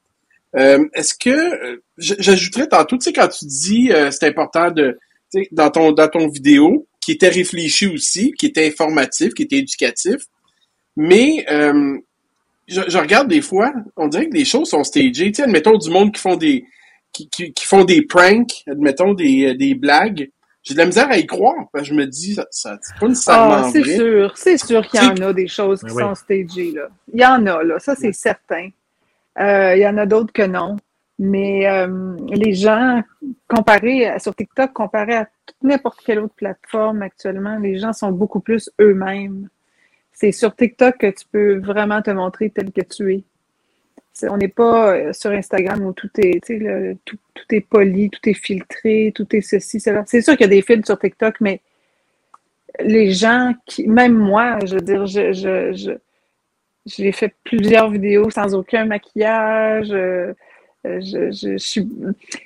Euh, 0.57 0.85
Est-ce 0.95 1.15
que 1.15 1.83
j'ajouterais 1.99 2.69
tantôt, 2.69 2.97
tu 2.97 3.05
sais, 3.05 3.13
quand 3.13 3.29
tu 3.29 3.45
dis 3.45 3.93
euh, 3.93 4.11
c'est 4.11 4.27
important 4.27 4.71
de 4.71 4.99
dans 5.53 5.71
ton 5.71 5.93
dans 5.93 6.09
ton 6.09 6.29
vidéo, 6.29 6.87
qui 7.01 7.13
était 7.13 7.29
réfléchi 7.29 7.87
aussi, 7.87 8.33
qui 8.33 8.47
était 8.47 8.67
informatif, 8.67 9.35
qui 9.35 9.43
était 9.43 9.57
éducatif, 9.59 10.17
mais 10.97 11.45
euh, 11.51 11.97
je, 12.67 12.83
je 12.89 12.99
regarde 12.99 13.29
des 13.29 13.43
fois, 13.43 13.73
on 13.97 14.09
dirait 14.09 14.29
que 14.29 14.35
les 14.35 14.45
choses 14.45 14.69
sont 14.71 14.83
stagées. 14.85 15.31
Tu 15.31 15.35
sais, 15.35 15.43
admettons 15.45 15.77
du 15.79 15.91
monde 15.91 16.13
qui 16.13 16.21
font 16.21 16.37
des 16.37 16.65
qui, 17.13 17.29
qui, 17.29 17.53
qui 17.53 17.65
font 17.65 17.85
des 17.85 18.03
pranks, 18.03 18.63
admettons 18.69 19.15
des, 19.15 19.47
euh, 19.47 19.55
des 19.57 19.75
blagues. 19.75 20.31
J'ai 20.63 20.75
de 20.75 20.81
la 20.81 20.87
misère 20.87 21.09
à 21.09 21.17
y 21.17 21.27
croire, 21.27 21.69
parce 21.73 21.85
que 21.85 21.95
je 21.95 21.95
me 21.95 22.07
dis, 22.07 22.35
ça, 22.35 22.45
ça 22.51 22.77
c'est 22.83 22.99
pas 22.99 23.07
nécessairement 23.07 23.55
Ah, 23.55 23.71
c'est 23.73 23.79
vrai. 23.79 23.97
sûr, 23.97 24.33
c'est 24.37 24.59
sûr 24.59 24.87
qu'il 24.89 25.01
y 25.01 25.07
en 25.07 25.17
a 25.29 25.33
des 25.33 25.47
choses 25.47 25.81
qui 25.81 25.93
oui. 25.93 26.03
sont 26.03 26.15
stagées, 26.17 26.73
là. 26.73 26.89
Il 27.15 27.21
y 27.21 27.25
en 27.25 27.47
a, 27.47 27.63
là, 27.63 27.79
ça 27.79 27.95
c'est 27.95 28.13
certain. 28.13 28.71
Euh, 29.39 29.77
il 29.77 29.81
y 29.81 29.87
en 29.87 29.97
a 29.97 30.07
d'autres 30.07 30.33
que 30.33 30.43
non. 30.43 30.77
Mais 31.19 31.67
euh, 31.69 32.17
les 32.29 32.53
gens, 32.55 33.03
comparés 33.49 34.07
à- 34.07 34.19
sur 34.19 34.35
TikTok, 34.35 34.73
comparé 34.73 35.15
à 35.15 35.29
n'importe 35.63 36.01
quelle 36.05 36.21
autre 36.21 36.35
plateforme 36.35 37.03
actuellement, 37.03 37.59
les 37.59 37.79
gens 37.79 37.93
sont 37.95 38.13
beaucoup 38.13 38.41
plus 38.41 38.71
eux-mêmes. 38.81 39.49
C'est 40.13 40.33
sur 40.33 40.55
TikTok 40.57 40.99
que 40.99 41.09
tu 41.11 41.27
peux 41.33 41.59
vraiment 41.59 42.03
te 42.03 42.11
montrer 42.11 42.51
tel 42.51 42.73
que 42.73 42.83
tu 42.83 43.15
es. 43.15 43.25
On 44.31 44.37
n'est 44.39 44.49
pas 44.49 44.95
euh, 44.97 45.13
sur 45.13 45.31
Instagram 45.31 45.85
où 45.87 45.93
tout 45.93 46.11
est, 46.19 46.41
le- 46.51 46.97
tout, 47.05 47.19
tout 47.35 47.45
est 47.55 47.61
poli, 47.61 48.11
tout 48.11 48.29
est 48.29 48.35
filtré, 48.35 49.13
tout 49.15 49.35
est 49.37 49.43
ceci, 49.43 49.79
cela. 49.81 50.05
C'est 50.07 50.23
sûr 50.23 50.35
qu'il 50.37 50.43
y 50.47 50.51
a 50.51 50.57
des 50.57 50.63
filtres 50.63 50.87
sur 50.87 50.99
TikTok, 50.99 51.37
mais 51.41 51.61
les 52.81 53.13
gens 53.13 53.55
qui, 53.67 53.87
même 53.89 54.15
moi, 54.15 54.59
je 54.65 54.75
veux 54.75 54.81
dire, 54.81 55.07
je, 55.07 55.33
je, 55.33 55.73
je, 55.73 55.93
j'ai 56.87 57.13
fait 57.13 57.35
plusieurs 57.45 57.91
vidéos 57.91 58.31
sans 58.31 58.55
aucun 58.55 58.87
maquillage. 58.87 59.91
euh, 59.93 60.35
je, 61.01 61.31
je, 61.31 61.53
je 61.53 61.57
suis, 61.59 61.89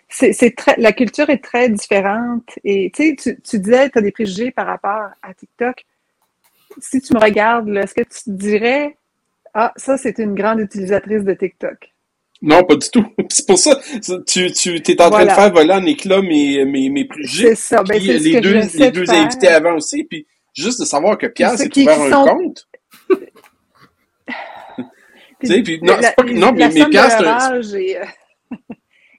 c'est, 0.08 0.32
c'est 0.32 0.50
très, 0.52 0.74
la 0.78 0.92
culture 0.92 1.28
est 1.30 1.42
très 1.42 1.68
différente. 1.68 2.50
Et 2.64 2.90
tu 2.94 3.08
sais, 3.10 3.16
tu, 3.16 3.40
tu 3.40 3.58
disais, 3.58 3.90
tu 3.90 3.98
as 3.98 4.02
des 4.02 4.12
préjugés 4.12 4.50
par 4.50 4.66
rapport 4.66 5.10
à 5.22 5.34
TikTok. 5.34 5.84
Si 6.78 7.00
tu 7.00 7.14
me 7.14 7.18
regardes, 7.20 7.68
est-ce 7.76 7.94
que 7.94 8.02
tu 8.02 8.24
te 8.24 8.30
dirais, 8.30 8.96
ah, 9.54 9.72
ça, 9.76 9.96
c'est 9.96 10.18
une 10.18 10.34
grande 10.34 10.60
utilisatrice 10.60 11.24
de 11.24 11.34
TikTok? 11.34 11.92
Non, 12.42 12.62
pas 12.64 12.76
du 12.76 12.88
tout. 12.88 13.04
C'est 13.28 13.46
pour 13.46 13.58
ça, 13.58 13.78
tu, 14.26 14.50
tu 14.52 14.80
t'es 14.80 14.92
en 15.02 15.10
train 15.10 15.24
Voilà. 15.24 15.32
de 15.34 15.40
faire 15.40 15.52
voler 15.52 15.72
en 15.74 15.84
éclats 15.84 16.22
mes, 16.22 16.64
mes, 16.64 16.88
mes 16.88 17.04
préjugés. 17.04 17.48
C'est 17.48 17.54
ça. 17.76 17.82
Ben, 17.82 17.98
Puis 17.98 18.06
les 18.18 18.40
deux, 18.40 18.54
les 18.54 18.62
de 18.62 18.90
deux 18.90 19.04
faire. 19.04 19.22
invités 19.24 19.48
avant 19.48 19.74
aussi, 19.74 20.04
puis 20.04 20.26
juste 20.54 20.80
de 20.80 20.86
savoir 20.86 21.18
que 21.18 21.26
Pierre 21.26 21.58
s'est 21.58 21.64
ouvert 21.76 21.96
qui 21.96 22.02
un 22.06 22.10
sont- 22.10 22.24
compte. 22.24 22.68
Puis 25.40 25.80
non, 25.82 25.96
la- 25.96 26.02
c'est 26.02 26.14
pas 26.16 26.22
que- 26.22 26.32
non, 26.32 26.52
mais- 26.52 26.58
la 26.60 26.68
mais 26.68 26.86
Pierre, 26.90 27.10
c'est 27.10 27.26
un- 27.26 27.54
âge 27.56 27.74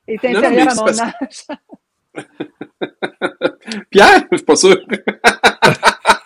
est, 0.07 0.23
euh, 0.23 0.27
est 0.29 0.33
Non, 0.33 0.41
non, 0.41 0.47
inférieure 0.47 0.65
mais 0.65 0.71
à 0.71 0.75
mon 0.75 0.85
parce- 0.85 1.01
âge. 1.01 1.57
Pierre, 3.89 4.23
je 4.31 4.37
suis 4.37 4.45
pas 4.45 4.55
sûr. 4.55 4.77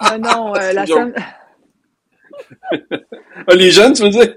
Non, 0.01 0.19
non, 0.19 0.55
euh, 0.55 0.73
la. 0.73 0.85
Ah, 3.47 3.53
les 3.55 3.71
jeunes, 3.71 3.93
tu 3.93 4.03
veux 4.03 4.09
dire? 4.09 4.35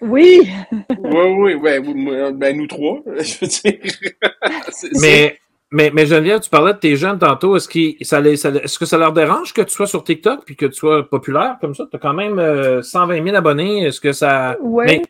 Oui, 0.00 0.48
Oui, 0.90 1.20
oui, 1.38 1.54
ouais, 1.54 1.78
oui, 1.78 2.32
ben, 2.34 2.56
nous 2.56 2.66
trois, 2.66 3.00
je 3.18 3.38
veux 3.40 3.46
dire. 3.46 3.80
Mais, 5.00 5.38
mais, 5.70 5.90
mais 5.92 6.06
Geneviève, 6.06 6.40
tu 6.40 6.50
parlais 6.50 6.74
de 6.74 6.78
tes 6.78 6.96
jeunes 6.96 7.18
tantôt. 7.18 7.56
Est-ce, 7.56 7.68
qu'ils- 7.68 7.96
ça 8.02 8.20
les- 8.20 8.36
ça- 8.36 8.50
est-ce 8.50 8.78
que 8.78 8.84
ça 8.84 8.98
leur 8.98 9.12
dérange 9.12 9.52
que 9.52 9.62
tu 9.62 9.70
sois 9.74 9.86
sur 9.86 10.04
TikTok 10.04 10.44
puis 10.44 10.54
que 10.56 10.66
tu 10.66 10.74
sois 10.74 11.08
populaire 11.08 11.56
comme 11.60 11.74
ça? 11.74 11.84
Tu 11.90 11.96
as 11.96 11.98
quand 12.00 12.14
même 12.14 12.38
euh, 12.38 12.82
120 12.82 13.24
000 13.24 13.36
abonnés. 13.36 13.84
Est-ce 13.86 14.00
que 14.00 14.12
ça. 14.12 14.56
Mais- 14.62 15.02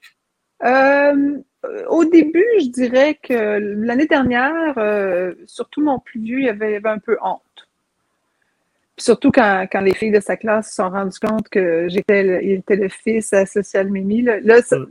Euh, 0.65 1.37
au 1.89 2.05
début, 2.05 2.45
je 2.61 2.69
dirais 2.69 3.19
que 3.23 3.59
l'année 3.85 4.07
dernière, 4.07 4.75
euh, 4.79 5.35
surtout 5.47 5.83
mon 5.83 5.99
plus 5.99 6.21
vieux, 6.21 6.41
il 6.41 6.49
avait, 6.49 6.73
il 6.73 6.77
avait 6.77 6.89
un 6.89 6.99
peu 6.99 7.17
honte. 7.23 7.41
Puis 8.97 9.05
surtout 9.05 9.31
quand, 9.31 9.67
quand 9.71 9.81
les 9.81 9.95
filles 9.95 10.11
de 10.11 10.21
sa 10.21 10.37
classe 10.37 10.69
se 10.71 10.77
sont 10.77 10.89
rendues 10.91 11.19
compte 11.21 11.49
que 11.51 11.87
j'étais 11.89 12.23
le, 12.23 12.43
il 12.45 12.53
était 12.53 12.77
le 12.77 12.89
fils 12.89 13.33
à 13.33 13.45
Social 13.45 13.91
Mimi. 13.91 14.23
Là, 14.23 14.41
là, 14.41 14.63
ça- 14.63 14.79
Mm. 14.79 14.87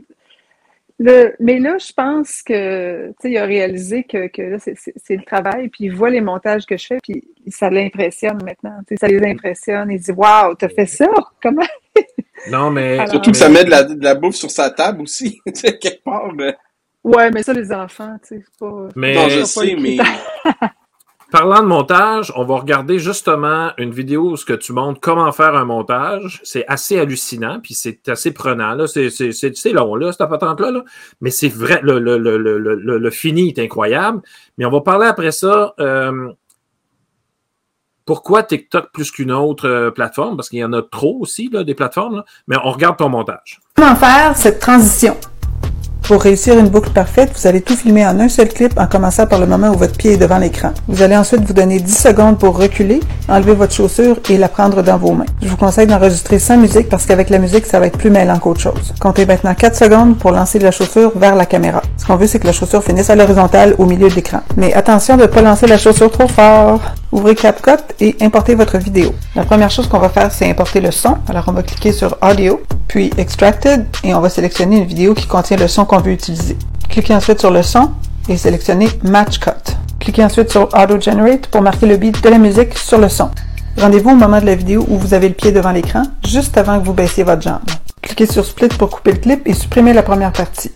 le, 1.00 1.34
mais 1.40 1.58
là, 1.58 1.76
je 1.78 1.92
pense 1.92 2.40
que 2.42 3.08
tu 3.08 3.14
sais, 3.20 3.30
il 3.32 3.36
a 3.38 3.44
réalisé 3.44 4.04
que, 4.04 4.28
que 4.28 4.42
là, 4.42 4.58
c'est- 4.58 4.76
c'est 4.78 4.94
c'est 4.96 5.16
le 5.16 5.24
travail, 5.24 5.68
puis 5.68 5.84
il 5.86 5.88
voit 5.94 6.08
les 6.10 6.20
montages 6.20 6.64
que 6.66 6.76
je 6.76 6.86
fais, 6.86 6.98
puis 7.02 7.22
ça 7.48 7.68
l'impressionne 7.68 8.38
maintenant. 8.44 8.78
Tu 8.86 8.94
sais, 8.94 9.00
ça 9.00 9.08
les 9.08 9.22
impressionne. 9.28 9.90
Il 9.90 9.98
dit 10.00 10.12
Waouh, 10.12 10.54
t'as 10.54 10.68
fait 10.68 10.86
ça? 10.86 11.08
Comment? 11.42 11.66
Non, 12.48 12.70
mais. 12.70 12.94
Alors- 12.98 13.08
Surtout 13.10 13.32
que 13.32 13.36
mais- 13.36 13.42
ça 13.42 13.48
met 13.48 13.64
de 13.64 13.70
la, 13.70 13.82
de 13.82 14.02
la 14.04 14.14
bouffe 14.14 14.36
sur 14.36 14.50
sa 14.52 14.70
table 14.70 15.02
aussi, 15.02 15.40
tu 15.46 15.52
sais, 15.54 15.76
quelque 15.78 16.02
part. 16.04 16.32
ben. 16.32 16.54
Ouais, 17.06 17.30
mais 17.30 17.42
ça, 17.44 17.52
les 17.52 17.72
enfants, 17.72 18.16
tu 18.20 18.36
sais, 18.36 18.44
c'est 18.44 18.58
pas. 18.58 18.88
Mais- 18.96 19.14
non, 19.14 19.28
je 19.28 19.40
pas 19.40 19.46
sais, 19.46 19.66
les 19.66 19.76
mais. 19.76 19.96
Parlant 21.32 21.60
de 21.60 21.66
montage, 21.66 22.32
on 22.36 22.44
va 22.44 22.56
regarder 22.56 23.00
justement 23.00 23.72
une 23.78 23.90
vidéo 23.90 24.30
où 24.30 24.36
ce 24.36 24.44
que 24.44 24.52
tu 24.52 24.72
montres 24.72 25.00
comment 25.00 25.30
faire 25.32 25.56
un 25.56 25.64
montage. 25.64 26.40
C'est 26.44 26.64
assez 26.68 26.98
hallucinant, 27.00 27.58
puis 27.60 27.74
c'est 27.74 28.08
assez 28.08 28.32
prenant. 28.32 28.74
Là. 28.74 28.86
C'est, 28.86 29.10
c'est, 29.10 29.32
c'est, 29.32 29.56
c'est 29.56 29.72
long, 29.72 29.96
là, 29.96 30.12
cette 30.12 30.28
patente-là. 30.28 30.70
Là. 30.70 30.84
Mais 31.20 31.30
c'est 31.30 31.48
vrai, 31.48 31.80
le, 31.82 31.98
le, 31.98 32.16
le, 32.18 32.38
le, 32.38 32.58
le, 32.58 32.98
le 32.98 33.10
fini 33.10 33.48
est 33.48 33.58
incroyable. 33.58 34.22
Mais 34.56 34.64
on 34.66 34.70
va 34.70 34.80
parler 34.82 35.06
après 35.08 35.32
ça. 35.32 35.74
euh, 35.80 36.32
pourquoi 38.04 38.44
TikTok 38.44 38.92
plus 38.92 39.10
qu'une 39.10 39.32
autre 39.32 39.68
euh, 39.68 39.90
plateforme? 39.90 40.36
Parce 40.36 40.48
qu'il 40.48 40.60
y 40.60 40.64
en 40.64 40.72
a 40.72 40.82
trop 40.82 41.18
aussi, 41.20 41.48
là, 41.52 41.64
des 41.64 41.74
plateformes. 41.74 42.16
Là. 42.18 42.24
Mais 42.46 42.56
on 42.62 42.70
regarde 42.70 42.96
ton 42.98 43.08
montage. 43.08 43.60
Comment 43.74 43.96
faire 43.96 44.36
cette 44.36 44.60
transition? 44.60 45.16
Pour 46.06 46.22
réussir 46.22 46.56
une 46.56 46.68
boucle 46.68 46.90
parfaite, 46.90 47.32
vous 47.36 47.48
allez 47.48 47.60
tout 47.60 47.74
filmer 47.74 48.06
en 48.06 48.20
un 48.20 48.28
seul 48.28 48.48
clip 48.48 48.78
en 48.78 48.86
commençant 48.86 49.26
par 49.26 49.40
le 49.40 49.46
moment 49.46 49.70
où 49.70 49.76
votre 49.76 49.96
pied 49.96 50.12
est 50.12 50.16
devant 50.16 50.38
l'écran. 50.38 50.70
Vous 50.86 51.02
allez 51.02 51.16
ensuite 51.16 51.42
vous 51.44 51.52
donner 51.52 51.80
10 51.80 51.92
secondes 51.92 52.38
pour 52.38 52.56
reculer, 52.56 53.00
enlever 53.28 53.54
votre 53.54 53.74
chaussure 53.74 54.16
et 54.30 54.38
la 54.38 54.48
prendre 54.48 54.82
dans 54.82 54.98
vos 54.98 55.10
mains. 55.10 55.26
Je 55.42 55.48
vous 55.48 55.56
conseille 55.56 55.88
d'enregistrer 55.88 56.38
sans 56.38 56.58
musique 56.58 56.88
parce 56.88 57.06
qu'avec 57.06 57.28
la 57.28 57.40
musique, 57.40 57.66
ça 57.66 57.80
va 57.80 57.88
être 57.88 57.98
plus 57.98 58.10
mêlant 58.10 58.38
qu'autre 58.38 58.60
chose. 58.60 58.94
Comptez 59.00 59.26
maintenant 59.26 59.52
4 59.52 59.74
secondes 59.74 60.16
pour 60.16 60.30
lancer 60.30 60.60
la 60.60 60.70
chaussure 60.70 61.10
vers 61.16 61.34
la 61.34 61.44
caméra. 61.44 61.82
Ce 61.96 62.06
qu'on 62.06 62.14
veut, 62.14 62.28
c'est 62.28 62.38
que 62.38 62.46
la 62.46 62.52
chaussure 62.52 62.84
finisse 62.84 63.10
à 63.10 63.16
l'horizontale 63.16 63.74
au 63.78 63.84
milieu 63.84 64.08
de 64.08 64.14
l'écran. 64.14 64.42
Mais 64.56 64.74
attention 64.74 65.16
de 65.16 65.22
ne 65.22 65.26
pas 65.26 65.42
lancer 65.42 65.66
la 65.66 65.76
chaussure 65.76 66.12
trop 66.12 66.28
fort. 66.28 66.82
Ouvrez 67.12 67.34
CapCut 67.34 67.94
et 68.00 68.16
importez 68.20 68.54
votre 68.54 68.78
vidéo. 68.78 69.14
La 69.34 69.44
première 69.44 69.70
chose 69.70 69.88
qu'on 69.88 69.98
va 69.98 70.08
faire, 70.08 70.32
c'est 70.32 70.48
importer 70.50 70.80
le 70.80 70.90
son. 70.90 71.16
Alors, 71.28 71.44
on 71.46 71.52
va 71.52 71.62
cliquer 71.62 71.92
sur 71.92 72.16
Audio, 72.22 72.60
puis 72.88 73.10
Extracted, 73.16 73.86
et 74.04 74.14
on 74.14 74.20
va 74.20 74.28
sélectionner 74.28 74.78
une 74.78 74.84
vidéo 74.84 75.14
qui 75.14 75.26
contient 75.26 75.56
le 75.56 75.68
son 75.68 75.84
qu'on 75.84 75.98
veut 75.98 76.12
utiliser. 76.12 76.56
Cliquez 76.88 77.14
ensuite 77.14 77.40
sur 77.40 77.50
le 77.50 77.62
son 77.62 77.90
et 78.28 78.36
sélectionnez 78.36 78.88
Match 79.02 79.38
Cut. 79.38 79.50
Cliquez 80.00 80.24
ensuite 80.24 80.50
sur 80.50 80.68
Auto 80.74 81.00
Generate 81.00 81.46
pour 81.48 81.62
marquer 81.62 81.86
le 81.86 81.96
beat 81.96 82.22
de 82.22 82.28
la 82.28 82.38
musique 82.38 82.76
sur 82.76 82.98
le 82.98 83.08
son. 83.08 83.30
Rendez-vous 83.78 84.10
au 84.10 84.14
moment 84.14 84.40
de 84.40 84.46
la 84.46 84.54
vidéo 84.54 84.84
où 84.88 84.96
vous 84.96 85.14
avez 85.14 85.28
le 85.28 85.34
pied 85.34 85.52
devant 85.52 85.72
l'écran, 85.72 86.02
juste 86.26 86.56
avant 86.56 86.78
que 86.80 86.84
vous 86.84 86.94
baissiez 86.94 87.24
votre 87.24 87.42
jambe. 87.42 87.60
Cliquez 88.02 88.26
sur 88.26 88.44
Split 88.44 88.68
pour 88.68 88.90
couper 88.90 89.12
le 89.12 89.18
clip 89.18 89.46
et 89.46 89.52
supprimer 89.52 89.92
la 89.92 90.02
première 90.02 90.32
partie. 90.32 90.70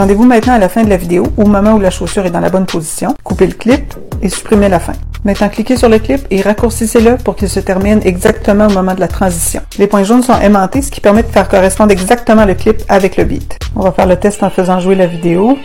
Rendez-vous 0.00 0.24
maintenant 0.24 0.54
à 0.54 0.58
la 0.58 0.70
fin 0.70 0.82
de 0.82 0.88
la 0.88 0.96
vidéo, 0.96 1.26
au 1.36 1.44
moment 1.44 1.74
où 1.74 1.78
la 1.78 1.90
chaussure 1.90 2.24
est 2.24 2.30
dans 2.30 2.40
la 2.40 2.48
bonne 2.48 2.64
position. 2.64 3.14
Coupez 3.22 3.46
le 3.46 3.52
clip 3.52 3.92
et 4.22 4.30
supprimez 4.30 4.70
la 4.70 4.80
fin. 4.80 4.94
Maintenant, 5.26 5.50
cliquez 5.50 5.76
sur 5.76 5.90
le 5.90 5.98
clip 5.98 6.22
et 6.30 6.40
raccourcissez-le 6.40 7.18
pour 7.18 7.36
qu'il 7.36 7.50
se 7.50 7.60
termine 7.60 8.00
exactement 8.02 8.68
au 8.68 8.70
moment 8.70 8.94
de 8.94 9.00
la 9.00 9.08
transition. 9.08 9.60
Les 9.78 9.86
points 9.86 10.02
jaunes 10.04 10.22
sont 10.22 10.40
aimantés, 10.40 10.80
ce 10.80 10.90
qui 10.90 11.02
permet 11.02 11.22
de 11.22 11.28
faire 11.28 11.50
correspondre 11.50 11.92
exactement 11.92 12.46
le 12.46 12.54
clip 12.54 12.82
avec 12.88 13.18
le 13.18 13.24
beat. 13.24 13.58
On 13.76 13.82
va 13.82 13.92
faire 13.92 14.06
le 14.06 14.16
test 14.16 14.42
en 14.42 14.48
faisant 14.48 14.80
jouer 14.80 14.94
la 14.94 15.06
vidéo. 15.06 15.58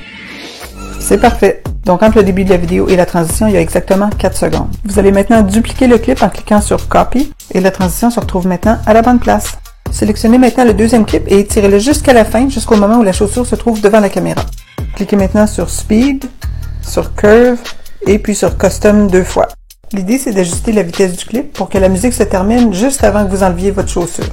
C'est 1.00 1.22
parfait. 1.22 1.64
Donc, 1.86 2.04
entre 2.04 2.18
le 2.18 2.24
début 2.26 2.44
de 2.44 2.50
la 2.50 2.58
vidéo 2.58 2.90
et 2.90 2.98
la 2.98 3.06
transition, 3.06 3.48
il 3.48 3.54
y 3.54 3.58
a 3.58 3.62
exactement 3.62 4.10
4 4.10 4.36
secondes. 4.36 4.68
Vous 4.84 5.00
allez 5.00 5.14
maintenant 5.14 5.44
dupliquer 5.44 5.88
le 5.88 5.98
clip 5.98 6.22
en 6.22 6.28
cliquant 6.28 6.60
sur 6.60 6.90
Copy 6.90 7.32
et 7.54 7.62
la 7.62 7.72
transition 7.72 8.10
se 8.10 8.20
retrouve 8.20 8.48
maintenant 8.48 8.80
à 8.86 8.94
la 8.94 9.02
bonne 9.02 9.20
place. 9.20 9.58
Sélectionnez 9.92 10.38
maintenant 10.38 10.66
le 10.66 10.74
deuxième 10.74 11.06
clip 11.06 11.24
et 11.28 11.40
étirez-le 11.40 11.80
jusqu'à 11.80 12.14
la 12.14 12.26
fin, 12.26 12.50
jusqu'au 12.50 12.76
moment 12.76 12.98
où 12.98 13.04
la 13.04 13.14
chaussure 13.14 13.46
se 13.46 13.56
trouve 13.56 13.82
devant 13.82 14.00
la 14.00 14.10
caméra. 14.10 14.42
Cliquez 14.96 15.16
maintenant 15.16 15.48
sur 15.48 15.70
Speed, 15.70 16.26
sur 16.82 17.16
Curve 17.16 17.60
et 18.06 18.20
puis 18.20 18.36
sur 18.36 18.58
Custom 18.58 19.08
deux 19.10 19.24
fois. 19.24 19.48
L'idée, 19.94 20.18
c'est 20.18 20.32
d'ajuster 20.32 20.72
la 20.72 20.84
vitesse 20.84 21.16
du 21.16 21.26
clip 21.26 21.54
pour 21.54 21.70
que 21.70 21.78
la 21.78 21.90
musique 21.90 22.14
se 22.14 22.24
termine 22.24 22.74
juste 22.74 23.04
avant 23.04 23.26
que 23.26 23.30
vous 23.30 23.44
enleviez 23.44 23.72
votre 23.72 23.90
chaussure. 23.90 24.26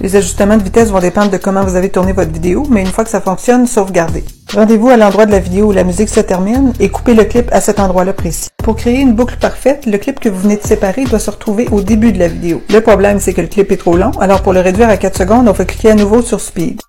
Les 0.00 0.14
ajustements 0.14 0.56
de 0.56 0.62
vitesse 0.62 0.90
vont 0.90 1.00
dépendre 1.00 1.32
de 1.32 1.38
comment 1.38 1.64
vous 1.64 1.74
avez 1.74 1.88
tourné 1.88 2.12
votre 2.12 2.30
vidéo, 2.30 2.64
mais 2.70 2.82
une 2.82 2.86
fois 2.86 3.02
que 3.02 3.10
ça 3.10 3.20
fonctionne, 3.20 3.66
sauvegardez. 3.66 4.24
Rendez-vous 4.54 4.90
à 4.90 4.96
l'endroit 4.96 5.26
de 5.26 5.32
la 5.32 5.40
vidéo 5.40 5.66
où 5.66 5.72
la 5.72 5.82
musique 5.82 6.08
se 6.08 6.20
termine 6.20 6.72
et 6.78 6.88
coupez 6.88 7.14
le 7.14 7.24
clip 7.24 7.48
à 7.50 7.60
cet 7.60 7.80
endroit-là 7.80 8.12
précis. 8.12 8.48
Pour 8.62 8.76
créer 8.76 9.00
une 9.00 9.14
boucle 9.14 9.36
parfaite, 9.40 9.86
le 9.86 9.98
clip 9.98 10.20
que 10.20 10.28
vous 10.28 10.40
venez 10.40 10.56
de 10.56 10.62
séparer 10.62 11.04
doit 11.04 11.18
se 11.18 11.30
retrouver 11.30 11.66
au 11.72 11.80
début 11.80 12.12
de 12.12 12.20
la 12.20 12.28
vidéo. 12.28 12.62
Le 12.72 12.80
problème, 12.80 13.18
c'est 13.18 13.34
que 13.34 13.40
le 13.40 13.48
clip 13.48 13.72
est 13.72 13.76
trop 13.76 13.96
long, 13.96 14.12
alors 14.20 14.42
pour 14.42 14.52
le 14.52 14.60
réduire 14.60 14.88
à 14.88 14.96
4 14.96 15.18
secondes, 15.18 15.48
on 15.48 15.52
va 15.52 15.64
cliquer 15.64 15.90
à 15.90 15.94
nouveau 15.96 16.22
sur 16.22 16.40
Speed. 16.40 16.80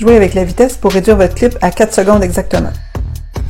Jouez 0.00 0.16
avec 0.16 0.34
la 0.34 0.42
vitesse 0.42 0.76
pour 0.76 0.90
réduire 0.90 1.16
votre 1.16 1.36
clip 1.36 1.56
à 1.60 1.70
4 1.70 1.94
secondes 1.94 2.24
exactement. 2.24 2.72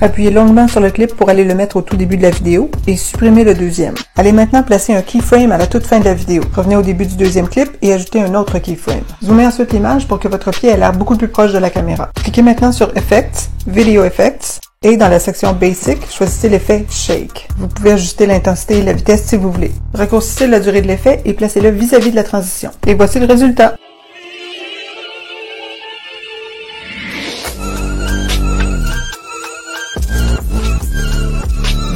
Appuyez 0.02 0.32
longuement 0.32 0.66
sur 0.66 0.80
le 0.80 0.90
clip 0.90 1.14
pour 1.14 1.28
aller 1.30 1.44
le 1.44 1.54
mettre 1.54 1.76
au 1.76 1.82
tout 1.82 1.96
début 1.96 2.16
de 2.16 2.22
la 2.22 2.30
vidéo 2.30 2.68
et 2.88 2.96
supprimez 2.96 3.44
le 3.44 3.54
deuxième. 3.54 3.94
Allez 4.16 4.32
maintenant 4.32 4.64
placer 4.64 4.92
un 4.92 5.00
keyframe 5.00 5.52
à 5.52 5.58
la 5.58 5.68
toute 5.68 5.86
fin 5.86 6.00
de 6.00 6.04
la 6.04 6.12
vidéo. 6.12 6.42
Revenez 6.56 6.74
au 6.74 6.82
début 6.82 7.06
du 7.06 7.14
deuxième 7.14 7.46
clip 7.46 7.68
et 7.82 7.92
ajoutez 7.92 8.20
un 8.20 8.34
autre 8.34 8.58
keyframe. 8.58 9.04
Zoomez 9.22 9.46
ensuite 9.46 9.72
l'image 9.72 10.08
pour 10.08 10.18
que 10.18 10.26
votre 10.26 10.50
pied 10.50 10.70
ait 10.70 10.76
l'air 10.76 10.92
beaucoup 10.92 11.16
plus 11.16 11.28
proche 11.28 11.52
de 11.52 11.58
la 11.58 11.70
caméra. 11.70 12.10
Cliquez 12.16 12.42
maintenant 12.42 12.72
sur 12.72 12.90
Effects, 12.96 13.48
Video 13.68 14.02
Effects 14.02 14.58
et 14.82 14.96
dans 14.96 15.06
la 15.06 15.20
section 15.20 15.52
Basic, 15.52 15.98
choisissez 16.10 16.48
l'effet 16.48 16.84
Shake. 16.90 17.46
Vous 17.56 17.68
pouvez 17.68 17.92
ajuster 17.92 18.26
l'intensité 18.26 18.78
et 18.78 18.82
la 18.82 18.94
vitesse 18.94 19.22
si 19.22 19.36
vous 19.36 19.52
voulez. 19.52 19.70
Raccourcissez 19.94 20.48
la 20.48 20.58
durée 20.58 20.82
de 20.82 20.88
l'effet 20.88 21.22
et 21.24 21.32
placez-le 21.32 21.70
vis-à-vis 21.70 22.10
de 22.10 22.16
la 22.16 22.24
transition. 22.24 22.72
Et 22.88 22.94
voici 22.94 23.20
le 23.20 23.26
résultat. 23.26 23.76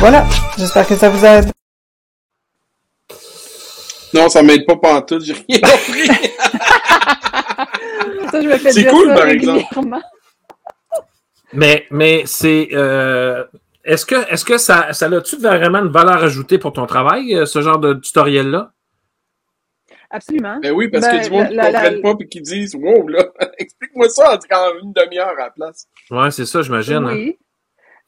Voilà, 0.09 0.25
j'espère 0.57 0.87
que 0.87 0.95
ça 0.95 1.09
vous 1.09 1.25
aide. 1.25 1.51
Non, 4.15 4.29
ça 4.29 4.41
m'aide 4.41 4.65
pas 4.65 4.77
pantoute, 4.77 5.25
j'ai 5.25 5.33
rien 5.33 5.59
compris. 5.61 6.07
Ça, 8.31 8.41
je 8.41 8.47
me 8.47 8.57
fais 8.57 8.71
C'est 8.71 8.83
dire 8.83 8.93
cool, 8.93 9.09
ça 9.09 9.15
par 9.15 9.27
exemple. 9.27 9.65
Mais, 11.53 11.89
mais 11.91 12.23
c'est. 12.25 12.69
euh, 12.73 13.43
est-ce 13.83 14.07
que, 14.07 14.15
est-ce 14.33 14.45
que 14.45 14.59
ça, 14.59 14.93
ça 14.93 15.07
a-tu 15.07 15.39
vraiment 15.39 15.79
une 15.81 15.91
valeur 15.91 16.23
ajoutée 16.23 16.59
pour 16.59 16.73
ton 16.73 16.87
travail, 16.87 17.35
euh, 17.35 17.45
ce 17.45 17.61
genre 17.61 17.81
de 17.81 17.95
tutoriel-là? 17.95 18.71
Absolument. 20.09 20.61
Ben 20.63 20.71
oui, 20.71 20.87
parce 20.87 21.05
Ben, 21.05 21.19
que 21.19 21.25
du 21.25 21.31
monde 21.33 21.49
qui 21.49 21.55
la- 21.57 21.67
comprennent 21.73 22.01
pas 22.01 22.15
et 22.21 22.29
qui 22.29 22.41
disent 22.43 22.77
Wow, 22.77 23.09
là, 23.09 23.25
explique-moi 23.59 24.09
ça 24.09 24.35
en 24.39 24.79
une 24.85 24.93
demi-heure 24.93 25.31
à 25.37 25.47
la 25.47 25.51
place. 25.51 25.89
Ouais, 26.13 26.31
c'est 26.31 26.47
ça, 26.47 26.63
j'imagine. 26.63 27.05
hein. 27.09 27.31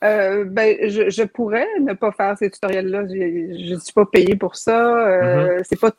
Euh, 0.04 0.44
ben, 0.44 0.76
je, 0.88 1.10
je 1.10 1.22
pourrais 1.24 1.66
ne 1.80 1.92
pas 1.92 2.12
faire 2.12 2.36
ces 2.38 2.50
tutoriels-là. 2.50 3.04
Je 3.08 3.74
ne 3.74 3.78
suis 3.80 3.92
pas 3.92 4.06
payée 4.06 4.36
pour 4.36 4.54
ça. 4.56 4.96
Euh, 5.08 5.58
C'est 5.64 5.80
pas 5.80 5.90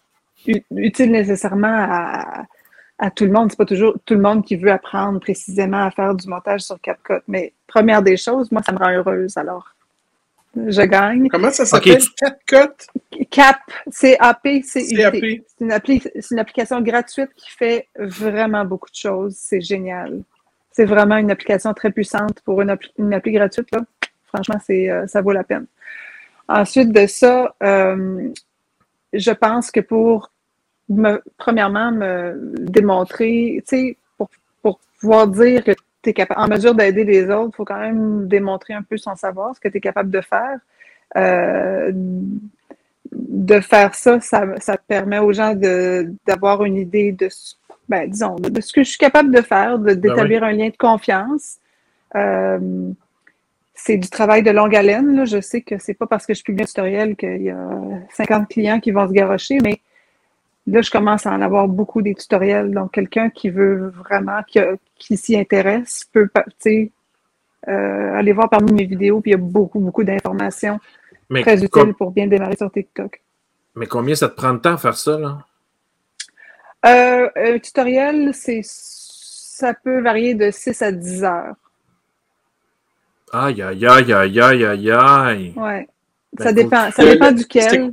u- 0.47 0.63
utile 0.71 1.11
nécessairement 1.11 1.67
à, 1.89 2.43
à 2.97 3.11
tout 3.11 3.25
le 3.25 3.31
monde. 3.31 3.51
C'est 3.51 3.57
pas 3.57 3.65
toujours 3.65 3.95
tout 4.05 4.13
le 4.13 4.21
monde 4.21 4.45
qui 4.45 4.55
veut 4.55 4.71
apprendre 4.71 5.19
précisément 5.19 5.83
à 5.85 5.91
faire 5.91 6.15
du 6.15 6.27
montage 6.29 6.61
sur 6.61 6.79
CapCut. 6.79 7.21
Mais 7.27 7.51
première 7.67 8.01
des 8.01 8.15
choses, 8.15 8.51
moi, 8.51 8.61
ça 8.65 8.71
me 8.71 8.77
rend 8.77 8.89
heureuse. 8.91 9.35
Alors, 9.37 9.75
je 10.55 10.81
gagne. 10.81 11.27
Comment 11.27 11.51
ça 11.51 11.65
s'appelle? 11.65 11.99
CapCut? 12.47 13.25
Cap, 13.29 13.57
C-A-P, 13.91 14.61
C-U-T. 14.63 14.95
CAP. 14.95 15.13
C'est 15.15 15.63
une, 15.65 15.71
appli- 15.71 16.11
c'est 16.21 16.31
une 16.31 16.39
application 16.39 16.81
gratuite 16.81 17.29
qui 17.35 17.51
fait 17.51 17.87
vraiment 17.97 18.63
beaucoup 18.63 18.89
de 18.89 18.95
choses. 18.95 19.35
C'est 19.37 19.59
génial. 19.61 20.21
C'est 20.71 20.85
vraiment 20.85 21.17
une 21.17 21.31
application 21.31 21.73
très 21.73 21.91
puissante 21.91 22.41
pour 22.41 22.61
une 22.61 22.69
appli, 22.69 22.91
une 22.97 23.13
appli 23.13 23.31
gratuite. 23.31 23.69
Là. 23.71 23.81
Franchement, 24.25 24.59
euh, 24.69 25.07
ça 25.07 25.21
vaut 25.21 25.31
la 25.31 25.43
peine. 25.43 25.65
Ensuite 26.47 26.91
de 26.91 27.05
ça, 27.07 27.55
euh, 27.63 28.29
je 29.13 29.31
pense 29.31 29.71
que 29.71 29.79
pour 29.79 30.31
me, 30.89 31.21
premièrement 31.37 31.91
me 31.91 32.53
démontrer, 32.57 33.63
tu 33.67 33.77
sais, 33.77 33.97
pour, 34.17 34.29
pour 34.61 34.79
pouvoir 34.99 35.27
dire 35.27 35.63
que 35.63 35.71
tu 36.01 36.09
es 36.09 36.13
capable, 36.13 36.41
en 36.41 36.47
mesure 36.47 36.75
d'aider 36.75 37.03
les 37.03 37.29
autres, 37.29 37.51
il 37.53 37.55
faut 37.55 37.65
quand 37.65 37.79
même 37.79 38.27
démontrer 38.27 38.73
un 38.73 38.83
peu 38.83 38.97
son 38.97 39.15
savoir, 39.15 39.55
ce 39.55 39.59
que 39.59 39.67
tu 39.67 39.77
es 39.77 39.81
capable 39.81 40.11
de 40.11 40.21
faire. 40.21 40.59
Euh, 41.17 41.91
de 43.11 43.59
faire 43.59 43.95
ça, 43.95 44.19
ça, 44.19 44.45
ça 44.59 44.77
permet 44.77 45.19
aux 45.19 45.33
gens 45.33 45.55
d'avoir 46.27 46.63
une 46.63 46.75
idée 46.77 47.11
de, 47.11 47.27
ce- 47.29 47.55
ben, 47.87 48.09
disons, 48.09 48.35
de, 48.35 48.61
ce 48.61 48.71
que 48.71 48.83
je 48.83 48.89
suis 48.89 48.97
capable 48.99 49.31
de 49.33 49.41
faire, 49.41 49.79
de, 49.79 49.93
d'établir 49.93 50.43
un 50.43 50.51
lien 50.51 50.69
de 50.69 50.77
confiance. 50.77 51.57
Euh, 52.15 52.91
c'est 53.73 53.97
du 53.97 54.09
travail 54.09 54.43
de 54.43 54.51
longue 54.51 54.75
haleine. 54.75 55.15
Là. 55.15 55.25
Je 55.25 55.39
sais 55.41 55.61
que 55.61 55.77
c'est 55.79 55.93
pas 55.93 56.05
parce 56.05 56.25
que 56.25 56.33
je 56.33 56.43
publie 56.43 56.63
un 56.63 56.65
tutoriel 56.65 57.15
qu'il 57.15 57.41
y 57.41 57.49
a 57.49 57.69
50 58.13 58.47
clients 58.49 58.79
qui 58.79 58.91
vont 58.91 59.07
se 59.07 59.13
garocher, 59.13 59.57
mais 59.63 59.79
là, 60.67 60.81
je 60.81 60.91
commence 60.91 61.25
à 61.25 61.31
en 61.31 61.41
avoir 61.41 61.67
beaucoup 61.67 62.01
des 62.01 62.13
tutoriels. 62.13 62.71
Donc, 62.71 62.91
quelqu'un 62.91 63.29
qui 63.29 63.49
veut 63.49 63.87
vraiment, 63.89 64.41
qui, 64.47 64.59
qui 64.97 65.17
s'y 65.17 65.37
intéresse, 65.37 66.05
peut, 66.11 66.27
pa- 66.27 66.43
tu 66.43 66.51
sais, 66.59 66.91
euh, 67.67 68.13
aller 68.15 68.33
voir 68.33 68.49
parmi 68.49 68.71
mes 68.71 68.85
vidéos, 68.85 69.19
puis 69.21 69.31
il 69.31 69.33
y 69.33 69.35
a 69.35 69.41
beaucoup, 69.41 69.79
beaucoup 69.79 70.03
d'informations 70.03 70.79
Mais, 71.29 71.41
très 71.41 71.57
com- 71.67 71.83
utiles 71.83 71.93
pour 71.95 72.11
bien 72.11 72.27
démarrer 72.27 72.55
sur 72.55 72.71
TikTok. 72.71 73.21
mais 73.75 73.85
combien 73.85 74.15
ça 74.15 74.29
te 74.29 74.35
prend 74.35 74.53
de 74.53 74.59
temps 74.59 74.73
à 74.73 74.77
faire 74.77 74.97
ça, 74.97 75.17
là? 75.17 75.45
Euh, 76.85 77.29
un 77.35 77.59
tutoriel, 77.59 78.31
c'est 78.33 78.61
ça 78.63 79.73
peut 79.73 80.01
varier 80.01 80.33
de 80.33 80.49
6 80.49 80.81
à 80.81 80.91
10 80.91 81.23
heures. 81.23 81.55
Aïe, 83.31 83.61
aïe, 83.61 83.85
aïe, 83.85 84.13
aïe, 84.13 84.41
aïe, 84.41 84.65
aïe, 84.65 84.91
aïe. 84.91 85.53
Ouais. 85.55 85.87
Ben, 86.33 86.43
ça 86.43 86.49
faut- 86.49 86.55
dépend, 86.55 86.91
ça 86.91 87.03
Euh, 87.03 87.11
dépend 87.11 87.31
duquel. 87.31 87.91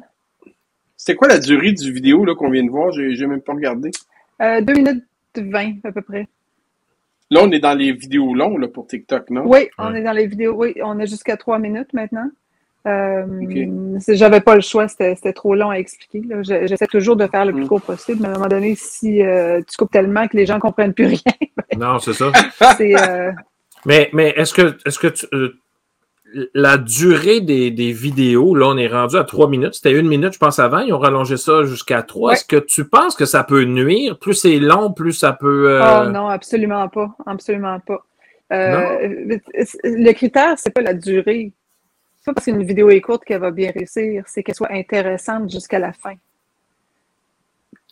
c'était- 0.97 1.14
quoi 1.16 1.28
la 1.28 1.39
durée 1.39 1.72
du 1.72 1.93
vidéo 1.93 2.24
là, 2.24 2.34
qu'on 2.34 2.51
vient 2.51 2.64
de 2.64 2.70
voir? 2.70 2.93
J'ai 2.93 3.26
même 3.26 3.41
pas 3.43 3.53
regardé. 3.55 3.91
Euh, 4.41 4.61
2 4.61 4.72
minutes 4.74 5.05
20 5.37 5.84
à 5.84 5.93
peu 5.93 6.03
près. 6.03 6.28
Là, 7.30 7.41
on 7.43 7.51
est 7.51 7.59
dans 7.59 7.74
les 7.74 7.93
vidéos 7.93 8.34
longues 8.34 8.61
là, 8.61 8.68
pour 8.68 8.87
TikTok, 8.87 9.30
non? 9.30 9.43
Oui, 9.47 9.68
on 9.78 9.95
est 9.95 10.03
dans 10.03 10.12
les 10.12 10.26
vidéos. 10.26 10.55
Oui, 10.55 10.74
on 10.82 10.99
est 11.01 11.07
jusqu'à 11.09 11.37
3 11.37 11.59
minutes 11.59 11.93
maintenant. 11.93 12.30
Euh, 12.87 13.99
J'avais 14.09 14.41
pas 14.41 14.55
le 14.55 14.61
choix, 14.61 14.87
c'était 14.89 15.32
trop 15.32 15.55
long 15.55 15.70
à 15.70 15.76
expliquer. 15.78 16.22
J'essaie 16.43 16.87
toujours 16.87 17.16
de 17.16 17.26
faire 17.26 17.45
le 17.45 17.53
plus 17.53 17.64
Mm. 17.64 17.68
court 17.68 17.82
possible, 17.82 18.18
mais 18.22 18.28
à 18.28 18.30
un 18.30 18.34
moment 18.34 18.47
donné, 18.49 18.74
si 18.76 19.22
euh, 19.22 19.61
tu 19.68 19.76
coupes 19.76 19.91
tellement 19.91 20.28
que 20.28 20.37
les 20.37 20.47
gens 20.47 20.59
comprennent 20.61 20.95
plus 20.95 21.07
rien, 21.24 21.32
Non, 21.76 21.99
c'est 21.99 22.12
ça. 22.12 22.30
euh, 22.80 23.32
Mais, 23.84 24.09
mais 24.12 24.34
est-ce 24.37 24.55
que, 24.55 24.76
est-ce 24.87 24.99
que 24.99 25.09
tu- 25.09 25.26
la 26.55 26.76
durée 26.76 27.41
des, 27.41 27.70
des 27.70 27.93
vidéos, 27.93 28.55
là, 28.55 28.66
on 28.68 28.76
est 28.76 28.89
rendu 28.89 29.16
à 29.16 29.24
trois 29.24 29.49
minutes. 29.49 29.74
C'était 29.74 29.93
une 29.93 30.09
minute, 30.09 30.32
je 30.34 30.39
pense, 30.39 30.59
avant. 30.59 30.80
Ils 30.80 30.93
ont 30.93 30.99
rallongé 30.99 31.37
ça 31.37 31.64
jusqu'à 31.64 32.03
trois. 32.03 32.30
Ouais. 32.30 32.34
Est-ce 32.34 32.45
que 32.45 32.57
tu 32.57 32.84
penses 32.84 33.14
que 33.14 33.24
ça 33.24 33.43
peut 33.45 33.62
nuire? 33.62 34.18
Plus 34.18 34.34
c'est 34.34 34.59
long, 34.59 34.93
plus 34.93 35.12
ça 35.12 35.32
peut. 35.32 35.70
euh, 35.70 36.05
Oh 36.07 36.11
non, 36.11 36.26
absolument 36.28 36.89
pas. 36.89 37.16
Absolument 37.26 37.78
pas. 37.80 38.05
Euh, 38.53 38.99
Le 39.84 40.12
critère, 40.12 40.55
c'est 40.59 40.70
pas 40.74 40.82
la 40.82 40.95
durée. 40.95 41.53
C'est 42.27 42.33
pas 42.33 42.35
parce 42.35 42.47
qu'une 42.47 42.64
vidéo 42.64 42.91
est 42.91 43.01
courte 43.01 43.24
qu'elle 43.24 43.41
va 43.41 43.53
bien 43.53 43.70
réussir, 43.70 44.24
c'est 44.27 44.43
qu'elle 44.43 44.57
soit 44.57 44.72
intéressante 44.72 45.49
jusqu'à 45.49 45.79
la 45.79 45.93
fin. 45.93 46.14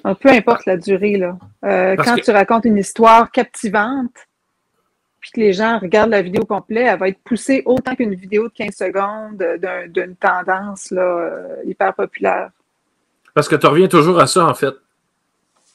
Peu 0.02 0.28
importe 0.28 0.66
la 0.66 0.76
durée, 0.76 1.16
là. 1.18 1.38
Euh, 1.64 1.94
quand 1.94 2.16
que- 2.16 2.24
tu 2.24 2.30
racontes 2.32 2.64
une 2.64 2.76
histoire 2.78 3.30
captivante, 3.30 4.10
puis 5.20 5.30
que 5.30 5.38
les 5.40 5.52
gens 5.52 5.78
regardent 5.78 6.10
la 6.10 6.20
vidéo 6.20 6.44
complète, 6.44 6.88
elle 6.88 6.98
va 6.98 7.08
être 7.10 7.20
poussée 7.22 7.62
autant 7.64 7.94
qu'une 7.94 8.16
vidéo 8.16 8.48
de 8.48 8.52
15 8.52 8.74
secondes 8.74 9.36
d'un- 9.36 9.86
d'une 9.86 10.16
tendance 10.16 10.90
là, 10.90 11.02
euh, 11.02 11.56
hyper 11.64 11.94
populaire. 11.94 12.50
Parce 13.34 13.48
que 13.48 13.54
tu 13.54 13.66
reviens 13.68 13.86
toujours 13.86 14.18
à 14.18 14.26
ça, 14.26 14.46
en 14.46 14.54
fait. 14.54 14.74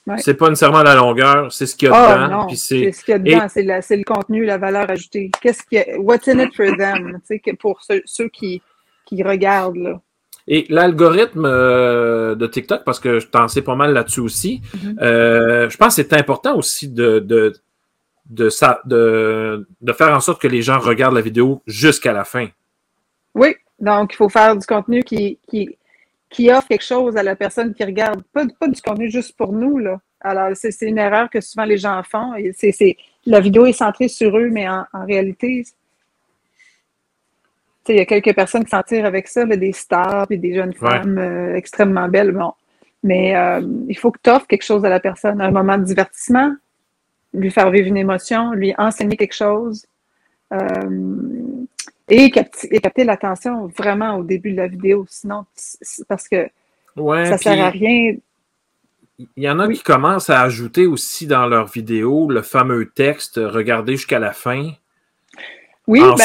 Ouais. 0.10 0.18
C'est 0.20 0.34
pas 0.34 0.50
nécessairement 0.50 0.82
la 0.84 0.96
longueur, 0.96 1.52
c'est 1.52 1.66
ce 1.68 1.76
qu'il 1.76 1.88
y 1.88 1.92
a 1.92 1.96
Ah 1.96 2.16
dedans. 2.28 2.38
non, 2.42 2.48
puis 2.48 2.58
c'est 2.58 2.86
c'est... 2.86 2.92
ce 2.92 3.06
qu'il 3.06 3.12
y 3.12 3.16
a 3.16 3.20
dedans, 3.20 3.48
c'est 3.50 3.64
la- 3.64 3.80
le 3.80 4.04
contenu, 4.04 4.44
la 4.46 4.58
valeur 4.58 4.90
ajoutée. 4.90 5.30
Qu'est-ce 5.42 5.64
qu'il 5.64 5.78
y 5.78 5.82
a, 5.82 6.00
what's 6.00 6.28
in 6.28 6.40
it 6.40 6.56
for 6.56 6.76
them, 6.76 7.20
pour 7.60 7.82
ceux, 7.84 8.02
ceux 8.06 8.28
qui, 8.30 8.62
qui 9.06 9.22
regardent, 9.24 9.78
là. 9.78 10.02
Et 10.48 10.66
l'algorithme 10.70 11.46
euh, 11.46 12.34
de 12.34 12.48
TikTok, 12.48 12.84
parce 12.84 13.00
que 13.00 13.20
je 13.20 13.28
t'en 13.28 13.48
sais 13.48 13.62
pas 13.62 13.76
mal 13.76 13.94
là-dessus 13.94 14.22
aussi, 14.22 14.62
Mhm. 14.84 14.98
euh, 15.02 15.70
je 15.70 15.78
pense 15.78 15.96
que 15.96 16.02
c'est 16.02 16.14
important 16.14 16.56
aussi 16.58 16.88
de, 16.90 17.20
de, 17.20 17.54
de, 18.32 18.50
de, 18.86 19.68
de 19.82 19.94
faire 19.94 20.16
en 20.16 20.20
sorte 20.20 20.42
que 20.42 20.48
les 20.48 20.64
gens 20.64 20.80
regardent 20.80 21.16
la 21.16 21.22
vidéo 21.22 21.62
jusqu'à 21.68 22.14
la 22.14 22.24
fin. 22.24 22.48
Oui, 23.36 23.56
donc 23.80 24.14
il 24.14 24.16
faut 24.16 24.30
faire 24.30 24.56
du 24.58 24.66
contenu 24.66 25.04
qui, 25.04 25.38
qui, 25.48 25.78
qui 26.30 26.52
offre 26.52 26.68
quelque 26.68 26.84
chose 26.86 27.18
à 27.18 27.24
la 27.24 27.36
personne 27.36 27.74
qui 27.74 27.84
regarde, 27.84 28.22
pas, 28.34 28.46
pas 28.60 28.68
du 28.68 28.82
contenu 28.82 29.10
juste 29.10 29.36
pour 29.36 29.52
nous. 29.52 29.78
Là. 29.80 30.00
Alors, 30.22 30.56
c'est 30.56 30.72
c'est 30.72 30.88
une 30.88 30.98
erreur 31.00 31.30
que 31.30 31.42
souvent 31.42 31.66
les 31.66 31.78
gens 31.78 32.02
font. 32.04 32.36
Et 32.36 32.52
c'est- 32.54 32.72
c'est- 32.72 32.98
la 33.26 33.40
vidéo 33.40 33.66
est 33.66 33.74
centrée 33.74 34.08
sur 34.08 34.38
eux, 34.38 34.50
mais 34.50 34.68
en, 34.70 34.86
en 34.94 35.06
réalité, 35.06 35.64
il 37.88 37.96
y 37.96 38.00
a 38.00 38.06
quelques 38.06 38.36
personnes 38.36 38.64
qui 38.64 38.70
s'en 38.70 38.84
tirent 38.84 39.06
avec 39.06 39.28
ça, 39.28 39.46
là, 39.46 39.56
des 39.56 39.72
stars 39.72 40.28
et 40.30 40.38
des 40.38 40.54
jeunes 40.54 40.70
Ouais. 40.82 40.90
femmes 40.90 41.18
euh, 41.18 41.56
extrêmement 41.56 42.08
belles. 42.08 42.32
Bon. 42.32 42.54
Mais 43.02 43.36
euh, 43.36 43.62
il 43.88 43.98
faut 43.98 44.12
que 44.12 44.20
tu 44.24 44.30
offres 44.30 44.46
quelque 44.46 44.64
chose 44.66 44.86
à 44.86 44.90
la 44.90 45.00
personne, 45.00 45.42
un 45.42 45.52
moment 45.52 45.78
de 45.78 45.84
divertissement, 45.86 46.54
lui 47.34 47.50
faire 47.50 47.72
vivre 47.72 47.88
une 47.88 47.98
émotion, 47.98 48.52
lui 48.54 48.74
enseigner 48.78 49.18
quelque 49.18 49.34
chose. 49.36 49.86
Euh, 50.54 51.59
et, 52.10 52.30
capti- 52.30 52.68
et 52.72 52.80
capter 52.80 53.04
l'attention 53.04 53.68
vraiment 53.68 54.18
au 54.18 54.24
début 54.24 54.52
de 54.52 54.58
la 54.58 54.68
vidéo. 54.68 55.06
Sinon, 55.10 55.46
parce 56.08 56.28
que 56.28 56.50
Ouais, 56.96 57.26
ça 57.28 57.38
sert 57.38 57.64
à 57.64 57.70
rien. 57.70 58.16
Il 59.36 59.44
y 59.44 59.50
en 59.50 59.60
a 59.60 59.68
Oui. 59.68 59.76
qui 59.78 59.84
commencent 59.84 60.30
à 60.30 60.42
ajouter 60.42 60.86
aussi 60.88 61.28
dans 61.28 61.46
leurs 61.46 61.68
vidéos 61.68 62.30
le 62.30 62.42
fameux 62.42 62.90
texte 62.90 63.38
euh, 63.38 63.50
Regardez 63.50 63.94
jusqu'à 63.98 64.20
la 64.20 64.32
fin. 64.32 64.72
Oui, 65.88 66.02
en 66.02 66.14
ben, 66.14 66.24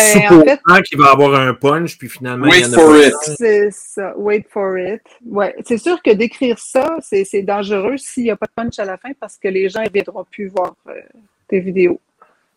en 0.68 0.74
fait, 0.74 0.82
qu'il 0.82 0.98
va 0.98 1.10
avoir 1.10 1.40
un 1.40 1.54
punch, 1.54 1.96
puis 1.96 2.08
finalement, 2.10 2.46
Wait 2.48 2.60
il 2.60 2.66
y 2.66 2.68
en 2.68 2.72
a 2.74 2.76
for 2.78 2.90
pas. 2.92 3.06
it. 3.06 3.14
c'est 3.38 3.70
ça. 3.70 4.12
Wait 4.18 4.44
for 4.50 4.76
it. 4.78 5.00
Ouais. 5.24 5.54
C'est 5.64 5.78
sûr 5.78 6.02
que 6.02 6.10
d'écrire 6.10 6.58
ça, 6.58 6.98
c'est 7.00 7.24
c'est 7.24 7.42
dangereux 7.42 7.96
s'il 7.96 8.24
n'y 8.24 8.30
a 8.30 8.36
pas 8.36 8.46
de 8.46 8.52
punch 8.54 8.78
à 8.78 8.84
la 8.84 8.98
fin 8.98 9.10
parce 9.18 9.38
que 9.38 9.48
les 9.48 9.68
gens 9.70 9.82
ne 9.82 9.88
viendront 9.88 10.24
plus 10.30 10.48
voir 10.48 10.74
euh, 10.88 10.92
tes 11.48 11.60
vidéos. 11.60 11.98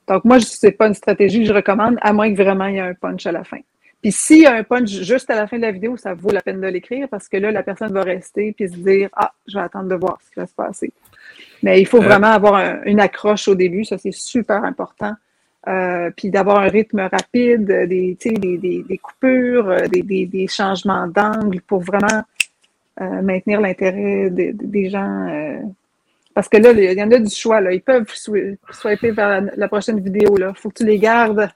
Donc, 0.07 0.23
moi, 0.25 0.39
ce 0.39 0.65
n'est 0.65 0.71
pas 0.71 0.87
une 0.87 0.93
stratégie 0.93 1.39
que 1.41 1.45
je 1.47 1.53
recommande, 1.53 1.97
à 2.01 2.13
moins 2.13 2.33
que 2.33 2.41
vraiment 2.41 2.65
il 2.67 2.75
y 2.75 2.77
ait 2.77 2.81
un 2.81 2.93
punch 2.93 3.25
à 3.25 3.31
la 3.31 3.43
fin. 3.43 3.59
Puis 4.01 4.11
s'il 4.11 4.43
y 4.43 4.45
a 4.45 4.53
un 4.53 4.63
punch 4.63 4.89
juste 4.89 5.29
à 5.31 5.35
la 5.35 5.47
fin 5.47 5.57
de 5.57 5.63
la 5.63 5.71
vidéo, 5.71 5.97
ça 5.97 6.13
vaut 6.13 6.29
la 6.31 6.41
peine 6.41 6.61
de 6.61 6.67
l'écrire 6.67 7.07
parce 7.09 7.27
que 7.27 7.37
là, 7.37 7.51
la 7.51 7.63
personne 7.63 7.91
va 7.91 8.03
rester 8.03 8.53
puis 8.53 8.69
se 8.69 8.75
dire 8.75 9.09
Ah, 9.13 9.31
je 9.47 9.57
vais 9.57 9.63
attendre 9.63 9.89
de 9.89 9.95
voir 9.95 10.19
ce 10.23 10.29
qui 10.29 10.39
va 10.39 10.45
se 10.45 10.53
passer. 10.53 10.91
Mais 11.63 11.81
il 11.81 11.87
faut 11.87 11.97
Euh, 11.97 12.05
vraiment 12.05 12.27
avoir 12.27 12.55
un- 12.55 12.83
une 12.85 12.99
accroche 12.99 13.47
au 13.47 13.55
début, 13.55 13.83
ça 13.85 13.97
c'est 13.97 14.13
super 14.13 14.63
important. 14.63 15.13
Euh, 15.67 16.11
puis 16.15 16.29
d'avoir 16.29 16.59
un 16.59 16.67
rythme 16.69 17.01
rapide, 17.11 17.69
euh, 17.71 17.87
des, 17.87 18.15
des, 18.23 18.57
des, 18.59 18.83
des 18.87 18.97
coupures, 18.99 19.75
des, 19.91 20.03
des, 20.03 20.25
des 20.27 20.47
changements 20.47 21.07
d'angle 21.07 21.59
pour 21.61 21.81
vraiment 21.81 22.21
euh, 23.01 23.21
maintenir 23.23 23.59
l'intérêt 23.61 24.29
de- 24.29 24.51
de- 24.53 24.65
des 24.65 24.89
gens. 24.89 25.27
Parce 26.37 26.49
que 26.49 26.57
là, 26.57 26.71
il 26.71 26.99
y 26.99 27.01
en 27.01 27.09
a 27.09 27.17
du 27.17 27.33
choix. 27.33 27.59
Là. 27.61 27.71
Ils 27.73 27.81
peuvent 27.81 28.03
swi- 28.13 28.57
swiper 28.69 29.09
vers 29.09 29.41
la, 29.41 29.51
la 29.57 29.67
prochaine 29.67 29.99
vidéo. 29.99 30.37
Il 30.37 30.51
faut 30.55 30.69
que 30.69 30.75
tu 30.75 30.85
les 30.85 30.99
gardes. 30.99 31.49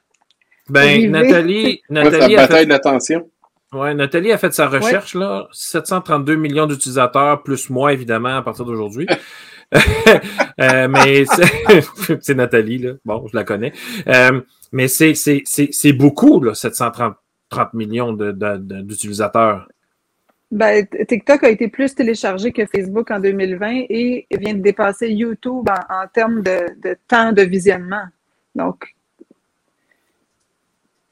Ben. 0.68 1.12
Nathalie, 1.12 1.64
Ouais, 1.64 1.82
Nathalie, 1.92 2.36
a 2.36 2.42
bataille 2.42 2.60
fait, 2.62 2.66
de 2.66 2.70
l'attention. 2.72 3.30
ouais, 3.74 3.94
Nathalie 3.94 4.32
a 4.32 4.40
fait 4.40 4.52
sa 4.56 4.68
recherche, 4.68 5.14
là. 5.14 5.48
732 5.52 6.36
millions 6.36 6.66
d'utilisateurs, 6.66 7.44
plus 7.44 7.70
moi, 7.70 7.94
évidemment, 7.94 8.38
à 8.38 8.42
partir 8.42 8.66
d'aujourd'hui. 8.66 9.06
Euh, 10.60 10.88
mais 10.90 11.24
c'est 12.22 12.36
Nathalie, 12.36 12.78
là. 12.80 12.92
Bon, 13.06 13.26
je 13.32 13.38
la 13.38 13.44
connais. 13.44 13.72
Euh, 14.08 14.42
mais 14.72 14.88
c'est 14.88 15.14
c'est- 15.16 15.44
c'est- 15.46 15.70
c'est 15.72 15.94
beaucoup, 15.94 16.42
là, 16.44 16.54
730 16.54 17.16
30 17.50 17.74
millions 17.74 18.14
de- 18.14 18.32
de- 18.32 18.58
de- 18.58 18.82
d'utilisateurs. 18.82 19.68
Ben, 20.52 20.86
TikTok 21.08 21.44
a 21.46 21.50
été 21.50 21.70
plus 21.70 21.96
téléchargé 21.96 22.52
que 22.52 22.66
Facebook 22.66 23.10
en 23.10 23.20
2020 23.22 23.86
et 23.90 24.28
vient 24.38 24.54
de 24.54 24.60
dépasser 24.60 25.10
YouTube 25.10 25.70
en, 25.70 26.04
en 26.04 26.08
termes 26.08 26.42
de, 26.42 26.68
de 26.84 26.98
temps 27.08 27.32
de 27.32 27.42
visionnement. 27.42 28.04
Donc, 28.54 28.94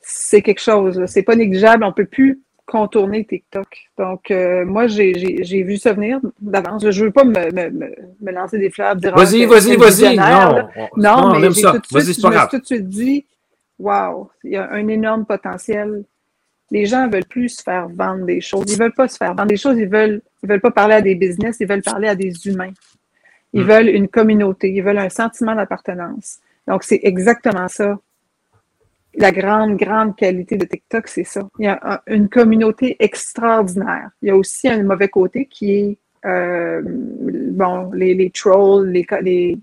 c'est 0.02 0.42
quelque 0.42 0.62
chose. 0.62 1.02
C'est 1.08 1.24
pas 1.24 1.36
négligeable. 1.36 1.84
On 1.84 1.94
peut 1.94 2.06
plus 2.06 2.42
contourner 2.66 3.26
TikTok. 3.26 3.68
Donc, 3.98 4.30
euh, 4.30 4.66
moi, 4.66 4.88
j'ai- 4.88 5.64
vu 5.64 5.78
ça 5.78 5.94
venir 5.94 6.20
d'avance. 6.40 6.88
Je 6.90 7.06
veux 7.06 7.12
pas 7.12 7.24
me, 7.24 7.52
me, 7.52 7.70
me, 7.70 7.96
me 8.22 8.32
lancer 8.32 8.60
des 8.60 8.70
fleurs, 8.70 8.96
dire 8.96 9.14
ah, 9.16 9.24
Vas-y, 9.24 9.46
vas-y, 9.46 9.76
vas-y. 9.78 10.18
Non, 10.18 10.68
on- 10.76 10.88
Non, 11.02 11.16
on 11.36 11.40
mais 11.40 11.48
aime 11.48 11.54
ça. 11.54 11.72
tout 11.72 11.80
de 11.80 11.86
suite, 11.86 12.22
je 12.22 12.28
me 12.28 12.32
suis 12.42 12.50
tout 12.50 12.60
de 12.60 12.66
suite 12.66 12.88
dit, 12.90 13.26
waouh, 13.80 14.30
il 14.44 14.52
y 14.52 14.58
a 14.58 14.70
un 14.72 14.88
énorme 14.88 15.26
potentiel. 15.26 16.04
Les 16.72 16.86
gens 16.86 17.10
veulent 17.10 17.26
plus 17.26 17.50
se 17.50 17.64
faire 17.64 17.88
vendre 17.90 18.26
des 18.26 18.42
choses. 18.42 18.66
Ils 18.72 18.78
veulent 18.78 18.94
pas 18.94 19.08
se 19.08 19.18
faire 19.18 19.34
vendre 19.34 19.48
des 19.50 19.58
choses. 19.58 19.78
Ils 19.78 19.88
veulent, 19.90 20.22
ils 20.44 20.50
veulent 20.50 20.62
pas 20.62 20.72
parler 20.72 20.96
à 20.96 21.02
des 21.02 21.16
business. 21.16 21.58
Ils 21.60 21.68
veulent 21.68 21.82
parler 21.82 22.08
à 22.08 22.16
des 22.16 22.32
humains. 22.48 22.74
Ils 23.54 23.64
Mm. 23.64 23.68
veulent 23.68 23.90
une 23.90 24.08
communauté. 24.08 24.72
Ils 24.72 24.84
veulent 24.84 25.00
un 25.00 25.10
sentiment 25.10 25.56
d'appartenance. 25.56 26.38
Donc, 26.68 26.84
c'est 26.84 27.00
exactement 27.04 27.68
ça. 27.68 27.98
La 29.16 29.32
grande, 29.32 29.76
grande 29.78 30.16
qualité 30.16 30.56
de 30.56 30.66
TikTok, 30.66 31.08
c'est 31.08 31.24
ça. 31.24 31.50
Il 31.58 31.66
y 31.66 31.68
a 31.68 31.80
un- 31.82 32.00
une 32.16 32.30
communauté 32.30 32.96
extraordinaire. 33.00 34.12
Il 34.22 34.28
y 34.28 34.32
a 34.32 34.36
aussi 34.36 34.68
un 34.68 34.84
mauvais 34.84 35.08
côté 35.10 35.46
qui 35.48 35.74
est, 35.76 35.98
euh, 36.26 36.82
bon, 36.86 37.92
les, 37.92 38.14
les 38.14 38.30
trolls, 38.30 38.90
les, 38.92 39.06
les 39.22 39.58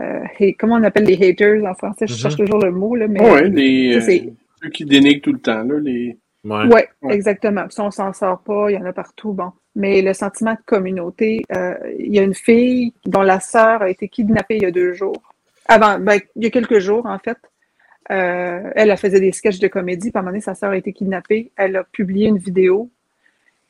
euh, 0.00 0.20
comment 0.58 0.74
on 0.76 0.82
appelle 0.82 1.04
les 1.04 1.14
haters 1.30 1.64
en 1.64 1.74
français? 1.74 2.06
Je 2.06 2.12
Mhm. 2.12 2.18
cherche 2.18 2.36
toujours 2.36 2.58
le 2.62 2.70
mot, 2.72 2.94
là, 2.94 3.08
mais. 3.08 3.20
Ouais, 3.20 3.48
les, 3.48 3.98
ça, 4.00 4.10
euh, 4.10 4.30
ceux 4.62 4.68
qui 4.70 4.84
dénigrent 4.84 5.22
tout 5.22 5.32
le 5.32 5.38
temps, 5.38 5.62
là, 5.62 5.78
les... 5.80 6.16
Ouais. 6.44 6.88
Ouais, 7.02 7.14
exactement. 7.14 7.62
Puis 7.64 7.74
Ça, 7.74 7.84
on 7.84 7.90
s'en 7.90 8.12
sort 8.12 8.40
pas, 8.40 8.70
il 8.70 8.74
y 8.74 8.78
en 8.78 8.84
a 8.84 8.92
partout. 8.92 9.32
Bon. 9.32 9.52
Mais 9.76 10.02
le 10.02 10.12
sentiment 10.12 10.52
de 10.54 10.58
communauté, 10.66 11.42
euh, 11.54 11.74
il 11.98 12.14
y 12.14 12.18
a 12.18 12.22
une 12.22 12.34
fille 12.34 12.92
dont 13.06 13.22
la 13.22 13.40
sœur 13.40 13.82
a 13.82 13.88
été 13.88 14.08
kidnappée 14.08 14.56
il 14.56 14.62
y 14.62 14.66
a 14.66 14.70
deux 14.70 14.92
jours. 14.92 15.22
Avant, 15.66 15.98
ben, 15.98 16.20
il 16.36 16.42
y 16.44 16.46
a 16.46 16.50
quelques 16.50 16.78
jours, 16.80 17.06
en 17.06 17.18
fait. 17.18 17.38
Euh, 18.10 18.70
elle, 18.74 18.90
elle 18.90 18.96
faisait 18.96 19.20
des 19.20 19.32
sketchs 19.32 19.60
de 19.60 19.68
comédie. 19.68 20.10
À 20.14 20.18
un 20.18 20.22
moment 20.22 20.32
donné, 20.32 20.40
sa 20.40 20.54
sœur 20.54 20.70
a 20.72 20.76
été 20.76 20.92
kidnappée. 20.92 21.52
Elle 21.56 21.76
a 21.76 21.84
publié 21.84 22.26
une 22.28 22.38
vidéo. 22.38 22.90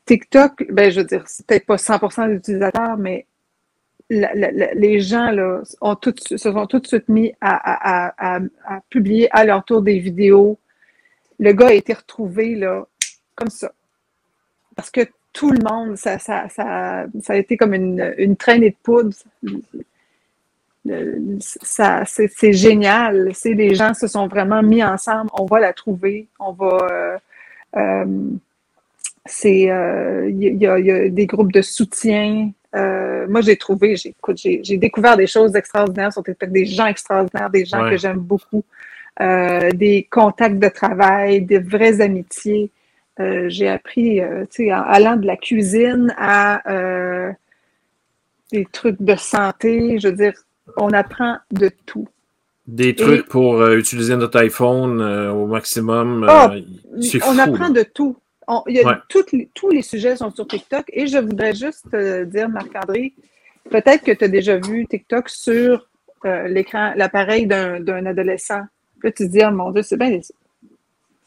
TikTok, 0.05 0.65
ben, 0.69 0.91
je 0.91 0.99
veux 1.01 1.05
dire, 1.05 1.23
c'est 1.27 1.45
peut-être 1.45 1.65
pas 1.65 1.77
100% 1.77 2.27
des 2.27 2.35
utilisateurs, 2.35 2.97
mais 2.97 3.25
la- 4.09 4.33
la- 4.33 4.51
la- 4.51 4.73
les 4.73 4.99
gens 4.99 5.31
là, 5.31 5.61
ont 5.79 5.95
tout, 5.95 6.13
se 6.17 6.37
sont 6.37 6.65
tout 6.67 6.79
de 6.79 6.87
suite 6.87 7.07
mis 7.07 7.33
à, 7.39 7.55
à- 7.55 8.07
à- 8.07 8.35
à- 8.37 8.41
à 8.65 8.81
publier 8.89 9.29
à 9.31 9.45
leur 9.45 9.63
tour 9.63 9.81
des 9.81 9.99
vidéos. 9.99 10.59
Le 11.39 11.51
gars 11.53 11.67
a 11.67 11.73
été 11.73 11.93
retrouvé 11.93 12.55
là, 12.55 12.85
comme 13.35 13.49
ça. 13.49 13.71
Parce 14.75 14.89
que 14.91 15.01
tout 15.33 15.51
le 15.51 15.59
monde, 15.63 15.97
ça, 15.97 16.19
ça, 16.19 16.47
ça, 16.49 17.05
ça 17.21 17.33
a 17.33 17.35
été 17.37 17.57
comme 17.57 17.73
une, 17.73 18.13
une 18.17 18.35
traînée 18.37 18.69
de 18.71 18.75
poudre. 18.83 19.15
Ça, 21.39 22.03
c'est, 22.05 22.53
génial. 22.53 23.31
C'est, 23.33 23.53
les 23.53 23.73
gens 23.73 23.93
se 23.93 24.07
sont 24.07 24.27
vraiment 24.27 24.61
mis 24.61 24.83
ensemble. 24.83 25.29
On 25.33 25.45
va 25.45 25.59
la 25.59 25.73
trouver. 25.73 26.27
On 26.39 26.51
va. 26.51 26.77
euh, 26.91 27.17
euh, 27.77 28.05
c'est, 29.25 29.71
euh, 29.71 30.29
il 30.29 30.61
y, 30.61 30.67
a- 30.67 30.79
y 30.79 30.91
a 30.91 31.09
des 31.09 31.25
groupes 31.25 31.53
de 31.53 31.61
soutien. 31.61 32.51
Euh, 32.75 33.25
moi, 33.29 33.39
j'ai 33.41 33.55
trouvé, 33.55 33.95
j'ai, 33.95 34.77
découvert 34.77 35.15
des 35.15 35.27
choses 35.27 35.55
extraordinaires 35.55 36.11
sur 36.11 36.23
TikTok, 36.23 36.49
des 36.49 36.65
gens 36.65 36.87
extraordinaires, 36.87 37.49
des 37.49 37.63
gens 37.65 37.83
Ouais. 37.85 37.91
que 37.91 37.97
j'aime 37.97 38.17
beaucoup, 38.17 38.63
euh, 39.21 39.71
des 39.71 40.07
contacts 40.09 40.59
de 40.59 40.69
travail, 40.69 41.41
des 41.41 41.59
vraies 41.59 42.01
amitiés. 42.01 42.71
Euh, 43.19 43.47
j'ai 43.47 43.67
appris, 43.67 44.19
euh, 44.21 44.45
tu 44.49 44.65
sais, 44.65 44.73
en 44.73 44.81
allant 44.81 45.15
de 45.17 45.27
la 45.27 45.37
cuisine 45.37 46.13
à 46.17 46.61
des 48.51 48.65
trucs 48.71 49.01
de 49.01 49.15
santé. 49.15 49.99
Je 49.99 50.07
veux 50.07 50.15
dire, 50.15 50.33
on 50.77 50.89
apprend 50.89 51.37
de 51.51 51.69
tout. 51.85 52.07
Des 52.65 52.95
trucs 52.95 53.27
pour 53.27 53.65
utiliser 53.67 54.15
notre 54.15 54.39
iPhone 54.39 55.01
au 55.01 55.47
maximum. 55.47 56.25
Ah, 56.29 56.53
on 57.27 57.37
apprend 57.39 57.67
là. 57.67 57.69
de 57.69 57.83
tout. 57.83 58.15
On- 58.47 58.63
il 58.67 58.75
y 58.75 58.81
a 58.81 58.87
Ouais. 58.87 58.95
toutes 59.09 59.31
les- 59.31 59.49
tous 59.53 59.69
les 59.69 59.81
sujets 59.81 60.15
sont 60.17 60.31
sur 60.31 60.45
TikTok 60.47 60.85
et 60.91 61.07
je 61.07 61.17
voudrais 61.17 61.53
juste 61.53 61.87
euh, 61.93 62.25
dire, 62.25 62.49
Marc-André, 62.49 63.13
peut-être 63.69 64.03
que 64.03 64.11
tu 64.11 64.23
as 64.25 64.27
déjà 64.27 64.57
vu 64.57 64.85
TikTok 64.85 65.29
sur 65.29 65.87
euh, 66.25 66.47
l'écran, 66.47 66.93
l'appareil 66.95 67.47
d'un 67.47 67.79
d'un 67.81 68.05
adolescent. 68.05 68.61
Puis 69.03 69.09
Là, 69.09 69.11
tu 69.11 69.23
te 69.25 69.31
dis, 69.31 69.41
oh 69.45 69.51
mon 69.51 69.71
Dieu, 69.71 69.81
c'est 69.83 69.97
bien, 69.97 70.17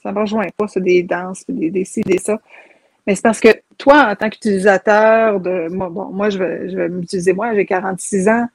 ça 0.03 0.13
me 0.13 0.21
rejoint 0.21 0.47
pas, 0.57 0.67
c'est 0.67 0.81
des 0.81 1.03
danses, 1.03 1.45
des, 1.47 1.71
des 1.71 1.85
ci, 1.85 2.01
des 2.01 2.19
ça. 2.19 2.41
Mais 3.07 3.15
c'est 3.15 3.23
parce 3.23 3.41
que 3.41 3.49
toi, 3.77 4.09
en 4.11 4.17
tant 4.17 4.31
qu'utilisateur 4.31 5.41
de. 5.41 5.69
Moi, 5.69 5.91
bon, 5.91 6.07
moi, 6.07 6.31
je 6.31 6.39
vais, 6.39 6.71
je 6.71 6.79
m'utiliser 6.89 7.35
moi, 7.35 7.55
j'ai 7.55 7.67
46 7.67 8.29
ans. 8.29 8.47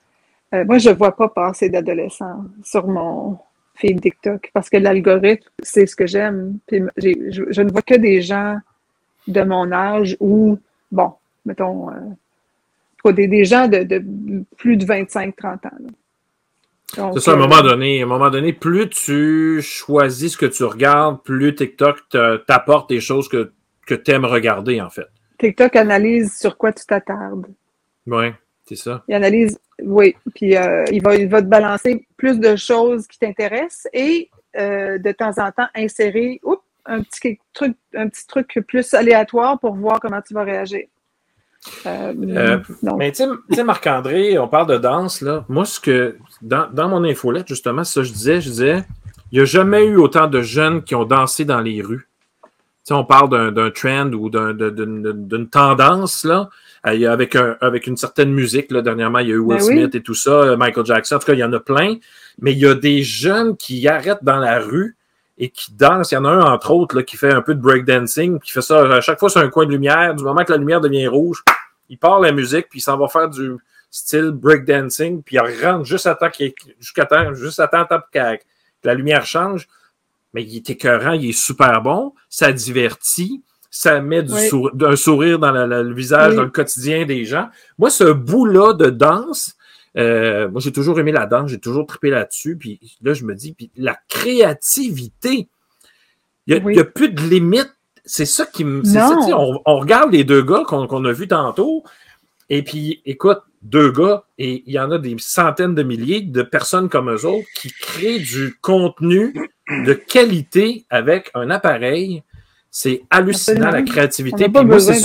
Euh, 0.53 0.65
moi, 0.65 0.79
je 0.79 0.89
ne 0.89 0.95
vois 0.95 1.15
pas 1.15 1.29
passer 1.29 1.69
d'adolescents 1.69 2.43
sur 2.63 2.87
mon 2.87 3.37
feed 3.75 4.01
TikTok 4.01 4.49
parce 4.53 4.69
que 4.69 4.77
l'algorithme, 4.77 5.47
c'est 5.61 5.85
ce 5.85 5.95
que 5.95 6.07
j'aime. 6.07 6.57
Puis 6.67 6.81
je, 6.97 7.43
je 7.49 7.61
ne 7.61 7.71
vois 7.71 7.83
que 7.83 7.95
des 7.95 8.21
gens 8.21 8.57
de 9.27 9.41
mon 9.43 9.71
âge 9.71 10.17
ou, 10.19 10.57
bon, 10.91 11.13
mettons, 11.45 11.91
euh, 11.91 13.11
des, 13.11 13.27
des 13.27 13.45
gens 13.45 13.67
de, 13.67 13.83
de 13.83 14.03
plus 14.57 14.77
de 14.77 14.85
25-30 14.85 15.67
ans. 15.67 15.69
C'est 16.93 17.19
ça, 17.19 17.31
à 17.31 17.33
un 17.33 17.37
euh, 17.37 17.41
moment 17.41 17.61
donné. 17.61 18.01
À 18.01 18.03
un 18.03 18.07
moment 18.07 18.29
donné, 18.29 18.53
plus 18.53 18.89
tu 18.89 19.61
choisis 19.61 20.33
ce 20.33 20.37
que 20.37 20.45
tu 20.45 20.63
regardes, 20.63 21.21
plus 21.23 21.55
TikTok 21.55 22.09
te- 22.09 22.37
t'apporte 22.37 22.89
des 22.89 23.01
choses 23.01 23.27
que, 23.27 23.51
que 23.87 23.95
tu 23.95 24.11
aimes 24.11 24.25
regarder, 24.25 24.81
en 24.81 24.89
fait. 24.89 25.07
TikTok 25.39 25.75
analyse 25.75 26.37
sur 26.37 26.57
quoi 26.57 26.71
tu 26.71 26.85
t'attardes. 26.85 27.47
Oui, 28.07 28.27
c'est 28.65 28.75
ça. 28.75 29.03
Il 29.07 29.15
analyse, 29.15 29.57
oui, 29.81 30.15
puis 30.35 30.55
euh, 30.55 30.83
il, 30.91 31.01
va, 31.01 31.15
il 31.15 31.27
va 31.27 31.41
te 31.41 31.47
balancer 31.47 32.05
plus 32.17 32.39
de 32.39 32.55
choses 32.55 33.07
qui 33.07 33.19
t'intéressent 33.19 33.87
et 33.93 34.29
euh, 34.57 34.97
de 34.97 35.11
temps 35.11 35.37
en 35.37 35.51
temps 35.51 35.67
insérer 35.73 36.39
oups, 36.43 36.61
un, 36.85 37.01
petit 37.01 37.39
truc, 37.53 37.75
un 37.95 38.09
petit 38.09 38.27
truc 38.27 38.59
plus 38.67 38.93
aléatoire 38.93 39.59
pour 39.59 39.75
voir 39.75 39.99
comment 39.99 40.21
tu 40.21 40.33
vas 40.33 40.43
réagir. 40.43 40.85
Euh, 41.85 42.13
euh, 42.23 42.59
mais 42.97 43.11
tu 43.11 43.23
sais, 43.51 43.63
Marc-André, 43.63 44.37
on 44.39 44.47
parle 44.47 44.67
de 44.67 44.77
danse, 44.77 45.21
là. 45.21 45.45
Moi, 45.47 45.65
ce 45.65 45.79
que, 45.79 46.17
dans, 46.41 46.67
dans 46.71 46.89
mon 46.89 47.03
infolette, 47.03 47.47
justement, 47.47 47.83
ça, 47.83 48.03
je 48.03 48.11
disais, 48.11 48.41
je 48.41 48.49
disais, 48.49 48.83
il 49.31 49.37
n'y 49.37 49.41
a 49.41 49.45
jamais 49.45 49.85
eu 49.85 49.97
autant 49.97 50.27
de 50.27 50.41
jeunes 50.41 50.83
qui 50.83 50.95
ont 50.95 51.05
dansé 51.05 51.45
dans 51.45 51.61
les 51.61 51.81
rues. 51.81 52.07
sais, 52.83 52.93
on 52.93 53.05
parle 53.05 53.53
d'un 53.53 53.69
trend 53.69 54.11
ou 54.13 54.29
d'une 54.29 55.49
tendance, 55.49 56.23
là, 56.23 56.49
euh, 56.87 57.11
avec, 57.11 57.35
un, 57.35 57.55
avec 57.61 57.85
une 57.85 57.97
certaine 57.97 58.31
musique. 58.31 58.71
Là, 58.71 58.81
dernièrement, 58.81 59.19
il 59.19 59.29
y 59.29 59.31
a 59.31 59.35
eu 59.35 59.39
Will 59.39 59.59
Ben 59.59 59.65
Smith 59.65 59.95
et 59.95 60.01
tout 60.01 60.15
ça, 60.15 60.55
Michael 60.57 60.85
Jackson. 60.85 61.15
En 61.15 61.19
tout 61.19 61.27
cas, 61.27 61.33
il 61.33 61.39
y 61.39 61.43
en 61.43 61.53
a 61.53 61.59
plein. 61.59 61.97
Mais 62.39 62.53
il 62.53 62.59
y 62.59 62.65
a 62.65 62.73
des 62.73 63.03
jeunes 63.03 63.55
qui 63.55 63.87
arrêtent 63.87 64.23
dans 64.23 64.39
la 64.39 64.59
rue 64.59 64.95
et 65.41 65.49
qui 65.49 65.73
dansent. 65.73 66.11
Il 66.11 66.15
y 66.15 66.17
en 66.17 66.25
a 66.25 66.29
un, 66.29 66.41
entre 66.41 66.69
autres, 66.69 66.95
là, 66.95 67.01
qui 67.01 67.17
fait 67.17 67.33
un 67.33 67.41
peu 67.41 67.55
de 67.55 67.59
breakdancing, 67.59 68.39
qui 68.39 68.51
fait 68.51 68.61
ça 68.61 68.83
à 68.83 69.01
chaque 69.01 69.19
fois 69.19 69.27
sur 69.27 69.41
un 69.41 69.49
coin 69.49 69.65
de 69.65 69.71
lumière. 69.71 70.13
Du 70.13 70.23
moment 70.23 70.45
que 70.45 70.51
la 70.51 70.59
lumière 70.59 70.79
devient 70.79 71.07
rouge, 71.07 71.43
il 71.89 71.97
part 71.97 72.19
la 72.19 72.31
musique, 72.31 72.69
puis 72.69 72.77
il 72.77 72.83
s'en 72.83 72.95
va 72.95 73.07
faire 73.07 73.27
du 73.27 73.57
style 73.89 74.29
breakdancing, 74.29 75.23
puis 75.23 75.37
il 75.37 75.65
rentre 75.65 75.83
juste 75.83 76.05
à 76.05 76.13
temps 76.13 76.29
jusqu'à 76.79 77.05
temps, 77.05 77.33
juste 77.33 77.59
à 77.59 77.67
temps, 77.67 77.85
que 78.13 78.19
la 78.83 78.93
lumière 78.93 79.25
change. 79.25 79.67
Mais 80.35 80.43
il 80.43 80.57
est 80.57 80.69
écœurant, 80.69 81.13
il 81.13 81.29
est 81.29 81.33
super 81.33 81.81
bon, 81.81 82.13
ça 82.29 82.53
divertit, 82.53 83.41
ça 83.71 83.99
met 83.99 84.21
du 84.21 84.33
un 84.33 84.95
sourire 84.95 85.39
dans 85.39 85.51
le 85.51 85.93
visage, 85.93 86.35
dans 86.35 86.43
le 86.43 86.51
quotidien 86.51 87.05
des 87.05 87.25
gens. 87.25 87.49
Moi, 87.79 87.89
ce 87.89 88.03
bout-là 88.03 88.73
de 88.73 88.91
danse, 88.91 89.55
euh, 89.97 90.49
moi, 90.49 90.61
j'ai 90.61 90.71
toujours 90.71 90.99
aimé 90.99 91.11
la 91.11 91.25
danse, 91.25 91.49
j'ai 91.51 91.59
toujours 91.59 91.85
trippé 91.85 92.09
là-dessus. 92.09 92.57
Puis 92.57 92.79
là, 93.01 93.13
je 93.13 93.25
me 93.25 93.35
dis, 93.35 93.53
puis 93.53 93.71
la 93.75 93.97
créativité, 94.07 95.49
il 96.47 96.63
n'y 96.65 96.79
a, 96.79 96.85
plus 96.85 97.09
de 97.09 97.21
limite. 97.21 97.71
C'est 98.03 98.25
ça 98.25 98.45
qui 98.45 98.63
me. 98.63 98.81
On, 99.33 99.61
on, 99.65 99.79
regarde 99.79 100.11
les 100.11 100.23
deux 100.23 100.41
gars 100.41 100.63
qu'on 100.65 101.05
a 101.05 101.11
vus 101.11 101.27
tantôt. 101.27 101.83
Et 102.49 102.63
puis, 102.63 103.01
écoute, 103.05 103.39
deux 103.61 103.91
gars, 103.91 104.23
et 104.37 104.63
il 104.65 104.73
y 104.73 104.79
en 104.79 104.91
a 104.91 104.97
des 104.97 105.15
centaines 105.19 105.75
de 105.75 105.83
milliers 105.83 106.21
de 106.21 106.41
personnes 106.41 106.89
comme 106.89 107.11
eux 107.11 107.25
autres 107.25 107.47
qui 107.55 107.71
créent 107.71 108.19
du 108.19 108.57
contenu 108.61 109.33
de 109.85 109.93
qualité 109.93 110.85
avec 110.89 111.29
un 111.33 111.49
appareil 111.49 112.23
c'est 112.73 113.01
hallucinant 113.09 113.69
la 113.69 113.81
créativité. 113.81 114.45
On 114.45 114.47
n'a 114.47 114.53
pas 114.53 114.63
besoin 114.63 114.95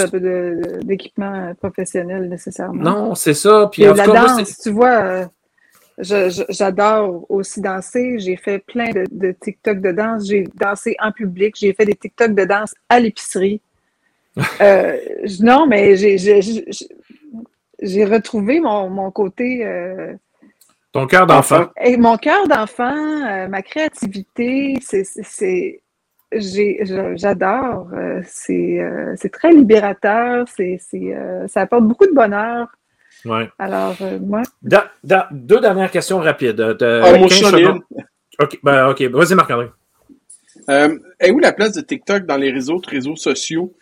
d'équipement 0.85 1.53
professionnel 1.61 2.29
nécessairement. 2.29 2.81
Non, 2.81 3.15
c'est 3.17 3.35
ça. 3.35 3.69
Puis, 3.73 3.83
la 3.83 4.07
danse, 4.07 4.59
tu 4.63 4.71
vois, 4.71 5.03
euh, 5.03 5.27
j'adore 5.99 7.27
aussi 7.29 7.61
danser. 7.61 8.21
J'ai 8.21 8.37
fait 8.37 8.61
plein 8.61 8.93
de, 8.93 9.33
TikTok 9.33 9.81
de 9.81 9.91
danse. 9.91 10.29
J'ai 10.29 10.45
dansé 10.55 10.95
en 11.01 11.11
public. 11.11 11.57
J'ai 11.59 11.73
fait 11.73 11.85
des 11.85 11.97
TikTok 11.97 12.35
de 12.35 12.45
danse 12.45 12.73
à 12.89 13.01
l'épicerie. 13.01 13.61
euh, 14.61 14.97
non, 15.41 15.67
mais 15.67 15.97
j'ai 15.97 18.05
retrouvé 18.05 18.61
mon, 18.61 18.89
mon 18.91 19.11
côté. 19.11 19.67
Euh, 19.67 20.15
Ton 20.93 21.09
cœur 21.09 21.27
d'enfant. 21.27 21.67
Mon 21.99 22.17
cœur 22.17 22.47
d'enfant, 22.47 22.95
euh, 22.95 23.49
ma 23.49 23.63
créativité, 23.63 24.79
c'est 24.81 25.81
J'adore. 26.39 27.89
Euh, 27.93 28.23
euh, 28.51 29.15
c'est 29.17 29.33
très 29.33 29.53
libérateur. 29.53 30.47
C'est 30.55 30.79
euh, 30.95 31.47
ça 31.49 31.63
apporte 31.63 31.85
beaucoup 31.85 32.07
de 32.07 32.13
bonheur. 32.13 32.69
Ouais. 33.25 33.49
Alors, 33.59 33.97
moi. 34.21 34.43
deux 34.63 35.61
dernières 35.61 35.91
questions 35.91 36.19
rapides. 36.19 36.61
Ah, 36.81 37.19
mon 37.19 37.27
OK, 38.39 38.59
ben, 38.63 38.89
OK. 38.89 39.03
Vas-y, 39.03 39.35
Marc-André. 39.35 39.71
est 40.69 41.31
où 41.31 41.39
la 41.39 41.53
place 41.53 41.73
de 41.73 41.81
TikTok 41.81 42.27
dans 42.27 42.37
les 42.37 42.51
réseaux, 42.51 42.81
réseaux 42.87 43.17
sociaux? 43.17 43.75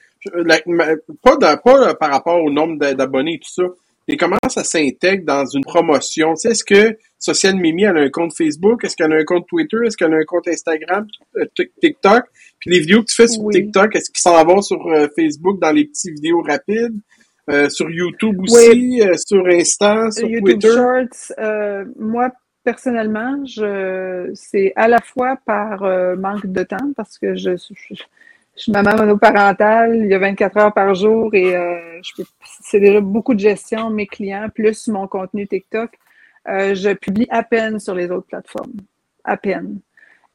pas, 1.23 1.37
pas 1.37 1.95
par 1.95 2.11
rapport 2.11 2.43
au 2.43 2.51
nombre 2.51 2.79
d'abonnés 2.93 3.35
et 3.35 3.39
tout 3.39 3.51
ça, 3.51 3.65
mais 4.09 4.17
comment 4.17 4.39
ça 4.49 4.65
s'intègre 4.65 5.25
dans 5.25 5.47
une 5.47 5.65
promotion? 5.65 6.35
Est-ce 6.35 6.65
que 6.65 6.97
Social 7.19 7.57
Mimi 7.57 7.85
elle 7.85 7.97
a 7.97 8.01
un 8.01 8.11
compte 8.11 8.37
Facebook? 8.37 8.85
Est-ce 8.85 8.97
qu'elle 8.97 9.13
a 9.13 9.17
un 9.17 9.25
compte 9.25 9.47
Twitter? 9.49 9.79
Est-ce 9.87 9.97
qu'elle 9.97 10.13
a 10.13 10.17
un 10.17 10.25
compte 10.25 10.47
Instagram? 10.49 11.07
TikTok? 11.81 12.25
Puis 12.59 12.71
les 12.71 12.81
vidéos 12.81 13.01
que 13.01 13.07
tu 13.07 13.15
fais 13.15 13.29
sur 13.29 13.49
TikTok, 13.49 13.97
est-ce 13.97 14.11
qu'ils 14.11 14.21
s'en 14.21 14.43
vont 14.45 14.61
sur 14.61 14.87
euh, 14.87 15.09
Facebook 15.17 15.61
dans 15.61 15.73
les 15.73 15.87
petites 15.87 16.15
vidéos 16.15 16.43
rapides? 16.43 16.99
Euh, 17.51 17.69
sur 17.69 17.91
YouTube 17.91 18.41
aussi, 18.41 19.03
euh, 19.03 19.13
sur 19.17 19.47
Insta, 19.47 20.11
sur 20.11 20.27
YouTube 20.27 20.63
Shorts, 20.63 21.35
moi 21.99 22.31
personnellement, 22.63 23.45
je 23.45 24.31
c'est 24.35 24.73
à 24.77 24.89
la 24.89 25.01
fois 25.03 25.37
par 25.45 25.83
manque 26.17 26.47
de 26.47 26.63
temps 26.63 26.93
parce 26.97 27.19
que 27.19 27.35
je, 27.37 27.51
je, 27.57 28.03
suis 28.57 28.73
maman 28.73 28.97
monoparentale, 28.97 29.97
il 29.97 30.11
y 30.11 30.15
a 30.15 30.19
24 30.19 30.57
heures 30.59 30.75
par 30.75 30.95
jour 30.95 31.35
et 31.35 31.55
c'est 32.61 32.81
déjà 32.81 33.01
beaucoup 33.01 33.35
de 33.35 33.41
gestion, 33.41 33.91
mes 33.91 34.07
clients, 34.07 34.49
plus 34.55 34.89
mon 34.89 35.09
contenu 35.09 35.47
TikTok. 35.47 35.91
je 36.47 36.95
publie 36.95 37.27
à 37.31 37.43
peine 37.43 37.81
sur 37.81 37.95
les 37.95 38.11
autres 38.11 38.27
plateformes. 38.27 38.75
À 39.25 39.37
peine. 39.37 39.81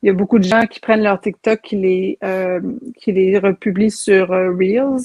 Il 0.02 0.08
y 0.08 0.10
a 0.10 0.14
beaucoup 0.14 0.40
de 0.40 0.44
gens 0.44 0.66
qui 0.66 0.80
prennent 0.80 1.04
leur 1.04 1.20
TikTok, 1.20 1.62
qui 1.62 1.76
les, 1.76 2.18
euh, 2.24 2.62
qui 2.98 3.12
les 3.12 3.38
republient 3.38 3.92
sur 3.92 4.32
euh, 4.32 4.52
Reels. 4.52 5.02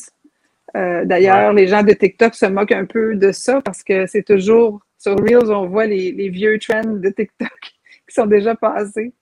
Euh, 0.77 1.05
D'ailleurs, 1.05 1.53
les 1.53 1.67
gens 1.67 1.83
de 1.83 1.93
TikTok 1.93 2.35
se 2.35 2.47
moquent 2.47 2.73
un 2.73 2.85
peu 2.85 3.17
de 3.17 3.33
ça 3.33 3.61
parce 3.61 3.83
que 3.83 4.07
c'est 4.07 4.23
toujours 4.23 4.81
sur 4.99 5.17
Reels, 5.19 5.51
on 5.51 5.67
voit 5.67 5.87
les, 5.87 6.13
les, 6.13 6.29
vieux 6.29 6.59
trends 6.59 6.85
de 6.85 7.09
TikTok 7.09 7.59
qui 8.09 8.15
sont 8.15 8.27
déjà 8.27 8.55
passés. 8.55 9.13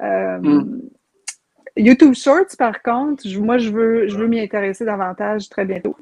Euh, 0.00 0.38
mm. 0.38 0.80
YouTube 1.80 2.14
Shorts, 2.14 2.56
par 2.58 2.82
contre, 2.82 3.24
moi, 3.38 3.58
je 3.58 3.70
veux, 3.70 4.08
je 4.08 4.16
veux 4.16 4.26
m'y 4.26 4.40
intéresser 4.40 4.84
davantage 4.84 5.48
très 5.48 5.64
bientôt. 5.64 5.96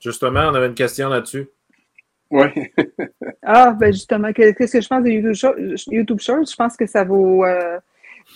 Justement, 0.00 0.40
on 0.50 0.54
avait 0.54 0.66
une 0.66 0.74
question 0.74 1.08
là-dessus. 1.08 1.48
Oui. 2.30 2.46
ah, 3.42 3.72
ben 3.72 3.92
justement, 3.92 4.32
qu'est-ce 4.32 4.72
que 4.72 4.80
je 4.80 4.88
pense 4.88 5.04
de 5.04 5.10
YouTube 5.10 5.34
Shorts? 5.34 5.54
YouTube 5.88 6.20
Shorts, 6.20 6.50
je 6.50 6.56
pense 6.56 6.76
que 6.76 6.86
ça 6.86 7.04
vaut. 7.04 7.44
Euh, 7.44 7.78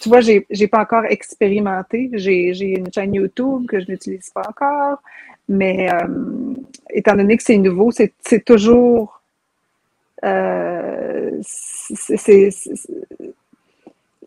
tu 0.00 0.08
vois, 0.08 0.20
j'ai 0.20 0.46
n'ai 0.48 0.68
pas 0.68 0.80
encore 0.80 1.04
expérimenté. 1.04 2.10
J'ai 2.14 2.78
une 2.78 2.92
chaîne 2.92 3.14
YouTube 3.14 3.66
que 3.66 3.80
je 3.80 3.90
n'utilise 3.90 4.30
pas 4.30 4.42
encore. 4.48 5.02
Mais 5.48 5.92
euh, 5.92 6.06
étant 6.90 7.16
donné 7.16 7.36
que 7.36 7.42
c'est 7.42 7.58
nouveau, 7.58 7.90
c'est 7.90 8.44
toujours. 8.44 9.20
Euh, 10.24 11.40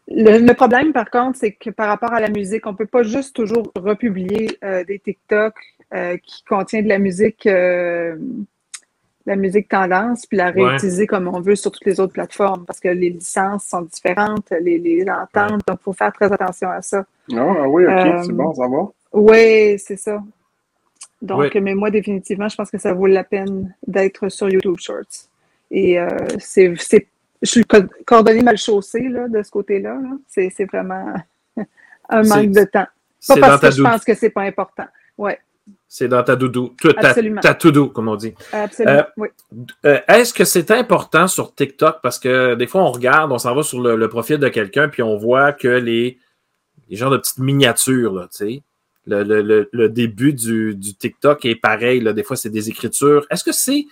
le, 0.08 0.54
problème, 0.54 0.94
par 0.94 1.10
contre, 1.10 1.38
c'est 1.40 1.54
que 1.54 1.70
par 1.70 1.88
rapport 1.88 2.14
à 2.14 2.20
la 2.20 2.30
musique, 2.30 2.66
on 2.68 2.72
ne 2.72 2.78
peut 2.78 2.86
pas 2.86 3.04
juste 3.04 3.36
toujours 3.36 3.72
republier 3.76 4.58
euh, 4.64 4.84
des 4.84 5.00
TikTok 5.00 5.54
qui 6.24 6.44
contiennent 6.44 6.86
de 6.86 6.90
la 6.90 6.98
musique 6.98 7.48
la 9.26 9.36
musique 9.36 9.70
tendance, 9.70 10.26
puis 10.26 10.38
la 10.38 10.52
réutiliser 10.52 11.08
comme 11.08 11.28
on 11.28 11.40
veut 11.40 11.56
sur 11.56 11.72
toutes 11.72 11.86
les 11.86 12.00
autres 12.00 12.14
plateformes, 12.14 12.66
parce 12.66 12.80
que 12.80 12.90
les 12.90 13.10
licences 13.10 13.66
sont 13.66 13.84
différentes, 13.84 14.52
les, 14.62 14.80
les 14.80 15.06
ententes, 15.10 15.62
donc 15.68 15.78
il 15.80 15.84
faut 15.84 15.94
faire 15.94 16.12
très 16.12 16.32
attention 16.32 16.70
à 16.70 16.82
ça. 16.82 17.06
Ah, 17.32 17.56
ah 17.62 17.70
oui, 17.70 17.86
ok, 17.86 18.24
c'est 18.26 18.34
bon, 18.34 18.54
ça 18.54 18.68
va. 18.68 18.92
Oui, 19.14 19.80
c'est 19.80 19.98
ça. 19.98 20.22
Donc, 21.22 21.56
mais 21.56 21.74
moi, 21.74 21.90
définitivement, 21.90 22.50
je 22.50 22.56
pense 22.58 22.70
que 22.70 22.78
ça 22.78 22.94
vaut 22.94 23.06
la 23.06 23.24
peine 23.24 23.74
d'être 23.88 24.28
sur 24.28 24.50
YouTube 24.50 24.76
Shorts. 24.78 25.30
Et 25.72 25.98
euh, 25.98 26.08
c'est, 26.40 26.74
je 27.44 27.49
suis 27.49 27.65
coordonnée 28.06 28.41
mal 28.41 28.57
chaussée 28.57 29.10
là, 29.10 29.28
de 29.28 29.44
ce 29.44 29.52
côté-là. 29.52 29.99
C'est, 30.28 30.65
vraiment 30.65 31.14
un 32.10 32.24
manque 32.24 32.52
de 32.52 32.64
temps. 32.64 32.88
Pas 33.28 33.36
parce 33.38 33.61
que 33.61 33.72
je 33.72 33.84
pense 33.84 34.03
que 34.03 34.15
c'est 34.15 34.30
pas 34.30 34.44
important. 34.44 34.88
Ouais. 35.18 35.40
C'est 35.88 36.07
dans 36.07 36.24
ta 36.24 36.36
doudou. 36.36 36.74
Ta, 36.82 37.14
ta 37.14 37.53
comme 37.94 38.07
on 38.07 38.15
dit. 38.15 38.34
Absolument, 38.52 38.98
euh, 38.98 39.03
oui. 39.18 39.28
Euh, 39.86 39.99
est-ce 40.07 40.34
que 40.34 40.44
c'est 40.44 40.72
important 40.72 41.28
sur 41.28 41.53
TikTok? 41.53 41.98
Parce 42.02 42.18
que 42.18 42.56
des 42.56 42.68
fois, 42.68 42.82
on 42.82 42.91
regarde, 42.91 43.32
on 43.32 43.38
s'en 43.38 43.53
va 43.53 43.64
sur 43.64 43.80
le, 43.80 44.10
profil 44.10 44.38
de 44.40 44.49
quelqu'un, 44.49 44.90
puis 44.90 45.03
on 45.03 45.18
voit 45.18 45.53
que 45.53 45.68
les, 45.68 46.18
les 46.90 46.95
genres 46.95 47.11
de 47.11 47.18
petites 47.18 47.38
miniatures, 47.38 48.14
là, 48.14 48.28
tu 48.32 48.45
sais. 48.45 48.64
Le, 49.06 49.88
début 49.88 50.34
du, 50.34 50.78
TikTok 50.98 51.45
est 51.45 51.56
pareil. 51.56 51.99
Là. 51.99 52.14
Des 52.14 52.24
fois, 52.24 52.38
c'est 52.38 52.49
des 52.49 52.70
écritures. 52.70 53.26
Est-ce 53.30 53.44
que 53.44 53.52
c'est 53.52 53.86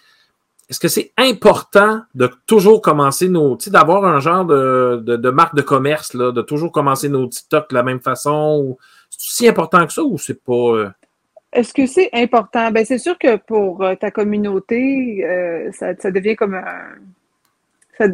est-ce 0.72 0.80
que 0.80 0.88
c'est 0.88 1.12
important 1.18 2.02
de 2.16 2.30
toujours 2.48 2.82
commencer 2.82 3.28
nos, 3.28 3.58
tu 3.58 3.66
sais, 3.66 3.72
d'avoir 3.72 4.06
un 4.06 4.22
genre 4.22 4.46
de, 4.46 5.04
de, 5.06 5.30
marque 5.30 5.54
de 5.54 5.62
commerce, 5.62 6.14
là, 6.14 6.32
de 6.32 6.42
toujours 6.42 6.72
commencer 6.72 7.10
nos 7.10 7.28
TikTok 7.28 7.70
de 7.72 7.76
la 7.76 7.84
même 7.84 8.00
façon? 8.00 8.78
C'est 9.10 9.36
si 9.36 9.48
important 9.50 9.86
que 9.86 9.92
ça 9.92 10.02
ou 10.02 10.18
c'est 10.18 10.42
pas. 10.42 10.54
Euh, 10.54 10.90
est-ce 11.52 11.74
que 11.74 11.86
c'est 11.86 12.10
important? 12.14 12.72
Ben, 12.72 12.86
c'est 12.86 13.00
sûr 13.00 13.18
que 13.20 13.36
pour 13.36 13.84
euh, 13.84 13.96
ta 13.96 14.12
communauté, 14.12 15.26
euh, 15.26 15.74
ça, 15.74 16.10
devient 16.10 16.38
comme 16.38 16.54
un. 16.54 16.96
Ça, 17.98 18.06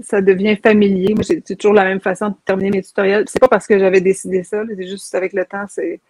ça 0.00 0.22
devient 0.22 0.56
familier. 0.56 1.14
Moi, 1.14 1.24
c'est 1.24 1.56
toujours 1.56 1.74
la 1.74 1.84
même 1.84 2.00
façon 2.00 2.30
de 2.30 2.36
terminer 2.42 2.70
mes 2.70 2.82
tutoriels. 2.82 3.24
C'est 3.28 3.38
pas 3.38 3.48
parce 3.48 3.66
que 3.66 3.78
j'avais 3.78 4.00
décidé 4.00 4.44
ça, 4.44 4.62
c'est 4.66 4.86
juste 4.86 5.14
avec 5.14 5.34
le 5.34 5.44
temps, 5.44 5.66
c'est. 5.68 6.00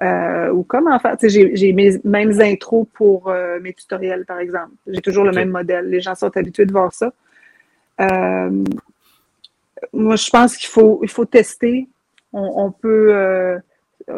Euh, 0.00 0.50
ou 0.52 0.62
comment 0.62 0.96
faire. 1.00 1.16
J'ai 1.22 1.72
mes 1.72 1.98
mêmes 2.04 2.40
intros 2.40 2.86
pour 2.94 3.28
euh, 3.30 3.58
mes 3.60 3.72
tutoriels, 3.72 4.24
par 4.24 4.38
exemple. 4.38 4.70
J'ai 4.86 5.00
toujours 5.00 5.24
le 5.24 5.32
même 5.32 5.50
modèle. 5.50 5.86
Les 5.90 6.00
gens 6.00 6.14
sont 6.14 6.36
habitués 6.36 6.66
de 6.66 6.72
voir 6.72 6.92
ça. 6.92 7.12
Euh, 8.00 8.64
moi, 9.92 10.14
je 10.14 10.30
pense 10.30 10.56
qu'il 10.56 10.68
faut, 10.68 11.00
il 11.02 11.08
faut 11.10 11.24
tester. 11.24 11.88
On, 12.32 12.64
on 12.66 12.70
peut. 12.70 13.08
euh, 13.12 13.58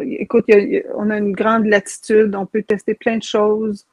écoute, 0.02 0.44
il 0.48 0.55
y 0.55 0.59
a- 0.59 0.61
il 0.61 0.73
y 0.74 0.78
a- 0.78 0.82
on 0.97 1.09
a 1.09 1.16
une 1.16 1.32
grande 1.32 1.65
latitude. 1.65 2.35
On 2.36 2.44
peut 2.44 2.62
tester 2.62 2.94
plein 2.94 3.16
de 3.16 3.23
choses, 3.23 3.86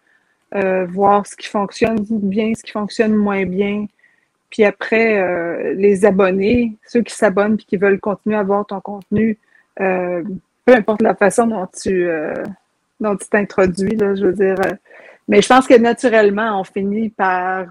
voir 0.89 1.25
ce 1.25 1.35
qui 1.37 1.47
fonctionne 1.47 2.03
bien, 2.09 2.51
ce 2.53 2.63
qui 2.63 2.71
fonctionne 2.71 3.13
moins 3.15 3.45
bien. 3.45 3.85
Puis 4.49 4.63
après, 4.65 5.73
les 5.73 6.05
abonnés, 6.05 6.75
ceux 6.85 7.01
qui 7.01 7.13
s'abonnent 7.13 7.55
et 7.55 7.63
qui 7.63 7.77
veulent 7.77 7.99
continuer 7.99 8.35
à 8.37 8.43
voir 8.43 8.65
ton 8.65 8.81
contenu, 8.81 9.37
peu 10.67 10.75
importe 10.75 11.01
la 11.01 11.15
façon 11.15 11.47
dont 11.47 11.65
tu 11.67 12.09
euh, 12.09 12.33
dont 12.99 13.15
tu 13.15 13.27
t'introduis, 13.29 13.95
là, 13.95 14.15
je 14.15 14.25
veux 14.25 14.33
dire. 14.33 14.59
euh, 14.65 14.73
mais 15.29 15.41
je 15.41 15.47
pense 15.47 15.65
que 15.65 15.75
naturellement, 15.75 16.59
on 16.59 16.63
finit 16.63 17.09
par 17.09 17.67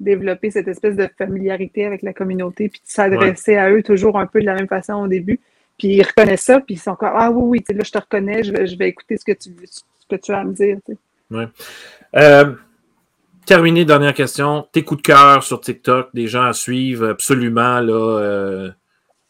développer 0.00 0.50
cette 0.50 0.66
espèce 0.66 0.96
de 0.96 1.08
familiarité 1.16 1.84
avec 1.84 2.02
la 2.02 2.12
communauté, 2.12 2.68
puis 2.68 2.80
de 2.80 2.90
s'adresser 2.90 3.56
à 3.56 3.70
eux 3.70 3.82
toujours 3.82 4.18
un 4.18 4.26
peu 4.26 4.40
de 4.40 4.46
la 4.46 4.54
même 4.54 4.66
façon 4.66 4.94
au 4.94 5.06
début. 5.06 5.38
Puis 5.78 5.88
ils 5.88 6.02
reconnaissent 6.02 6.42
ça, 6.42 6.60
puis 6.60 6.74
ils 6.74 6.80
sont 6.80 6.96
comme 6.96 7.12
Ah 7.14 7.30
oui, 7.30 7.62
oui, 7.68 7.74
là, 7.76 7.84
je 7.84 7.90
te 7.92 7.98
reconnais, 7.98 8.42
je 8.42 8.52
vais, 8.52 8.66
je 8.66 8.76
vais 8.76 8.88
écouter 8.88 9.16
ce 9.16 9.24
que 9.24 9.32
tu 9.32 9.54
ce 9.64 9.82
que 10.10 10.20
tu 10.20 10.32
as 10.32 10.38
à 10.38 10.44
me 10.44 10.52
dire. 10.52 10.78
Euh, 12.16 12.52
terminé, 13.46 13.84
dernière 13.84 14.14
question. 14.14 14.66
Tes 14.72 14.82
coups 14.82 15.02
de 15.02 15.06
cœur 15.06 15.44
sur 15.44 15.60
TikTok, 15.60 16.08
des 16.14 16.26
gens 16.26 16.44
à 16.44 16.52
suivre 16.52 17.10
absolument. 17.10 17.78
Là, 17.80 18.72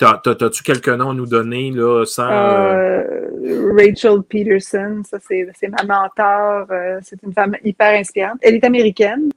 T'as-tu 0.01 0.63
quelques 0.63 0.89
noms 0.89 1.11
à 1.11 1.15
nous 1.15 1.27
donner 1.27 1.71
là, 1.73 2.05
sans. 2.07 2.25
euh, 2.31 3.03
Euh, 3.45 3.73
Rachel 3.77 4.23
Peterson, 4.29 5.03
ça 5.05 5.19
c'est 5.21 5.47
ma 5.69 5.83
mentor, 5.85 6.67
euh, 6.71 6.99
c'est 7.03 7.23
une 7.23 7.33
femme 7.33 7.57
hyper 7.65 7.99
inspirante. 8.01 8.39
Elle 8.43 8.57
est 8.57 8.65
américaine. 8.65 9.31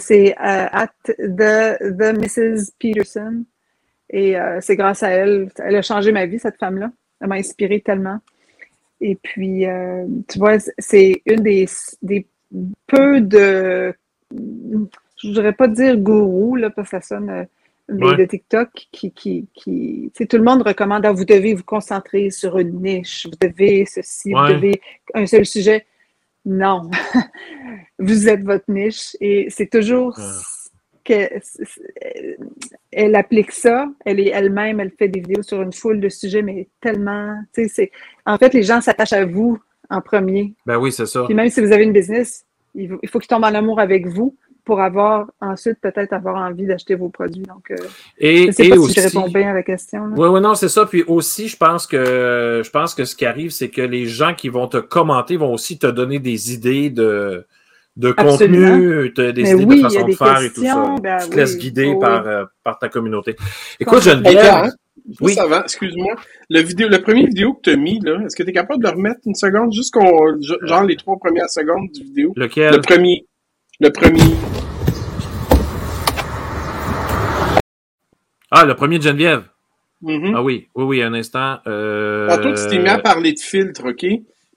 C'est 0.00 0.34
at 0.38 0.88
the, 1.18 1.76
the 1.80 2.12
Mrs. 2.18 2.72
Peterson. 2.78 3.44
Et 4.10 4.36
c'est 4.60 4.76
grâce 4.76 5.02
à 5.02 5.10
elle, 5.10 5.48
elle 5.58 5.76
a 5.76 5.82
changé 5.82 6.12
ma 6.12 6.26
vie, 6.26 6.38
cette 6.38 6.56
femme-là. 6.58 6.90
Elle 7.20 7.28
m'a 7.28 7.36
inspirée 7.36 7.80
tellement. 7.80 8.18
Et 9.00 9.16
puis, 9.16 9.66
tu 10.28 10.38
vois, 10.38 10.58
c'est 10.78 11.20
une 11.26 11.42
des, 11.42 11.66
des 12.02 12.26
peu 12.86 13.20
de, 13.20 13.92
je 14.30 15.28
voudrais 15.28 15.52
pas 15.52 15.68
dire 15.68 15.96
gourou, 15.98 16.56
là, 16.56 16.70
parce 16.70 16.90
que 16.90 17.00
ça 17.00 17.06
sonne, 17.16 17.46
mais 17.88 18.06
Ouais. 18.06 18.16
de 18.16 18.24
TikTok 18.24 18.70
qui, 18.92 19.12
qui, 19.12 19.46
qui, 19.54 20.10
tout 20.28 20.36
le 20.36 20.42
monde 20.42 20.62
recommande, 20.62 21.04
ah, 21.06 21.12
vous 21.12 21.24
devez 21.24 21.54
vous 21.54 21.64
concentrer 21.64 22.30
sur 22.30 22.58
une 22.58 22.80
niche, 22.82 23.26
vous 23.26 23.48
devez 23.48 23.84
ceci, 23.86 24.34
Ouais. 24.34 24.40
vous 24.48 24.54
devez 24.54 24.80
un 25.14 25.26
seul 25.26 25.44
sujet. 25.44 25.86
Non, 26.46 26.90
vous 27.98 28.28
êtes 28.28 28.42
votre 28.42 28.70
niche 28.70 29.16
et 29.20 29.48
c'est 29.50 29.70
toujours 29.70 30.18
Ouais. 30.18 31.40
elle 32.92 33.14
applique 33.14 33.52
ça, 33.52 33.88
elle 34.04 34.20
est 34.20 34.28
elle-même, 34.28 34.80
elle 34.80 34.90
fait 34.90 35.08
des 35.08 35.20
vidéos 35.20 35.42
sur 35.42 35.60
une 35.62 35.72
foule 35.72 36.00
de 36.00 36.08
sujets, 36.08 36.42
mais 36.42 36.68
tellement, 36.80 37.34
tu 37.54 37.64
sais, 37.64 37.68
c'est, 37.68 37.90
en 38.24 38.38
fait, 38.38 38.54
les 38.54 38.62
gens 38.62 38.80
s'attachent 38.80 39.12
à 39.12 39.26
vous 39.26 39.58
en 39.90 40.00
premier. 40.00 40.54
Ben 40.64 40.78
oui, 40.78 40.92
c'est 40.92 41.06
ça. 41.06 41.24
Puis 41.24 41.34
même 41.34 41.50
si 41.50 41.60
vous 41.60 41.72
avez 41.72 41.84
une 41.84 41.92
business, 41.92 42.44
il 42.74 42.98
faut 43.08 43.18
qu'ils 43.18 43.28
tombent 43.28 43.44
en 43.44 43.54
amour 43.54 43.78
avec 43.80 44.06
vous 44.06 44.34
pour 44.64 44.80
avoir 44.80 45.26
ensuite 45.40 45.78
peut-être 45.80 46.12
avoir 46.12 46.36
envie 46.36 46.66
d'acheter 46.66 46.94
vos 46.94 47.08
produits. 47.10 47.42
Donc, 47.42 47.70
euh, 47.70 47.76
Et, 48.18 48.46
je 48.46 48.52
sais 48.52 48.66
et 48.66 48.70
pas 48.70 48.76
aussi, 48.76 48.94
si 48.94 49.00
je 49.00 49.06
réponds 49.18 49.28
bien 49.30 49.50
à 49.50 49.52
la 49.54 49.62
question. 49.62 50.06
là. 50.06 50.14
Oui, 50.16 50.28
oui, 50.28 50.40
non, 50.40 50.54
c'est 50.54 50.68
ça. 50.70 50.86
Puis 50.86 51.02
aussi, 51.06 51.48
je 51.48 51.56
pense 51.56 51.86
que 51.86 52.62
je 52.64 52.70
pense 52.70 52.94
que 52.94 53.04
ce 53.04 53.14
qui 53.14 53.26
arrive, 53.26 53.50
c'est 53.50 53.68
que 53.68 53.82
les 53.82 54.06
gens 54.06 54.34
qui 54.34 54.48
vont 54.48 54.66
te 54.66 54.78
commenter 54.78 55.36
vont 55.36 55.52
aussi 55.52 55.78
te 55.78 55.86
donner 55.86 56.18
des 56.18 56.54
idées 56.54 56.88
de, 56.90 57.44
de 57.96 58.14
Absolument. 58.16 58.68
contenu, 58.70 59.12
te- 59.12 59.30
des 59.30 59.42
Mais 59.42 59.50
idées 59.50 59.64
oui, 59.66 59.76
de 59.76 59.82
façon 59.82 60.06
de 60.06 60.12
faire 60.14 60.42
et 60.42 60.50
tout 60.52 60.62
ça. 60.64 60.94
ben 61.02 61.18
tu 61.18 61.26
te 61.26 61.30
oui. 61.32 61.36
laisses 61.36 61.58
guider 61.58 61.92
Oh, 61.94 61.98
par, 61.98 62.26
euh, 62.26 62.44
par 62.62 62.78
ta 62.78 62.88
communauté. 62.88 63.36
Écoute, 63.78 64.02
Geneviève. 64.02 64.32
Pierre, 64.40 64.70
Oui. 65.20 65.28
Juste 65.32 65.40
avant, 65.40 65.62
excuse-moi, 65.62 66.14
le, 66.48 66.60
vidéo, 66.62 66.88
le 66.88 67.02
premier 67.02 67.26
vidéo 67.26 67.52
que 67.54 67.60
tu 67.64 67.70
as 67.70 67.76
mis, 67.76 68.00
là, 68.00 68.20
est-ce 68.24 68.34
que 68.34 68.42
tu 68.42 68.48
es 68.48 68.52
capable 68.52 68.82
de 68.82 68.88
le 68.88 68.94
remettre 68.94 69.20
une 69.26 69.34
seconde, 69.34 69.70
juste 69.72 69.92
qu'on, 69.92 70.40
genre 70.62 70.84
les 70.84 70.96
trois 70.96 71.18
premières 71.18 71.50
secondes 71.50 71.88
du 71.92 72.04
vidéo? 72.04 72.32
Lequel? 72.36 72.74
Le 72.74 72.80
premier. 72.80 73.26
Le 73.80 73.90
premier. 73.90 74.20
Ah, 78.52 78.64
le 78.64 78.76
premier 78.76 78.98
de 78.98 79.02
Geneviève. 79.02 79.48
Mhm. 80.00 80.32
Ah 80.36 80.42
oui, 80.44 80.68
oui, 80.76 80.84
oui, 80.84 81.02
un 81.02 81.12
instant. 81.12 81.58
Euh... 81.66 82.28
Tantôt, 82.28 82.54
tu 82.54 82.68
t'es 82.68 82.78
mis 82.78 82.88
à 82.88 82.98
parler 82.98 83.32
de 83.32 83.40
filtre, 83.40 83.88
OK? 83.88 84.06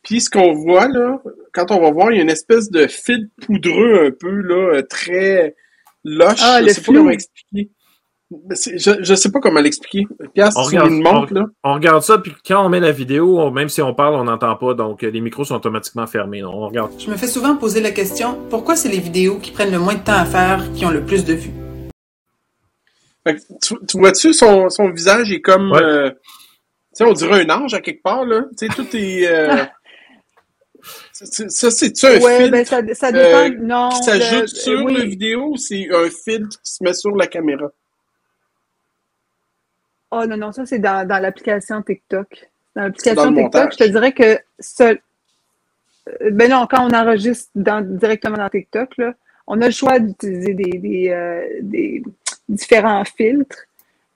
Puis 0.03 0.22
ce 0.22 0.30
qu'on 0.30 0.53
voit, 0.53 0.88
là, 0.88 1.19
quand 1.52 1.72
on 1.72 1.81
va 1.81 1.89
voir, 1.89 2.11
il 2.11 2.18
y 2.18 2.19
a 2.19 2.22
une 2.22 2.30
espèce 2.30 2.69
de 2.69 2.85
filtre 2.85 3.31
poudreux 3.41 4.06
un 4.06 4.11
peu, 4.11 4.41
là, 4.41 4.76
euh, 4.76 4.81
très 4.84 5.56
loche. 6.03 6.39
Ah, 6.44 6.60
je 6.60 6.65
le 6.65 6.69
sais 6.73 6.81
pas 6.81 6.85
flou. 6.85 6.94
comment 6.98 7.10
expliquer. 7.10 7.72
C'est- 8.52 8.78
Je, 8.78 8.91
je 9.04 9.16
sais 9.16 9.32
pas 9.32 9.40
comment 9.40 9.62
l'expliquer. 9.62 10.06
Pierre, 10.34 10.49
On 10.58 10.64
tu 10.64 10.68
regarde- 10.76 10.90
nous 10.91 10.98
le 10.98 11.04
montres, 11.04 11.34
là. 11.34 11.45
On 11.64 11.74
regarde 11.76 12.02
ça, 12.04 12.18
puis 12.18 12.34
quand 12.45 12.66
on 12.66 12.68
met 12.70 12.82
la 12.82 12.91
vidéo, 12.91 13.40
on- 13.40 13.52
même 13.52 13.70
si 13.70 13.82
on 13.82 13.94
parle, 13.94 14.16
on 14.16 14.26
n'entend 14.26 14.56
pas, 14.58 14.74
donc 14.74 15.04
euh, 15.04 15.10
les 15.10 15.22
micros 15.22 15.45
sont 15.45 15.56
automatiquement 15.56 16.06
fermés. 16.08 16.44
On 16.44 16.68
regarde. 16.68 16.91
Je 16.99 17.10
me 17.10 17.16
fais 17.16 17.28
souvent 17.28 17.56
poser 17.56 17.80
la 17.80 17.91
question 17.91 18.38
pourquoi 18.49 18.76
c'est 18.76 18.90
les 18.90 18.99
vidéos 18.99 19.40
qui 19.40 19.52
prennent 19.52 19.72
le 19.72 19.80
moins 19.80 19.95
de 19.95 20.04
temps 20.04 20.12
à 20.18 20.26
faire 20.26 20.62
qui 20.74 20.86
ont 20.86 20.90
le 20.91 21.04
plus 21.06 21.24
de 21.24 21.34
vues? 21.36 21.52
Fait 23.26 23.36
que 23.36 23.40
tu, 23.62 23.76
tu 23.88 23.98
vois-tu, 23.98 24.34
son, 24.34 24.70
son 24.70 24.90
visage 24.91 25.32
est 25.32 25.41
comme... 25.41 25.72
Ouais. 25.72 25.82
euh, 25.82 26.10
tu 26.12 26.18
sais, 26.94 27.04
on 27.06 27.14
dirait 27.14 27.45
un 27.45 27.49
ange 27.49 27.74
à 27.74 27.80
quelque 27.82 28.02
part, 28.04 28.26
là. 28.26 28.41
Tu 28.58 28.68
sais, 28.68 28.74
tout 28.74 28.88
est... 28.95 29.28
euh, 29.28 29.64
ça, 31.14 31.72
c'est-tu 31.72 32.06
un 32.06 32.20
Ouais, 32.22 32.38
filtre 32.38 32.52
ben 32.52 32.66
ça, 32.66 32.82
ça 32.94 33.12
dépend. 33.12 33.38
euh, 33.38 33.49
non. 33.62 33.90
qui 33.90 34.04
s'ajoute 34.04 34.41
le- 34.41 34.48
sur 34.48 34.84
oui. 34.86 34.98
la 34.98 35.06
vidéo 35.06 35.48
ou 35.52 35.58
c'est 35.58 35.88
un 35.94 36.10
filtre 36.10 36.58
qui 36.62 36.72
se 36.72 36.84
met 36.84 36.94
sur 36.94 37.16
la 37.16 37.28
caméra? 37.28 37.68
Oh 40.12 40.26
non, 40.26 40.38
non, 40.38 40.52
ça 40.52 40.66
c'est 40.66 40.80
dans, 40.80 41.08
dans 41.08 41.20
l'application 41.22 41.82
TikTok. 41.82 42.50
Dans 42.76 42.84
l'application 42.84 43.24
TikTok, 43.34 43.44
montage. 43.44 43.74
je 43.74 43.78
te 43.86 43.90
dirais 43.90 44.12
que 44.14 44.40
seul. 44.60 45.00
euh, 46.22 46.30
Ben 46.32 46.50
non, 46.50 46.68
quand 46.70 46.88
on 46.90 46.94
enregistre 46.94 47.50
dans- 47.56 47.82
directement 47.82 48.38
dans 48.38 48.50
TikTok, 48.50 48.96
là, 48.98 49.14
on 49.48 49.62
a 49.62 49.66
le 49.68 49.72
choix 49.72 50.00
d'utiliser 50.00 50.54
des, 50.54 50.78
des, 50.78 51.10
euh, 51.10 51.46
des 51.62 52.04
différents 52.48 53.04
filtres 53.06 53.58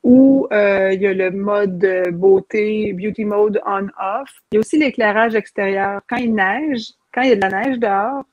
ou 0.03 0.47
euh, 0.51 0.93
il 0.93 1.01
y 1.01 1.07
a 1.07 1.13
le 1.13 1.29
mode 1.31 1.85
beauté, 2.13 2.91
beauty 2.93 3.23
mode 3.25 3.61
on-off. 3.65 4.29
Il 4.51 4.55
y 4.55 4.57
a 4.57 4.59
aussi 4.59 4.77
l'éclairage 4.77 5.35
extérieur. 5.35 6.01
Quand 6.09 6.15
il 6.17 6.33
neige, 6.33 6.91
quand 7.13 7.21
il 7.21 7.29
y 7.29 7.31
a 7.33 7.35
de 7.35 7.41
la 7.41 7.49
neige 7.49 7.77
dehors, 7.79 8.23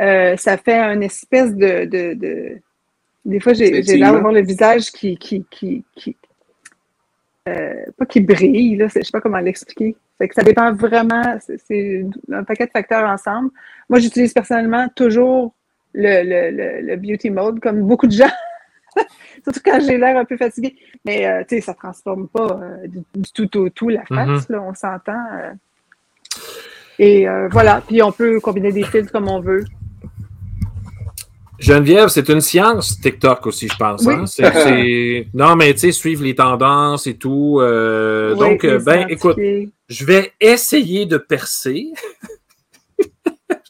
euh, 0.00 0.36
ça 0.36 0.56
fait 0.56 0.78
une 0.78 1.02
espèce 1.02 1.54
de. 1.54 1.84
de, 1.84 2.14
de... 2.14 2.56
Des 3.24 3.40
fois, 3.40 3.52
j'ai 3.54 3.82
l'air 3.82 4.12
d'avoir 4.12 4.32
le 4.32 4.42
visage 4.42 4.92
qui, 4.92 5.16
qui, 5.16 5.44
qui, 5.50 5.84
qui, 5.96 6.16
euh, 7.48 7.84
pas 7.96 8.06
qui 8.06 8.20
brille, 8.20 8.76
là, 8.76 8.86
je 8.88 9.00
sais 9.02 9.10
pas 9.12 9.20
comment 9.20 9.38
l'expliquer. 9.38 9.96
Fait 10.18 10.28
que 10.28 10.34
ça 10.34 10.42
dépend 10.42 10.72
vraiment, 10.74 11.22
c'est- 11.40 12.04
un 12.32 12.44
paquet 12.44 12.66
de 12.66 12.70
facteurs 12.70 13.08
ensemble. 13.08 13.50
Moi, 13.88 13.98
j'utilise 14.00 14.32
personnellement 14.32 14.88
toujours 14.94 15.54
le, 15.92 16.22
le, 16.22 16.50
le, 16.56 16.86
le 16.86 16.96
beauty 16.96 17.30
mode, 17.30 17.60
comme 17.60 17.82
beaucoup 17.82 18.06
de 18.06 18.12
gens, 18.12 18.30
surtout 19.44 19.60
quand 19.64 19.78
j'ai 19.80 19.96
l'air 19.98 20.16
un 20.16 20.24
peu 20.24 20.36
fatiguée. 20.36 20.76
Mais, 21.04 21.26
euh, 21.26 21.42
tu 21.48 21.56
sais, 21.56 21.60
ça 21.60 21.74
transforme 21.74 22.28
pas 22.28 22.60
euh, 22.62 22.86
du, 22.88 23.02
tout 23.34 23.56
au 23.58 23.68
tout 23.68 23.88
la 23.90 24.02
face, 24.06 24.48
là, 24.48 24.62
on 24.62 24.74
s'entend. 24.74 25.24
Et 26.98 27.26
voilà, 27.50 27.82
puis 27.86 28.02
on 28.02 28.10
peut 28.10 28.40
combiner 28.40 28.72
des 28.72 28.82
filtres 28.84 29.12
comme 29.12 29.28
on 29.28 29.40
veut. 29.40 29.64
Geneviève, 31.58 32.08
c'est 32.08 32.28
une 32.28 32.40
science, 32.40 33.00
TikTok 33.00 33.46
aussi, 33.46 33.68
je 33.68 33.76
pense. 33.76 34.04
Oui. 34.04 34.14
hein? 34.14 35.22
Non, 35.34 35.56
mais 35.56 35.72
tu 35.72 35.80
sais, 35.80 35.92
suivre 35.92 36.22
les 36.24 36.34
tendances 36.34 37.06
et 37.06 37.14
tout. 37.16 37.58
euh, 37.60 38.32
Oui, 38.34 38.38
donc, 38.38 38.64
euh, 38.64 38.78
ben, 38.78 39.06
écoute, 39.08 39.36
je 39.88 40.04
vais 40.04 40.32
essayer 40.40 41.06
de 41.06 41.16
percer. 41.16 41.86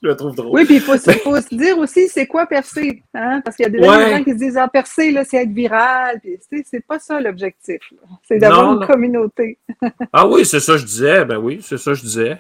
je 0.03 0.09
le 0.09 0.17
trouve 0.17 0.35
drôle. 0.35 0.51
Oui, 0.53 0.65
puis 0.65 0.77
il 0.77 0.81
faut, 0.81 0.97
se- 0.97 1.11
faut 1.13 1.41
se 1.41 1.55
dire 1.55 1.79
aussi 1.79 2.09
c'est 2.09 2.27
quoi 2.27 2.47
percer. 2.47 3.03
Hein? 3.15 3.41
Parce 3.45 3.57
qu'il 3.57 3.65
y 3.65 3.67
a 3.67 3.71
des 3.71 3.79
Ouais. 3.79 4.11
gens 4.17 4.25
qui 4.25 4.31
se 4.33 4.37
disent 4.39 4.57
Ah, 4.57 4.69
percer, 4.69 5.11
là, 5.11 5.25
c'est 5.25 5.39
être 5.39 5.51
viral. 5.53 6.21
Puis, 6.21 6.39
tu 6.51 6.59
sais, 6.59 6.65
c'est 6.71 6.85
pas 6.87 6.99
ça 6.99 7.21
l'objectif. 7.21 7.81
C'est 8.27 8.39
d'avoir 8.39 8.81
une 8.81 8.87
communauté. 8.87 9.59
Ah 10.13 10.27
oui, 10.27 10.45
c'est 10.45 10.61
ça 10.61 10.73
que 10.73 10.79
je 10.79 10.87
disais. 10.87 11.25
Ben 11.25 11.39
oui, 11.39 11.61
c'est 11.63 11.79
ça 11.79 11.93
que 11.93 11.99
je 11.99 12.03
disais. 12.03 12.39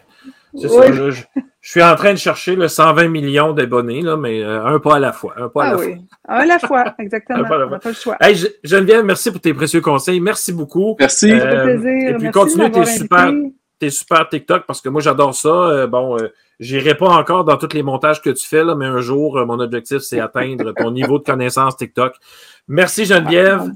C'est 0.59 0.69
Oui. 0.69 0.87
ça. 0.87 0.89
là, 0.91 1.11
je, 1.11 1.23
je 1.61 1.71
suis 1.71 1.83
en 1.83 1.95
train 1.97 2.13
de 2.13 2.19
chercher 2.19 2.55
le 2.57 2.69
120 2.69 3.09
millions 3.09 3.53
d'abonnés, 3.53 4.01
là, 4.03 4.17
mais 4.17 4.43
euh, 4.43 4.65
un 4.65 4.79
pas 4.79 4.97
à 4.97 4.99
la 4.99 5.13
fois. 5.13 5.35
Un 5.37 5.49
pas 5.49 5.65
à 5.65 5.67
Ah 5.69 5.71
la 5.73 5.77
oui. 5.79 5.97
Un 6.29 6.35
à 6.37 6.47
la 6.47 6.59
fois, 6.59 6.85
exactement. 6.99 7.41
Un 7.41 7.45
pas 7.45 7.55
à 7.57 7.59
la 7.59 7.65
On 7.65 7.69
fois. 7.69 7.77
n'a 7.77 7.81
pas 7.81 7.89
le 7.91 7.95
choix. 7.95 8.17
fois. 8.21 8.29
Hey, 8.29 8.37
Geneviève, 8.65 9.05
merci 9.05 9.31
pour 9.31 9.41
tes 9.41 9.53
précieux 9.55 9.81
conseils. 9.81 10.21
Merci 10.21 10.53
beaucoup. 10.53 10.97
Merci. 10.99 11.33
Euh, 11.33 11.41
Ça 11.41 11.51
fait 11.51 11.63
plaisir. 11.79 11.91
et 12.11 12.15
puis 12.15 12.23
Merci 12.25 12.31
continue 12.39 12.71
tes 12.71 12.85
super, 12.87 13.33
tes 13.79 13.91
super 13.91 14.29
TikTok 14.29 14.65
parce 14.67 14.81
que 14.81 14.89
moi 14.89 15.01
j'adore 15.01 15.35
ça. 15.35 15.49
Euh, 15.49 15.87
bon, 15.87 16.17
euh, 16.19 16.29
j'irai 16.61 16.95
pas 16.95 17.09
encore 17.09 17.45
dans 17.45 17.57
tous 17.57 17.75
les 17.75 17.83
montages 17.83 18.23
que 18.23 18.31
tu 18.31 18.47
fais, 18.47 18.65
là, 18.65 18.75
mais 18.75 18.87
un 18.87 19.01
jour, 19.01 19.45
mon 19.47 19.59
objectif, 19.61 19.99
c'est 19.99 20.21
atteindre 20.21 20.73
ton 20.73 20.91
niveau 20.91 21.19
de 21.19 21.25
connaissance 21.25 21.77
TikTok. 21.77 22.15
Merci 22.69 23.05
Geneviève. 23.05 23.71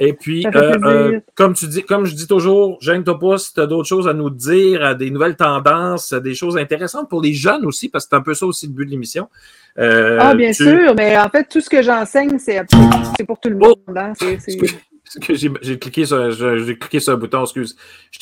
Et 0.00 0.14
puis, 0.14 0.44
euh, 0.46 0.50
euh, 0.84 1.20
comme 1.34 1.52
tu 1.54 1.66
dis, 1.68 1.82
comme 1.82 2.06
je 2.06 2.14
dis 2.14 2.26
toujours, 2.26 2.78
gêne-toi 2.80 3.18
pas 3.18 3.38
si 3.38 3.52
tu 3.54 3.60
as 3.60 3.66
d'autres 3.66 3.86
choses 3.88 4.08
à 4.08 4.14
nous 4.14 4.30
dire, 4.30 4.96
des 4.96 5.10
nouvelles 5.10 5.36
tendances, 5.36 6.12
des 6.14 6.34
choses 6.34 6.56
intéressantes 6.56 7.08
pour 7.10 7.20
les 7.22 7.34
jeunes 7.34 7.64
aussi, 7.66 7.88
parce 7.88 8.04
que 8.04 8.10
c'est 8.10 8.16
un 8.16 8.22
peu 8.22 8.34
ça 8.34 8.46
aussi 8.46 8.66
le 8.66 8.72
but 8.72 8.86
de 8.86 8.90
l'émission. 8.90 9.28
Euh, 9.78 10.16
Ah, 10.20 10.34
bien 10.34 10.50
tu- 10.52 10.64
sûr, 10.64 10.94
mais 10.96 11.16
en 11.18 11.28
fait, 11.28 11.44
tout 11.48 11.60
ce 11.60 11.68
que 11.68 11.82
j'enseigne, 11.82 12.38
c'est 12.38 12.64
pour 13.26 13.38
tout 13.38 13.50
le 13.50 13.58
Oh! 13.60 13.74
monde. 13.86 13.98
hein. 13.98 14.12
J'ai 14.18 15.78
cliqué 15.78 16.04
sur, 16.04 16.30
j'ai 16.32 16.78
cliqué 16.78 16.98
sur 16.98 17.12
un 17.12 17.16
bouton, 17.16 17.42
excuse. 17.42 17.76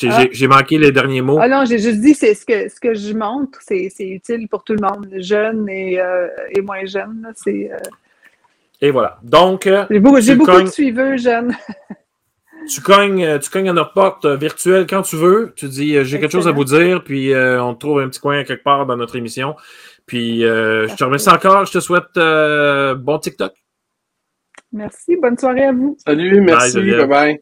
Ah. 0.07 0.23
J'ai 0.31 0.47
manqué 0.47 0.77
les 0.77 0.91
derniers 0.91 1.21
mots. 1.21 1.39
Ah 1.41 1.47
non, 1.47 1.63
j'ai 1.65 1.79
juste 1.79 1.99
dit, 1.99 2.13
c'est 2.13 2.35
ce 2.35 2.45
que, 2.45 2.69
ce 2.69 2.79
que 2.79 2.93
je 2.93 3.13
montre, 3.13 3.59
c'est 3.61 3.89
utile 3.99 4.47
pour 4.47 4.63
tout 4.63 4.73
le 4.73 4.81
monde, 4.81 5.07
jeunes 5.19 5.67
et, 5.69 5.99
et 6.51 6.61
moins 6.61 6.85
jeunes. 6.85 7.31
C'est, 7.35 7.71
Et 8.85 8.91
voilà. 8.91 9.17
Donc, 9.23 9.65
euh, 9.65 9.85
J'ai 9.89 9.99
beaucoup, 9.99 10.17
tu 10.17 10.21
j'ai 10.21 10.35
beaucoup 10.35 10.51
cognes- 10.51 10.65
de 10.65 10.69
suiveurs 10.69 11.17
jeunes. 11.17 11.55
Tu 12.67 12.81
cognes, 12.81 13.23
euh, 13.23 13.37
tu 13.37 13.51
cognes 13.51 13.69
à 13.69 13.73
notre 13.73 13.93
porte 13.93 14.25
euh, 14.25 14.35
virtuelle 14.37 14.87
quand 14.89 15.03
tu 15.03 15.15
veux. 15.17 15.53
Tu 15.55 15.67
dis 15.67 16.03
j'ai 16.03 16.19
quelque 16.19 16.31
chose 16.31 16.47
à 16.47 16.51
vous 16.51 16.63
dire, 16.65 17.03
puis 17.03 17.31
euh, 17.31 17.61
on 17.63 17.75
te 17.75 17.79
trouve 17.81 17.99
un 17.99 18.09
petit 18.09 18.19
coin 18.19 18.43
quelque 18.43 18.63
part 18.63 18.87
dans 18.87 18.97
notre 18.97 19.15
émission. 19.15 19.55
Puis 20.07 20.43
euh, 20.43 20.87
je 20.87 20.95
te 20.95 21.03
remercie 21.03 21.29
encore. 21.29 21.65
Je 21.65 21.73
te 21.73 21.79
souhaite 21.79 22.17
euh, 22.17 22.95
bon 22.95 23.19
TikTok. 23.19 23.53
Merci, 24.71 25.15
bonne 25.21 25.37
soirée 25.37 25.65
à 25.65 25.71
vous. 25.73 25.95
Salut, 26.07 26.41
merci, 26.41 26.81
bye 26.81 27.07
bye. 27.07 27.39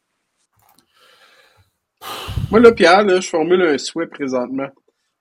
Moi, 2.52 2.60
là, 2.60 2.74
Pierre, 2.74 3.04
là, 3.06 3.22
je 3.22 3.30
formule 3.30 3.62
un 3.62 3.78
souhait 3.78 4.08
présentement. 4.08 4.68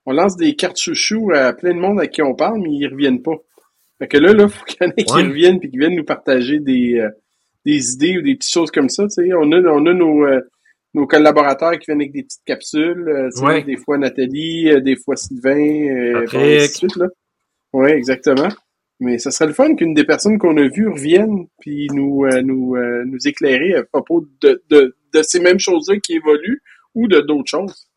On 0.05 0.11
lance 0.11 0.35
des 0.35 0.53
cartes 0.55 0.77
chouchou 0.79 1.31
à 1.33 1.53
plein 1.53 1.73
de 1.73 1.79
monde 1.79 2.01
à 2.01 2.07
qui 2.07 2.21
on 2.21 2.35
parle, 2.35 2.59
mais 2.61 2.71
ils 2.71 2.87
reviennent 2.89 3.21
pas. 3.21 3.37
Fait 4.03 4.07
que 4.09 4.17
là, 4.17 4.33
là, 4.33 4.47
faut 4.49 4.65
qu'il 4.65 4.77
y 4.81 4.85
en 4.85 4.91
ait 4.97 5.03
qui 5.03 5.13
Ouais. 5.13 5.23
reviennent 5.23 5.59
puis 5.59 5.69
qui 5.71 5.77
viennent 5.77 5.95
nous 5.95 6.03
partager 6.03 6.59
des, 6.59 6.99
euh, 6.99 7.09
des 7.65 7.93
idées 7.93 8.17
ou 8.17 8.21
des 8.21 8.35
petites 8.35 8.51
choses 8.51 8.69
comme 8.71 8.89
ça. 8.89 9.05
On 9.17 9.51
a, 9.53 9.61
on 9.61 9.85
a 9.85 9.93
nos, 9.93 10.25
euh, 10.25 10.41
nos 10.93 11.07
collaborateurs 11.07 11.71
qui 11.79 11.85
viennent 11.87 12.01
avec 12.01 12.11
des 12.11 12.23
petites 12.23 12.43
capsules. 12.45 13.07
euh, 13.07 13.29
Ouais. 13.41 13.63
Des 13.63 13.77
fois 13.77 13.97
Nathalie, 13.97 14.69
des 14.81 14.95
fois 14.97 15.15
Sylvain, 15.15 16.13
Patrick. 16.13 16.33
bon, 16.33 16.45
ainsi 16.57 16.67
de 16.73 16.77
suite, 16.77 16.95
là. 16.97 17.07
Oui, 17.71 17.89
exactement. 17.91 18.49
Mais 18.99 19.17
ça 19.17 19.31
serait 19.31 19.47
le 19.47 19.53
fun 19.53 19.73
qu'une 19.75 19.93
des 19.93 20.03
personnes 20.03 20.37
qu'on 20.37 20.55
a 20.57 20.67
vues 20.67 20.87
revienne 20.89 21.47
puis 21.61 21.87
nous, 21.93 22.25
euh, 22.25 22.41
nous, 22.41 22.75
euh, 22.75 23.03
nous 23.05 23.27
éclairer 23.27 23.75
à 23.75 23.83
propos 23.83 24.25
de, 24.41 24.61
de, 24.69 24.95
de 25.13 25.21
ces 25.23 25.39
mêmes 25.39 25.59
choses-là 25.59 25.97
qui 25.99 26.13
évoluent 26.15 26.61
ou 26.95 27.07
de 27.07 27.21
d'autres 27.21 27.49
choses. 27.49 27.87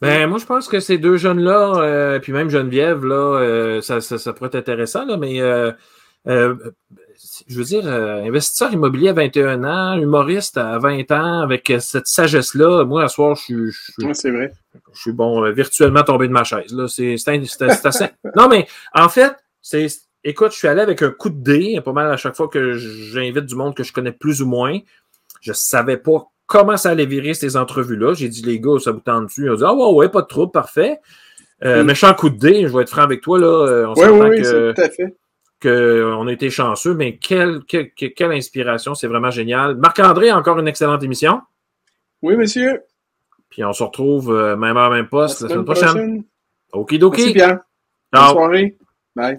Ben, 0.00 0.26
moi, 0.28 0.38
je 0.38 0.46
pense 0.46 0.66
que 0.68 0.80
ces 0.80 0.96
deux 0.98 1.16
jeunes-là, 1.18 1.74
euh, 1.82 2.18
puis 2.20 2.32
même 2.32 2.48
Geneviève, 2.48 3.04
là, 3.04 3.38
euh, 3.40 3.80
ça, 3.82 4.00
ça, 4.00 4.16
ça 4.18 4.32
pourrait 4.32 4.48
être 4.48 4.54
intéressant, 4.56 5.04
là, 5.04 5.16
mais 5.18 5.40
euh, 5.42 5.72
euh, 6.26 6.54
je 7.46 7.58
veux 7.58 7.64
dire, 7.64 7.86
investisseur 7.86 8.72
immobilier 8.72 9.10
à 9.10 9.12
21 9.12 9.62
ans, 9.64 9.98
humoriste 10.00 10.56
à 10.56 10.78
20 10.78 11.10
ans, 11.10 11.40
avec 11.42 11.70
cette 11.80 12.06
sagesse-là, 12.06 12.84
moi, 12.84 13.04
à 13.04 13.08
soir, 13.08 13.36
je 13.36 13.42
suis, 13.42 13.70
je 13.72 13.92
suis- 13.92 14.06
Ouais, 14.06 14.14
c'est 14.14 14.30
vrai. 14.30 14.52
je 14.94 15.00
suis 15.00 15.12
bon, 15.12 15.50
virtuellement 15.52 16.02
tombé 16.02 16.28
de 16.28 16.32
ma 16.32 16.44
chaise. 16.44 16.72
Là. 16.72 16.88
C'est 16.88 17.16
assez... 17.84 18.06
Non, 18.36 18.48
mais 18.48 18.66
en 18.94 19.08
fait, 19.10 19.34
c'est. 19.60 19.86
Écoute, 20.22 20.52
je 20.52 20.56
suis 20.58 20.68
allé 20.68 20.82
avec 20.82 21.00
un 21.02 21.10
coup 21.10 21.30
de 21.30 21.42
dé, 21.42 21.80
pas 21.82 21.92
mal 21.92 22.10
à 22.12 22.16
chaque 22.18 22.36
fois 22.36 22.48
que 22.48 22.74
j'invite 22.74 23.46
du 23.46 23.54
monde 23.54 23.74
que 23.74 23.82
je 23.82 23.92
connais 23.92 24.12
plus 24.12 24.42
ou 24.42 24.46
moins. 24.46 24.78
Je 25.40 25.54
savais 25.54 25.96
pas 25.96 26.26
comment 26.50 26.76
ça 26.76 26.90
allait 26.90 27.06
virer 27.06 27.32
ces 27.32 27.56
entrevues-là? 27.56 28.12
J'ai 28.14 28.28
dit, 28.28 28.42
les 28.42 28.58
gars, 28.60 28.78
ça 28.80 28.90
vous 28.90 29.00
tente 29.00 29.26
dessus. 29.26 29.44
Ils 29.44 29.50
ont 29.50 29.54
dit, 29.54 29.62
ah 29.64 29.72
ouais, 29.72 29.92
ouais, 29.94 30.08
pas 30.08 30.20
de 30.22 30.26
trouble, 30.26 30.50
parfait. 30.52 30.98
Euh. 31.64 31.84
Méchant 31.84 32.12
coup 32.14 32.28
de 32.28 32.36
dé, 32.38 32.66
je 32.66 32.74
vais 32.76 32.82
être 32.82 32.90
franc 32.90 33.02
avec 33.02 33.20
toi, 33.20 33.38
là. 33.38 33.46
euh, 33.46 33.86
On 33.86 33.94
Oui, 33.94 34.08
oui, 34.30 34.42
que, 34.42 34.72
tout 34.72 34.80
à 34.82 34.88
fait. 34.90 35.14
que 35.60 36.12
on 36.16 36.26
a 36.26 36.32
été 36.32 36.50
chanceux, 36.50 36.94
mais 36.94 37.16
quelle, 37.18 37.60
quelle, 37.68 37.90
quelle- 37.92 38.32
inspiration, 38.32 38.94
c'est 38.94 39.06
vraiment 39.06 39.30
génial. 39.30 39.76
Marc-André, 39.76 40.32
encore 40.32 40.58
une 40.58 40.68
excellente 40.68 41.02
émission. 41.02 41.40
Oui, 42.22 42.34
monsieur. 42.36 42.82
Puis 43.50 43.62
on 43.64 43.72
se 43.72 43.82
retrouve 43.82 44.32
euh, 44.34 44.56
même 44.56 44.76
heure, 44.76 44.90
même 44.90 45.08
poste 45.08 45.42
la 45.42 45.48
semaine 45.48 45.64
semaine 45.64 45.64
prochaine. 45.64 45.88
prochaine. 45.92 46.24
Okidoki. 46.72 47.20
Merci, 47.20 47.32
Pierre. 47.34 47.58
Bonne 48.12 48.28
soirée. 48.30 48.76
Bye. 49.14 49.38